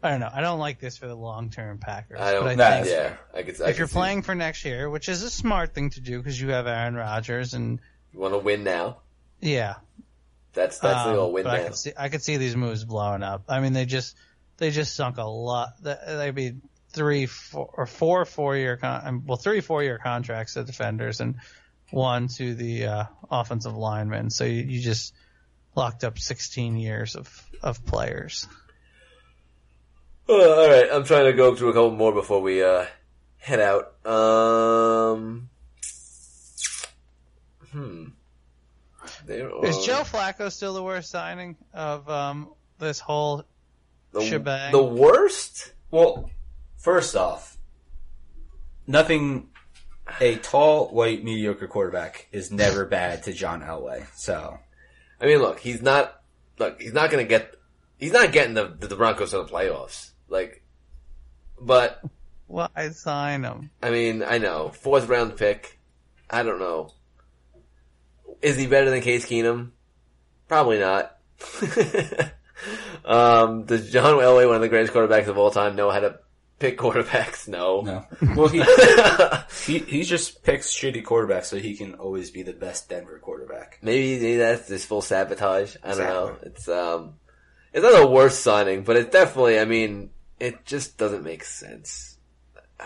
I 0.02 0.10
don't 0.12 0.20
know. 0.20 0.30
I 0.34 0.42
don't 0.42 0.60
like 0.60 0.80
this 0.80 0.98
for 0.98 1.08
the 1.08 1.16
long 1.16 1.50
term 1.50 1.78
Packers. 1.78 2.20
I 2.20 2.34
don't, 2.34 2.44
but 2.44 2.52
I 2.52 2.56
Nah, 2.56 2.84
think 2.84 2.88
yeah, 2.88 3.16
I 3.34 3.44
could, 3.44 3.62
I 3.62 3.70
if 3.70 3.78
you're 3.78 3.88
see- 3.88 3.94
playing 3.94 4.22
for 4.24 4.36
next 4.36 4.66
year, 4.66 4.90
which 4.90 5.08
is 5.08 5.24
a 5.24 5.30
smart 5.30 5.74
thing 5.74 5.92
to 5.92 6.02
do 6.02 6.18
because 6.18 6.40
you 6.40 6.50
have 6.50 6.68
Aaron 6.68 6.96
Rodgers 6.96 7.54
and 7.54 7.80
You 8.14 8.20
want 8.20 8.34
to 8.34 8.38
win 8.40 8.64
now? 8.66 8.98
yeah, 9.40 9.76
That's 10.54 10.80
that's 10.80 11.08
um, 11.08 11.14
the 11.14 11.20
old 11.20 11.34
win 11.34 11.43
but 11.43 11.54
I 11.60 11.64
could 11.64 11.76
see 11.76 11.91
I 11.97 12.10
could 12.10 12.22
see 12.22 12.38
these 12.38 12.56
moves 12.56 12.84
blowing 12.84 13.24
up. 13.24 13.43
I 13.49 13.60
mean, 13.60 13.74
they 13.74 13.86
just 13.86 14.16
they 14.58 14.72
just 14.72 14.95
sunk 14.95 15.18
a 15.18 15.24
lot. 15.24 15.84
th- 15.84 15.97
I 16.08 16.32
mean, 16.32 16.62
three, 16.91 17.26
four, 17.26 17.70
or 17.74 17.86
four 17.86 18.26
four-year, 18.26 18.78
con- 18.78 19.01
um, 19.04 19.24
well, 19.26 19.38
three 19.38 19.62
four-year 19.62 19.97
contracts 19.97 20.54
to 20.54 20.64
defenders 20.64 21.20
and 21.22 21.36
one 21.89 22.28
to 22.28 22.54
the 22.54 22.86
uh, 22.86 23.04
offensive 23.30 23.76
linemen. 23.76 24.30
So 24.30 24.45
you, 24.45 24.64
you 24.64 24.82
just 24.82 25.14
locked 25.76 26.04
up 26.04 26.20
16 26.20 26.78
years 26.78 27.16
of 27.16 27.49
of 27.62 27.86
players. 27.86 28.47
Uh, 30.30 30.34
all 30.34 30.70
right, 30.70 30.88
I'm 30.91 31.04
trying 31.04 31.26
to 31.26 31.34
go 31.34 31.56
through 31.56 31.70
a 31.70 31.74
couple 31.74 31.91
more 31.91 32.14
before 32.14 32.41
we 32.41 32.64
uh, 32.64 32.86
head 33.38 33.60
out. 33.60 34.06
Um, 34.06 35.49
hmm. 37.72 38.06
There 39.26 39.50
Is 39.66 39.78
are- 39.78 39.84
Joe 39.84 40.02
Flacco 40.04 40.52
still 40.52 40.74
the 40.74 40.84
worst 40.84 41.10
signing 41.10 41.56
of 41.74 42.10
um, 42.10 42.50
this 42.80 43.00
whole 43.00 43.44
the, 44.12 44.22
shebang? 44.22 44.72
the 44.72 44.84
worst? 44.84 45.74
Well, 45.92 46.30
first 46.78 47.16
off, 47.16 47.58
nothing. 48.88 49.50
A 50.20 50.36
tall, 50.36 50.90
white, 50.90 51.24
mediocre 51.24 51.66
quarterback 51.68 52.28
is 52.34 52.52
never 52.52 52.84
bad 52.86 53.24
to 53.24 53.32
John 53.32 53.62
Elway. 53.62 54.06
So 54.16 54.60
I 55.22 55.26
mean, 55.26 55.40
look, 55.40 55.60
he's 55.60 55.82
not. 55.82 56.22
Look, 56.60 56.82
he's 56.82 56.92
not 56.92 57.10
going 57.10 57.24
to 57.24 57.30
get. 57.30 57.56
He's 57.98 58.12
not 58.12 58.34
getting 58.34 58.54
the 58.54 58.76
the 58.78 58.98
Broncos 58.98 59.32
to 59.32 59.38
the 59.38 59.46
playoffs. 59.46 60.12
Like, 60.28 60.62
but 61.60 62.02
Well, 62.50 62.70
I 62.76 62.90
sign 62.90 63.44
him. 63.46 63.70
I 63.82 63.92
mean, 63.92 64.22
I 64.24 64.38
know 64.40 64.70
fourth 64.70 65.08
round 65.08 65.38
pick. 65.38 65.80
I 66.30 66.44
don't 66.44 66.60
know. 66.60 66.92
Is 68.42 68.58
he 68.58 68.68
better 68.68 68.90
than 68.90 69.02
Case 69.02 69.26
Keenum? 69.26 69.72
Probably 70.48 70.80
not. 70.80 71.18
um, 73.06 73.66
does 73.66 73.92
John 73.92 74.16
Elway, 74.20 74.48
one 74.48 74.56
of 74.56 74.62
the 74.62 74.70
greatest 74.70 74.94
quarterbacks 74.94 75.28
of 75.28 75.38
all 75.38 75.52
time, 75.52 75.76
know 75.76 75.90
how 75.90 76.00
to 76.00 76.20
pick 76.60 76.78
quarterbacks? 76.78 77.48
No. 77.48 77.82
no. 77.82 78.06
Well, 78.36 78.48
he 78.48 78.64
he 79.66 79.80
he 79.80 80.04
just 80.04 80.44
picks 80.44 80.74
shitty 80.74 81.04
quarterbacks 81.04 81.46
so 81.46 81.58
he 81.58 81.76
can 81.76 81.96
always 81.96 82.32
be 82.32 82.44
the 82.44 82.54
best 82.54 82.90
Denver 82.90 83.20
quarterback. 83.20 83.80
maybe, 83.82 84.20
maybe 84.20 84.38
that's 84.38 84.68
just 84.68 84.88
full 84.88 85.02
sabotage. 85.02 85.76
I 85.84 85.90
don't 85.90 86.00
know. 86.00 86.38
It's 86.44 86.68
um, 86.68 87.16
it's 87.74 87.84
not 87.84 88.00
the 88.00 88.08
worst 88.08 88.42
signing, 88.42 88.84
but 88.84 88.96
it's 88.96 89.12
definitely. 89.12 89.60
I 89.60 89.66
mean, 89.66 90.12
it 90.40 90.66
just 90.66 90.98
doesn't 90.98 91.24
make 91.24 91.44
sense. 91.44 92.18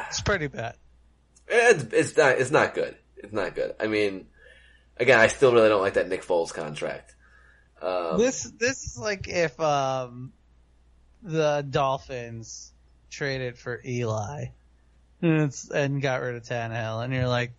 It's 0.08 0.22
pretty 0.22 0.48
bad. 0.48 0.76
It's, 1.48 1.84
it's 1.94 2.18
not. 2.18 2.40
It's 2.40 2.52
not 2.52 2.74
good. 2.74 2.96
It's 3.18 3.34
not 3.34 3.56
good. 3.56 3.76
I 3.80 3.88
mean, 3.88 4.28
again, 5.00 5.20
I 5.20 5.28
still 5.28 5.54
really 5.54 5.70
don't 5.70 5.82
like 5.82 5.96
that 5.96 6.10
Nick 6.10 6.24
Foles 6.24 6.54
contract. 6.54 7.16
Um, 7.82 8.18
This 8.18 8.44
this 8.44 8.84
is 8.86 8.98
like 8.98 9.28
if 9.28 9.60
um, 9.60 10.34
the 11.22 11.66
Dolphins 11.70 12.74
traded 13.10 13.58
for 13.58 13.82
Eli 13.86 14.46
and, 15.22 15.42
it's, 15.42 15.70
and 15.70 16.02
got 16.02 16.22
rid 16.22 16.36
of 16.36 16.44
Tannehill, 16.44 17.04
and 17.04 17.14
you're 17.14 17.28
like, 17.28 17.54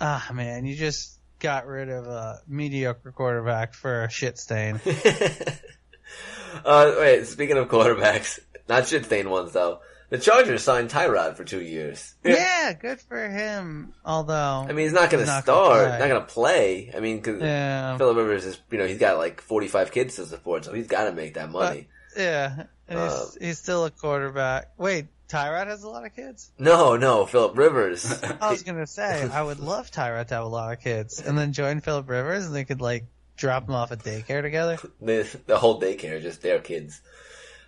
ah 0.00 0.28
man, 0.32 0.64
you 0.64 0.74
just 0.76 1.18
got 1.38 1.66
rid 1.66 1.88
of 1.88 2.06
a 2.06 2.40
mediocre 2.46 3.12
quarterback 3.12 3.74
for 3.74 4.04
a 4.04 4.10
shit 4.10 4.38
stain. 4.38 4.80
uh, 6.64 6.94
wait, 6.98 7.26
speaking 7.26 7.56
of 7.56 7.68
quarterbacks, 7.68 8.40
not 8.68 8.86
shit 8.86 9.04
stain 9.06 9.28
ones 9.28 9.52
though. 9.52 9.80
The 10.10 10.18
Chargers 10.18 10.64
signed 10.64 10.90
Tyrod 10.90 11.36
for 11.36 11.44
two 11.44 11.60
years. 11.60 12.14
yeah, 12.24 12.72
good 12.72 13.00
for 13.00 13.28
him. 13.28 13.94
Although, 14.04 14.66
I 14.68 14.72
mean, 14.72 14.84
he's 14.86 14.92
not 14.92 15.08
going 15.08 15.24
to 15.24 15.30
Not 15.30 15.46
gonna 15.46 15.74
start, 15.74 16.00
not 16.00 16.08
going 16.08 16.20
to 16.20 16.26
play. 16.26 16.92
I 16.94 16.98
mean, 16.98 17.18
because 17.18 17.40
yeah, 17.40 17.96
Philip 17.96 18.16
Rivers 18.16 18.44
is, 18.44 18.58
you 18.72 18.78
know, 18.78 18.86
he's 18.86 18.98
got 18.98 19.18
like 19.18 19.40
45 19.40 19.92
kids 19.92 20.16
to 20.16 20.26
support, 20.26 20.64
so 20.64 20.72
he's 20.72 20.88
got 20.88 21.04
to 21.04 21.12
make 21.12 21.34
that 21.34 21.50
money. 21.50 21.88
yeah, 22.16 22.64
and 22.88 23.00
he's, 23.00 23.12
um, 23.12 23.28
he's 23.40 23.58
still 23.58 23.84
a 23.84 23.90
quarterback. 23.90 24.72
Wait, 24.78 25.06
Tyrod 25.28 25.68
has 25.68 25.84
a 25.84 25.88
lot 25.88 26.04
of 26.04 26.14
kids. 26.16 26.50
no, 26.58 26.96
no, 26.96 27.24
Philip 27.24 27.56
Rivers. 27.56 28.20
I 28.40 28.50
was 28.50 28.64
gonna 28.64 28.88
say 28.88 29.28
I 29.32 29.42
would 29.42 29.60
love 29.60 29.92
Tyrod 29.92 30.26
to 30.28 30.34
have 30.34 30.44
a 30.44 30.48
lot 30.48 30.72
of 30.72 30.80
kids, 30.82 31.20
and 31.24 31.38
then 31.38 31.52
join 31.52 31.80
Philip 31.80 32.08
Rivers, 32.10 32.46
and 32.46 32.54
they 32.54 32.64
could 32.64 32.80
like 32.80 33.04
drop 33.36 33.66
them 33.66 33.76
off 33.76 33.92
at 33.92 34.00
daycare 34.00 34.42
together. 34.42 34.76
the, 35.00 35.40
the 35.46 35.56
whole 35.56 35.80
daycare, 35.80 36.20
just 36.20 36.42
their 36.42 36.58
kids. 36.58 37.00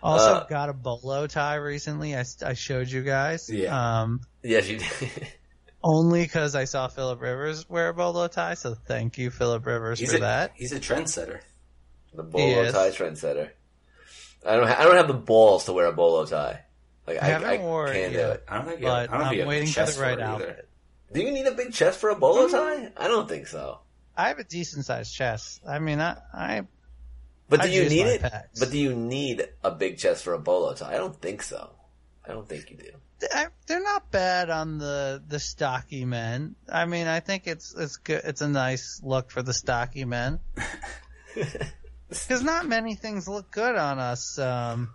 Also 0.02 0.32
Uh, 0.34 0.46
got 0.46 0.68
a 0.68 0.72
bolo 0.72 1.26
tie 1.26 1.54
recently. 1.56 2.16
I, 2.16 2.24
I 2.44 2.54
showed 2.54 2.88
you 2.90 3.02
guys. 3.02 3.48
Yeah. 3.48 4.00
Um, 4.02 4.20
Yes, 4.42 4.68
you 4.68 4.78
did. 4.78 5.10
only 5.84 6.22
because 6.22 6.54
I 6.56 6.64
saw 6.64 6.88
Philip 6.88 7.20
Rivers 7.20 7.68
wear 7.68 7.88
a 7.90 7.94
bolo 7.94 8.26
tie, 8.28 8.54
so 8.54 8.74
thank 8.74 9.18
you, 9.18 9.30
Philip 9.30 9.64
Rivers, 9.66 9.98
He's 10.00 10.10
for 10.10 10.16
a 10.18 10.20
that. 10.20 10.52
he's 10.54 10.72
a 10.72 10.80
trendsetter. 10.80 11.40
the 12.14 12.22
bolo 12.24 12.70
tie 12.72 12.90
trendsetter. 12.90 13.50
I 14.44 14.56
don't. 14.56 14.66
Ha- 14.66 14.76
I 14.80 14.84
don't 14.84 14.96
have 14.96 15.06
the 15.08 15.14
balls 15.14 15.66
to 15.66 15.72
wear 15.72 15.86
a 15.86 15.92
bolo 15.92 16.24
tie. 16.26 16.62
Like 17.06 17.22
I 17.22 17.26
I, 17.26 17.30
haven't 17.30 17.48
I 17.48 17.58
worn 17.58 17.90
it 17.90 17.94
can't 17.94 18.12
do 18.12 18.18
yet. 18.18 18.30
it. 18.30 18.44
I 18.48 18.56
don't 18.56 18.66
think. 18.66 18.80
You 18.80 18.86
But 18.86 19.10
have, 19.10 19.14
I 19.14 19.18
don't 19.18 19.28
think 19.28 19.36
you 19.36 19.42
I'm 19.42 19.46
have 19.46 19.48
waiting 19.48 19.66
the 19.66 19.72
for 19.72 19.80
the 19.80 19.86
chest 19.86 20.00
right 20.00 20.18
it 20.18 20.22
either. 20.22 20.48
outfit. 20.50 20.68
Do 21.12 21.20
you 21.22 21.30
need 21.30 21.46
a 21.46 21.52
big 21.52 21.72
chest 21.72 22.00
for 22.00 22.10
a 22.10 22.16
bolo 22.16 22.48
tie? 22.48 22.90
I 22.96 23.06
don't 23.08 23.28
think 23.28 23.46
so. 23.46 23.78
I 24.16 24.28
have 24.28 24.38
a 24.40 24.44
decent 24.44 24.84
sized 24.84 25.14
chest. 25.14 25.60
I 25.66 25.78
mean, 25.78 26.00
I, 26.00 26.16
I 26.34 26.62
But 27.52 27.60
I 27.62 27.66
do 27.66 27.72
you 27.72 27.88
need 27.88 28.06
it? 28.06 28.22
pecs. 28.22 28.58
But 28.58 28.70
do 28.70 28.78
you 28.78 28.94
need 28.94 29.46
a 29.62 29.70
big 29.70 29.98
chest 29.98 30.24
for 30.24 30.32
a 30.34 30.38
bolo 30.38 30.74
tie? 30.74 30.94
I 30.94 30.96
don't 30.96 31.14
think 31.20 31.42
so. 31.42 31.70
I 32.24 32.32
don't 32.32 32.48
think 32.48 32.70
you 32.70 32.76
do. 32.76 32.90
They're 33.66 33.82
not 33.82 34.10
bad 34.10 34.50
on 34.50 34.78
the 34.78 35.22
the 35.26 35.38
stocky 35.38 36.04
men. 36.04 36.56
I 36.68 36.86
mean, 36.86 37.06
I 37.06 37.20
think 37.20 37.46
it's 37.46 37.72
it's 37.74 37.96
good. 37.96 38.22
It's 38.24 38.40
a 38.40 38.48
nice 38.48 39.00
look 39.04 39.30
for 39.30 39.42
the 39.42 39.52
stocky 39.54 40.04
men 40.04 40.40
because 41.34 42.42
not 42.42 42.66
many 42.66 42.94
things 42.94 43.28
look 43.28 43.50
good 43.50 43.76
on 43.76 43.98
us. 43.98 44.38
Um, 44.38 44.94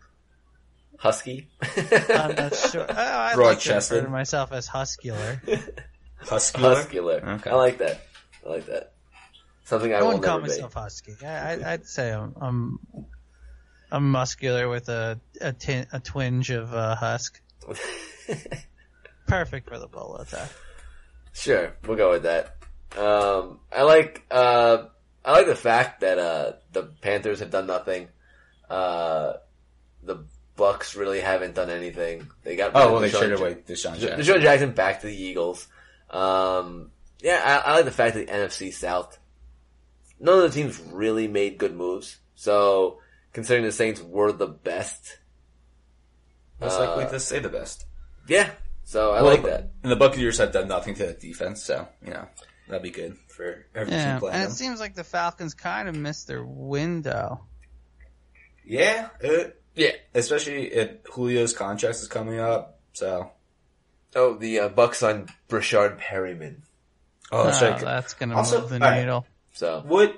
Husky. 0.98 1.48
on 1.62 2.36
the 2.36 2.70
short, 2.72 2.90
I, 2.92 3.04
I 3.04 3.22
like 3.24 3.32
to 3.32 3.36
Broad-chested. 3.38 3.96
refer 3.98 4.06
to 4.08 4.12
myself 4.12 4.52
as 4.52 4.68
huscular. 4.68 5.42
Huscular. 6.18 6.70
Muscular. 6.76 7.16
Okay. 7.24 7.50
I 7.50 7.54
like 7.56 7.78
that. 7.78 8.02
I 8.46 8.50
like 8.50 8.66
that. 8.66 8.94
Something 9.68 9.94
I, 9.94 9.98
I 9.98 10.00
will 10.00 10.08
wouldn't 10.08 10.24
call 10.24 10.38
never 10.38 10.48
be. 10.48 10.54
myself 10.54 10.74
husky. 10.76 11.14
I, 11.26 11.56
I, 11.56 11.74
I'd 11.74 11.86
say 11.86 12.14
I'm, 12.14 12.34
I'm 12.40 12.80
I'm 13.92 14.10
muscular 14.12 14.70
with 14.70 14.88
a 14.88 15.20
a, 15.42 15.52
tin, 15.52 15.88
a 15.92 16.00
twinge 16.00 16.52
of 16.52 16.74
uh, 16.74 16.96
husk. 16.96 17.42
Perfect 19.28 19.68
for 19.68 19.78
the 19.78 19.88
bolo 19.88 20.24
tie. 20.24 20.48
Sure, 21.34 21.74
we'll 21.86 21.98
go 21.98 22.12
with 22.12 22.24
that. 22.24 22.56
Um, 22.98 23.60
I 23.76 23.82
like 23.84 24.26
uh, 24.32 24.86
I 25.26 25.34
like 25.34 25.48
the 25.48 25.56
fact 25.56 26.00
that 26.00 26.18
uh, 26.18 26.54
the 26.72 26.84
Panthers 27.02 27.42
have 27.42 27.52
done 27.52 27.68
nothing. 27.68 28.08
Uh, 28.70 29.34
the 30.02 30.24
Bucks 30.56 30.96
really 30.96 31.20
haven't 31.20 31.56
done 31.56 31.70
anything. 31.70 32.30
They 32.44 32.56
got 32.56 32.72
Oh 32.74 32.94
well, 32.94 33.02
they 33.02 33.10
DeSean 33.10 33.20
traded 33.20 33.40
away 33.40 33.56
DeSean 33.56 33.98
DeSean 33.98 34.00
Jackson. 34.00 34.20
DeSean 34.22 34.42
Jackson 34.42 34.72
back 34.72 35.02
to 35.02 35.08
the 35.08 35.16
Eagles. 35.16 35.68
Um, 36.10 36.92
yeah, 37.20 37.62
I, 37.66 37.72
I 37.72 37.76
like 37.76 37.86
the 37.86 37.92
fact 37.92 38.16
that 38.16 38.28
the 38.28 38.32
NFC 38.32 38.74
South. 38.74 39.20
None 40.20 40.40
of 40.40 40.44
the 40.44 40.50
teams 40.62 40.80
really 40.80 41.28
made 41.28 41.58
good 41.58 41.76
moves. 41.76 42.18
So, 42.36 43.00
considering 43.34 43.66
the 43.66 43.72
Saints 43.72 44.02
were 44.02 44.32
the 44.32 44.48
best, 44.48 45.20
Most 46.60 46.78
Uh, 46.80 46.88
likely 46.96 47.06
to 47.12 47.20
say 47.20 47.38
the 47.40 47.50
best. 47.50 47.86
yeah. 48.28 48.50
So 48.84 49.12
I 49.12 49.22
Well, 49.22 49.32
like 49.32 49.44
that. 49.44 49.70
And 49.84 49.92
the 49.92 49.96
Buccaneers 49.96 50.38
have 50.40 50.52
done 50.52 50.68
nothing 50.68 50.96
to 50.96 51.06
the 51.06 51.14
defense, 51.14 51.62
so 51.64 51.88
you 52.02 52.10
know 52.12 52.28
that'd 52.68 52.82
be 52.82 52.90
good 52.90 53.16
for 53.28 53.66
every 53.76 53.94
Yeah, 53.94 54.12
team 54.14 54.20
playing 54.22 54.34
and 54.36 54.44
them. 54.46 54.52
it 54.52 54.56
seems 54.56 54.80
like 54.80 54.96
the 54.96 55.04
Falcons 55.04 55.54
kind 55.54 55.88
of 55.88 55.96
missed 55.96 56.26
their 56.28 56.44
window. 56.44 57.46
Yeah, 58.66 59.10
it, 59.20 59.62
Yeah. 59.76 59.92
especially 60.16 60.74
if 60.74 61.04
Julio's 61.14 61.54
contract 61.54 61.98
is 61.98 62.08
coming 62.08 62.40
up. 62.40 62.80
So 62.94 63.32
Oh, 64.16 64.34
the 64.36 64.60
uh, 64.62 64.70
Bucks 64.70 65.04
on 65.04 65.28
Breshad 65.50 66.00
Perriman. 66.00 66.62
oh, 67.32 67.50
Oh, 67.50 67.52
so 67.52 67.74
I- 67.74 67.78
that's 67.80 68.14
going 68.16 68.30
to 68.30 68.36
Also- 68.38 68.62
move 68.62 68.70
the 68.70 68.76
alright. 68.78 69.02
needle. 69.02 69.28
So 69.58 69.84
would 69.88 70.14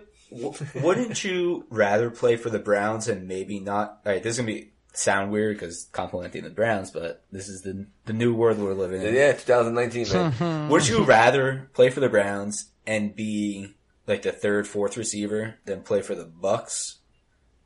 wouldn't 0.75 1.23
you 1.23 1.65
rather 1.69 2.09
play 2.09 2.35
for 2.35 2.49
the 2.49 2.59
Browns 2.59 3.07
and 3.07 3.27
maybe 3.27 3.59
not? 3.59 4.01
All 4.05 4.11
right, 4.11 4.21
this 4.21 4.33
is 4.33 4.39
gonna 4.39 4.51
be 4.51 4.71
sound 4.93 5.31
weird 5.31 5.55
because 5.55 5.87
complimenting 5.93 6.43
the 6.43 6.49
Browns, 6.49 6.91
but 6.91 7.23
this 7.31 7.47
is 7.47 7.61
the 7.61 7.87
the 8.05 8.13
new 8.13 8.33
world 8.35 8.59
we're 8.59 8.73
living 8.73 9.01
in. 9.01 9.15
yeah, 9.15 9.31
2019, 9.31 10.09
man. 10.11 10.69
Would 10.69 10.87
you 10.87 11.03
rather 11.03 11.69
play 11.73 11.89
for 11.89 12.01
the 12.01 12.09
Browns 12.09 12.69
and 12.85 13.15
be 13.15 13.75
like 14.07 14.23
the 14.23 14.33
third, 14.33 14.67
fourth 14.67 14.97
receiver 14.97 15.55
than 15.65 15.83
play 15.83 16.01
for 16.01 16.15
the 16.15 16.25
Bucks 16.25 16.97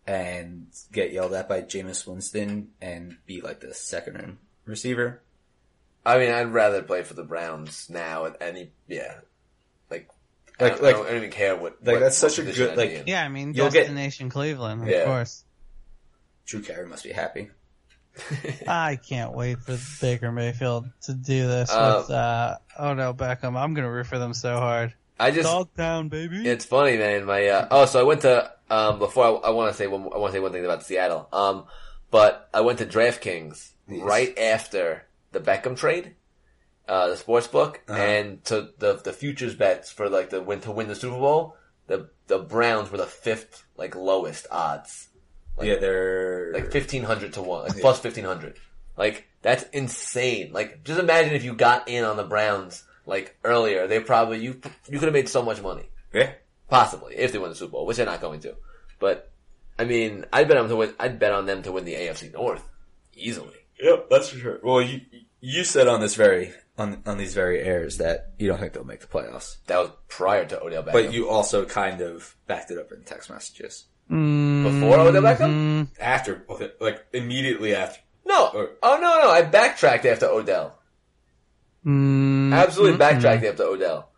and 0.05 0.67
get 0.91 1.11
yelled 1.11 1.33
at 1.33 1.49
by 1.49 1.61
Jameis 1.61 2.05
Winston 2.05 2.69
and 2.79 3.17
be 3.25 3.41
like 3.41 3.61
the 3.61 3.73
second 3.73 4.37
receiver? 4.65 5.23
I 6.05 6.19
mean, 6.19 6.31
I'd 6.31 6.53
rather 6.53 6.83
play 6.83 7.01
for 7.01 7.13
the 7.15 7.23
Browns 7.23 7.89
now. 7.89 8.25
at 8.25 8.37
any, 8.41 8.71
yeah, 8.87 9.21
like, 10.59 10.73
I, 10.73 10.75
Like- 10.75 10.95
don't, 10.95 11.05
I, 11.05 11.09
don't, 11.09 11.17
even 11.17 11.31
care 11.31 11.55
what. 11.55 11.77
like, 11.83 11.93
what- 11.95 11.99
that's 12.01 12.17
such 12.17 12.39
a 12.39 12.43
good- 12.43 12.77
like- 12.77 13.03
Yeah, 13.07 13.23
I 13.23 13.29
mean, 13.29 13.53
You'll 13.53 13.69
get- 13.69 13.81
Destination 13.81 14.29
Cleveland, 14.29 14.83
of 14.83 14.87
Yeah. 14.89 15.05
course. 15.05 15.43
Drew 16.45 16.61
Carey 16.61 16.85
must 16.87 17.03
be 17.03 17.11
happy. 17.11 17.49
I 18.67 18.97
can't 18.97 19.33
wait 19.33 19.59
for 19.59 19.77
Baker 20.01 20.31
Mayfield 20.31 20.87
to 21.03 21.13
do 21.13 21.47
this 21.47 21.71
Uh, 21.71 21.95
with 22.01 22.11
uh, 22.11 22.57
Odell 22.79 23.13
Beckham. 23.13 23.55
I'm 23.57 23.73
going 23.73 23.85
to 23.85 23.89
root 23.89 24.05
for 24.07 24.19
them 24.19 24.33
so 24.33 24.57
hard. 24.57 24.93
I 25.19 25.31
just, 25.31 25.43
dog 25.47 25.69
down, 25.75 26.09
baby. 26.09 26.47
it's 26.47 26.65
funny, 26.65 26.97
man. 26.97 27.25
My 27.25 27.45
uh, 27.47 27.67
oh, 27.71 27.85
so 27.85 27.99
I 27.99 28.03
went 28.03 28.21
to 28.21 28.51
um 28.69 28.99
before 28.99 29.25
I, 29.25 29.47
I 29.47 29.49
want 29.51 29.71
to 29.71 29.77
say 29.77 29.87
one, 29.87 30.01
I 30.13 30.17
want 30.17 30.31
to 30.33 30.37
say 30.37 30.39
one 30.41 30.51
thing 30.51 30.65
about 30.65 30.83
Seattle. 30.83 31.27
Um, 31.31 31.65
but 32.11 32.49
I 32.53 32.61
went 32.61 32.79
to 32.79 32.85
DraftKings 32.85 33.71
right 33.87 34.37
after 34.37 35.05
the 35.31 35.39
Beckham 35.39 35.77
trade, 35.77 36.15
uh, 36.87 37.07
the 37.09 37.17
sports 37.17 37.47
book, 37.47 37.81
Uh-huh. 37.87 37.99
and 38.01 38.43
to 38.45 38.69
the 38.79 38.93
the 39.03 39.13
futures 39.13 39.55
bets 39.55 39.91
for 39.91 40.09
like 40.09 40.29
the 40.29 40.41
win 40.41 40.59
to 40.61 40.71
win 40.71 40.87
the 40.87 40.95
Super 40.95 41.17
Bowl. 41.17 41.55
The 41.87 42.09
the 42.27 42.39
Browns 42.39 42.91
were 42.91 42.97
the 42.97 43.05
fifth 43.05 43.63
like 43.77 43.95
lowest 43.95 44.47
odds, 44.51 45.09
yeah, 45.61 45.75
they're 45.77 46.51
like 46.53 46.71
fifteen 46.71 47.03
hundred 47.03 47.33
to 47.33 47.41
one, 47.41 47.63
like 47.67 47.79
plus 47.79 47.99
fifteen 47.99 48.25
hundred. 48.25 48.57
Like 48.97 49.27
that's 49.41 49.63
insane. 49.73 50.51
Like 50.53 50.83
just 50.83 50.99
imagine 50.99 51.33
if 51.33 51.43
you 51.43 51.53
got 51.53 51.87
in 51.89 52.03
on 52.05 52.15
the 52.17 52.23
Browns 52.23 52.83
like 53.05 53.37
earlier, 53.43 53.87
they 53.87 53.99
probably 53.99 54.39
you 54.39 54.61
you 54.87 54.99
could 54.99 55.03
have 55.07 55.13
made 55.13 55.27
so 55.29 55.41
much 55.43 55.61
money. 55.61 55.89
yeah. 56.13 56.31
Possibly, 56.69 57.15
if 57.15 57.31
they 57.31 57.37
win 57.37 57.49
the 57.49 57.55
Super 57.55 57.73
Bowl, 57.73 57.85
which 57.85 57.97
they're 57.97 58.05
not 58.05 58.21
going 58.21 58.39
to. 58.39 58.55
But, 58.97 59.29
I 59.77 59.83
mean, 59.83 60.25
I'd 60.33 60.47
bet 60.47 60.57
on 60.57 60.63
them 60.63 60.69
to 60.71 60.75
win, 60.77 60.93
I'd 60.99 61.19
bet 61.19 61.31
on 61.33 61.45
them 61.45 61.61
to 61.63 61.71
win 61.71 61.85
the 61.85 61.93
AFC 61.93 62.33
North. 62.33 62.67
Easily. 63.15 63.53
Yep, 63.79 64.07
that's 64.09 64.29
for 64.29 64.37
sure. 64.37 64.59
Well, 64.63 64.81
you 64.81 65.01
you 65.39 65.65
said 65.65 65.87
on 65.87 65.99
this 66.01 66.15
very 66.15 66.51
on 66.77 67.01
on 67.05 67.17
these 67.17 67.33
very 67.33 67.61
airs 67.61 67.97
that 67.97 68.31
you 68.39 68.47
don't 68.47 68.59
think 68.59 68.73
they'll 68.73 68.83
make 68.83 69.01
the 69.01 69.07
playoffs, 69.07 69.57
That 69.67 69.77
was 69.79 69.91
prior 70.07 70.45
to 70.45 70.61
Odell 70.61 70.83
Beckham. 70.83 70.91
but 70.93 71.13
you 71.13 71.29
also 71.29 71.65
kind 71.65 72.01
of 72.01 72.35
backed 72.47 72.71
it 72.71 72.77
up 72.79 72.91
in 72.91 73.03
text 73.03 73.29
messages 73.29 73.85
Before 74.09 74.99
Odell 74.99 75.21
Beckham? 75.21 75.85
Mm, 75.85 75.87
after, 75.99 76.45
like 76.79 77.05
immediately 77.13 77.75
after. 77.75 77.99
No. 78.25 78.47
Or- 78.53 78.69
Oh, 78.81 78.95
no, 78.99 79.19
no, 79.21 79.29
I 79.31 79.41
backtracked 79.43 80.05
after 80.05 80.27
Odell. 80.27 80.79
mm, 81.85 82.53
Absolutely 82.53 82.97
backtracked 82.97 83.43
after 83.45 83.63
Odell. 83.63 84.09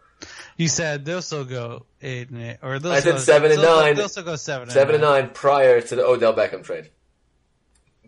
You 0.57 0.69
said 0.69 1.03
they'll 1.03 1.21
still 1.21 1.43
go 1.43 1.85
eight 2.01 2.29
and 2.29 2.41
eight, 2.41 2.57
or 2.63 2.79
they'll 2.79 2.93
I 2.93 2.99
said 3.01 3.19
still, 3.19 3.35
seven 3.35 3.51
and 3.51 3.61
they'll- 3.61 3.75
nine. 3.81 3.95
They'll 3.95 4.07
still 4.07 4.23
go 4.23 4.37
seven. 4.37 4.69
Seven 4.69 4.95
and 4.95 5.03
nine. 5.03 5.23
nine 5.23 5.29
prior 5.33 5.81
to 5.81 5.95
the 5.95 6.05
Odell 6.05 6.33
Beckham 6.33 6.63
trade. 6.63 6.91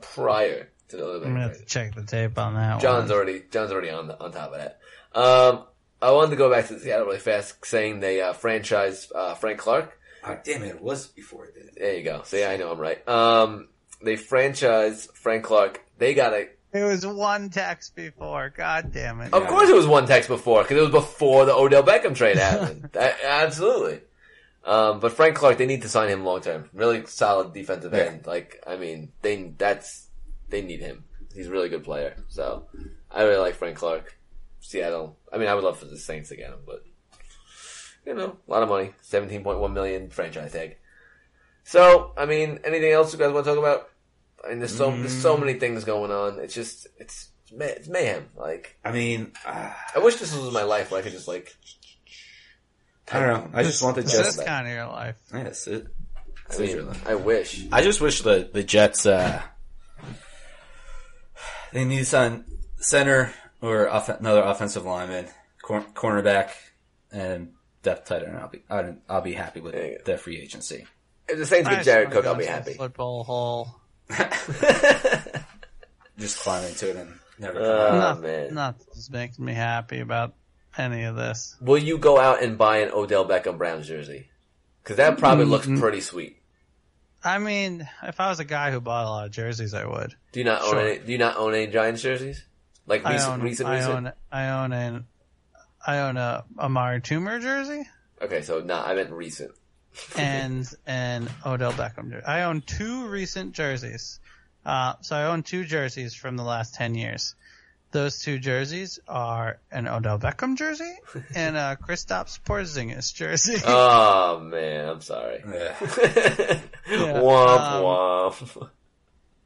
Prior 0.02 0.56
to 0.56 0.64
the 0.64 0.66
Odell 0.66 0.77
I'm 0.94 1.00
gonna 1.00 1.40
have 1.42 1.52
trade. 1.52 1.60
to 1.60 1.66
check 1.66 1.96
the 1.96 2.04
tape 2.04 2.38
on 2.38 2.54
that 2.56 2.80
John's 2.82 3.10
one. 3.10 3.18
already 3.18 3.44
John's 3.52 3.72
already 3.72 3.90
on 3.90 4.08
the, 4.08 4.20
on 4.20 4.32
top 4.32 4.54
of 4.54 4.58
that. 4.60 4.80
Um, 5.14 5.64
I 6.02 6.12
wanted 6.12 6.32
to 6.32 6.36
go 6.36 6.50
back 6.52 6.68
to 6.68 6.80
Seattle 6.80 7.06
really 7.08 7.18
fast, 7.20 7.66
saying 7.66 8.00
they 8.00 8.22
uh, 8.22 8.34
franchise 8.34 9.12
uh, 9.14 9.34
Frank 9.36 9.60
Clark. 9.60 9.98
Oh, 10.24 10.38
damn 10.44 10.64
it! 10.64 10.68
It 10.76 10.82
was 10.82 11.08
before 11.08 11.46
it 11.46 11.56
did. 11.56 11.76
There 11.76 11.96
you 11.98 12.04
go. 12.04 12.22
See, 12.26 12.44
I 12.44 12.58
know 12.58 12.72
I'm 12.72 12.80
right. 12.80 13.08
Um, 13.08 13.68
they 14.04 14.16
franchise 14.16 15.08
Frank 15.14 15.44
Clark. 15.44 15.82
They 15.98 16.14
got 16.14 16.34
a. 16.34 16.48
It 16.74 16.84
was 16.84 17.06
one 17.08 17.50
text 17.50 17.96
before. 17.96 18.50
God 18.56 18.92
damn 18.92 19.22
it! 19.22 19.34
Of 19.34 19.48
course, 19.48 19.70
it 19.70 19.76
was 19.76 19.88
one 19.88 20.06
text 20.06 20.28
before 20.30 20.64
because 20.64 20.78
it 20.78 20.82
was 20.82 20.92
before 20.92 21.46
the 21.46 21.54
Odell 21.54 21.84
Beckham 21.84 22.14
trade 22.16 22.38
happened. 22.38 22.90
That- 22.94 23.18
absolutely. 23.24 24.02
Um, 24.66 25.00
but 25.00 25.14
Frank 25.14 25.36
Clark, 25.38 25.58
they 25.58 25.66
need 25.66 25.84
to 25.84 25.90
sign 25.90 26.10
him 26.10 26.26
long 26.26 26.42
term. 26.42 26.70
Really 26.74 27.06
solid 27.06 27.54
defensive 27.54 27.94
Yeah. 27.94 28.00
end. 28.04 28.28
Like, 28.28 28.62
I 28.68 28.76
mean, 28.76 29.14
they 29.22 29.54
that's 29.58 30.07
they 30.50 30.62
need 30.62 30.80
him. 30.80 31.04
He's 31.34 31.48
a 31.48 31.52
really 31.52 31.70
good 31.70 31.84
player. 31.84 32.16
So 32.30 32.68
I 33.12 33.24
really 33.24 33.40
like 33.40 33.56
Frank 33.56 33.78
Clark. 33.78 34.18
Seattle. 34.60 35.18
I 35.32 35.38
mean, 35.38 35.48
I 35.48 35.56
would 35.56 35.64
love 35.64 35.78
for 35.78 35.86
the 35.86 35.98
Saints 35.98 36.30
to 36.30 36.36
get 36.36 36.50
him, 36.50 36.60
but 36.66 36.84
you 38.06 38.16
know, 38.16 38.38
a 38.48 38.52
lot 38.52 38.64
of 38.64 38.70
money. 38.70 38.94
Seventeen 39.02 39.44
point 39.44 39.60
one 39.60 39.74
million 39.74 40.10
franchise 40.10 40.52
tag. 40.52 40.78
So, 41.64 42.14
I 42.18 42.26
mean, 42.26 42.60
anything 42.64 42.92
else 42.92 43.14
you 43.14 43.20
guys 43.20 43.32
want 43.32 43.46
to 43.46 43.52
talk 43.52 43.60
about? 43.60 43.90
I 44.44 44.50
mean, 44.50 44.60
there's 44.60 44.76
so 44.76 44.92
there's 44.92 45.16
so 45.16 45.38
many 45.38 45.54
things 45.54 45.84
going 45.84 46.12
on. 46.12 46.40
It's 46.40 46.54
just 46.54 46.88
it's 46.98 47.30
it's, 47.52 47.88
mayhem. 47.88 48.30
Like, 48.36 48.78
I 48.84 48.92
mean, 48.92 49.32
uh, 49.46 49.72
I 49.96 50.00
wish 50.00 50.16
this 50.16 50.36
was 50.36 50.54
my 50.54 50.64
life 50.64 50.92
where 50.92 51.00
I 51.00 51.04
could 51.04 51.14
just 51.14 51.28
like. 51.28 51.56
I 53.12 53.20
don't 53.20 53.28
know. 53.28 53.58
I 53.58 53.64
just 53.64 53.82
want 53.82 53.96
the 53.96 54.02
This 54.02 54.14
Jets. 54.14 54.38
is 54.38 54.44
kind 54.44 54.68
of 54.68 54.74
your 54.74 54.88
life. 54.88 55.16
Yes, 55.34 55.68
it. 55.68 55.88
I 56.50 56.58
mean, 56.58 56.90
I 57.06 57.16
wish. 57.16 57.66
I 57.72 57.82
just 57.84 58.02
wish 58.02 58.22
the 58.22 58.50
the 58.52 58.64
Jets 58.64 59.06
uh 59.06 59.42
they 61.74 61.86
need 61.86 62.00
to 62.00 62.06
sign 62.06 62.46
center 62.78 63.34
or 63.62 63.90
off- 63.90 64.10
another 64.10 64.42
offensive 64.42 64.86
lineman, 64.86 65.28
cor- 65.62 65.86
cornerback, 65.94 66.50
and 67.12 67.54
depth 67.84 68.08
tight 68.10 68.24
end. 68.24 68.38
I'll 68.38 68.48
be 68.50 68.62
I'll, 68.70 68.96
I'll 69.10 69.22
be 69.22 69.34
happy 69.34 69.60
with 69.62 69.74
There 69.74 70.16
you 70.16 70.18
free 70.18 70.40
agency. 70.40 70.86
If 71.28 71.38
the 71.38 71.46
Saints 71.46 71.68
get 71.70 71.76
just 71.78 71.86
Jared 71.86 72.12
Cook, 72.12 72.26
I'll 72.26 72.36
be 72.36 72.44
into 72.46 72.54
the 72.54 72.58
happy. 72.60 72.74
Football 72.74 73.24
hole. 73.24 73.76
Just 76.18 76.40
climb 76.40 76.64
into 76.66 76.90
it 76.90 76.96
and 76.96 77.14
never 77.38 77.60
come 77.60 77.66
out. 77.70 77.92
Uh, 77.92 77.98
Not, 78.00 78.22
man. 78.22 78.54
not 78.56 78.76
just 78.96 79.12
makes 79.12 79.38
me 79.38 79.54
happy 79.54 80.00
about 80.00 80.34
any 80.78 81.04
of 81.04 81.16
this. 81.16 81.56
Will 81.62 81.78
you 81.78 81.98
go 82.00 82.20
out 82.20 82.42
and 82.42 82.58
buy 82.58 82.78
an 82.78 82.90
Odell 82.92 83.26
Beckham 83.28 83.58
Browns 83.60 83.88
jersey? 83.88 84.28
Because 84.84 84.98
that 84.98 85.18
probably 85.20 85.46
looks 85.46 85.68
pretty 85.68 86.02
sweet. 86.02 86.37
I 87.24 87.40
mean, 87.40 87.88
if 88.04 88.20
I 88.20 88.30
was 88.30 88.40
a 88.40 88.46
guy 88.46 88.72
who 88.72 88.80
bought 88.80 89.06
a 89.06 89.10
lot 89.10 89.26
of 89.26 89.32
jerseys, 89.32 89.74
I 89.74 89.86
would. 89.86 90.16
Do 90.32 90.40
you 90.40 90.46
not 90.46 90.62
own 90.62 90.78
any? 90.78 91.00
Do 91.00 91.12
you 91.12 91.18
not 91.18 91.38
own 91.38 91.54
any 91.54 91.68
Giants 91.68 92.02
jerseys? 92.02 92.44
Like 92.86 93.06
I 93.06 93.14
recent, 93.14 93.34
own, 93.34 93.42
recent, 93.42 93.70
I 93.70 93.76
recent. 93.78 93.94
own, 94.08 94.14
I 94.32 94.50
own 94.50 94.72
an, 94.72 95.06
I 95.86 96.00
own 96.00 96.18
a 96.18 96.46
Amani 96.58 97.02
Toomer 97.02 97.42
jersey 97.42 97.84
Okay, 98.22 98.42
so 98.42 98.62
no, 98.62 98.76
I 98.76 98.96
meant 98.96 99.12
recent. 99.12 99.52
and 100.18 100.68
an 100.86 101.30
Odell 101.46 101.74
Beckham 101.74 102.12
jersey. 102.12 102.26
I 102.26 102.44
own 102.44 102.62
two 102.62 103.08
recent 103.08 103.54
jerseys. 103.54 104.20
Uh, 104.66 104.94
so 105.02 105.16
I 105.16 105.26
own 105.26 105.44
two 105.44 105.66
jerseys 105.66 106.14
from 106.14 106.36
the 106.36 106.44
last 106.44 106.76
10 106.76 106.96
years. 106.96 107.36
Those 107.92 108.22
two 108.22 108.38
jerseys 108.38 109.00
are 109.08 109.60
an 109.72 109.88
Odell 109.88 110.20
Beckham 110.20 110.58
jersey 110.58 110.94
and 111.36 111.56
a 111.56 111.78
Kristaps 111.82 112.40
Porzingis 112.42 113.14
jersey. 113.14 113.62
oh 113.66 114.40
man, 114.40 114.90
I'm 114.90 115.02
sorry. 115.02 115.44
Yeah. 116.90 117.20
womp 117.20 117.60
um, 117.60 117.84
womp. 117.84 118.70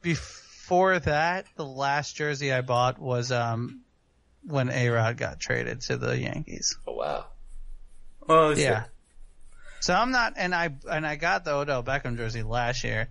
Before 0.00 0.98
that, 0.98 1.46
the 1.56 1.64
last 1.64 2.14
jersey 2.14 2.52
I 2.52 2.60
bought 2.60 3.00
was 3.00 3.32
um, 3.32 3.80
when 4.44 4.70
A 4.70 4.88
Rod 4.90 5.16
got 5.16 5.40
traded 5.40 5.80
to 5.82 5.96
the 5.96 6.16
Yankees. 6.18 6.76
Oh 6.86 6.94
wow. 6.94 7.26
Oh 8.28 8.50
it's 8.50 8.60
Yeah. 8.60 8.84
So 9.80 9.94
I'm 9.94 10.12
not, 10.12 10.34
and 10.36 10.54
I 10.54 10.70
and 10.88 11.04
I 11.04 11.16
got 11.16 11.44
the 11.44 11.54
Odell 11.54 11.82
Beckham 11.82 12.16
jersey 12.16 12.44
last 12.44 12.84
year, 12.84 13.08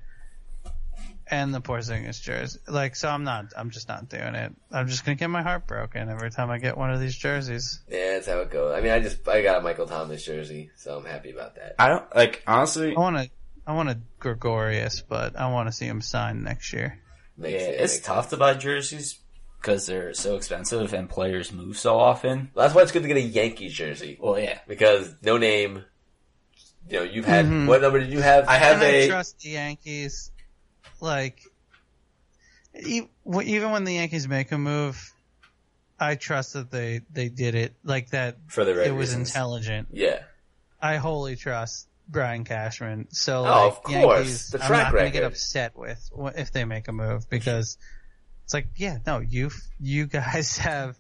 and 1.32 1.54
the 1.54 1.62
Porzingis 1.62 2.22
jersey. 2.22 2.60
Like, 2.68 2.96
so 2.96 3.10
I'm 3.10 3.24
not. 3.24 3.54
I'm 3.58 3.70
just 3.72 3.88
not 3.88 4.10
doing 4.10 4.36
it. 4.36 4.52
I'm 4.72 4.88
just 4.88 5.06
gonna 5.06 5.16
get 5.16 5.30
my 5.30 5.42
heart 5.42 5.66
broken 5.66 6.10
every 6.10 6.30
time 6.30 6.52
I 6.52 6.58
get 6.60 6.78
one 6.78 6.92
of 6.92 7.00
these 7.00 7.16
jerseys. 7.18 7.80
Yeah, 7.90 8.14
that's 8.14 8.28
how 8.28 8.40
it 8.40 8.52
goes. 8.52 8.74
I 8.76 8.82
mean, 8.82 8.92
I 8.92 9.00
just 9.00 9.28
I 9.28 9.42
got 9.42 9.58
a 9.58 9.62
Michael 9.62 9.88
Thomas 9.88 10.24
jersey, 10.24 10.70
so 10.76 10.98
I'm 10.98 11.06
happy 11.06 11.32
about 11.32 11.56
that. 11.56 11.76
I 11.80 11.88
don't 11.88 12.16
like 12.16 12.44
honestly. 12.46 12.96
I 12.96 13.00
want 13.00 13.18
to. 13.18 13.30
I 13.66 13.74
want 13.74 13.90
a 13.90 14.00
Gregorius, 14.20 15.02
but 15.02 15.36
I 15.40 15.50
want 15.52 15.68
to 15.70 15.72
see 15.72 15.86
him 15.86 16.02
sign 16.02 16.44
next 16.44 16.74
year. 16.74 17.00
Yeah, 17.38 17.44
Makes 17.44 17.64
it- 17.64 17.68
it's 17.80 17.94
makes- 17.96 18.06
tough 18.06 18.30
to 18.32 18.38
buy 18.38 18.56
jerseys 18.56 19.20
because 19.62 19.86
they're 19.86 20.14
so 20.16 20.36
expensive 20.36 20.94
and 20.94 21.08
players 21.10 21.52
move 21.54 21.78
so 21.78 22.00
often. 22.00 22.50
That's 22.56 22.74
why 22.74 22.82
it's 22.82 22.92
good 22.92 23.04
to 23.04 23.08
get 23.08 23.18
a 23.18 23.22
Yankee 23.22 23.70
jersey 23.70 24.18
Well, 24.20 24.38
yeah, 24.40 24.58
because 24.68 25.14
no 25.22 25.38
name. 25.38 25.86
You 26.90 26.98
know, 27.00 27.04
you've 27.04 27.26
had 27.26 27.46
Mhm. 27.46 27.68
what 27.68 27.82
number 27.82 28.00
did 28.00 28.12
you 28.12 28.22
have? 28.22 28.48
I 28.50 28.56
have 28.58 28.78
and 28.78 28.84
I 28.84 28.88
a 28.88 29.08
trust 29.08 29.40
the 29.42 29.50
Yankees. 29.50 30.31
Like, 31.02 31.42
even 32.74 33.72
when 33.72 33.84
the 33.84 33.94
Yankees 33.96 34.28
make 34.28 34.52
a 34.52 34.58
move, 34.58 35.14
I 36.00 36.16
trust 36.16 36.54
that 36.54 36.72
they 36.72 37.02
they 37.12 37.30
did 37.30 37.56
it 37.56 37.74
like 37.84 38.12
that. 38.12 38.38
for 38.48 38.64
the 38.66 38.76
right 38.76 38.88
it 38.88 38.92
was 38.92 39.10
reasons. 39.10 39.30
intelligent. 39.30 39.88
yeah. 39.92 40.24
I 40.84 40.96
wholly 40.96 41.36
trust 41.36 41.88
Brian 42.10 42.44
Cashman. 42.44 43.08
So, 43.12 43.42
Oh, 43.42 43.44
like, 43.44 43.68
of 43.74 43.84
course. 43.84 43.94
Yankees, 44.18 44.50
The 44.50 44.64
I'm 44.64 44.72
not 44.72 44.92
going 44.92 45.06
to 45.06 45.12
get 45.12 45.24
upset 45.24 45.78
with 45.78 46.10
if 46.36 46.52
they 46.52 46.66
make 46.66 46.88
a 46.88 46.92
move 46.92 47.30
because 47.30 47.78
it's 48.46 48.54
like, 48.54 48.68
yeah, 48.78 48.98
no, 49.06 49.20
you 49.20 49.52
you 49.80 50.08
guys 50.08 50.58
have 50.70 50.98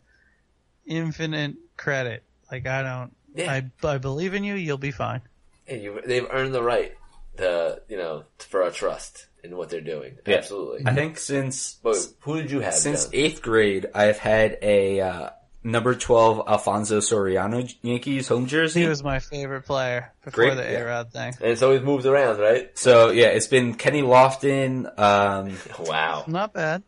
infinite 0.85 1.55
credit. 1.77 2.23
Like, 2.51 2.67
I 2.67 2.83
don't. 2.83 3.15
Yeah. 3.33 3.51
I 3.51 3.87
I 3.87 3.97
believe 3.97 4.33
in 4.35 4.43
you. 4.43 4.53
You'll 4.55 4.77
be 4.77 4.91
fine. 4.91 5.21
Yeah, 5.67 5.75
you, 5.75 6.01
they've 6.05 6.27
earned 6.29 6.53
the 6.53 6.61
right 6.61 6.93
to, 7.41 7.81
you 7.89 7.97
know, 7.97 8.23
for 8.39 8.63
our 8.63 8.71
trust 8.71 9.27
in 9.43 9.55
what 9.57 9.69
they're 9.69 9.81
doing. 9.81 10.17
Yeah. 10.25 10.37
Absolutely. 10.37 10.83
I 10.85 10.93
think 10.93 11.17
since 11.17 11.73
But 11.83 11.97
who 12.21 12.41
did 12.41 12.51
you 12.51 12.59
have? 12.61 12.73
since 12.73 13.05
John? 13.05 13.11
eighth 13.15 13.41
grade, 13.41 13.87
I've 13.93 14.17
had 14.19 14.57
a 14.61 15.01
uh, 15.01 15.29
number 15.63 15.95
twelve 15.95 16.47
Alfonso 16.47 16.99
Soriano 16.99 17.71
Yankees 17.81 18.27
home 18.27 18.45
jersey. 18.47 18.81
He 18.81 18.87
was 18.87 19.03
my 19.03 19.19
favorite 19.19 19.63
player 19.65 20.11
before 20.23 20.45
Great, 20.45 20.55
the 20.55 20.63
yeah. 20.63 20.79
A 20.79 20.85
Rod 20.85 21.11
thing. 21.11 21.33
and 21.41 21.57
so 21.57 21.71
he's 21.73 21.81
moved 21.81 22.05
around, 22.05 22.39
right? 22.39 22.77
so 22.77 23.09
yeah, 23.11 23.27
it's 23.27 23.47
been 23.47 23.73
Kenny 23.75 24.01
Lofton. 24.01 24.85
Um, 24.99 25.57
Wow. 25.87 26.23
Not 26.27 26.53
bad. 26.53 26.83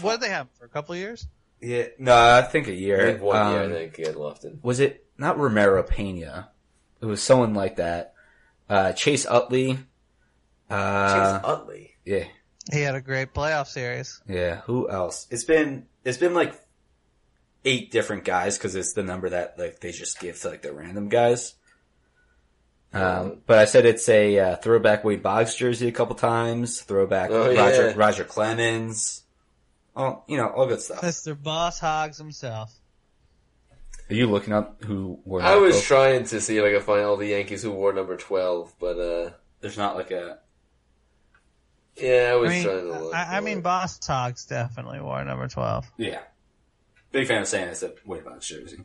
What 0.00 0.12
did 0.20 0.20
they 0.22 0.30
have 0.32 0.48
for 0.58 0.64
a 0.64 0.68
couple 0.68 0.92
of 0.94 0.98
years? 1.00 1.26
yeah, 1.60 1.86
no, 1.98 2.14
I 2.16 2.42
think 2.42 2.68
a 2.68 2.72
year. 2.74 3.00
I 3.00 3.10
think 3.12 3.22
one 3.22 3.52
year, 3.52 3.60
I 3.62 3.64
Um, 3.66 3.72
think 3.72 3.96
he 3.96 4.02
had 4.02 4.14
Lofton. 4.14 4.62
was 4.62 4.80
it 4.80 5.04
not 5.18 5.38
Ramiro 5.38 5.82
Pena? 5.82 6.50
It 7.02 7.06
was 7.06 7.22
someone 7.22 7.52
like 7.54 7.76
that. 7.76 8.14
Uh, 8.70 8.92
Chase 8.92 9.26
Utley. 9.26 9.78
Uh, 10.70 11.08
Chase 11.34 11.44
Utley. 11.44 11.90
yeah, 12.04 12.24
He 12.72 12.80
had 12.80 12.94
a 12.94 13.00
great 13.00 13.34
playoff 13.34 13.66
series. 13.66 14.22
yeah. 14.28 14.60
Who 14.62 14.88
else? 14.88 15.26
It's 15.30 15.44
been 15.44 15.86
it's 16.04 16.18
been 16.18 16.32
like 16.34 16.54
eight 17.64 17.90
different 17.90 18.24
guys 18.24 18.56
because 18.56 18.74
it's 18.76 18.92
the 18.94 19.02
number 19.02 19.28
that 19.30 19.58
like 19.58 19.80
they 19.80 19.90
just 19.92 20.18
give 20.20 20.40
to 20.40 20.48
like 20.50 20.62
the 20.62 20.72
random 20.72 21.08
guys. 21.08 21.54
Um, 22.92 23.42
but 23.46 23.58
I 23.58 23.66
said 23.66 23.86
it's 23.86 24.08
a 24.08 24.38
uh, 24.38 24.56
throwback 24.56 25.04
Wade 25.04 25.22
Boggs 25.22 25.54
jersey 25.54 25.86
a 25.88 25.92
couple 25.92 26.16
times. 26.16 26.80
Throwback 26.80 27.30
Oh, 27.30 27.54
Roger 27.54 27.88
yeah. 27.90 27.92
Roger 27.96 28.24
Clemens. 28.24 29.22
Oh, 29.94 30.24
you 30.28 30.36
know, 30.36 30.48
all 30.48 30.66
good 30.66 30.80
stuff. 30.80 31.00
Mr. 31.00 31.40
Boss 31.40 31.78
Hogs 31.78 32.18
himself. 32.18 32.72
Are 34.10 34.14
you 34.14 34.26
looking 34.26 34.52
up 34.52 34.82
who 34.84 35.20
wore? 35.24 35.40
I 35.40 35.56
was 35.56 35.76
coat? 35.76 35.84
trying 35.84 36.24
to 36.24 36.40
see 36.40 36.56
if 36.58 36.64
I 36.64 36.72
could 36.72 36.82
find 36.82 37.02
all 37.02 37.16
the 37.16 37.28
Yankees 37.28 37.62
who 37.62 37.70
wore 37.70 37.92
number 37.92 38.16
twelve, 38.16 38.74
but 38.80 38.98
uh, 38.98 39.30
There's 39.60 39.78
not 39.78 39.94
like 39.96 40.10
a. 40.10 40.38
yeah, 41.96 42.30
I 42.30 42.32
I 42.32 42.36
was 42.36 42.50
mean, 42.50 42.64
trying 42.64 42.78
to 42.80 42.84
look. 43.00 43.14
I, 43.14 43.36
I 43.36 43.40
mean. 43.40 43.60
Boss 43.60 44.04
Hogs 44.04 44.46
definitely 44.46 45.00
wore 45.00 45.22
number 45.24 45.46
12. 45.48 45.86
Yeah. 45.96 46.20
Big 47.12 47.26
fan 47.28 47.42
of 47.42 47.48
saying 47.48 47.68
it's 47.68 47.82
a 47.82 47.92
Wade 48.04 48.24
Bucks 48.24 48.48
jersey. 48.48 48.80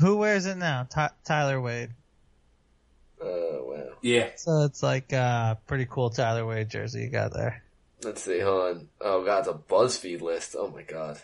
Who 0.00 0.16
wears 0.18 0.46
it 0.46 0.56
now? 0.56 0.86
Ty- 0.88 1.10
Tyler 1.24 1.60
Wade. 1.60 1.90
Oh 3.20 3.64
wow. 3.74 3.94
Yeah. 4.02 4.30
So 4.36 4.62
it's 4.62 4.82
like 4.82 5.12
a 5.12 5.58
pretty 5.66 5.86
cool 5.90 6.10
Tyler 6.10 6.46
Wade 6.46 6.68
jersey 6.70 7.02
you 7.02 7.08
got 7.08 7.32
there. 7.32 7.62
Let's 8.04 8.22
see, 8.22 8.38
hold 8.40 8.76
on. 8.76 8.88
Oh 9.00 9.24
god, 9.24 9.40
it's 9.40 9.48
a 9.48 9.54
BuzzFeed 9.54 10.20
list. 10.20 10.54
Oh 10.56 10.68
my 10.70 10.82
god. 10.82 11.20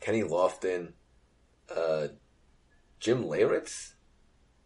Kenny 0.00 0.22
Lofton, 0.22 0.92
uh, 1.76 2.08
Jim 3.00 3.24
Leyritz, 3.24 3.94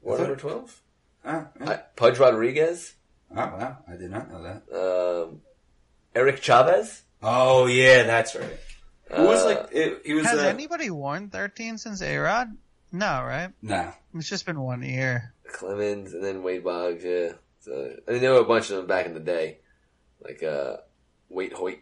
war 0.03 0.19
number 0.19 0.37
twelve. 0.37 0.83
Oh, 1.24 1.47
yeah. 1.61 1.81
Pudge 1.97 2.19
Rodriguez, 2.19 2.95
oh, 3.33 3.35
wow. 3.37 3.78
I 3.91 3.97
did 3.97 4.11
not 4.11 4.31
know 4.31 4.43
that. 4.43 5.27
um, 5.28 5.41
Eric 6.15 6.41
Chavez. 6.43 7.03
Oh, 7.23 7.66
yeah, 7.66 8.05
that's 8.05 8.35
right. 8.37 8.59
Who 9.12 9.23
was 9.23 9.43
Uh, 9.43 9.47
like, 9.47 9.69
it, 9.73 10.03
he 10.05 10.15
was, 10.15 10.24
Has 10.27 10.39
uh, 10.39 10.43
anybody 10.47 10.91
worn 10.91 11.31
13 11.31 11.78
since 11.78 12.01
A-Rod? 12.03 12.49
No, 12.93 13.23
right? 13.24 13.51
no. 13.62 13.93
It's 14.15 14.28
just 14.28 14.47
been 14.47 14.61
one 14.61 14.83
year. 14.83 15.33
Clemens, 15.53 16.12
and 16.15 16.23
then 16.24 16.43
Wade 16.43 16.62
Boggs. 16.65 17.03
Yeah, 17.05 17.33
so, 17.61 17.97
I 18.07 18.12
mean, 18.12 18.20
there 18.20 18.33
were 18.33 18.41
a 18.41 18.45
bunch 18.45 18.70
of 18.70 18.77
them 18.77 18.87
back 18.87 19.07
in 19.07 19.15
the 19.15 19.20
day, 19.20 19.59
like 20.23 20.43
uh, 20.43 20.77
Waite 21.28 21.53
Hoyt 21.55 21.81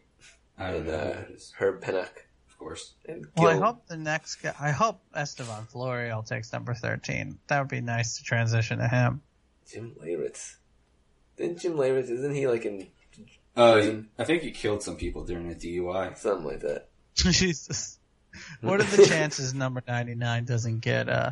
and 0.58 0.88
uh. 0.88 1.14
Herb 1.58 1.82
Pennock 1.82 2.23
Of 2.54 2.58
course. 2.58 2.94
and 3.06 3.26
Well, 3.36 3.48
I 3.48 3.56
hope 3.56 3.86
the 3.88 3.96
next 3.96 4.36
guy, 4.36 4.54
I 4.58 4.70
hope 4.70 5.00
Estevan 5.14 5.66
Florial 5.66 6.22
takes 6.26 6.52
number 6.52 6.72
13. 6.74 7.38
That 7.48 7.58
would 7.60 7.68
be 7.68 7.80
nice 7.80 8.16
to 8.18 8.24
transition 8.24 8.78
to 8.78 8.88
him. 8.88 9.20
Jim 9.70 9.94
Leyritz. 10.02 10.56
Didn't 11.36 11.58
Jim 11.58 11.74
Leyritz? 11.74 12.10
Isn't 12.10 12.34
he 12.34 12.46
like 12.46 12.64
in 12.64 12.86
Oh, 13.56 14.02
I 14.18 14.24
think 14.24 14.42
he 14.42 14.50
killed 14.50 14.82
some 14.82 14.96
people 14.96 15.24
during 15.24 15.50
a 15.50 15.54
DUI. 15.54 16.16
something 16.18 16.44
like 16.46 16.60
that? 16.60 16.88
Jesus. 17.14 17.98
What 18.60 18.80
are 18.80 18.84
the 18.84 19.04
chances 19.08 19.54
number 19.54 19.80
99 19.86 20.44
doesn't 20.44 20.80
get, 20.80 21.08
uh, 21.08 21.30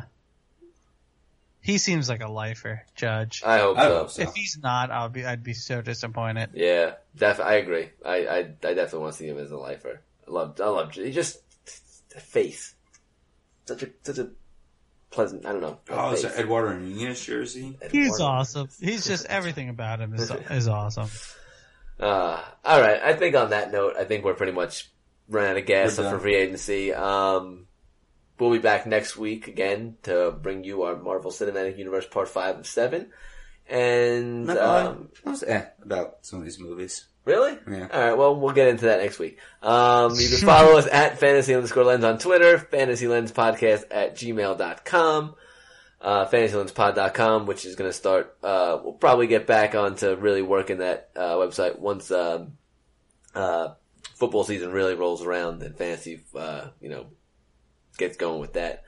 he 1.59 1.77
seems 1.77 2.07
like 2.07 2.21
a 2.21 2.29
lifer, 2.29 2.83
Judge. 2.95 3.41
I 3.45 3.59
hope 3.59 3.77
I 3.77 3.87
so. 3.87 3.97
hope 3.97 4.09
so. 4.11 4.21
If 4.23 4.33
he's 4.35 4.57
not, 4.61 4.89
I'll 4.91 5.09
be, 5.09 5.25
I'd 5.25 5.43
be 5.43 5.53
so 5.53 5.81
disappointed. 5.81 6.51
Yeah, 6.53 6.93
def- 7.15 7.39
I 7.41 7.55
agree. 7.55 7.89
I, 8.05 8.25
I, 8.25 8.37
I 8.39 8.43
definitely 8.73 8.99
want 8.99 9.13
to 9.13 9.19
see 9.19 9.27
him 9.27 9.37
as 9.37 9.51
a 9.51 9.57
lifer. 9.57 10.01
I 10.27 10.31
love, 10.31 10.59
I 10.61 10.67
love, 10.67 10.93
he 10.93 11.11
just, 11.11 11.39
the 12.09 12.19
face. 12.19 12.75
Such 13.65 13.83
a, 13.83 13.89
such 14.03 14.17
a 14.17 14.29
pleasant, 15.09 15.45
I 15.45 15.51
don't 15.51 15.61
know. 15.61 15.79
Oh, 15.89 16.11
is 16.11 16.21
face. 16.21 16.31
that 16.33 16.41
Eduardo 16.41 16.77
Nunez 16.79 17.25
jersey? 17.25 17.77
He's 17.91 18.19
awesome. 18.19 18.67
He's 18.79 19.05
just, 19.05 19.25
everything 19.29 19.69
about 19.69 20.01
him 20.01 20.13
is, 20.13 20.31
is 20.49 20.67
awesome. 20.67 21.09
Uh, 21.99 22.41
alright, 22.65 23.01
I 23.01 23.13
think 23.13 23.35
on 23.35 23.51
that 23.51 23.71
note, 23.71 23.95
I 23.97 24.03
think 24.03 24.25
we're 24.25 24.33
pretty 24.33 24.51
much 24.51 24.91
running 25.29 25.51
out 25.51 25.57
of 25.57 25.65
gas 25.65 25.95
for 25.95 26.19
free 26.19 26.35
agency. 26.35 26.93
Um, 26.93 27.67
we'll 28.39 28.51
be 28.51 28.59
back 28.59 28.85
next 28.85 29.15
week 29.15 29.47
again 29.47 29.97
to 30.03 30.31
bring 30.31 30.63
you 30.63 30.83
our 30.83 30.95
Marvel 30.95 31.31
Cinematic 31.31 31.77
Universe 31.77 32.05
Part 32.07 32.27
5 32.27 32.59
of 32.59 32.67
7. 32.67 33.09
And, 33.69 34.49
um, 34.49 35.09
I 35.25 35.29
was 35.29 35.43
eh 35.43 35.65
about 35.81 36.17
some 36.21 36.39
of 36.39 36.45
these 36.45 36.59
movies. 36.59 37.05
Really? 37.25 37.57
Yeah. 37.69 37.87
All 37.91 38.01
right. 38.01 38.17
Well, 38.17 38.35
we'll 38.35 38.53
get 38.53 38.67
into 38.67 38.85
that 38.85 38.99
next 39.01 39.17
week. 39.17 39.39
Um, 39.61 40.13
you 40.15 40.27
can 40.27 40.37
follow 40.45 40.77
us 40.77 40.87
at 40.87 41.19
fantasy 41.19 41.55
underscore 41.55 41.85
lens 41.85 42.03
on 42.03 42.17
Twitter, 42.17 42.57
fantasy 42.57 43.07
lens 43.07 43.31
podcast 43.31 43.85
at 43.91 44.15
gmail.com, 44.15 45.35
uh, 46.01 46.25
fantasylens.pod.com, 46.25 47.45
which 47.45 47.65
is 47.65 47.75
going 47.75 47.89
to 47.89 47.95
start, 47.95 48.35
uh, 48.43 48.77
we'll 48.83 48.93
probably 48.93 49.27
get 49.27 49.47
back 49.47 49.73
onto 49.73 50.15
really 50.15 50.41
working 50.41 50.79
that, 50.79 51.11
uh, 51.15 51.35
website 51.35 51.79
once, 51.79 52.11
um, 52.11 52.57
uh, 53.33 53.69
football 54.15 54.43
season 54.43 54.71
really 54.71 54.95
rolls 54.95 55.23
around 55.23 55.63
and 55.63 55.77
fantasy, 55.77 56.21
uh, 56.35 56.67
you 56.81 56.89
know, 56.89 57.05
gets 57.97 58.17
going 58.17 58.41
with 58.41 58.53
that. 58.53 58.83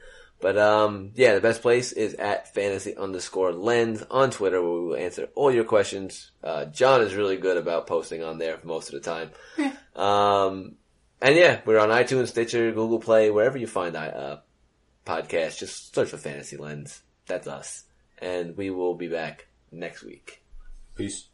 But 0.46 0.60
um, 0.60 1.10
yeah, 1.16 1.34
the 1.34 1.42
best 1.42 1.64
place 1.64 1.92
is 1.92 2.14
at 2.14 2.54
fantasy 2.54 2.96
underscore 2.96 3.52
lens 3.52 4.04
on 4.12 4.30
Twitter, 4.30 4.62
where 4.62 4.74
we 4.74 4.86
will 4.90 4.96
answer 4.96 5.28
all 5.34 5.52
your 5.52 5.64
questions. 5.64 6.30
Uh, 6.44 6.66
John 6.66 7.02
is 7.02 7.16
really 7.16 7.38
good 7.38 7.58
about 7.58 7.88
posting 7.88 8.22
on 8.22 8.38
there 8.38 8.60
most 8.64 8.94
of 8.94 9.02
the 9.02 9.10
time. 9.10 9.32
Um, 9.96 10.76
and 11.20 11.36
yeah, 11.36 11.62
we're 11.66 11.80
on 11.80 11.90
iTunes, 11.90 12.28
Stitcher, 12.28 12.72
Google 12.74 13.00
Play, 13.00 13.32
wherever 13.32 13.58
you 13.58 13.66
find 13.66 13.96
uh, 13.96 14.38
podcasts. 15.04 15.58
Just 15.58 15.96
search 15.96 16.10
for 16.10 16.18
Fantasy 16.18 16.58
Lens. 16.58 17.02
That's 17.26 17.48
us, 17.48 17.86
and 18.20 18.56
we 18.56 18.70
will 18.70 18.94
be 18.94 19.08
back 19.08 19.48
next 19.72 20.04
week. 20.04 20.44
Peace. 20.96 21.28